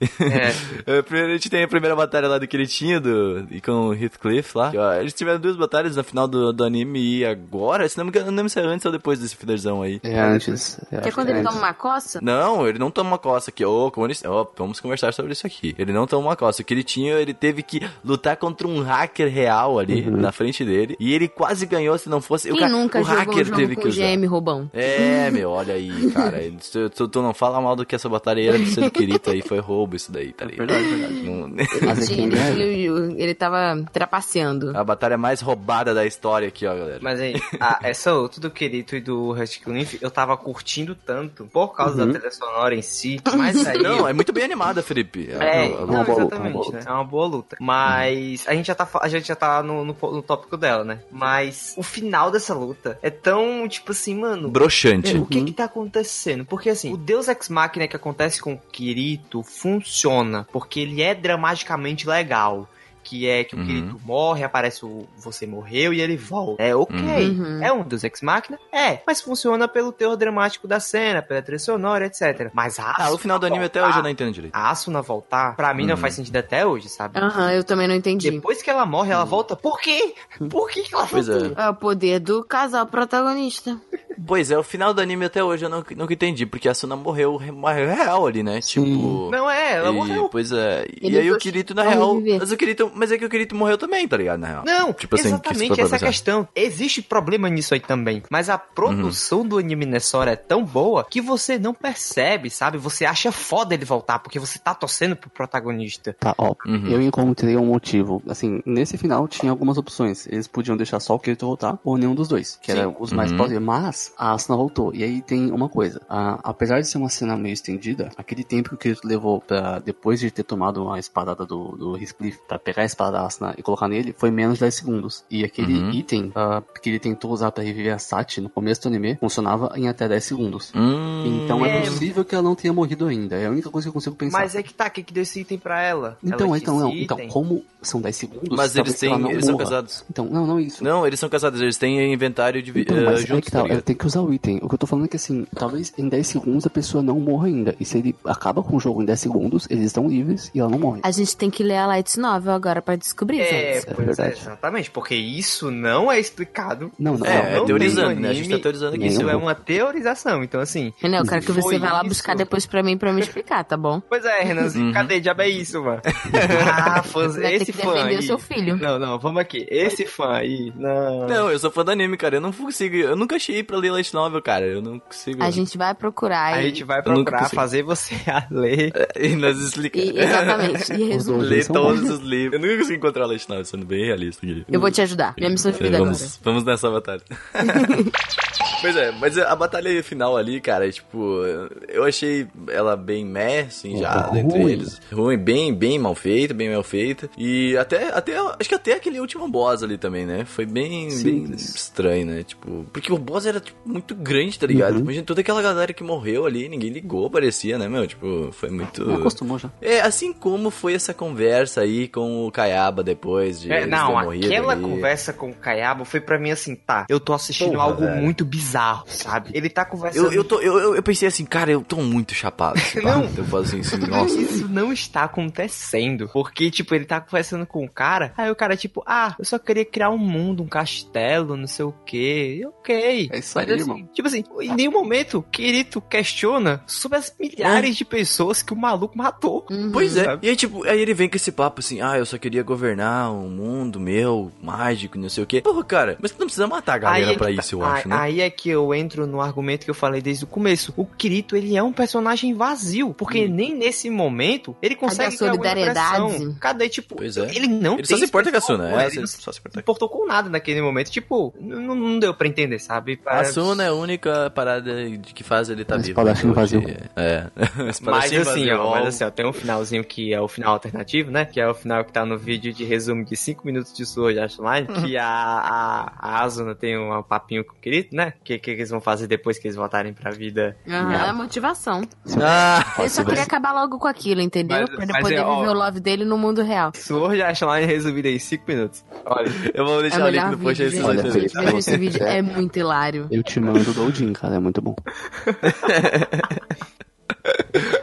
Ah, 0.86 1.02
Primeiro 1.02 1.30
a 1.30 1.36
gente 1.36 1.50
tem 1.50 1.62
a 1.62 1.68
primeira 1.68 1.94
batalha 1.96 2.28
lá 2.28 2.38
do 2.38 2.46
Kiritinho 2.46 3.00
do, 3.00 3.46
e 3.50 3.60
com 3.60 3.88
o 3.88 3.94
Heathcliff 3.94 4.56
lá. 4.56 4.70
Que, 4.70 4.78
ó, 4.78 4.94
eles 4.94 5.12
tiveram 5.12 5.40
duas 5.40 5.56
batalhas 5.56 5.96
no 5.96 6.04
final 6.04 6.26
do, 6.28 6.52
do 6.52 6.64
anime 6.64 7.18
e 7.18 7.24
agora, 7.24 7.88
se 7.88 7.96
não 7.98 8.04
me 8.04 8.10
engano, 8.10 8.26
não 8.26 8.36
lembro 8.36 8.50
se 8.50 8.58
é 8.58 8.62
antes 8.62 8.84
ou 8.86 8.92
depois 8.92 9.20
desse 9.30 9.36
filerzão 9.36 9.82
aí. 9.82 10.00
É 10.02 10.18
antes. 10.20 10.78
eu 10.90 11.00
Que 11.00 11.08
é 11.08 11.12
quando 11.12 11.26
que 11.28 11.32
ele 11.32 11.40
antes. 11.40 11.52
toma 11.52 11.66
uma 11.66 11.74
coça? 11.74 12.18
Não, 12.22 12.66
ele 12.66 12.78
não 12.78 12.90
toma 12.90 13.10
uma 13.10 13.18
coça 13.18 13.50
aqui. 13.50 13.64
Ô, 13.64 13.90
ele... 14.04 14.14
Ó, 14.26 14.46
vamos 14.56 14.80
conversar 14.80 15.12
sobre 15.12 15.32
isso 15.32 15.46
aqui. 15.46 15.74
Ele 15.78 15.92
não 15.92 16.06
toma 16.06 16.28
uma 16.28 16.36
coça. 16.36 16.62
O 16.62 16.64
que 16.64 16.74
ele 16.74 16.82
tinha, 16.84 17.14
ele 17.14 17.32
teve 17.34 17.62
que 17.62 17.80
lutar 18.04 18.36
contra 18.36 18.66
um 18.66 18.82
hacker 18.82 19.32
real 19.32 19.78
ali 19.78 20.02
na 20.10 20.32
frente 20.32 20.64
dele. 20.64 20.96
E 20.98 21.14
ele 21.14 21.28
quase 21.28 21.64
ganhou 21.66 21.96
se 21.98 22.08
não 22.08 22.20
fosse. 22.20 22.50
o 22.50 22.54
Quem 22.54 22.62
ca- 22.62 22.68
nunca 22.68 22.98
o 22.98 23.02
um 23.02 23.04
hacker 23.04 23.44
jogo 23.44 23.56
teve 23.56 23.76
que 23.76 23.88
usar. 23.88 24.02
GM 24.16 24.26
roubão? 24.26 24.70
É, 24.72 25.30
meu, 25.30 25.50
olha 25.50 25.74
aí, 25.74 26.10
cara. 26.10 26.40
Tu, 26.72 26.90
tu- 26.90 27.08
tu 27.08 27.22
não 27.22 27.32
fala 27.34 27.60
mal 27.60 27.74
do 27.76 27.84
que 27.86 27.94
essa 27.94 28.08
batalha 28.08 28.40
era 28.48 28.58
do 28.58 28.66
seu 28.66 28.90
Kirito 28.90 29.30
aí, 29.30 29.40
foi 29.42 29.58
roubo 29.60 29.96
isso 29.96 30.10
daí, 30.12 30.32
tá 30.32 30.44
ligado? 30.44 30.66
Verdade, 30.68 30.88
verdade. 30.88 31.22
Não- 31.22 31.46
é 31.58 32.06
quem 32.06 32.24
Ele, 32.60 33.22
ele, 33.22 33.34
tava 33.34 33.82
trapaceando. 33.92 34.76
A 34.76 34.82
batalha 34.84 35.16
mais 35.18 35.40
roubada 35.40 35.94
da 35.94 36.04
história 36.06 36.48
aqui, 36.48 36.66
ó, 36.66 36.74
galera. 36.74 36.98
Mas 37.02 37.20
aí, 37.20 37.34
a- 37.60 37.78
essa 37.82 38.12
outra 38.14 38.40
do 38.40 38.50
Kirito 38.50 38.96
e 38.96 39.00
do 39.00 39.19
Hutcliffe, 39.32 39.98
eu 40.00 40.10
tava 40.10 40.36
curtindo 40.36 40.94
tanto 40.94 41.44
por 41.46 41.74
causa 41.74 42.04
da 42.06 42.12
trilha 42.12 42.30
sonora 42.30 42.74
em 42.74 42.82
si, 42.82 43.20
mas 43.36 43.66
aí... 43.66 43.78
Não, 43.82 44.06
é 44.08 44.12
muito 44.12 44.32
bem 44.32 44.44
animada, 44.44 44.82
Felipe. 44.82 45.28
É, 45.30 45.66
a- 45.66 45.68
não, 45.68 45.86
uma 45.86 46.04
boa 46.04 46.22
luta, 46.22 46.34
exatamente, 46.36 46.54
uma 46.56 46.62
boa 46.62 46.72
né? 46.72 46.84
É 46.86 46.90
uma 46.92 47.04
boa 47.04 47.26
luta. 47.26 47.56
Mas 47.60 48.44
a 48.46 48.54
gente 48.54 48.66
já 48.66 48.74
tá, 48.74 48.88
a 49.00 49.08
gente 49.08 49.26
já 49.28 49.36
tá 49.36 49.62
no, 49.62 49.84
no, 49.84 49.94
no 50.00 50.22
tópico 50.22 50.56
dela, 50.56 50.84
né? 50.84 51.00
Mas 51.10 51.74
o 51.76 51.82
final 51.82 52.30
dessa 52.30 52.54
luta 52.54 52.98
é 53.02 53.10
tão, 53.10 53.66
tipo 53.68 53.92
assim, 53.92 54.14
mano. 54.14 54.48
Broxante. 54.50 55.16
O 55.16 55.26
que 55.26 55.42
que 55.44 55.52
tá 55.52 55.64
acontecendo? 55.64 56.44
Porque 56.44 56.70
assim, 56.70 56.92
o 56.92 56.96
Deus 56.96 57.28
Ex 57.28 57.48
Machina 57.48 57.88
que 57.88 57.96
acontece 57.96 58.40
com 58.40 58.54
o 58.54 58.58
Kirito 58.58 59.42
funciona 59.42 60.46
porque 60.52 60.80
ele 60.80 61.02
é 61.02 61.14
dramaticamente 61.14 62.06
legal. 62.08 62.68
Que 63.02 63.26
é 63.28 63.44
que 63.44 63.54
o 63.54 63.58
Uhum. 63.58 63.66
Kirito 63.66 64.00
morre, 64.04 64.44
aparece 64.44 64.84
o 64.84 65.06
você 65.16 65.46
morreu 65.46 65.92
e 65.92 66.00
ele 66.00 66.16
volta. 66.16 66.62
É 66.62 66.74
ok. 66.76 66.94
Uhum. 66.96 67.62
É 67.62 67.72
um 67.72 67.82
Deus 67.82 68.04
Ex 68.04 68.20
Machina? 68.20 68.58
É. 68.72 68.98
Mas 69.06 69.20
funciona 69.20 69.66
pelo 69.66 69.90
teor 69.90 70.16
dramático 70.16 70.68
da 70.68 70.78
cena, 70.80 71.22
pela 71.22 71.40
trilha 71.42 71.58
sonora, 71.58 72.06
etc. 72.06 72.50
Mas 72.52 72.78
a 72.78 72.94
Ah, 72.98 73.10
o 73.12 73.18
final 73.18 73.38
do 73.38 73.46
anime 73.46 73.64
até 73.64 73.82
hoje 73.84 73.96
eu 73.98 74.02
não 74.02 74.10
entendo 74.10 74.32
direito. 74.32 74.54
a 74.54 74.70
Asuna 74.70 75.00
voltar, 75.02 75.56
pra 75.56 75.72
mim 75.72 75.86
não 75.86 75.94
Uhum. 75.94 76.00
faz 76.00 76.14
sentido 76.14 76.36
até 76.36 76.66
hoje, 76.66 76.88
sabe? 76.88 77.18
Aham, 77.18 77.52
eu 77.52 77.64
também 77.64 77.88
não 77.88 77.94
entendi. 77.94 78.30
Depois 78.30 78.62
que 78.62 78.68
ela 78.70 78.84
morre, 78.84 79.12
ela 79.12 79.24
volta. 79.24 79.56
Por 79.56 79.80
quê? 79.80 80.14
Por 80.50 80.68
que 80.68 80.82
que 80.82 80.94
ela 80.94 81.06
Pois 81.06 81.26
voltou? 81.26 81.52
é. 81.56 81.62
É 81.66 81.68
o 81.70 81.74
poder 81.74 82.20
do 82.20 82.44
casal 82.44 82.86
protagonista. 82.86 83.80
Pois 84.26 84.50
é, 84.50 84.58
o 84.58 84.62
final 84.62 84.92
do 84.92 85.00
anime 85.00 85.24
até 85.24 85.42
hoje 85.42 85.64
eu 85.64 85.70
não, 85.70 85.82
nunca 85.96 86.12
entendi, 86.12 86.44
porque 86.44 86.68
a 86.68 86.74
Suna 86.74 86.94
morreu, 86.94 87.36
re- 87.36 87.50
morreu 87.50 87.88
real 87.88 88.26
ali, 88.26 88.42
né? 88.42 88.60
Tipo. 88.60 89.30
Não 89.30 89.48
é, 89.50 89.76
ela 89.76 89.88
e, 89.88 89.92
morreu. 89.92 90.28
Pois 90.28 90.52
é. 90.52 90.86
E 91.00 91.06
Ele 91.06 91.18
aí 91.18 91.32
o 91.32 91.38
Kirito, 91.38 91.74
na 91.74 91.82
real. 91.82 92.20
Mas 92.38 92.52
o 92.52 92.56
Kirito, 92.56 92.89
mas 92.94 93.10
é 93.12 93.18
que 93.18 93.24
o 93.24 93.28
Kirito 93.28 93.54
morreu 93.54 93.76
também, 93.78 94.06
tá 94.06 94.16
ligado? 94.16 94.40
Na 94.40 94.46
real. 94.46 94.64
Não, 94.64 94.92
Tipo 94.92 95.14
assim, 95.14 95.24
que 95.24 95.28
exatamente 95.28 95.74
pra 95.74 95.82
essa 95.84 95.90
pensar. 95.96 96.06
questão. 96.06 96.48
Existe 96.54 97.02
problema 97.02 97.48
nisso 97.48 97.74
aí 97.74 97.80
também. 97.80 98.22
Mas 98.30 98.48
a 98.48 98.58
produção 98.58 99.46
do 99.46 99.58
anime 99.58 99.86
nessa 99.86 100.16
hora 100.18 100.32
é 100.32 100.36
tão 100.36 100.64
boa 100.64 101.04
que 101.08 101.20
você 101.20 101.58
não 101.58 101.72
percebe, 101.74 102.50
sabe? 102.50 102.78
Você 102.78 103.04
acha 103.04 103.30
foda 103.32 103.74
ele 103.74 103.84
voltar, 103.84 104.18
porque 104.18 104.38
você 104.38 104.58
tá 104.58 104.74
torcendo 104.74 105.16
pro 105.16 105.30
protagonista. 105.30 106.14
Tá, 106.18 106.34
ó. 106.38 106.54
Uhum. 106.66 106.86
Eu 106.88 107.00
encontrei 107.02 107.56
um 107.56 107.66
motivo. 107.66 108.22
Assim, 108.28 108.62
nesse 108.64 108.96
final 108.96 109.26
tinha 109.28 109.50
algumas 109.50 109.78
opções. 109.78 110.26
Eles 110.26 110.46
podiam 110.46 110.76
deixar 110.76 111.00
só 111.00 111.14
o 111.14 111.18
Kirito 111.18 111.46
voltar 111.46 111.78
ou 111.84 111.96
nenhum 111.96 112.14
dos 112.14 112.28
dois, 112.28 112.58
que 112.62 112.70
eram 112.72 112.96
os 112.98 113.12
mais 113.12 113.30
Uhum. 113.30 113.36
plausíveis. 113.36 113.64
Mas 113.64 114.12
a 114.16 114.32
Asuna 114.32 114.56
voltou. 114.56 114.94
E 114.94 115.02
aí 115.04 115.22
tem 115.22 115.50
uma 115.50 115.68
coisa. 115.68 116.00
a- 116.08 116.38
apesar 116.44 116.80
de 116.80 116.86
ser 116.88 116.98
uma 116.98 117.08
cena 117.08 117.36
meio 117.36 117.52
estendida, 117.52 118.10
aquele 118.16 118.42
tempo 118.44 118.70
que 118.70 118.74
o 118.74 118.78
Kirito 118.78 119.06
levou 119.06 119.40
pra, 119.40 119.78
depois 119.78 120.18
de 120.20 120.30
ter 120.30 120.42
tomado 120.42 120.90
a 120.90 120.98
espadada 120.98 121.44
do, 121.46 121.76
do 121.76 121.96
Heathcliff, 121.96 122.38
pra 122.48 122.58
pegar 122.58 122.79
a 122.82 122.86
espada 122.86 123.12
da 123.12 123.26
Asuna 123.26 123.54
e 123.56 123.62
colocar 123.62 123.88
nele, 123.88 124.14
foi 124.16 124.30
menos 124.30 124.54
de 124.54 124.60
10 124.60 124.74
segundos. 124.74 125.24
E 125.30 125.44
aquele 125.44 125.78
Uhum. 125.78 125.90
item 125.92 126.32
ah, 126.34 126.62
que 126.82 126.88
ele 126.90 126.98
tentou 126.98 127.30
usar 127.32 127.50
pra 127.52 127.62
reviver 127.64 127.94
a 127.94 127.98
Sati 127.98 128.40
no 128.40 128.48
começo 128.48 128.82
do 128.82 128.88
anime 128.88 129.16
funcionava 129.20 129.72
em 129.76 129.88
até 129.88 130.08
10 130.08 130.24
segundos. 130.24 130.72
Hum, 130.74 131.22
Então 131.42 131.64
é 131.64 131.68
É. 131.68 131.80
possível 131.80 132.24
que 132.24 132.34
ela 132.34 132.42
não 132.44 132.54
tenha 132.54 132.72
morrido 132.72 133.06
ainda. 133.06 133.36
É 133.36 133.46
a 133.46 133.50
única 133.50 133.70
coisa 133.70 133.86
que 133.86 133.88
eu 133.90 133.92
consigo 133.92 134.16
pensar. 134.16 134.38
Mas 134.38 134.54
é 134.54 134.62
que 134.62 134.72
tá, 134.72 134.88
quem 134.90 135.04
que 135.04 135.12
deu 135.12 135.22
esse 135.22 135.40
item 135.40 135.58
pra 135.58 135.80
ela? 135.82 136.16
Então, 136.24 136.48
Ela 136.48 136.58
então, 136.58 136.78
não. 136.78 136.92
Então, 136.92 137.18
como 137.28 137.62
são 137.82 138.00
10 138.00 138.16
segundos, 138.16 138.48
Mas 138.56 138.74
eles 138.76 138.98
têm. 138.98 139.30
Eles 139.30 139.44
são 139.44 139.56
casados. 139.56 140.04
Então, 140.10 140.26
não, 140.26 140.46
não 140.46 140.60
isso. 140.60 140.82
Não, 140.82 141.06
eles 141.06 141.18
são 141.20 141.28
casados, 141.28 141.60
eles 141.60 141.76
têm 141.76 142.12
inventário 142.12 142.62
de 142.62 142.70
Então, 142.78 142.96
eh, 142.96 143.04
mas 143.04 143.22
é 143.22 143.26
juntos, 143.26 143.44
que 143.46 143.50
tá 143.50 143.66
tá, 143.66 143.80
tem, 143.82 143.96
que 143.96 144.06
usar 144.06 144.20
o 144.20 144.32
item. 144.32 144.58
O 144.62 144.68
que 144.68 144.74
eu 144.74 144.78
tô 144.78 144.86
falando 144.86 145.04
é 145.06 145.08
que 145.08 145.16
assim, 145.16 145.46
talvez 145.54 145.92
em 145.98 146.08
10 146.08 146.26
segundos 146.26 146.66
a 146.66 146.70
pessoa 146.70 147.02
não 147.02 147.18
morra 147.20 147.46
ainda. 147.48 147.74
E 147.80 147.84
se 147.84 147.98
ele 147.98 148.14
acaba 148.24 148.62
com 148.62 148.76
o 148.76 148.80
jogo 148.80 149.02
em 149.02 149.04
10 149.04 149.18
segundos, 149.20 149.66
eles 149.70 149.86
estão 149.86 150.08
livres 150.08 150.50
e 150.54 150.60
ela 150.60 150.70
não 150.70 150.78
morre. 150.78 151.00
A 151.02 151.10
gente 151.10 151.36
tem 151.36 151.50
que 151.50 151.62
ler 151.62 151.76
a 151.78 151.86
Light 151.86 152.18
Novel 152.18 152.52
agora 152.52 152.69
pra 152.80 152.94
descobrir, 152.96 153.40
É, 153.40 153.74
gente. 153.80 153.86
pois 153.94 153.98
é, 154.18 154.22
verdade. 154.22 154.40
exatamente, 154.40 154.90
porque 154.90 155.14
isso 155.14 155.70
não 155.70 156.10
é 156.12 156.20
explicado. 156.20 156.92
Não, 156.98 157.18
não. 157.18 157.26
É, 157.26 157.56
não, 157.56 157.62
é 157.62 157.66
teorizando, 157.66 158.20
né? 158.20 158.28
A 158.28 158.32
gente 158.32 158.48
tá 158.48 158.58
teorizando 158.58 158.94
aqui. 158.94 159.06
Isso 159.06 159.28
é 159.28 159.34
uma 159.34 159.54
teorização, 159.54 160.44
então 160.44 160.60
assim. 160.60 160.92
Renan, 160.98 161.18
eu 161.18 161.24
quero 161.26 161.42
que 161.42 161.52
você 161.52 161.78
vá 161.78 161.92
lá 161.92 162.00
isso. 162.00 162.08
buscar 162.08 162.36
depois 162.36 162.66
pra 162.66 162.82
mim, 162.82 162.96
pra 162.96 163.12
me 163.12 163.20
explicar, 163.20 163.64
tá 163.64 163.76
bom? 163.76 164.00
Pois 164.08 164.24
é, 164.24 164.40
Renanzinho, 164.42 164.86
Uhum. 164.86 164.92
cadê? 164.92 165.18
Diabo 165.20 165.42
é 165.42 165.48
isso, 165.48 165.82
mano? 165.82 166.00
ah, 166.72 167.02
fãs, 167.02 167.34
vai 167.34 167.42
ter 167.50 167.54
esse 167.62 167.72
que 167.72 167.78
fã 167.82 167.92
defender 167.94 168.10
aí. 168.10 168.18
o 168.18 168.22
seu 168.22 168.38
filho. 168.38 168.76
Não, 168.76 168.98
não, 168.98 169.18
vamos 169.18 169.40
aqui. 169.40 169.66
Esse 169.70 170.06
fã 170.06 170.34
aí, 170.34 170.72
não. 170.76 171.26
Não, 171.26 171.50
eu 171.50 171.58
sou 171.58 171.70
fã 171.70 171.84
do 171.84 171.90
anime, 171.90 172.16
cara. 172.16 172.36
Eu 172.36 172.40
não 172.40 172.52
consigo. 172.52 172.96
Eu 172.96 173.16
nunca 173.16 173.36
achei 173.36 173.62
pra 173.62 173.76
ler 173.76 173.90
Light 173.92 174.12
Novel, 174.14 174.42
cara. 174.42 174.66
Eu 174.66 174.82
não 174.82 174.98
consigo. 174.98 175.42
A 175.42 175.50
gente 175.50 175.76
vai 175.78 175.94
procurar 175.94 176.54
A 176.54 176.60
e... 176.62 176.66
gente 176.68 176.84
vai 176.84 177.02
procurar 177.02 177.48
fazer 177.50 177.82
você 177.82 178.14
a 178.28 178.46
ler. 178.50 178.92
E 179.18 179.28
nós 179.36 179.58
explicamos. 179.60 180.08
e- 180.10 180.18
exatamente, 180.18 180.92
e 180.92 181.18
dois 181.18 181.48
Ler 181.48 181.66
todos 181.66 182.08
os 182.10 182.20
livros. 182.20 182.59
Eu 182.60 182.68
nunca 182.68 182.76
consegui 182.78 182.96
encontrar 182.98 183.26
Light 183.26 183.48
Novel, 183.48 183.64
sendo 183.64 183.86
bem 183.86 184.04
realista 184.06 184.44
aqui. 184.46 184.64
Eu 184.70 184.80
vou 184.80 184.90
te 184.90 185.00
ajudar. 185.00 185.34
Minha 185.38 185.50
missão 185.50 185.70
de 185.72 185.78
vida 185.78 185.96
É, 185.96 186.00
agora. 186.00 186.12
vamos, 186.12 186.40
vamos 186.42 186.64
nessa 186.64 186.90
batalha. 186.90 187.22
pois 188.80 188.96
é, 188.96 189.12
mas 189.12 189.38
a 189.38 189.54
batalha 189.54 190.02
final 190.02 190.36
ali, 190.36 190.60
cara, 190.60 190.90
tipo, 190.90 191.42
eu 191.88 192.04
achei 192.04 192.46
ela 192.68 192.96
bem 192.96 193.24
meh, 193.24 193.60
assim, 193.62 193.98
já, 193.98 194.22
Ruim. 194.22 194.42
dentre 194.42 194.62
eles. 194.72 195.00
Ruim, 195.12 195.36
bem, 195.38 195.74
bem 195.74 195.98
mal 195.98 196.14
feita, 196.14 196.54
bem 196.54 196.70
mal 196.70 196.82
feita. 196.82 197.30
E 197.36 197.76
até, 197.76 198.08
até, 198.12 198.36
acho 198.38 198.68
que 198.68 198.74
até 198.74 198.94
aquele 198.94 199.20
último 199.20 199.48
boss 199.48 199.82
ali 199.82 199.98
também, 199.98 200.26
né? 200.26 200.44
Foi 200.44 200.64
bem, 200.66 201.08
bem 201.22 201.50
estranho, 201.54 202.26
né? 202.26 202.42
Tipo, 202.42 202.86
porque 202.92 203.12
o 203.12 203.18
boss 203.18 203.46
era, 203.46 203.60
tipo, 203.60 203.78
muito 203.84 204.14
grande, 204.14 204.58
tá 204.58 204.66
ligado? 204.66 204.94
Uhum. 204.94 205.00
Imagina 205.00 205.24
toda 205.24 205.40
aquela 205.40 205.62
galera 205.62 205.92
que 205.92 206.02
morreu 206.02 206.46
ali, 206.46 206.68
ninguém 206.68 206.90
ligou, 206.90 207.30
parecia, 207.30 207.78
né, 207.78 207.88
meu? 207.88 208.06
Tipo, 208.06 208.50
foi 208.52 208.70
muito... 208.70 209.04
Não 209.04 209.16
acostumou 209.16 209.58
já. 209.58 209.70
É, 209.80 210.00
assim 210.00 210.32
como 210.32 210.70
foi 210.70 210.94
essa 210.94 211.12
conversa 211.14 211.82
aí 211.82 212.08
com 212.08 212.46
o 212.46 212.49
Kayaba 212.50 213.02
depois 213.02 213.60
de 213.60 213.72
É, 213.72 213.86
não, 213.86 214.18
aquela 214.18 214.72
ali. 214.72 214.82
conversa 214.82 215.32
com 215.32 215.50
o 215.50 215.54
Kayaba 215.54 216.04
foi 216.04 216.20
pra 216.20 216.38
mim 216.38 216.50
assim, 216.50 216.74
tá, 216.74 217.06
eu 217.08 217.18
tô 217.20 217.32
assistindo 217.32 217.72
Porra, 217.72 217.84
algo 217.84 218.04
velho. 218.04 218.16
muito 218.22 218.44
bizarro, 218.44 219.04
sabe? 219.08 219.50
Ele 219.54 219.68
tá 219.68 219.84
conversando... 219.84 220.26
Eu, 220.26 220.32
eu, 220.32 220.44
tô, 220.44 220.60
eu, 220.60 220.94
eu- 220.96 221.02
pensei 221.02 221.26
assim, 221.28 221.44
cara, 221.44 221.70
eu 221.70 221.82
tô 221.82 221.96
muito 221.96 222.34
chapado. 222.34 222.80
Não. 223.02 223.24
Eu 223.36 223.44
falo 223.44 223.62
assim, 223.62 223.80
assim, 223.80 223.96
Mas 224.00 224.08
nossa. 224.08 224.40
isso 224.40 224.68
não 224.68 224.92
está 224.92 225.24
acontecendo. 225.24 226.28
Porque, 226.32 226.70
tipo, 226.70 226.94
ele 226.94 227.04
tá 227.04 227.20
conversando 227.20 227.66
com 227.66 227.84
o 227.84 227.88
cara. 227.88 228.32
Aí 228.36 228.50
o 228.50 228.56
cara, 228.56 228.76
tipo, 228.76 229.02
ah, 229.06 229.34
eu 229.38 229.44
só 229.44 229.58
queria 229.58 229.84
criar 229.84 230.10
um 230.10 230.18
mundo, 230.18 230.62
um 230.62 230.68
castelo, 230.68 231.56
não 231.56 231.66
sei 231.66 231.84
o 231.84 231.92
quê. 232.06 232.58
E 232.60 232.66
ok. 232.66 233.28
É 233.32 233.38
isso 233.38 233.58
aí, 233.58 233.66
Mas, 233.66 233.80
assim, 233.80 233.90
irmão. 233.90 234.08
Tipo 234.12 234.28
assim, 234.28 234.44
em 234.60 234.74
nenhum 234.74 234.92
momento 234.92 235.44
Kirito 235.50 236.00
questiona 236.00 236.82
sobre 236.86 237.18
as 237.18 237.34
milhares 237.38 237.96
de 237.96 238.04
pessoas 238.04 238.62
que 238.62 238.72
o 238.72 238.76
maluco 238.76 239.16
matou. 239.16 239.66
Uhum. 239.70 239.90
Pois 239.92 240.16
é. 240.16 240.24
Sabe? 240.24 240.46
E 240.46 240.50
aí, 240.50 240.56
tipo, 240.56 240.84
aí 240.86 241.00
ele 241.00 241.14
vem 241.14 241.28
com 241.28 241.36
esse 241.36 241.52
papo 241.52 241.80
assim, 241.80 242.00
ah, 242.00 242.16
eu 242.18 242.26
só 242.26 242.38
queria 242.40 242.62
governar 242.62 243.30
um 243.32 243.48
mundo 243.48 244.00
meu, 244.00 244.50
mágico, 244.62 245.18
não 245.18 245.28
sei 245.28 245.44
o 245.44 245.46
quê. 245.46 245.60
Porra, 245.60 245.84
cara, 245.84 246.16
mas 246.20 246.32
tu 246.32 246.38
não 246.40 246.46
precisa 246.46 246.66
matar 246.66 246.94
a 246.94 246.98
galera 246.98 247.32
é 247.32 247.36
pra 247.36 247.48
que 247.50 247.56
tá- 247.56 247.62
isso, 247.62 247.76
eu 247.76 247.84
aí- 247.84 247.92
acho, 247.92 248.08
né? 248.08 248.16
Aí 248.18 248.40
é 248.40 248.50
que 248.50 248.68
eu 248.70 248.92
entro 248.94 249.26
no 249.26 249.40
argumento 249.40 249.84
que 249.84 249.90
eu 249.90 249.94
falei 249.94 250.20
desde 250.20 250.44
o 250.44 250.46
começo. 250.46 250.92
O 250.96 251.04
Kirito, 251.06 251.54
ele 251.54 251.76
é 251.76 251.82
um 251.82 251.92
personagem 251.92 252.54
vazio. 252.54 253.14
Porque 253.14 253.46
nem 253.46 253.74
nesse 253.76 254.08
momento 254.10 254.74
ele 254.82 254.96
consegue 254.96 255.34
a 255.34 255.36
criar 255.38 255.50
alguma 255.50 255.64
solidariedade? 255.70 256.56
Cadê, 256.60 256.88
tipo, 256.88 257.16
Pois 257.16 257.36
é. 257.36 257.50
ele 257.54 257.66
não 257.68 257.94
Ele 257.94 258.02
tem 258.02 258.16
só 258.16 258.16
se 258.16 258.24
importa 258.24 258.50
com 258.50 258.56
a 258.56 258.60
Suna, 258.60 259.02
é, 259.02 259.06
ele 259.08 259.20
não 259.20 259.26
só 259.26 259.52
se 259.52 259.60
importou 259.76 260.08
com 260.08 260.26
nada 260.26 260.48
naquele 260.48 260.80
momento. 260.82 261.10
Tipo, 261.10 261.54
não, 261.60 261.94
não 261.94 262.18
deu 262.18 262.32
pra 262.34 262.48
entender, 262.48 262.78
sabe? 262.78 263.18
A 263.26 263.30
Parece- 263.30 263.52
Suna 263.54 263.84
é 263.84 263.88
a 263.88 263.92
única 263.94 264.50
parada 264.50 265.08
de 265.10 265.34
que 265.34 265.42
faz 265.44 265.68
ele 265.68 265.84
tá 265.84 265.96
É 265.96 265.98
vivo. 265.98 266.08
espadachim 266.10 266.46
né, 266.48 266.52
vazio. 266.54 266.78
hoje. 266.84 266.96
É. 267.16 267.46
Mas 268.02 268.32
assim, 268.32 268.44
vazio. 268.44 268.80
ó, 268.80 268.90
mas 268.90 269.06
assim, 269.08 269.24
ó, 269.24 269.30
tem 269.30 269.46
um 269.46 269.52
finalzinho 269.52 270.04
que 270.04 270.32
é 270.32 270.40
o 270.40 270.48
final 270.48 270.72
alternativo, 270.74 271.30
né? 271.30 271.44
Que 271.44 271.60
é 271.60 271.68
o 271.68 271.74
final 271.74 272.04
que 272.04 272.12
tá 272.12 272.24
no 272.24 272.29
vídeo 272.38 272.72
de 272.72 272.84
resumo 272.84 273.24
de 273.24 273.36
5 273.36 273.64
minutos 273.66 273.92
de 273.94 274.04
Sword 274.06 274.38
Art 274.38 274.58
Online, 274.58 274.86
que 274.86 275.16
a, 275.16 275.26
a, 275.26 276.12
a 276.18 276.42
Asuna 276.44 276.74
tem 276.74 276.98
um 276.98 277.22
papinho 277.22 277.64
com 277.64 277.72
o 277.72 277.76
Kirito, 277.80 278.14
né? 278.14 278.34
O 278.40 278.44
que, 278.44 278.58
que 278.58 278.70
eles 278.70 278.90
vão 278.90 279.00
fazer 279.00 279.26
depois 279.26 279.58
que 279.58 279.66
eles 279.68 279.76
voltarem 279.76 280.12
pra 280.12 280.30
vida. 280.30 280.76
Aham, 280.88 281.12
é 281.12 281.28
a 281.28 281.32
motivação. 281.32 282.02
Ah, 282.42 282.84
Ele 282.98 283.08
só 283.08 283.24
queria 283.24 283.42
acabar 283.42 283.72
logo 283.72 283.98
com 283.98 284.08
aquilo, 284.08 284.40
entendeu? 284.40 284.78
Mas- 284.80 284.90
pra 284.90 284.98
mas 285.06 285.08
ele 285.14 285.22
poder 285.22 285.34
é, 285.36 285.42
ó. 285.44 285.60
viver 285.60 285.70
o 285.70 285.74
love 285.74 286.00
dele 286.00 286.24
no 286.24 286.36
mundo 286.38 286.62
real. 286.62 286.92
Sword 286.94 287.40
Art 287.42 287.60
Online 287.62 287.86
resumido 287.86 288.28
em 288.28 288.38
5 288.38 288.64
minutos. 288.68 289.04
Olha, 289.24 289.50
eu 289.74 289.84
vou 289.84 289.98
É 289.98 290.02
deixar 290.02 290.20
o 290.22 290.26
o 290.26 290.28
link 290.30 290.44
no 290.50 290.58
post 290.58 290.82
aí 290.82 291.02
Olha, 291.02 291.22
vocês 291.22 291.32
Felipe. 291.32 291.58
Veja 291.64 291.78
esse 291.78 291.96
vídeo, 291.96 292.22
é 292.22 292.42
muito 292.42 292.78
hilário. 292.78 293.26
Eu 293.30 293.42
te 293.42 293.60
mando 293.60 293.90
o 293.90 293.94
Doujin, 293.94 294.32
cara, 294.32 294.56
é 294.56 294.58
muito 294.58 294.80
bom. 294.82 294.94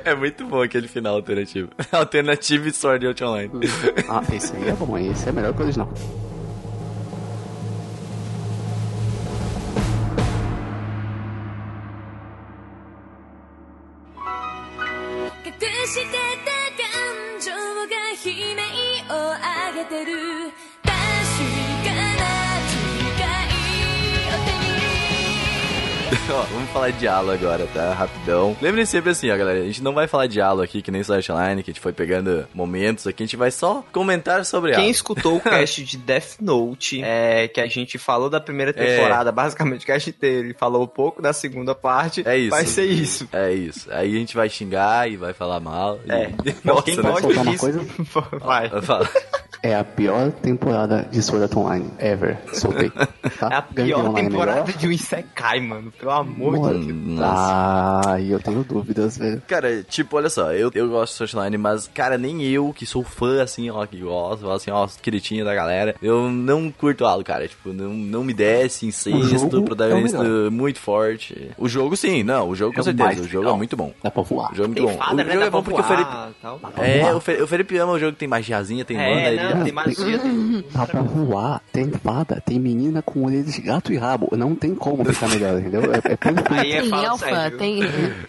É 0.04 0.16
muito 0.16 0.46
bom 0.46 0.62
aquele 0.62 0.88
final 0.88 1.16
alternativo. 1.16 1.70
Alternativo 1.92 2.68
e 2.68 2.72
Sword 2.72 3.08
Art 3.08 3.22
Online. 3.22 3.52
Ah, 4.10 4.24
esse 4.34 4.56
aí 4.56 4.70
é 4.70 4.74
bom, 4.74 4.98
esse 4.98 5.28
é 5.28 5.32
melhor 5.32 5.54
que 5.54 5.62
o 5.62 5.64
original. 5.64 5.92
隠 19.90 20.37
Ó, 26.34 26.42
vamos 26.52 26.70
falar 26.72 26.92
de 26.92 27.08
Halo 27.08 27.32
agora, 27.32 27.66
tá? 27.74 27.94
Rapidão. 27.94 28.56
Lembrem 28.62 28.86
sempre 28.86 29.12
assim, 29.12 29.32
ó, 29.32 29.38
galera. 29.38 29.60
A 29.60 29.64
gente 29.64 29.82
não 29.82 29.94
vai 29.94 30.08
falar 30.08 30.28
de 30.28 30.42
Halo 30.42 30.62
aqui, 30.62 30.82
que 30.82 30.92
nem 30.92 31.02
Online, 31.30 31.64
que 31.64 31.72
a 31.72 31.74
gente 31.74 31.80
foi 31.82 31.94
pegando 31.94 32.46
momentos 32.54 33.08
aqui. 33.08 33.24
A 33.24 33.26
gente 33.26 33.38
vai 33.38 33.50
só 33.50 33.84
comentar 33.94 34.44
sobre 34.44 34.72
quem 34.72 34.82
Halo. 34.84 34.92
escutou 34.92 35.38
o 35.38 35.40
cast 35.42 35.82
de 35.84 35.98
Death 35.98 36.36
Note, 36.42 37.02
é, 37.02 37.48
que 37.48 37.62
a 37.62 37.68
gente 37.68 37.98
falou 37.98 38.30
da 38.30 38.42
primeira 38.42 38.74
temporada, 38.74 39.32
basicamente 39.32 39.84
o 39.84 39.88
cast 39.88 40.10
inteiro, 40.10 40.50
e 40.50 40.54
falou 40.54 40.84
um 40.84 40.88
pouco 40.88 41.22
da 41.22 41.32
segunda 41.32 41.74
parte, 41.74 42.24
É 42.28 42.38
isso. 42.38 42.50
vai 42.52 42.66
ser 42.66 42.86
isso. 42.86 43.28
É 43.32 43.54
isso. 43.54 43.88
Aí 43.92 44.14
a 44.16 44.20
gente 44.20 44.36
vai 44.36 44.50
xingar 44.50 45.10
e 45.10 45.16
vai 45.16 45.34
falar 45.34 45.60
mal. 45.62 45.98
e- 46.06 46.12
É. 46.12 46.30
Nossa, 46.64 46.82
Quem 46.84 46.98
né? 46.98 47.04
Soltar 47.22 47.44
uma 47.44 47.58
coisa? 47.58 47.86
vai. 48.44 48.70
Fala. 48.82 49.10
É 49.68 49.76
a 49.76 49.84
pior 49.84 50.32
temporada 50.32 51.06
de 51.12 51.22
Sword 51.22 51.44
Art 51.44 51.56
Online 51.58 51.90
ever. 52.00 52.38
Soltei. 52.54 52.92
Tá? 53.38 53.50
É 53.52 53.56
a 53.58 53.62
pior 53.62 54.06
Online 54.06 54.30
temporada 54.30 54.62
melhor. 54.64 54.78
de 54.80 54.88
um 54.88 54.92
Isekai, 54.92 55.60
mano. 55.60 55.92
Pelo 56.00 56.12
amor 56.12 56.54
de 56.56 56.60
Mano, 56.62 56.86
Deus. 56.86 57.20
Nossa. 57.20 58.02
Ah, 58.08 58.22
eu 58.22 58.40
tenho 58.40 58.64
dúvidas, 58.64 59.18
velho. 59.18 59.42
Cara, 59.46 59.84
tipo, 59.84 60.16
olha 60.16 60.30
só, 60.30 60.54
eu, 60.54 60.72
eu 60.74 60.88
gosto 60.90 61.12
de 61.12 61.18
Sword 61.18 61.32
Art 61.36 61.40
Online, 61.42 61.58
mas, 61.58 61.88
cara, 61.94 62.18
nem 62.18 62.42
eu, 62.44 62.74
que 62.74 62.86
sou 62.86 63.04
fã, 63.04 63.44
assim, 63.44 63.70
ó, 63.70 63.86
que 63.86 63.98
gosto, 64.00 64.50
assim, 64.50 64.72
ó, 64.72 64.88
queridinho 65.02 65.44
da 65.44 65.54
galera, 65.54 65.94
eu 66.02 66.30
não 66.32 66.72
curto 66.72 67.06
Halo, 67.06 67.24
cara, 67.24 67.48
tipo, 67.48 67.74
não, 67.74 67.90
não 67.94 68.24
me 68.24 68.34
desce, 68.34 68.86
O 68.86 68.90
insisto, 68.90 69.26
jogo 69.40 69.62
protagonista 69.64 70.24
é 70.24 70.50
muito 70.50 70.80
forte. 70.80 71.52
O 71.58 71.68
jogo, 71.68 71.96
sim, 71.98 72.24
não, 72.24 72.50
o 72.50 72.56
jogo 72.56 72.74
com 72.74 72.80
É 72.80 72.84
certeza, 72.84 73.22
o 73.22 73.28
jogo 73.28 73.40
legal. 73.44 73.54
é 73.56 73.58
muito 73.58 73.76
bom. 73.78 73.94
Dá 74.02 74.10
pra 74.10 74.24
voar. 74.24 74.52
O 74.54 74.56
jogo 74.56 74.64
é 74.64 74.68
muito 74.68 74.78
Tem 74.88 74.98
bom. 74.98 74.98
fada, 75.04 75.14
o 75.14 75.16
né? 75.18 75.24
jogo 75.26 75.40
Dá 75.40 75.46
é 75.46 75.50
bom 75.50 75.64
porque 75.64 75.82
o 75.82 75.84
Felipe... 75.84 76.10
voar, 76.12 76.30
tal. 76.42 76.60
É, 76.78 77.14
o, 77.14 77.20
Fe, 77.20 77.42
o 77.42 77.48
Felipe 77.48 77.78
ama 77.78 77.92
o 77.92 78.00
jogo 78.00 78.14
que 78.14 78.20
tem 78.20 78.28
magiazinha, 78.28 78.86
tem 78.86 78.98
É, 78.98 79.34
ele... 79.34 79.40
não, 79.58 79.64
tem 79.64 79.74
magia, 79.74 80.20
tem... 80.20 80.66
Dá 80.72 80.86
pra 80.86 81.02
voar, 81.02 81.62
tem 81.72 81.92
fada, 81.92 82.42
tem 82.46 82.60
menina 82.60 83.02
com 83.02 83.26
orelha 83.26 83.44
de 83.44 83.62
gato 83.62 83.92
e 83.94 83.98
rabo. 83.98 84.30
Não 84.38 84.56
tem 84.56 84.74
como 84.76 85.04
ficar 85.06 85.28
melhor, 85.30 85.60
entendeu? 85.60 85.82
É, 85.94 85.98
é 85.98 86.16
perfeito. 86.16 86.54
Aí 86.54 86.72
é 86.74 86.82
Tem 86.82 87.18
sério. 87.18 87.58
tem... 87.58 87.80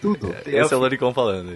tudo. 0.01 0.35
Esse 0.45 0.73
é 0.73 0.77
o 0.77 0.79
Loricon 0.79 1.13
falando. 1.13 1.51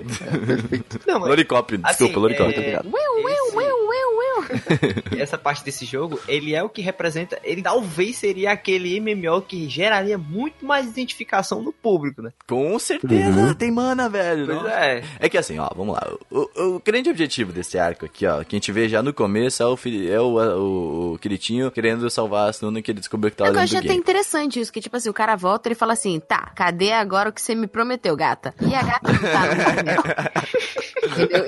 Não, 1.08 1.20
mas, 1.20 1.30
Loricop, 1.30 1.78
desculpa, 1.78 2.12
assim, 2.14 2.20
Loricop. 2.20 2.54
é, 2.56 2.82
uiu. 2.84 4.44
essa 5.20 5.38
parte 5.38 5.64
desse 5.64 5.86
jogo, 5.86 6.20
ele 6.28 6.54
é 6.54 6.62
o 6.64 6.70
que 6.70 6.82
representa. 6.82 7.40
Ele 7.44 7.62
talvez 7.62 8.18
seria 8.18 8.52
aquele 8.52 9.00
MMO 9.00 9.42
que 9.42 9.70
geraria 9.70 10.18
muito 10.18 10.66
mais 10.66 10.88
identificação 10.88 11.62
no 11.62 11.72
público, 11.72 12.22
né? 12.22 12.32
Com 12.48 12.78
certeza, 12.80 13.40
Uhum. 13.40 13.54
tem 13.54 13.72
mana, 13.72 14.10
velho. 14.10 14.46
Pois 14.48 14.66
é. 14.74 15.04
É 15.20 15.30
que 15.30 15.38
assim, 15.38 15.58
ó, 15.60 15.70
vamos 15.76 15.96
lá. 15.96 16.12
O, 16.30 16.38
o- 16.56 16.76
o 16.76 16.82
grande 16.84 17.10
objetivo 17.10 17.52
desse 17.52 17.78
arco 17.78 18.06
aqui, 18.06 18.26
ó, 18.26 18.44
que 18.44 18.56
a 18.56 18.58
gente 18.58 18.72
vê 18.72 18.90
já 18.90 19.02
no 19.02 19.14
começo 19.14 19.53
é 19.62 19.66
o, 19.66 19.76
Fili- 19.76 20.10
é 20.10 20.20
o, 20.20 20.38
o, 20.38 21.14
o 21.14 21.20
Kiritinho 21.20 21.70
querendo 21.70 22.10
salvar 22.10 22.50
a 22.50 22.54
Suna 22.54 22.82
que 22.82 22.90
ele 22.92 23.00
descobriu 23.00 23.30
que 23.32 23.38
tava 23.38 23.50
Eu 23.50 23.54
dentro 23.54 23.64
achei 23.66 23.76
do 23.80 23.80
até 23.80 23.88
game. 23.90 24.00
interessante 24.00 24.60
isso, 24.60 24.72
que 24.72 24.80
tipo 24.82 24.96
assim, 24.96 25.10
o 25.10 25.14
cara 25.14 25.36
volta 25.36 25.68
e 25.68 25.72
ele 25.72 25.76
fala 25.76 25.94
assim, 25.94 26.20
tá, 26.20 26.52
cadê 26.56 26.92
agora 26.94 27.30
o 27.30 27.34
que 27.34 27.42
você 27.42 27.54
me 27.54 27.68
prometeu, 27.68 28.16
gata? 28.16 28.54
E 28.62 28.74
a 28.74 28.82
gata 28.82 29.12
não 29.12 29.20
tá 29.20 29.94
no? 29.94 30.34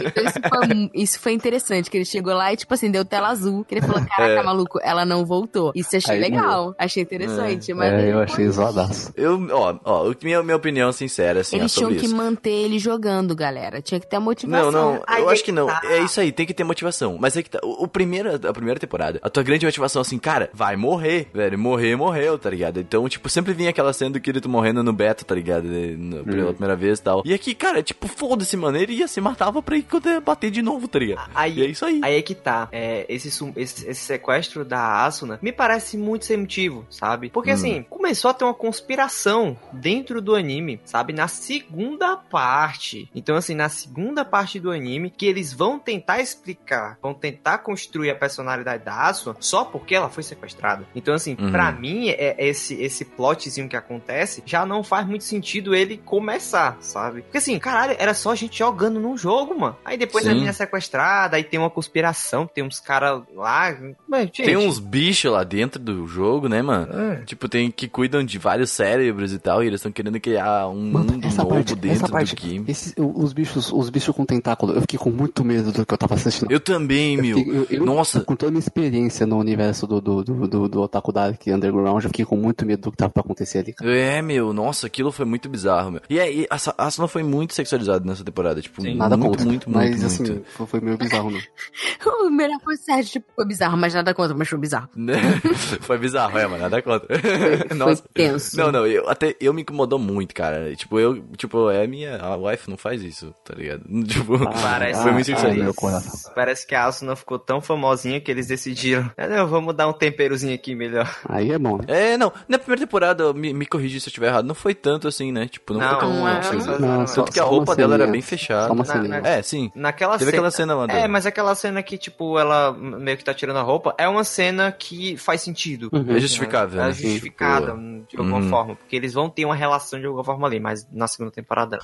Então 0.06 0.24
isso 0.24 0.40
foi, 0.50 0.92
isso 0.94 1.20
foi 1.20 1.32
interessante, 1.32 1.90
que 1.90 1.98
ele 1.98 2.06
chegou 2.06 2.34
lá 2.34 2.52
e 2.54 2.58
tipo 2.58 2.74
assim, 2.74 2.92
deu 2.92 3.06
tela 3.06 3.30
azul. 3.30 3.64
Que 3.64 3.76
ele 3.76 3.82
falou, 3.82 4.06
caraca, 4.06 4.44
maluco, 4.44 4.80
ela 4.84 5.06
não 5.06 5.26
voltou. 5.26 5.72
Isso 5.74 5.96
eu 5.96 5.98
achei 6.00 6.16
Aí 6.16 6.22
legal, 6.22 6.76
achei 6.78 7.02
interessante. 7.04 7.74
mas 7.74 7.94
É, 7.94 8.12
eu 8.12 8.20
achei 8.20 8.48
zoadaço. 8.50 9.14
Eu, 9.16 9.48
ó, 9.52 9.76
ó, 9.84 10.14
minha, 10.22 10.44
minha 10.44 10.58
opinião 10.58 10.92
sincera, 10.92 11.40
assim, 11.40 11.56
é 11.56 11.60
Eles 11.60 11.74
tinham 11.74 11.90
que 11.96 12.06
isso. 12.06 12.16
manter 12.16 12.52
ele 12.52 12.78
jogando, 12.80 13.34
galera. 13.36 13.82
Tinha 13.82 14.00
que 14.00 14.08
ter 14.08 14.18
a 14.18 14.20
Não, 14.20 14.26
motivação. 14.26 14.72
não, 14.72 15.04
Aí 15.08 15.22
eu 15.24 15.30
é 15.30 15.34
acho 15.34 15.42
que 15.42 15.46
que 15.46 15.52
não. 15.56 15.68
tá. 15.68 15.82
É 15.86 16.00
isso 16.00 16.20
aí, 16.20 16.32
tem 16.32 16.46
que 16.46 16.54
ter 16.54 16.64
motivação. 16.64 17.18
Mas 17.20 17.38
é 17.38 17.44
que 17.44 17.50
tá. 17.50 17.60
O, 17.64 17.88
o 17.96 17.98
primeiro, 17.98 18.36
a 18.36 18.54
primeira 18.54 18.80
temporada, 18.80 19.20
a 19.22 19.30
tua 19.30 19.42
grande 19.44 19.66
motivação, 19.66 20.02
assim, 20.02 20.18
cara, 20.20 20.50
vai 20.54 20.76
morrer, 20.76 21.28
velho. 21.34 21.58
Morrer, 21.58 21.96
morreu, 21.96 22.38
tá 22.38 22.50
ligado? 22.50 22.80
Então, 22.80 23.08
tipo, 23.08 23.30
sempre 23.30 23.54
vinha 23.54 23.70
aquela 23.70 23.94
cena 23.94 24.12
do 24.12 24.20
Kirito 24.20 24.50
morrendo 24.50 24.84
no 24.84 24.92
beta, 24.94 25.24
tá 25.24 25.34
ligado? 25.34 25.66
No- 25.66 26.24
Pela 26.26 26.52
primeira 26.54 26.76
vez 26.76 27.00
e 27.00 27.02
tal. 27.04 27.22
E 27.26 27.34
aqui, 27.34 27.56
cara, 27.56 27.82
tipo, 27.82 28.08
foda-se, 28.08 28.56
mano. 28.58 28.78
Ele 28.78 28.94
ia 28.94 29.08
se 29.08 29.22
matava 29.22 29.62
pra 29.62 29.78
ir 29.78 29.84
poder 29.84 30.20
bater 30.20 30.52
de 30.52 30.62
novo, 30.62 30.88
tá 30.88 31.00
ligado? 31.00 31.30
Aí, 31.34 31.60
E 31.60 31.64
é 31.64 31.68
isso 31.68 31.86
aí. 31.86 32.02
Aí 32.04 32.16
é 32.18 32.22
que 32.22 32.36
tá. 32.36 32.68
É, 32.72 33.06
esse, 33.08 33.28
esse, 33.30 33.54
esse 33.56 33.96
sequestro 33.96 34.66
da 34.66 35.04
Asuna 35.06 35.40
me 35.42 35.52
parece 35.52 35.98
muito 35.98 36.26
sem 36.26 36.38
motivo, 36.38 36.86
sabe? 36.90 37.30
Porque 37.30 37.52
Hum. 37.52 37.54
assim, 37.54 37.86
começou 37.90 38.30
a 38.32 38.34
ter 38.34 38.44
uma 38.44 38.54
conspiração 38.54 39.58
dentro 39.72 40.22
do 40.22 40.36
anime, 40.36 40.80
sabe? 40.86 41.14
Na 41.14 41.28
segunda 41.28 42.18
parte. 42.18 43.10
Então, 43.16 43.36
assim, 43.36 43.56
na 43.56 43.70
segunda 43.70 44.26
parte 44.26 44.60
do 44.60 44.72
anime, 44.72 45.10
que 45.10 45.26
eles 45.26 45.54
vão 45.54 45.80
tentar 45.80 46.20
explicar, 46.22 46.98
vão 47.02 47.14
tentar 47.14 47.60
construir 47.60 47.85
a 48.12 48.16
personalidade 48.16 48.84
da 48.84 48.94
Asuna 49.08 49.36
só 49.40 49.64
porque 49.66 49.96
ela 49.96 50.10
foi 50.10 50.24
sequestrada. 50.24 50.86
Então, 50.96 51.14
assim, 51.14 51.36
Uhum. 51.40 51.52
pra 51.52 51.72
mim, 51.72 52.10
é, 52.10 52.36
esse, 52.48 52.74
esse 52.82 53.06
plotzinho 53.06 53.68
que 53.70 53.76
acontece 53.76 54.44
já 54.46 54.66
não 54.66 54.84
faz 54.84 55.06
muito 55.08 55.24
sentido 55.24 55.74
ele 55.76 55.98
começar, 55.98 56.78
sabe? 56.82 57.22
Porque 57.22 57.38
assim, 57.38 57.58
caralho, 57.60 57.96
era 58.00 58.14
só 58.14 58.32
a 58.32 58.36
gente 58.36 58.60
jogando 58.60 59.00
num 59.00 59.18
jogo, 59.18 59.58
mano. 59.60 59.76
Aí 59.86 59.98
depois 59.98 60.24
Sim. 60.24 60.30
a 60.30 60.34
menina 60.34 60.50
é 60.50 60.54
sequestrada, 60.54 61.38
aí 61.38 61.44
tem 61.44 61.60
uma 61.60 61.70
conspiração, 61.70 62.48
tem 62.48 62.64
uns 62.64 62.80
caras 62.80 63.22
lá. 63.34 63.76
Mas, 64.08 64.24
gente, 64.26 64.44
Tem 64.44 64.58
uns 64.58 64.80
bichos 64.80 65.32
lá 65.32 65.44
dentro 65.44 65.80
do 65.82 66.06
jogo, 66.08 66.48
né, 66.48 66.62
mano? 66.62 66.88
É. 67.14 67.16
Tipo, 67.26 67.48
tem 67.50 67.70
que 67.72 67.88
cuidam 67.88 68.24
de 68.24 68.38
vários 68.38 68.70
cérebros 68.72 69.34
e 69.34 69.40
tal, 69.40 69.64
e 69.64 69.68
eles 69.68 69.80
estão 69.80 69.92
querendo 69.92 70.20
criar 70.20 70.68
um 70.68 70.92
Mano, 70.92 71.14
mundo 71.14 71.26
essa 71.28 71.44
novo 71.44 71.56
parte, 71.56 71.76
dentro 71.76 71.98
essa 72.06 72.10
parte, 72.10 72.36
do 72.36 72.42
game. 72.42 72.66
esses- 72.68 72.94
os 72.98 73.34
bichos, 73.34 73.72
os 73.72 73.90
bichos 73.90 74.16
com 74.16 74.26
tentáculo, 74.26 74.74
eu 74.74 74.82
fiquei 74.82 74.98
com 75.00 75.10
muito 75.10 75.44
medo 75.44 75.72
do 75.72 75.86
que 75.86 75.94
eu 75.94 75.98
tava 75.98 76.16
assistindo. 76.16 76.52
Eu 76.52 76.60
também, 76.60 77.18
meu. 77.18 77.38
fiquei- 77.38 77.54
eu- 77.58 77.68
eu- 77.76 77.86
Nossa. 77.86 78.22
Com 78.22 78.36
toda 78.36 78.50
a 78.50 78.52
minha 78.52 78.60
experiência 78.60 79.26
no 79.26 79.38
universo 79.38 79.86
do, 79.88 80.02
do, 80.02 80.24
do, 80.24 80.48
do, 80.48 80.70
do 80.70 80.82
Otaku 80.82 81.12
Dark 81.12 81.42
Underground, 81.48 82.04
eu 82.04 82.10
fiquei 82.10 82.26
com 82.26 82.36
muito 82.38 82.66
medo 82.66 82.82
do 82.84 82.92
que 82.92 82.98
tava 82.98 83.12
pra 83.12 83.22
acontecer 83.22 83.60
ali, 83.60 83.74
cara. 83.74 83.90
É, 83.98 84.22
meu, 84.22 84.54
nossa, 84.54 84.88
aquilo 84.88 85.12
foi 85.12 85.26
muito 85.26 85.48
bizarro, 85.50 85.92
meu. 85.92 86.02
E 86.10 86.20
aí, 86.20 86.48
a 86.50 86.86
Asuna 86.86 87.08
foi 87.08 87.24
muito 87.24 87.54
sexualizada 87.54 88.06
nessa 88.06 88.24
temporada, 88.24 88.62
tipo, 88.62 88.82
Nada 88.96 89.16
muito, 89.18 89.30
contra. 89.32 89.46
muito, 89.46 89.70
muito, 89.70 89.72
mas 89.72 89.90
muito. 90.02 90.06
assim, 90.06 90.44
foi, 90.56 90.66
foi 90.68 90.82
meio 90.82 90.98
bizarro, 90.98 91.32
né? 91.32 91.40
O 92.26 92.30
melhor 92.30 92.60
foi 92.64 92.74
o 92.74 92.78
Sérgio, 92.78 93.12
tipo, 93.14 93.28
foi 93.36 93.46
bizarro, 93.46 93.78
mas 93.78 93.94
nada 93.94 94.14
contra, 94.14 94.36
mas 94.36 94.48
foi 94.48 94.58
bizarro. 94.58 94.90
foi 95.82 95.98
bizarro, 95.98 96.38
é, 96.38 96.48
mano, 96.48 96.64
nada 96.64 96.82
contra. 96.82 97.08
Foi 97.18 97.96
tenso. 98.14 98.58
Não, 98.58 98.72
não, 98.72 98.88
eu, 98.88 99.08
até 99.08 99.36
eu 99.40 99.54
me 99.54 99.62
incomodou 99.62 100.00
muito, 100.00 100.34
cara. 100.34 100.76
Tipo, 100.76 101.00
eu, 101.00 101.22
tipo, 101.38 101.70
é 101.70 101.86
minha, 101.88 102.18
a 102.18 102.36
wife 102.36 102.70
não 102.70 102.78
faz 102.78 103.04
isso, 103.04 103.34
tá 103.44 103.54
ligado? 103.56 103.84
Tipo, 104.06 104.40
Parece, 104.40 105.02
foi 105.04 105.12
muito 105.12 105.32
ah, 105.36 105.54
meu 105.54 105.74
coração. 105.74 106.32
parece 106.34 106.66
que 106.66 106.74
a 106.76 106.86
Asuna 106.86 107.16
ficou 107.16 107.38
tão 107.38 107.62
famosinha 107.66 108.20
que 108.22 108.32
eles 108.32 108.48
decidiram. 108.48 109.12
"Ah, 109.18 109.28
não, 109.28 109.48
vamos 109.48 109.76
dar 109.76 109.88
um 109.88 109.94
temperozinho 109.94 110.54
aqui 110.56 110.74
melhor. 110.76 111.10
Aí 111.28 111.52
é 111.52 111.58
bom, 111.60 111.78
né? 111.78 111.84
É, 112.14 112.18
não, 112.18 112.32
na 112.48 112.58
primeira 112.58 112.82
temporada, 112.86 113.34
me, 113.34 113.54
me 113.54 113.66
se 113.66 113.78
eu 113.78 113.90
estiver 114.08 114.28
errado, 114.28 114.46
não 114.46 114.56
foi 114.56 114.74
tanto 114.74 115.08
assim, 115.08 115.32
né? 115.32 115.48
Tipo, 115.48 115.74
não, 115.74 115.80
Não, 115.82 115.90
foi 115.90 116.00
tão 116.00 116.14
não 116.14 116.28
é, 116.28 116.38
assim. 116.40 116.58
não, 116.58 116.80
Não, 116.80 116.88
não, 117.00 117.08
só- 117.08 117.24
Tanto 117.24 117.34
que 117.34 117.40
a 117.40 117.44
roupa 117.44 117.76
dela 117.76 117.96
era 117.96 118.08
bem 118.08 118.22
fechada. 118.22 118.68
Só 118.68 118.74
uma 118.74 118.84
Na- 118.86 119.04
na- 119.22 119.28
É, 119.28 119.42
sim. 119.42 119.72
Naquela 119.76 120.18
Teve 120.18 120.32
cena. 120.32 120.38
aquela 120.38 120.52
cena 120.52 120.76
lá 120.76 120.84
É, 120.86 120.88
dela. 120.88 121.08
mas 121.08 121.26
aquela 121.26 121.56
cena 121.56 121.82
que, 121.84 121.98
tipo, 121.98 122.38
ela 122.40 122.72
meio 122.74 123.18
que 123.18 123.24
tá 123.24 123.34
tirando 123.34 123.58
a 123.58 123.62
roupa, 123.64 123.94
é 123.98 124.08
uma 124.08 124.24
cena 124.24 124.72
que 124.72 125.18
faz 125.18 125.42
sentido. 125.42 125.90
É 126.08 126.20
justificável, 126.20 126.82
É 126.82 126.86
né? 126.88 126.92
justificada 126.94 127.68
Tipo, 127.74 128.06
de 128.10 128.18
alguma 128.18 128.38
uhum. 128.40 128.50
forma. 128.50 128.76
Porque 128.76 128.96
eles 128.96 129.14
vão 129.14 129.30
ter 129.30 129.46
uma 129.46 129.56
relação 129.56 130.00
de 130.00 130.06
alguma 130.06 130.24
forma 130.24 130.48
ali, 130.48 130.60
mas 130.60 130.88
na 130.92 131.08
segunda 131.08 131.32
temporada. 131.32 131.80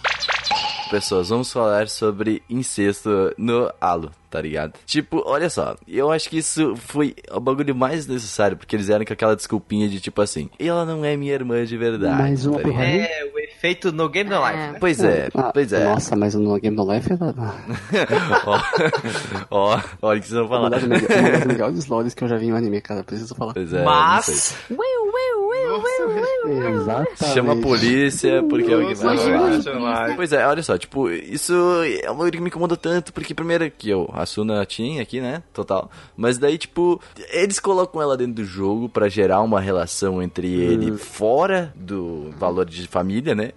Pessoas, 0.89 1.29
vamos 1.29 1.51
falar 1.51 1.87
sobre 1.87 2.43
incesto 2.49 3.33
no 3.37 3.71
Halo, 3.79 4.11
tá 4.31 4.41
ligado? 4.41 4.73
Tipo, 4.85 5.21
olha 5.25 5.49
só, 5.49 5.75
eu 5.87 6.11
acho 6.11 6.29
que 6.29 6.37
isso 6.37 6.75
foi 6.77 7.13
o 7.31 7.39
bagulho 7.39 7.75
mais 7.75 8.07
necessário, 8.07 8.57
porque 8.57 8.75
eles 8.75 8.89
eram 8.89 9.05
com 9.05 9.13
aquela 9.13 9.35
desculpinha 9.35 9.87
de 9.89 9.99
tipo 9.99 10.21
assim, 10.21 10.49
ela 10.57 10.85
não 10.85 11.03
é 11.05 11.15
minha 11.17 11.33
irmã 11.33 11.63
de 11.65 11.77
verdade. 11.77 12.21
Mais 12.21 12.45
uma 12.45 12.57
tá 12.57 12.63
porrada. 12.63 12.85
É, 12.87 13.29
o 13.33 13.39
efeito 13.39 13.91
no 13.91 14.09
Game 14.09 14.29
No 14.29 14.37
Life, 14.37 14.53
É. 14.57 14.71
né? 14.71 14.77
Pois 14.79 15.03
é, 15.03 15.27
Ah, 15.35 15.51
pois 15.53 15.73
é. 15.73 15.83
Nossa, 15.83 16.15
mas 16.15 16.33
no 16.33 16.59
Game 16.59 16.75
No 16.75 16.91
Life 16.91 17.09
era... 17.11 17.21
Ó, 18.45 18.59
ó, 19.75 19.81
olha 20.01 20.17
o 20.19 20.21
que 20.21 20.27
vocês 20.27 20.39
vão 20.39 20.47
Uma 20.47 20.55
falar. 20.57 20.69
das, 20.69 20.83
uma 20.83 21.31
das 21.31 21.45
melhores 21.45 21.87
lores 21.87 22.13
que 22.13 22.23
eu 22.23 22.27
já 22.27 22.37
vi 22.37 22.47
em 22.47 22.53
um 22.53 22.55
anime, 22.55 22.81
cara. 22.81 23.03
Preciso 23.03 23.35
falar. 23.35 23.53
Pois 23.53 23.73
é. 23.73 23.83
Mas. 23.83 24.55
Will, 24.69 24.79
Will, 24.79 25.49
Will, 25.49 25.81
Will. 26.45 26.81
Exatamente. 26.81 27.25
Chama 27.33 27.53
a 27.53 27.55
polícia, 27.57 28.43
porque 28.43 28.71
é 28.71 28.75
o 28.77 28.87
que 28.87 28.95
vai 28.95 29.15
Nossa, 29.15 29.73
rolar. 29.73 30.07
gente. 30.07 30.15
Pois 30.15 30.31
é, 30.33 30.47
olha 30.47 30.63
só, 30.63 30.77
tipo, 30.77 31.09
isso 31.09 31.53
é 32.03 32.09
uma 32.09 32.17
coisa 32.19 32.31
que 32.31 32.41
me 32.41 32.47
incomodou 32.49 32.77
tanto, 32.77 33.13
porque 33.13 33.33
primeiro 33.33 33.69
que 33.71 33.89
eu, 33.89 34.09
a 34.21 34.25
Suna 34.25 34.65
tinha 34.65 35.01
aqui, 35.01 35.19
né, 35.21 35.43
total, 35.53 35.89
mas 36.15 36.37
daí, 36.37 36.57
tipo, 36.57 37.01
eles 37.31 37.59
colocam 37.59 38.01
ela 38.01 38.15
dentro 38.17 38.35
do 38.35 38.45
jogo 38.45 38.87
pra 38.89 39.09
gerar 39.09 39.41
uma 39.41 39.59
relação 39.59 40.21
entre 40.21 40.47
ele 40.53 40.97
fora 40.97 41.73
do 41.75 42.31
valor 42.37 42.65
de 42.65 42.87
família, 42.87 43.35
né, 43.35 43.51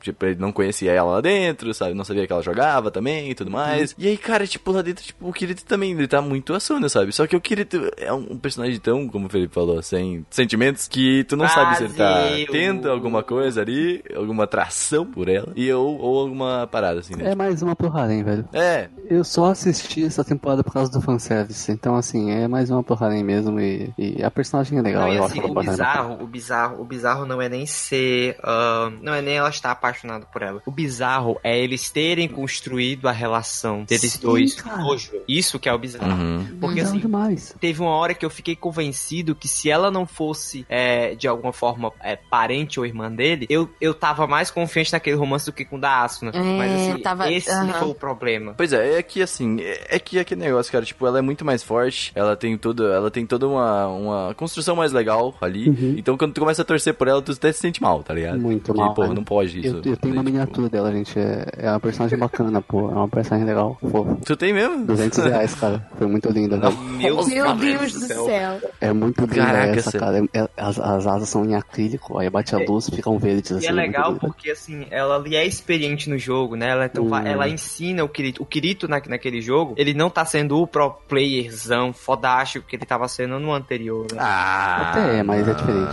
tipo, 0.00 0.24
ele 0.26 0.36
não 0.36 0.52
conhecia 0.52 0.92
ela 0.92 1.12
lá 1.12 1.20
dentro, 1.20 1.72
sabe, 1.74 1.94
não 1.94 2.04
sabia 2.04 2.26
que 2.26 2.32
ela 2.32 2.42
jogava 2.42 2.90
também 2.90 3.30
e 3.30 3.34
tudo 3.34 3.50
mais, 3.50 3.94
e 3.98 4.06
aí, 4.08 4.16
cara, 4.16 4.46
tipo, 4.46 4.70
lá 4.72 4.82
dentro, 4.82 5.04
tipo, 5.04 5.28
o 5.28 5.32
Kirito 5.32 5.64
também, 5.64 5.92
ele 5.92 6.08
tá 6.08 6.20
muito 6.20 6.54
a 6.54 6.60
Suna, 6.60 6.88
sabe, 6.88 7.12
só 7.12 7.26
que 7.26 7.36
o 7.36 7.40
Kirito 7.40 7.90
é 7.96 8.12
um 8.12 8.36
personagem 8.38 8.78
tão, 8.78 9.08
como 9.08 9.26
o 9.26 9.30
Felipe 9.30 9.54
falou, 9.54 9.82
sem 9.82 10.24
sentimentos, 10.30 10.88
que 10.88 11.24
tu 11.24 11.36
não 11.36 11.48
sabe 11.48 11.76
se 11.76 11.84
ele 11.84 11.94
tá 11.94 12.24
tendo 12.50 12.90
alguma 12.90 13.22
coisa 13.22 13.60
ali, 13.60 14.02
alguma 14.14 14.44
atração 14.44 15.04
por 15.06 15.28
ela, 15.28 15.52
e 15.56 15.72
ou, 15.72 15.98
ou 15.98 16.20
alguma 16.20 16.66
parada 16.66 17.00
assim, 17.00 17.14
né? 17.16 17.32
É 17.32 17.34
mais 17.34 17.62
uma 17.62 17.74
pro 17.76 17.94
Harem, 17.96 18.22
velho. 18.22 18.48
É, 18.52 18.88
Eu 19.08 19.24
só 19.24 19.46
assisti 19.46 20.07
essa 20.08 20.24
temporada 20.24 20.62
por 20.64 20.72
causa 20.72 20.90
do 20.90 21.00
fanservice. 21.00 21.70
Então, 21.70 21.96
assim, 21.96 22.30
é 22.30 22.48
mais 22.48 22.70
uma 22.70 22.84
Harem 23.00 23.22
mesmo. 23.22 23.60
E, 23.60 23.92
e 23.98 24.22
a 24.22 24.30
personagem 24.30 24.78
é 24.78 24.82
legal. 24.82 25.02
Não, 25.06 25.12
eu 25.14 25.24
assim, 25.24 25.40
acho 25.40 25.50
o 25.50 25.54
bizarro, 25.54 26.22
o 26.22 26.26
bizarro, 26.26 26.82
o 26.82 26.84
bizarro 26.84 27.26
não 27.26 27.40
é 27.40 27.48
nem 27.48 27.66
ser. 27.66 28.36
ah, 28.42 28.90
não 29.00 29.12
é 29.14 29.22
nem 29.22 29.36
ela 29.36 29.48
estar 29.50 29.70
apaixonada 29.70 30.26
por 30.26 30.42
ela. 30.42 30.62
O 30.66 30.70
bizarro 30.70 31.38
é 31.44 31.58
eles 31.58 31.90
terem 31.90 32.28
construído 32.28 33.06
a 33.08 33.12
relação 33.12 33.84
deles 33.84 34.12
Sim, 34.12 34.20
dois 34.22 34.54
cara. 34.54 34.82
no 34.82 34.96
jogo. 34.96 35.22
Isso 35.28 35.58
que 35.58 35.68
é 35.68 35.72
o 35.72 35.78
bizarro. 35.78 36.10
uhum. 36.10 36.46
Porque 36.60 36.76
Bizarro 36.76 36.90
assim, 36.96 37.00
demais. 37.00 37.54
teve 37.60 37.80
uma 37.80 37.90
hora 37.90 38.14
que 38.14 38.24
eu 38.24 38.30
fiquei 38.30 38.56
convencido 38.56 39.34
que 39.34 39.46
se 39.48 39.70
ela 39.70 39.90
não 39.90 40.06
fosse 40.06 40.64
é, 40.68 41.14
de 41.14 41.28
alguma 41.28 41.52
forma 41.52 41.92
é, 42.02 42.16
parente 42.16 42.80
ou 42.80 42.86
irmã 42.86 43.10
dele, 43.10 43.46
eu, 43.48 43.68
eu 43.80 43.94
tava 43.94 44.26
mais 44.26 44.50
confiante 44.50 44.92
naquele 44.92 45.16
romance 45.16 45.46
do 45.46 45.52
que 45.52 45.64
com 45.64 45.76
o 45.76 45.80
da 45.80 46.02
Asuna. 46.02 46.32
É, 46.34 46.56
Mas 46.56 46.72
assim, 46.72 47.02
tava- 47.02 47.30
esse 47.30 47.50
aham. 47.50 47.72
foi 47.74 47.88
o 47.88 47.94
problema. 47.94 48.54
Pois 48.56 48.72
é, 48.72 48.98
é 48.98 49.02
que 49.02 49.22
assim, 49.22 49.58
é, 49.60 49.97
é 49.98 50.00
que 50.00 50.18
aquele 50.18 50.40
negócio, 50.40 50.70
cara, 50.72 50.84
tipo, 50.84 51.06
ela 51.06 51.18
é 51.18 51.22
muito 51.22 51.44
mais 51.44 51.62
forte, 51.62 52.12
ela 52.14 52.36
tem 52.36 52.56
tudo, 52.56 52.86
ela 52.90 53.10
tem 53.10 53.26
toda 53.26 53.46
uma, 53.46 53.86
uma 53.88 54.34
construção 54.34 54.74
mais 54.76 54.92
legal 54.92 55.34
ali. 55.40 55.68
Uhum. 55.68 55.94
Então 55.98 56.16
quando 56.16 56.32
tu 56.32 56.40
começa 56.40 56.62
a 56.62 56.64
torcer 56.64 56.94
por 56.94 57.08
ela, 57.08 57.20
tu 57.22 57.32
até 57.32 57.52
se 57.52 57.58
sente 57.60 57.82
mal, 57.82 58.02
tá 58.02 58.14
ligado? 58.14 58.38
Muito 58.38 58.66
Porque, 58.66 58.80
mal, 58.80 58.94
pô, 58.94 59.06
né? 59.06 59.14
não 59.14 59.24
pode 59.24 59.58
isso. 59.60 59.68
Eu, 59.68 59.92
eu 59.92 59.96
tenho 59.96 60.14
uma 60.14 60.22
Tipo, 60.22 60.24
miniatura 60.24 60.68
dela, 60.68 60.92
gente. 60.92 61.18
É, 61.18 61.46
é 61.58 61.70
uma 61.70 61.80
personagem 61.80 62.18
bacana, 62.18 62.60
pô. 62.62 62.90
É 62.90 62.94
uma 62.94 63.08
personagem 63.08 63.46
legal. 63.46 63.76
Pô, 63.80 64.04
Tu 64.24 64.36
tem 64.36 64.52
mesmo? 64.52 64.84
200 64.86 65.18
reais, 65.24 65.54
cara. 65.54 65.86
Foi 65.96 66.06
muito 66.06 66.28
linda, 66.30 66.56
velho. 66.58 66.76
Meu, 66.78 67.26
Meu 67.26 67.54
Deus 67.56 67.92
do 67.92 68.00
céu. 68.00 68.60
É 68.80 68.92
muito 68.92 69.20
linda 69.22 69.34
Caraca, 69.46 69.78
essa, 69.78 69.98
cara. 69.98 70.18
É- 70.32 70.38
é- 70.40 70.48
as, 70.56 70.78
as 70.78 71.06
asas 71.06 71.28
são 71.28 71.44
em 71.44 71.54
acrílico, 71.54 72.18
aí 72.18 72.28
bate 72.30 72.54
a 72.54 72.58
luz, 72.58 72.88
ficam 72.88 73.18
verdes, 73.18 73.52
assim. 73.52 73.64
E 73.66 73.68
é 73.68 73.72
muito 73.72 73.86
legal 73.86 74.14
porque, 74.16 74.50
assim, 74.50 74.86
ela 74.90 75.16
ali 75.16 75.34
é 75.36 75.46
experiente 75.46 76.08
no 76.10 76.18
jogo, 76.18 76.56
né? 76.56 76.68
Ela, 76.70 76.86
então, 76.86 77.04
Hum. 77.04 77.16
ela 77.16 77.48
ensina 77.48 78.04
o 78.04 78.08
Kirito. 78.08 78.42
O 78.42 78.46
Kirito 78.46 78.86
na, 78.88 79.00
naquele 79.08 79.40
jogo, 79.40 79.74
ele 79.76 79.87
não 79.94 80.08
tá 80.10 80.24
sendo 80.24 80.60
o 80.60 80.66
pro 80.66 80.90
playerzão 81.08 81.92
fodástico 81.92 82.66
que 82.66 82.76
ele 82.76 82.84
tava 82.86 83.06
sendo 83.08 83.38
no 83.38 83.52
anterior, 83.52 84.06
né? 84.12 84.18
Ah, 84.20 84.90
Até 84.90 85.18
é, 85.18 85.22
mas 85.22 85.46
é 85.48 85.54
diferente. 85.54 85.88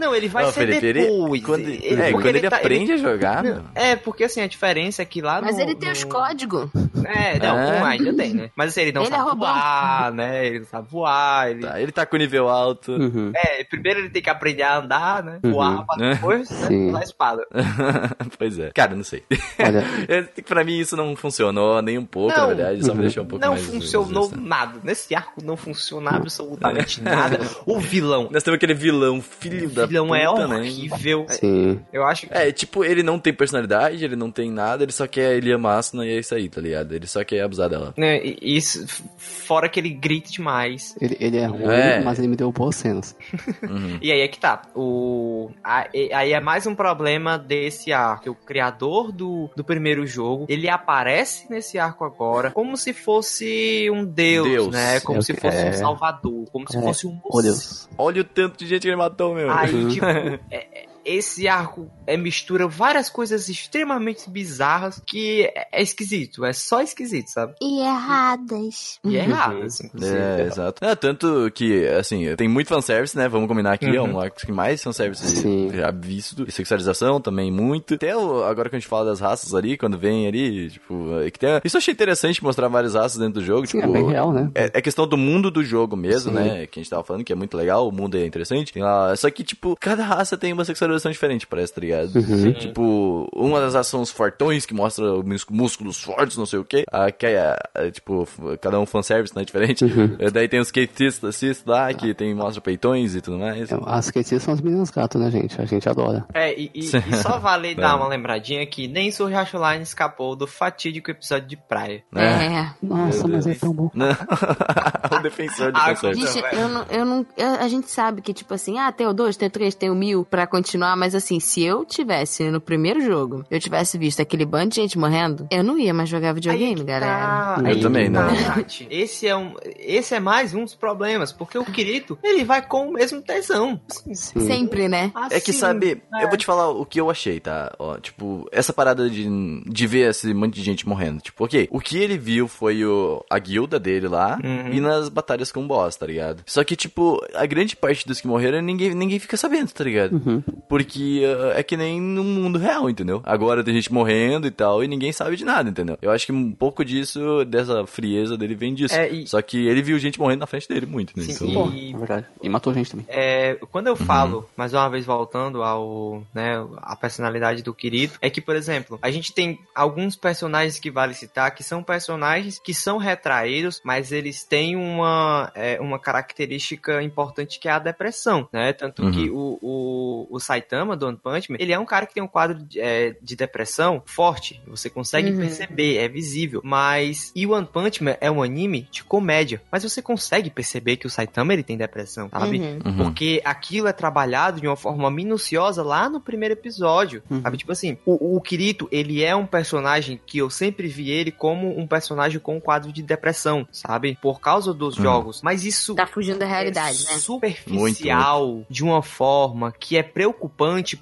Não, 0.00 0.14
ele 0.14 0.28
vai 0.28 0.44
Não, 0.44 0.52
ser 0.52 0.60
Felipe, 0.66 0.86
ele- 0.86 1.00
depois. 1.06 1.42
quando, 1.44 1.60
Ele- 1.68 2.02
é, 2.02 2.12
quando 2.12 2.26
ele, 2.26 2.48
tá- 2.48 2.56
aprende 2.56 2.92
a 2.92 2.96
jogar, 2.98 3.42
meu. 3.42 3.60
É, 3.74 3.96
porque 3.96 4.24
assim, 4.24 4.40
a 4.40 4.46
diferença 4.46 5.02
é 5.02 5.04
que 5.04 5.20
lá 5.20 5.40
Mas 5.42 5.56
no- 5.56 5.62
ele 5.62 5.74
tem 5.74 5.88
no- 5.88 5.94
os 5.94 6.04
códigos. 6.04 6.68
É, 7.04 7.38
não, 7.38 7.58
É. 7.58 7.80
um 7.80 7.84
ainda 7.84 8.14
tem, 8.14 8.34
né? 8.34 8.50
Mas 8.54 8.70
assim, 8.70 8.82
ele 8.82 8.92
não 8.92 9.02
Ele 9.02 9.12
é 9.14 9.16
sabe 9.16 9.30
robô. 9.30 9.44
voar, 9.46 10.12
né? 10.12 10.46
Ele 10.46 10.58
não 10.60 10.66
sabe 10.66 10.88
voar, 10.90 11.50
ele... 11.50 11.62
Tá, 11.62 11.80
ele 11.80 11.92
tá 11.92 12.06
com 12.06 12.16
nível 12.16 12.48
alto. 12.48 12.92
Uhum. 12.92 13.32
É, 13.34 13.64
primeiro 13.64 14.00
ele 14.00 14.10
tem 14.10 14.22
que 14.22 14.30
aprender 14.30 14.62
a 14.62 14.78
andar, 14.78 15.22
né? 15.22 15.38
Uhum. 15.42 15.52
Voar, 15.52 15.84
pra 15.86 15.96
Né? 15.96 16.14
depois 16.14 16.50
né, 16.50 16.76
usar 16.88 16.98
a 16.98 17.02
espada. 17.02 17.46
pois 18.38 18.58
é. 18.58 18.70
Cara, 18.72 18.94
não 18.94 19.04
sei. 19.04 19.22
Olha, 19.58 19.84
É, 20.08 20.22
pra 20.42 20.64
mim 20.64 20.78
isso 20.78 20.96
não 20.96 21.14
funcionou 21.16 21.80
nem 21.82 21.98
um 21.98 22.04
pouco. 22.04 22.30
Não, 22.36 22.48
na 22.48 22.54
verdade, 22.54 22.84
só 22.84 22.94
me 22.94 23.02
deixou 23.02 23.24
pouco 23.30 23.44
Não 23.44 23.52
mais... 23.52 23.64
funcionou 23.66 24.24
resistente. 24.24 24.48
nada. 24.48 24.80
Nesse 24.84 25.14
arco 25.14 25.42
não 25.42 25.56
funciona 25.56 26.10
absolutamente 26.10 27.00
nada. 27.02 27.38
O 27.64 27.78
vilão. 27.78 28.28
Nós 28.30 28.42
temos 28.42 28.56
aquele 28.56 28.74
vilão, 28.74 29.20
filho 29.22 29.66
O 29.68 29.70
da 29.70 29.86
vilão 29.86 30.14
é 30.14 30.26
puta, 30.26 30.48
né? 30.48 30.56
horrível. 30.58 31.26
Sim. 31.28 31.80
Eu 31.92 32.04
acho 32.04 32.26
que. 32.26 32.34
É, 32.34 32.50
tipo, 32.52 32.84
ele 32.84 33.02
não 33.02 33.18
tem 33.18 33.32
personalidade, 33.32 34.04
ele 34.04 34.16
não 34.16 34.30
tem 34.30 34.50
nada, 34.50 34.82
ele 34.82 34.92
só 34.92 35.06
quer 35.06 35.36
ele 35.36 35.52
ama 35.52 35.70
a 35.72 35.78
Asuna 35.78 36.06
e 36.06 36.10
é 36.10 36.18
isso 36.18 36.34
aí, 36.34 36.48
tá 36.48 36.60
ligado? 36.60 36.92
Ele 36.94 37.06
só 37.06 37.22
quer 37.24 37.40
abusar 37.42 37.68
dela. 37.70 37.94
né, 37.96 38.20
e- 38.24 38.38
isso, 38.56 38.86
fora 39.16 39.68
que 39.68 39.78
ele 39.80 39.90
grita 39.90 40.30
demais. 40.30 40.96
Ele, 41.00 41.16
ele 41.20 41.36
é 41.38 41.46
ruim, 41.46 41.62
É. 41.72 42.00
mas 42.00 42.18
ele 42.18 42.28
me 42.28 42.36
deu 42.36 42.50
boas 42.52 42.76
cenas. 42.76 43.16
Uhum. 43.62 43.98
E 44.02 44.10
aí 44.10 44.20
é 44.20 44.28
que 44.28 44.38
tá. 44.38 44.62
O, 44.74 45.50
aí 45.64 46.32
é 46.32 46.40
mais 46.40 46.66
um 46.66 46.74
problema 46.74 47.38
desse 47.38 47.92
arco. 47.92 48.30
O 48.30 48.34
criador 48.34 49.12
do, 49.12 49.48
do 49.54 49.62
primeiro 49.62 50.06
jogo, 50.06 50.46
ele 50.48 50.68
aparece 50.68 51.46
nesse 51.50 51.78
arco 51.78 52.04
agora 52.04 52.50
como 52.50 52.76
se 52.76 52.92
fosse 53.22 53.90
um 53.90 54.04
deus, 54.04 54.48
Deus. 54.48 54.68
né? 54.68 55.00
Como 55.00 55.18
É 55.18 55.22
se 55.22 55.34
fosse 55.34 55.56
um 55.56 55.60
é. 55.68 55.72
salvador. 55.72 56.44
Como 56.50 56.70
se 56.70 56.76
É. 56.76 56.80
fosse 56.82 57.06
um 57.06 57.20
Oh, 57.24 57.42
Deus. 57.42 57.88
Olha 57.96 58.20
o 58.22 58.24
tanto 58.24 58.58
de 58.58 58.66
gente 58.66 58.82
que 58.82 58.88
ele 58.88 58.96
matou, 58.96 59.34
meu. 59.34 59.50
Aí, 59.50 59.86
tipo, 59.92 60.06
é- 60.06 60.86
esse 61.04 61.48
arco 61.48 61.90
é, 62.06 62.16
mistura 62.16 62.66
várias 62.66 63.08
coisas 63.08 63.48
extremamente 63.48 64.28
bizarras 64.28 65.00
que 65.06 65.42
é, 65.54 65.68
é 65.72 65.82
esquisito. 65.82 66.44
É 66.44 66.52
só 66.52 66.80
esquisito, 66.82 67.28
sabe? 67.28 67.54
E 67.60 67.80
erradas. 67.80 68.98
E 69.04 69.16
é 69.16 69.20
errado, 69.24 69.62
assim, 69.62 69.86
inclusive. 69.86 70.16
É, 70.18 70.42
exato. 70.46 70.84
É, 70.84 70.94
tanto 70.94 71.50
que, 71.54 71.86
assim, 71.88 72.34
tem 72.36 72.48
muito 72.48 72.68
fanservice, 72.68 73.16
né? 73.16 73.28
Vamos 73.28 73.48
combinar 73.48 73.72
aqui, 73.72 73.86
é 73.96 74.02
um 74.02 74.18
arco 74.20 74.36
que 74.38 74.52
mais 74.52 74.82
fanservice 74.82 75.26
Sim. 75.36 75.70
já 75.72 75.90
visto. 75.90 76.44
E 76.48 76.52
sexualização 76.52 77.20
também, 77.20 77.50
muito. 77.50 77.94
Até 77.94 78.16
o- 78.16 78.42
agora 78.44 78.68
que 78.68 78.76
a 78.76 78.78
gente 78.78 78.88
fala 78.88 79.06
das 79.06 79.20
raças 79.20 79.54
ali, 79.54 79.76
quando 79.76 79.98
vem 79.98 80.26
ali, 80.26 80.70
tipo, 80.70 81.20
é 81.20 81.30
que 81.30 81.38
tem, 81.38 81.60
isso 81.64 81.76
eu 81.76 81.78
achei 81.78 81.92
interessante 81.92 82.42
mostrar 82.42 82.68
várias 82.68 82.94
raças 82.94 83.18
dentro 83.18 83.34
do 83.40 83.44
jogo, 83.44 83.66
Sim, 83.66 83.80
tipo... 83.80 83.90
é 83.90 83.92
bem 83.92 84.06
real, 84.08 84.32
né? 84.32 84.50
É, 84.54 84.70
é 84.74 84.82
questão 84.82 85.06
do 85.06 85.16
mundo 85.16 85.50
do 85.50 85.62
jogo 85.64 85.96
mesmo, 85.96 86.30
Sim. 86.32 86.38
né? 86.38 86.66
Que 86.66 86.78
a 86.80 86.82
gente 86.82 86.90
tava 86.90 87.04
falando, 87.04 87.24
que 87.24 87.32
é 87.32 87.36
muito 87.36 87.56
legal, 87.56 87.88
o 87.88 87.92
mundo 87.92 88.16
é 88.16 88.24
interessante. 88.26 88.72
Tem 88.72 88.82
lá- 88.82 89.14
só 89.16 89.30
que, 89.30 89.42
tipo, 89.44 89.76
cada 89.80 90.02
raça 90.04 90.36
tem 90.36 90.52
uma 90.52 90.64
sexualização 90.98 91.12
diferente, 91.12 91.46
parece, 91.46 91.72
tá 91.74 91.80
ligado? 91.80 92.14
Uhum. 92.16 92.52
Tipo, 92.52 93.28
uma 93.34 93.60
das 93.60 93.86
são 93.86 94.00
os 94.00 94.10
fortões, 94.10 94.66
que 94.66 94.74
mostra 94.74 95.04
mús- 95.22 95.46
músculos 95.50 96.02
fortes, 96.02 96.36
não 96.36 96.46
sei 96.46 96.58
o 96.58 96.64
quê. 96.64 96.84
A, 96.90 97.10
que 97.10 97.26
é, 97.26 97.56
é, 97.74 97.90
tipo, 97.90 98.26
cada 98.60 98.78
um 98.80 98.86
fanservice, 98.86 99.34
né? 99.36 99.44
Diferente. 99.44 99.84
Uhum. 99.84 100.16
É, 100.18 100.30
Daí 100.30 100.48
tem 100.48 100.60
os 100.60 100.68
skatistas 100.68 101.62
lá, 101.66 101.92
que 101.92 102.14
tem, 102.14 102.34
mostra 102.34 102.60
peitões 102.60 103.14
e 103.14 103.20
tudo 103.20 103.38
mais. 103.38 103.70
É, 103.70 103.78
As 103.86 104.06
skatistas 104.06 104.42
são 104.42 104.54
as 104.54 104.60
meninas 104.60 104.90
gato, 104.90 105.18
né, 105.18 105.30
gente? 105.30 105.60
A 105.60 105.64
gente 105.64 105.88
adora. 105.88 106.24
É, 106.34 106.52
e, 106.58 106.70
e- 106.74 106.80
e 106.80 107.16
só 107.16 107.38
vale 107.38 107.74
dar 107.76 107.96
uma 107.96 108.08
lembradinha 108.08 108.64
que 108.66 108.88
nem 108.88 109.10
Art 109.34 109.54
Online 109.54 109.82
escapou 109.82 110.34
do 110.36 110.46
fatídico 110.46 111.10
episódio 111.10 111.48
de 111.48 111.56
praia. 111.56 112.02
Né? 112.12 112.46
É. 112.80 112.86
Nossa, 112.86 113.26
mas 113.28 113.46
é 113.46 113.54
tão 113.54 113.72
bom. 113.72 113.90
Não. 113.94 114.08
o 114.10 115.22
defensor 115.22 115.72
do 115.72 115.78
Ah, 115.78 115.92
velho. 115.92 116.18
eu 116.52 116.68
não, 116.68 116.84
eu 116.90 117.04
não. 117.04 117.26
eu- 117.36 117.54
a 117.60 117.68
gente 117.68 117.90
sabe 117.90 118.22
que, 118.22 118.32
tipo 118.32 118.54
assim, 118.54 118.78
ah, 118.78 118.90
tem 118.92 119.06
o 119.06 119.12
2, 119.12 119.36
tem 119.36 119.48
o 119.48 119.50
3, 119.50 119.74
tem 119.74 119.90
o 119.90 119.94
mil 119.94 120.24
pra 120.24 120.46
continuar, 120.46 120.79
mas 120.96 121.14
assim, 121.14 121.40
se 121.40 121.62
eu 121.62 121.84
tivesse 121.84 122.44
no 122.50 122.60
primeiro 122.60 123.00
jogo, 123.00 123.44
eu 123.50 123.58
tivesse 123.60 123.96
visto 123.98 124.20
aquele 124.20 124.44
bando 124.44 124.70
de 124.70 124.76
gente 124.76 124.98
morrendo, 124.98 125.46
eu 125.50 125.62
não 125.64 125.78
ia 125.78 125.92
mais 125.94 126.08
jogar 126.08 126.32
videogame, 126.32 126.82
galera. 126.84 127.06
tá, 127.06 127.56
Eu 127.60 127.66
aí 127.66 127.80
também 127.80 128.10
tá, 128.10 128.28
não. 128.28 128.64
Esse 128.90 129.26
é, 129.26 129.36
um, 129.36 129.54
esse 129.78 130.14
é 130.14 130.20
mais 130.20 130.54
um 130.54 130.64
dos 130.64 130.74
problemas, 130.74 131.32
porque 131.32 131.58
o 131.58 131.64
Kirito, 131.64 132.18
ele 132.22 132.44
vai 132.44 132.62
com 132.62 132.88
o 132.88 132.92
mesmo 132.92 133.20
tesão. 133.22 133.80
Assim, 133.90 134.14
Sim. 134.14 134.40
Sempre, 134.40 134.88
né? 134.88 135.12
É 135.30 135.40
que, 135.40 135.50
assim, 135.50 135.60
sabe, 135.60 136.02
é. 136.14 136.24
eu 136.24 136.28
vou 136.28 136.36
te 136.36 136.46
falar 136.46 136.68
o 136.70 136.84
que 136.84 137.00
eu 137.00 137.10
achei, 137.10 137.40
tá? 137.40 137.72
Ó, 137.78 137.96
tipo, 137.98 138.46
essa 138.52 138.72
parada 138.72 139.08
de, 139.08 139.26
de 139.66 139.86
ver 139.86 140.10
esse 140.10 140.32
monte 140.34 140.54
de 140.54 140.62
gente 140.62 140.88
morrendo. 140.88 141.20
Tipo, 141.20 141.44
ok, 141.44 141.68
o 141.70 141.80
que 141.80 141.98
ele 141.98 142.16
viu 142.18 142.46
foi 142.48 142.84
o, 142.84 143.24
a 143.30 143.38
guilda 143.38 143.78
dele 143.78 144.08
lá 144.08 144.38
Uhum. 144.42 144.72
e 144.72 144.80
nas 144.80 145.08
batalhas 145.08 145.50
com 145.52 145.62
o 145.64 145.66
boss, 145.66 145.96
tá 145.96 146.06
ligado? 146.06 146.42
Só 146.46 146.62
que, 146.64 146.74
tipo, 146.76 147.20
a 147.34 147.44
grande 147.46 147.76
parte 147.76 148.06
dos 148.06 148.20
que 148.20 148.26
morreram, 148.26 148.60
ninguém, 148.60 148.94
ninguém 148.94 149.18
fica 149.18 149.36
sabendo, 149.36 149.70
tá 149.72 149.84
ligado? 149.84 150.12
Uhum. 150.14 150.42
Porque 150.70 151.20
uh, 151.26 151.50
é 151.58 151.64
que 151.64 151.76
nem 151.76 152.00
no 152.00 152.22
mundo 152.22 152.56
real, 152.56 152.88
entendeu? 152.88 153.20
Agora 153.24 153.64
tem 153.64 153.74
gente 153.74 153.92
morrendo 153.92 154.46
e 154.46 154.52
tal, 154.52 154.84
e 154.84 154.86
ninguém 154.88 155.10
sabe 155.12 155.34
de 155.34 155.44
nada, 155.44 155.68
entendeu? 155.68 155.98
Eu 156.00 156.12
acho 156.12 156.24
que 156.26 156.30
um 156.32 156.52
pouco 156.52 156.84
disso, 156.84 157.44
dessa 157.44 157.84
frieza 157.88 158.38
dele, 158.38 158.54
vem 158.54 158.72
disso. 158.72 158.94
É, 158.94 159.10
e- 159.10 159.26
Só 159.26 159.42
que 159.42 159.66
ele 159.66 159.82
viu 159.82 159.98
gente 159.98 160.20
morrendo 160.20 160.40
na 160.40 160.46
frente 160.46 160.68
dele 160.68 160.86
muito, 160.86 161.12
né? 161.18 161.24
Sim, 161.24 161.32
Então, 161.50 161.72
e- 161.74 161.92
É 161.92 161.96
verdade. 161.98 162.26
E 162.40 162.48
matou 162.48 162.72
gente 162.72 162.88
também. 162.88 163.04
É, 163.08 163.58
quando 163.72 163.88
eu 163.88 163.96
falo, 163.96 164.48
mais 164.56 164.72
uma 164.72 164.88
vez 164.88 165.04
voltando 165.04 165.60
ao, 165.64 166.22
né, 166.32 166.64
a 166.76 166.94
personalidade 166.94 167.64
do 167.64 167.74
Kirito, 167.74 168.16
é 168.22 168.30
que, 168.30 168.40
por 168.40 168.54
exemplo, 168.54 168.96
a 169.02 169.10
gente 169.10 169.32
tem 169.34 169.58
alguns 169.74 170.14
personagens 170.14 170.78
que 170.78 170.88
vale 170.88 171.14
citar 171.14 171.52
que 171.52 171.64
são 171.64 171.82
personagens 171.82 172.60
que 172.62 172.72
são 172.72 172.96
retraídos, 172.96 173.80
mas 173.84 174.12
eles 174.12 174.44
têm 174.44 174.76
uma, 174.76 175.50
é, 175.56 175.80
uma 175.80 175.98
característica 175.98 177.02
importante 177.02 177.58
que 177.58 177.68
é 177.68 177.72
a 177.72 177.78
depressão, 177.80 178.48
né? 178.52 178.72
Tanto 178.72 179.02
Uhum. 179.02 179.10
que 179.10 179.30
o, 179.30 179.58
o, 179.60 180.26
o 180.30 180.38
Saitama 180.60 180.96
do 180.96 181.06
One 181.06 181.16
Punch 181.16 181.50
Man, 181.50 181.56
ele 181.60 181.72
é 181.72 181.78
um 181.78 181.86
cara 181.86 182.04
que 182.06 182.12
tem 182.14 182.22
um 182.22 182.28
quadro 182.28 182.58
de, 182.64 182.78
é, 182.80 183.16
de 183.22 183.34
depressão 183.36 184.02
forte, 184.04 184.60
você 184.66 184.90
consegue 184.90 185.30
Uhum. 185.30 185.38
perceber, 185.38 185.96
é 185.96 186.08
visível, 186.08 186.60
mas 186.64 187.32
e 187.34 187.46
o 187.46 187.52
One 187.52 187.66
Punch 187.66 188.02
Man 188.04 188.16
é 188.20 188.30
um 188.30 188.42
anime 188.42 188.88
de 188.90 189.02
comédia, 189.04 189.62
mas 189.72 189.82
você 189.82 190.02
consegue 190.02 190.50
perceber 190.50 190.96
que 190.96 191.06
o 191.06 191.10
Saitama 191.10 191.52
ele 191.52 191.62
tem 191.62 191.76
depressão, 191.76 192.28
sabe? 192.28 192.58
Uhum. 192.58 192.78
Uhum. 192.84 192.96
Porque 192.98 193.40
aquilo 193.44 193.86
é 193.88 193.92
trabalhado 193.92 194.60
de 194.60 194.66
uma 194.66 194.76
forma 194.76 195.10
minuciosa 195.10 195.82
lá 195.82 196.08
no 196.08 196.20
primeiro 196.20 196.54
episódio. 196.54 197.22
Uhum. 197.30 197.42
Sabe? 197.42 197.56
Tipo 197.56 197.72
assim, 197.72 197.96
o, 198.04 198.36
o 198.36 198.40
Kirito, 198.40 198.88
ele 198.92 199.22
é 199.24 199.34
um 199.34 199.46
personagem 199.46 200.20
que 200.26 200.38
eu 200.38 200.50
sempre 200.50 200.88
vi 200.88 201.10
ele 201.10 201.30
como 201.30 201.78
um 201.78 201.86
personagem 201.86 202.38
com 202.40 202.56
um 202.56 202.60
quadro 202.60 202.92
de 202.92 203.02
depressão, 203.02 203.66
sabe? 203.72 204.18
Por 204.20 204.40
causa 204.40 204.74
dos 204.74 204.96
Uhum. 204.96 205.02
jogos. 205.02 205.40
Mas 205.42 205.64
isso 205.64 205.94
Tá 205.94 206.06
fugindo 206.06 206.38
da 206.38 206.46
realidade, 206.46 207.06
é 207.08 207.12
né? 207.12 207.18
superficial 207.18 208.64
de 208.68 208.82
uma 208.84 209.02
forma 209.02 209.72
que 209.78 209.96
é 209.96 210.02
preocupante 210.02 210.49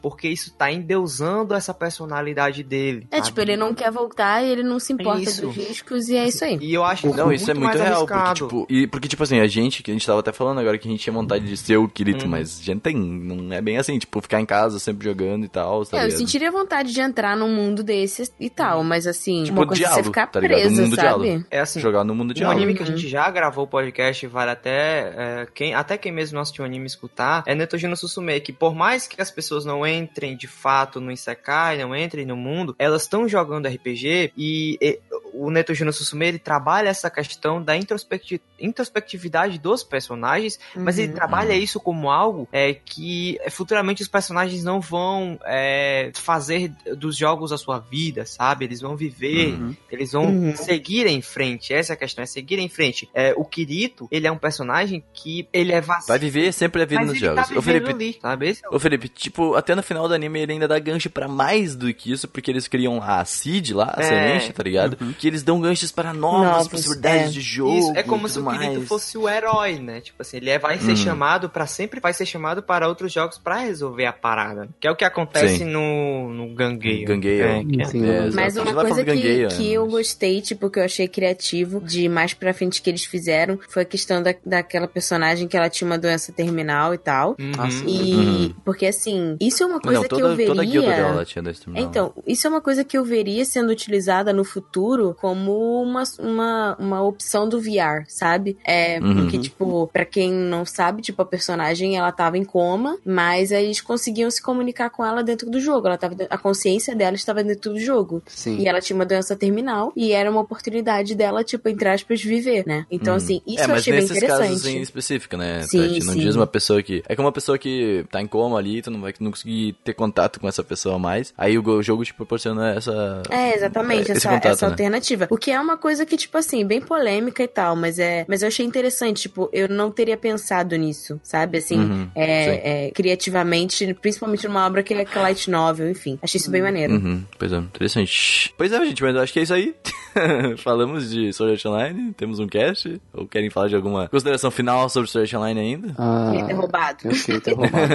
porque 0.00 0.28
isso 0.28 0.52
tá 0.52 0.70
endeusando 0.70 1.54
essa 1.54 1.72
personalidade 1.74 2.62
dele. 2.62 3.06
É, 3.10 3.16
sabe? 3.16 3.28
tipo, 3.28 3.40
ele 3.40 3.56
não 3.56 3.74
quer 3.74 3.90
voltar 3.90 4.42
e 4.42 4.50
ele 4.50 4.62
não 4.62 4.78
se 4.78 4.92
importa 4.92 5.22
Isso. 5.22 5.42
dos 5.46 5.56
riscos 5.56 6.08
e 6.08 6.16
é 6.16 6.26
isso 6.26 6.44
aí. 6.44 6.58
E 6.60 6.72
eu 6.74 6.84
acho 6.84 7.06
Não, 7.14 7.32
isso 7.32 7.50
é 7.50 7.54
muito 7.54 7.76
real, 7.78 8.06
porque 8.06 8.34
tipo, 8.34 8.66
e, 8.68 8.86
porque, 8.86 9.08
tipo 9.08 9.22
assim, 9.22 9.40
a 9.40 9.46
gente, 9.46 9.82
que 9.82 9.90
a 9.90 9.94
gente 9.94 10.06
tava 10.06 10.20
até 10.20 10.32
falando 10.32 10.58
agora 10.58 10.78
que 10.78 10.86
a 10.88 10.90
gente 10.90 11.00
tinha 11.02 11.12
vontade 11.12 11.44
de 11.46 11.56
ser 11.56 11.76
o 11.76 11.88
Kirito, 11.88 12.24
Uhum. 12.24 12.30
mas 12.30 12.60
a 12.60 12.62
gente 12.64 12.80
tem, 12.80 12.96
não 12.96 13.52
é 13.52 13.60
bem 13.60 13.76
assim, 13.78 13.98
tipo, 13.98 14.20
ficar 14.20 14.40
em 14.40 14.46
casa 14.46 14.78
sempre 14.78 15.04
jogando 15.06 15.44
e 15.44 15.48
tal, 15.48 15.84
tá 15.84 15.98
É, 15.98 16.06
eu 16.06 16.10
sentiria 16.10 16.50
vontade 16.50 16.92
de 16.92 17.00
entrar 17.00 17.36
num 17.36 17.54
mundo 17.54 17.82
desses 17.82 18.32
e 18.38 18.50
tal, 18.50 18.82
mas 18.84 19.06
assim, 19.06 19.44
Tipo, 19.44 19.58
uma 19.60 19.66
coisa 19.66 19.84
é 19.84 19.88
você 19.88 20.02
ficar 20.02 20.26
tá 20.26 20.40
Um 20.40 20.70
mundo 20.70 20.96
sabe? 20.96 21.46
É 21.50 21.60
assim, 21.60 21.80
Jogar 21.80 22.04
no 22.04 22.14
mundo 22.14 22.34
de 22.34 22.44
Um 22.44 22.50
anime 22.50 22.74
que 22.74 22.82
a 22.82 22.86
Uhum. 22.86 22.96
gente 22.96 23.08
já 23.08 23.30
gravou 23.30 23.64
o 23.64 23.68
podcast, 23.68 24.26
vale 24.26 24.50
até 24.50 25.12
é, 25.16 25.46
quem, 25.54 25.74
até 25.74 25.96
quem 25.96 26.12
mesmo 26.12 26.34
não 26.36 26.42
assistiu 26.42 26.64
o 26.64 26.66
anime 26.66 26.86
escutar, 26.86 27.42
é 27.46 27.54
Netojino 27.54 27.96
Susume, 27.96 28.40
que 28.40 28.52
por 28.52 28.74
mais 28.74 29.06
que 29.06 29.20
as 29.20 29.30
pessoas 29.38 29.64
não 29.64 29.86
entrem 29.86 30.36
de 30.36 30.48
fato 30.48 31.00
no 31.00 31.12
Isekai, 31.12 31.78
não 31.78 31.94
entrem 31.94 32.26
no 32.26 32.36
mundo, 32.36 32.74
elas 32.76 33.02
estão 33.02 33.28
jogando 33.28 33.68
RPG 33.68 34.32
e, 34.36 34.76
e 34.80 35.00
o 35.32 35.50
Netojino 35.50 35.92
Susume, 35.92 36.26
ele 36.26 36.38
trabalha 36.38 36.88
essa 36.88 37.10
questão 37.10 37.62
da 37.62 37.76
introspecti 37.76 38.40
introspectividade 38.60 39.58
dos 39.58 39.82
personagens, 39.82 40.58
mas 40.74 40.98
ele 40.98 41.08
Uhum. 41.08 41.14
trabalha 41.14 41.54
Uhum. 41.54 41.60
isso 41.60 41.80
como 41.80 42.10
algo 42.10 42.48
é, 42.52 42.74
que 42.74 43.38
futuramente 43.50 44.02
os 44.02 44.08
personagens 44.08 44.62
não 44.64 44.80
vão 44.80 45.38
é, 45.44 46.10
fazer 46.14 46.72
dos 46.96 47.16
jogos 47.16 47.52
a 47.52 47.58
sua 47.58 47.78
vida, 47.78 48.24
sabe? 48.26 48.64
Eles 48.64 48.80
vão 48.80 48.96
viver 48.96 49.54
Uhum. 49.54 49.76
eles 49.90 50.12
vão 50.12 50.26
Uhum. 50.26 50.56
seguir 50.56 51.06
em 51.06 51.20
frente. 51.22 51.72
Essa 51.72 51.92
é 51.92 51.94
a 51.94 51.96
questão, 51.96 52.22
é 52.22 52.26
seguir 52.26 52.58
em 52.58 52.68
frente. 52.68 53.08
É, 53.14 53.32
o 53.36 53.44
Kirito, 53.44 54.08
ele 54.10 54.26
é 54.26 54.32
um 54.32 54.38
personagem 54.38 55.02
que 55.12 55.48
ele 55.52 55.72
é 55.72 55.80
vazio. 55.80 56.08
Vai 56.08 56.18
viver 56.18 56.52
sempre 56.52 56.82
a 56.82 56.84
vida 56.84 57.00
mas 57.00 57.08
nos 57.08 57.16
ele 57.16 57.26
jogos. 57.26 57.48
tá 57.48 57.54
Ô, 57.56 57.60
vivendo 57.60 57.86
Felipe, 57.86 57.90
ali, 58.04 58.18
sabe? 58.20 58.48
Esse 58.48 58.64
é 58.64 58.68
o- 58.68 58.74
Ô 58.76 58.78
Felipe, 58.78 59.08
tipo, 59.08 59.54
até 59.54 59.74
no 59.74 59.82
final 59.82 60.06
do 60.08 60.14
anime 60.14 60.40
ele 60.40 60.52
ainda 60.52 60.68
dá 60.68 60.78
gancho 60.78 61.10
pra 61.10 61.28
mais 61.28 61.74
do 61.74 61.92
que 61.92 62.12
isso, 62.12 62.28
porque 62.28 62.50
eles 62.50 62.68
criam 62.68 63.02
a 63.02 63.24
Seed 63.24 63.70
lá, 63.70 63.94
a 63.96 64.00
É. 64.02 64.04
semente, 64.04 64.52
tá 64.52 64.62
ligado? 64.62 64.96
Que 65.18 65.26
eles 65.26 65.42
dão 65.42 65.60
ganchos 65.60 65.90
para 65.92 66.12
novas 66.14 66.48
Novos, 66.50 66.68
possibilidades 66.68 67.26
é. 67.26 67.30
de 67.30 67.40
jogo. 67.40 67.76
Isso, 67.78 67.92
é 67.96 68.00
e 68.00 68.02
como 68.04 68.28
se 68.28 68.38
o 68.38 68.46
Kirito 68.50 68.82
fosse 68.82 69.18
o 69.18 69.28
herói, 69.28 69.78
né? 69.78 70.00
Tipo 70.00 70.22
assim, 70.22 70.36
ele 70.38 70.50
é- 70.50 70.58
vai 70.58 70.78
ser 70.78 70.90
Uhum. 70.90 70.96
chamado 70.96 71.48
pra 71.50 71.66
sempre 71.66 72.00
vai 72.00 72.12
ser 72.12 72.24
chamado 72.26 72.62
para 72.62 72.86
outros 72.88 73.12
jogos 73.12 73.36
pra 73.38 73.56
resolver 73.58 74.06
a 74.06 74.12
parada. 74.12 74.68
Que 74.80 74.86
é 74.86 74.90
o 74.90 74.96
que 74.96 75.04
acontece 75.04 75.58
Sim. 75.58 75.64
no, 75.64 76.32
no 76.32 76.54
Gangueio. 76.54 77.06
Gangueio. 77.06 77.44
É, 77.44 77.64
que 77.64 77.82
é- 77.82 77.84
Sim, 77.84 78.06
É, 78.08 78.30
mas- 78.30 78.56
uma 78.56 78.72
coisa 78.72 79.04
que, 79.04 79.10
Gangueia, 79.12 79.48
que 79.48 79.72
eu 79.72 79.86
gostei, 79.86 80.40
tipo, 80.40 80.70
que 80.70 80.78
eu 80.78 80.84
achei 80.84 81.08
criativo, 81.08 81.80
de 81.80 82.08
mais 82.08 82.32
pra 82.34 82.54
frente 82.54 82.80
que 82.80 82.88
eles 82.88 83.04
fizeram, 83.04 83.58
foi 83.68 83.82
a 83.82 83.84
questão 83.84 84.22
da, 84.22 84.34
daquela 84.46 84.86
personagem 84.86 85.48
que 85.48 85.56
ela 85.56 85.68
tinha 85.68 85.86
uma 85.88 85.98
doença 85.98 86.32
terminal 86.32 86.94
e 86.94 86.98
tal. 86.98 87.30
Uhum. 87.38 87.52
Ah. 87.58 87.68
E 87.86 88.14
Uhum. 88.14 88.54
porque 88.64 88.86
assim, 88.86 89.36
isso 89.40 89.62
é 89.62 89.66
uma 89.66 89.80
coisa 89.80 90.00
Não, 90.00 90.02
que 90.04 90.08
toda, 90.10 90.22
eu 90.22 90.30
veria. 90.30 90.46
toda 90.46 90.62
a 90.62 90.64
guilda 90.64 90.88
dela 90.88 91.08
ela 91.10 91.24
tinha 91.24 91.42
terminal. 91.42 91.82
Então, 91.88 92.12
isso 92.26 92.46
é 92.46 92.50
uma 92.50 92.60
coisa 92.60 92.84
que 92.84 92.96
eu 92.96 93.04
veria 93.04 93.44
sendo 93.44 93.70
utilizada 93.70 94.32
no 94.32 94.44
futuro 94.44 95.07
como 95.14 95.82
uma, 95.82 96.02
uma, 96.18 96.76
uma 96.78 97.02
opção 97.02 97.48
do 97.48 97.60
VR, 97.60 98.04
sabe? 98.08 98.56
É, 98.64 98.98
Uhum. 99.00 99.14
porque, 99.22 99.38
tipo, 99.38 99.88
pra 99.92 100.04
quem 100.04 100.32
não 100.32 100.64
sabe, 100.64 101.02
tipo, 101.02 101.20
a 101.22 101.24
personagem, 101.24 101.96
ela 101.96 102.10
tava 102.12 102.36
em 102.38 102.44
coma, 102.44 102.98
mas 103.04 103.52
aí 103.52 103.64
eles 103.66 103.80
conseguiam 103.80 104.30
se 104.30 104.42
comunicar 104.42 104.90
com 104.90 105.04
ela 105.04 105.22
dentro 105.22 105.50
do 105.50 105.60
jogo. 105.60 105.86
Ela 105.86 105.96
tava, 105.98 106.16
a 106.28 106.38
consciência 106.38 106.94
dela 106.96 107.14
estava 107.16 107.42
dentro 107.44 107.72
do 107.72 107.78
jogo. 107.80 108.22
Sim. 108.26 108.58
E 108.58 108.66
ela 108.68 108.80
tinha 108.80 108.94
uma 108.96 109.06
doença 109.06 109.36
terminal 109.36 109.92
e 109.96 110.12
era 110.12 110.30
uma 110.30 110.40
oportunidade 110.40 111.14
dela, 111.14 111.44
tipo, 111.44 111.68
entre 111.68 111.88
aspas, 111.88 112.22
viver, 112.22 112.64
né? 112.66 112.86
Então, 112.90 113.14
assim, 113.14 113.40
isso 113.46 113.62
é, 113.64 113.70
eu 113.70 113.74
achei 113.74 113.92
bem 113.92 114.02
nesses 114.02 114.16
interessante. 114.16 114.48
casos 114.48 114.66
em 114.66 114.80
específico, 114.82 115.36
né? 115.36 115.62
Sim, 115.62 115.82
Tati? 115.82 116.04
não 116.04 116.12
sim. 116.14 116.20
diz 116.20 116.34
uma 116.36 116.46
pessoa 116.46 116.82
que. 116.82 117.02
É 117.08 117.14
como 117.14 117.26
uma 117.26 117.32
pessoa 117.32 117.56
que 117.58 118.04
tá 118.10 118.20
em 118.20 118.26
coma 118.26 118.58
ali, 118.58 118.82
tu 118.82 118.90
não 118.90 119.00
vai 119.00 119.14
não 119.20 119.30
conseguir 119.30 119.74
ter 119.84 119.94
contato 119.94 120.40
com 120.40 120.48
essa 120.48 120.62
pessoa 120.64 120.98
mais. 120.98 121.32
Aí 121.36 121.56
o 121.58 121.62
go- 121.62 121.82
jogo 121.82 122.04
te 122.04 122.12
proporciona 122.14 122.74
essa. 122.74 123.22
É, 123.30 123.54
exatamente, 123.54 124.02
esse 124.02 124.12
essa, 124.12 124.28
contato, 124.28 124.52
essa 124.52 124.66
né? 124.66 124.72
alternativa. 124.72 124.97
O 125.30 125.36
que 125.36 125.50
é 125.50 125.60
uma 125.60 125.76
coisa 125.76 126.04
que, 126.04 126.16
tipo 126.16 126.36
assim, 126.38 126.64
bem 126.66 126.80
polêmica 126.80 127.42
e 127.42 127.48
tal, 127.48 127.74
mas 127.76 127.98
é. 127.98 128.24
Mas 128.28 128.42
eu 128.42 128.48
achei 128.48 128.64
interessante, 128.64 129.22
tipo, 129.22 129.48
eu 129.52 129.68
não 129.68 129.90
teria 129.90 130.16
pensado 130.16 130.76
nisso, 130.76 131.20
sabe? 131.22 131.58
Assim, 131.58 131.78
Uhum, 131.78 132.08
é, 132.14 132.86
é, 132.86 132.90
criativamente, 132.90 133.94
principalmente 133.94 134.46
numa 134.46 134.66
obra 134.66 134.82
que 134.82 134.92
é 134.94 135.04
que 135.04 135.16
é 135.18 135.20
light 135.22 135.50
novel, 135.50 135.90
enfim. 135.90 136.18
Achei 136.22 136.38
isso 136.38 136.50
bem 136.50 136.62
maneiro. 136.62 136.94
Uhum, 136.94 137.22
pois 137.38 137.52
é, 137.52 137.56
interessante. 137.58 138.54
Pois 138.56 138.72
é, 138.72 138.84
gente, 138.84 139.02
mas 139.02 139.14
eu 139.14 139.20
acho 139.22 139.32
que 139.32 139.38
é 139.38 139.42
isso 139.42 139.54
aí. 139.54 139.74
Falamos 140.58 141.10
de 141.10 141.32
Sword 141.32 141.54
Art 141.54 141.66
Online, 141.66 142.12
temos 142.14 142.38
um 142.38 142.46
cast. 142.46 143.00
Ou 143.12 143.26
querem 143.26 143.50
falar 143.50 143.68
de 143.68 143.76
alguma 143.76 144.08
consideração 144.08 144.50
final 144.50 144.88
sobre 144.88 145.08
Sword 145.08 145.34
Art 145.34 145.40
Online 145.42 145.60
ainda? 145.60 145.94
Ah, 145.98 146.28
Queria 146.30 146.46
ter 146.46 146.54
roubado. 146.54 146.98
eu 147.04 147.10
queria 147.10 147.40
ter 147.40 147.54
roubado. 147.54 147.94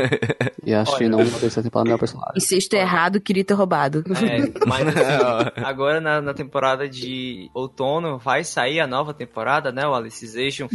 e 0.66 0.74
acho 0.74 0.97
que 0.97 1.08
não 1.10 1.20
uma 1.20 1.39
terceira 1.39 1.64
temporada 1.64 1.84
é 1.84 1.89
melhor 1.89 1.99
personagem. 1.99 2.34
E 2.36 2.58
estou 2.58 2.80
errado, 2.80 3.20
queria 3.20 3.43
ter 3.43 3.54
roubado. 3.54 4.04
É, 4.24 4.66
mas 4.66 4.88
assim, 4.88 5.51
agora 5.64 5.99
na, 5.99 6.22
na 6.22 6.34
temporada 6.34 6.88
de 6.88 6.93
outono 7.54 8.18
vai 8.18 8.44
sair 8.44 8.80
a 8.80 8.88
nova 8.88 9.14
temporada, 9.14 9.72
né? 9.72 9.86
O 9.88 9.94
Alicization. 9.94 10.68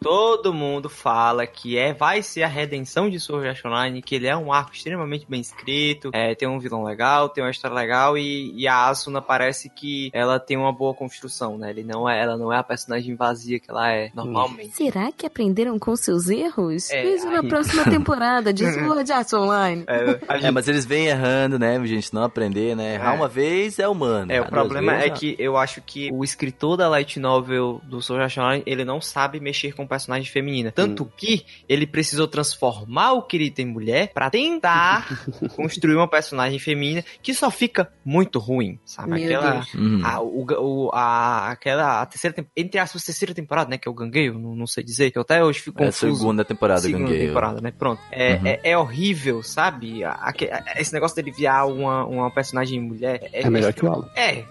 Todo 0.00 0.52
mundo 0.52 0.88
fala 0.88 1.46
que 1.46 1.76
é, 1.78 1.92
vai 1.92 2.22
ser 2.22 2.42
a 2.42 2.48
redenção 2.48 3.08
de 3.08 3.18
Sword 3.20 3.48
Art 3.48 3.64
Online, 3.64 4.02
que 4.02 4.14
ele 4.14 4.26
é 4.26 4.36
um 4.36 4.52
arco 4.52 4.72
extremamente 4.72 5.26
bem 5.28 5.40
escrito, 5.40 6.10
é, 6.12 6.34
tem 6.34 6.48
um 6.48 6.58
vilão 6.58 6.82
legal, 6.84 7.28
tem 7.28 7.42
uma 7.44 7.50
história 7.50 7.74
legal 7.76 8.16
e, 8.16 8.52
e 8.56 8.66
a 8.66 8.88
Asuna 8.88 9.20
parece 9.20 9.68
que 9.70 10.10
ela 10.12 10.38
tem 10.38 10.56
uma 10.56 10.72
boa 10.72 10.94
construção, 10.94 11.56
né? 11.58 11.70
Ele 11.70 11.82
não 11.84 12.08
é, 12.08 12.20
ela 12.20 12.36
não 12.36 12.52
é 12.52 12.58
a 12.58 12.62
personagem 12.62 13.14
vazia 13.14 13.58
que 13.58 13.70
ela 13.70 13.90
é 13.92 14.10
normalmente. 14.14 14.70
Será 14.76 15.10
que 15.12 15.26
aprenderam 15.26 15.78
com 15.78 15.94
seus 15.96 16.28
erros? 16.28 16.90
É, 16.90 17.00
aí- 17.00 17.48
próxima 17.48 17.84
temporada 17.84 18.52
de 18.52 18.64
Sword 18.72 19.12
Art 19.12 19.32
Online. 19.32 19.84
É, 19.86 20.18
É, 20.28 20.38
gente- 20.40 20.50
mas 20.52 20.68
eles 20.68 20.84
vêm 20.84 21.06
errando, 21.06 21.58
né, 21.58 21.80
gente? 21.86 22.12
Não 22.14 22.22
aprender, 22.22 22.74
né? 22.76 22.94
Errar 22.94 23.14
É. 23.14 23.16
uma 23.16 23.28
vez 23.28 23.78
é 23.78 23.88
humano. 23.88 24.30
É, 24.32 24.40
o 24.40 24.46
problema 24.46 24.92
duas 24.92 25.04
é 25.04 25.08
vezes, 25.08 25.20
que 25.36 25.42
eu 25.42 25.56
acho 25.56 25.80
que 25.82 26.10
o 26.12 26.22
escritor 26.24 26.76
da 26.76 26.88
light 26.88 27.18
novel 27.18 27.80
do 27.84 27.98
Art 28.16 28.36
Online, 28.38 28.62
ele 28.66 28.84
não 28.84 29.00
sabe 29.00 29.40
mexer 29.40 29.72
com 29.74 29.86
personagem 29.86 30.30
feminina. 30.30 30.70
Tanto 30.72 31.10
que 31.16 31.44
ele 31.68 31.86
precisou 31.86 32.26
transformar 32.26 33.12
o 33.12 33.22
Kirito 33.22 33.60
em 33.60 33.66
mulher 33.66 34.12
pra 34.12 34.30
tentar 34.30 35.06
construir 35.56 35.94
uma 35.96 36.08
personagem 36.08 36.58
feminina 36.58 37.04
que 37.22 37.34
só 37.34 37.50
fica 37.50 37.92
muito 38.04 38.38
ruim, 38.38 38.78
sabe? 38.84 39.10
Meu 39.10 39.24
aquela 39.24 39.50
Deus. 39.52 39.74
Uhum. 39.74 40.00
a, 40.04 40.20
o, 40.20 40.46
o- 40.86 40.90
a, 40.92 41.50
aquela 41.50 42.02
a 42.02 42.06
terceira 42.06 42.46
entre 42.56 42.78
aspas 42.78 43.04
terceira 43.04 43.34
temporada, 43.34 43.70
né, 43.70 43.78
que 43.78 43.88
é 43.88 43.90
o 43.90 43.94
Gangueio, 43.94 44.38
não, 44.38 44.54
não 44.54 44.66
sei 44.66 44.82
dizer, 44.84 45.10
que 45.10 45.18
eu 45.18 45.22
até 45.22 45.42
hoje 45.44 45.60
fico 45.60 45.78
É 45.80 45.84
a 45.84 45.86
confuso. 45.86 46.16
segunda 46.16 46.44
temporada, 46.44 46.80
Segunda 46.80 47.04
Gangueio. 47.04 47.28
temporada, 47.28 47.60
né? 47.60 47.72
Pronto. 47.76 48.00
É, 48.10 48.34
Uhum. 48.34 48.46
é, 48.46 48.60
é 48.64 48.78
horrível, 48.78 49.42
sabe? 49.42 50.04
A- 50.04 50.12
aque- 50.22 50.50
Esse 50.76 50.92
negócio 50.92 51.14
dele 51.16 51.30
virar 51.30 51.66
uma, 51.66 52.04
uma 52.06 52.30
personagem 52.30 52.80
mulher. 52.80 53.28
É 53.32 53.48
melhor 53.50 53.72
que 53.72 53.84
o 53.84 53.92
Alan. 53.92 54.08
É, 54.16 54.44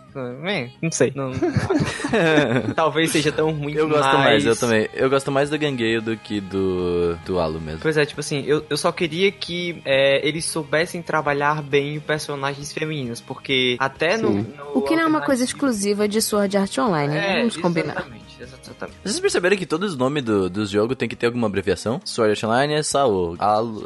não 0.81 0.91
sei. 0.91 1.11
Não, 1.15 1.31
talvez 2.75 3.11
seja 3.11 3.31
tão 3.31 3.51
ruim 3.51 3.73
Eu 3.73 3.87
gosto 3.87 4.03
mas- 4.03 4.17
mais, 4.17 4.45
eu 4.45 4.55
também. 4.55 4.89
Eu 4.93 5.09
gosto 5.09 5.31
mais 5.31 5.49
do 5.49 5.57
Gangueio 5.57 6.01
do 6.01 6.15
que 6.17 6.39
do, 6.41 7.15
do 7.25 7.39
Alu 7.39 7.59
mesmo. 7.59 7.79
Pois 7.81 7.97
é, 7.97 8.05
tipo 8.05 8.19
assim, 8.19 8.43
eu, 8.45 8.65
eu 8.69 8.77
só 8.77 8.91
queria 8.91 9.31
que 9.31 9.81
é, 9.85 10.25
eles 10.27 10.45
soubessem 10.45 11.01
trabalhar 11.01 11.61
bem 11.61 11.99
personagens 11.99 12.71
femininos, 12.73 13.21
porque 13.21 13.75
até 13.79 14.17
no, 14.17 14.29
no 14.31 14.45
O 14.73 14.81
que 14.81 14.95
não 14.95 15.03
é 15.03 15.07
uma 15.07 15.21
coisa 15.21 15.43
exclusiva 15.43 16.07
de 16.07 16.21
Sword 16.21 16.57
Art 16.57 16.77
Online, 16.77 17.13
né? 17.13 17.33
É, 17.33 17.37
Vamos 17.39 17.57
combinar. 17.57 17.93
exatamente, 17.93 18.28
exatamente. 18.41 18.97
Vocês 19.03 19.19
perceberam 19.19 19.57
que 19.57 19.65
todos 19.65 19.91
os 19.91 19.97
nomes 19.97 20.23
do, 20.23 20.49
dos 20.49 20.69
jogos 20.69 20.95
tem 20.97 21.07
que 21.09 21.15
ter 21.15 21.27
alguma 21.27 21.47
abreviação? 21.47 21.99
Sword 22.05 22.31
Art 22.31 22.43
Online 22.43 22.73
é 22.75 22.83
Saul, 22.83 23.35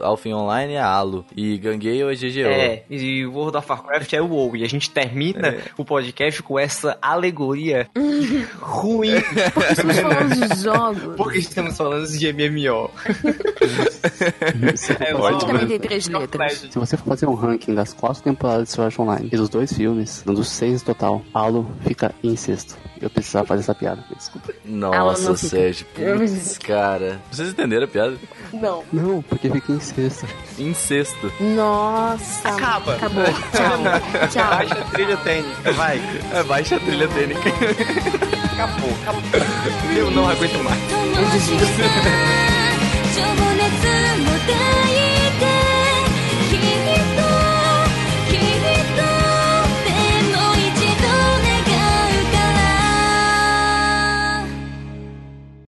Alphen 0.02 0.34
Online 0.34 0.74
é 0.74 0.82
Alu, 0.82 1.26
e 1.36 1.58
Gangueio 1.58 2.10
é 2.10 2.16
GGO. 2.16 2.48
É, 2.48 2.84
e 2.90 3.26
World 3.26 3.58
of 3.58 3.70
Warcraft 3.70 4.14
é 4.14 4.22
o 4.22 4.28
WoW, 4.28 4.56
e 4.58 4.64
a 4.64 4.68
gente 4.70 4.90
termina 4.90 5.48
É. 5.50 5.62
o 5.78 5.84
podcast 5.86 6.42
com 6.44 6.58
essa 6.60 6.98
alegoria 7.02 7.88
ruim, 8.60 9.12
Porque 9.54 9.72
estamos 9.72 10.00
falando 10.00 10.36
de 10.50 10.62
jogos. 10.62 11.16
porque 11.18 11.38
estamos 11.40 11.78
falando 11.78 12.08
de 12.08 12.34
MMO. 12.34 12.90
é 15.00 15.14
Ótimo. 15.16 15.24
ótimo. 15.54 15.68
tem 15.68 15.80
três 15.80 16.08
letras. 16.08 16.68
Se 16.72 16.78
você 16.80 16.98
for 16.98 17.06
fazer 17.06 17.28
um 17.28 17.34
ranking 17.36 17.74
das 17.74 17.94
quatro 17.94 18.22
temporadas 18.24 18.68
de 18.70 18.74
Sword 18.74 18.94
Art 18.94 19.00
Online 19.00 19.30
e 19.32 19.38
dos 19.38 19.50
dois 19.50 19.72
filmes, 19.74 20.24
dando 20.26 20.44
seis 20.44 20.82
no 20.82 20.94
total, 20.94 21.22
Halo 21.34 21.70
fica 21.82 22.14
em 22.24 22.36
sexto. 22.36 22.78
Eu 23.02 23.10
precisava 23.10 23.46
fazer 23.46 23.62
essa 23.62 23.76
piada, 23.76 24.04
desculpa. 24.16 24.43
Nossa, 24.66 25.36
Sérgio, 25.36 25.86
putz, 25.94 26.58
cara. 26.58 27.20
Vocês 27.32 27.50
entenderam 27.50 27.86
a 27.86 27.88
piada? 27.88 28.18
Não. 28.54 28.84
Não, 28.92 29.22
porque 29.22 29.50
fica 29.50 29.72
em 29.72 29.80
sexta. 29.80 30.28
Em 30.58 30.74
sexto. 30.74 31.32
Nossa. 31.40 32.50
Acaba. 32.50 32.96
Acabou. 32.96 33.24
Tchau. 33.24 34.28
Tchau. 34.32 34.50
Baixa 34.50 34.74
a 34.76 34.84
trilha 34.86 35.18
técnica, 35.18 35.72
vai. 35.74 36.02
É, 36.34 36.44
baixa 36.44 36.76
a 36.76 36.80
trilha 36.80 37.08
técnica. 37.08 37.50
Acabou, 38.54 38.90
acabou. 39.02 39.22
Eu 39.96 40.12
não 40.12 40.30
aguento 40.30 40.64
mais. 40.64 40.80
Eu 40.92 41.30
desisto. 41.32 41.64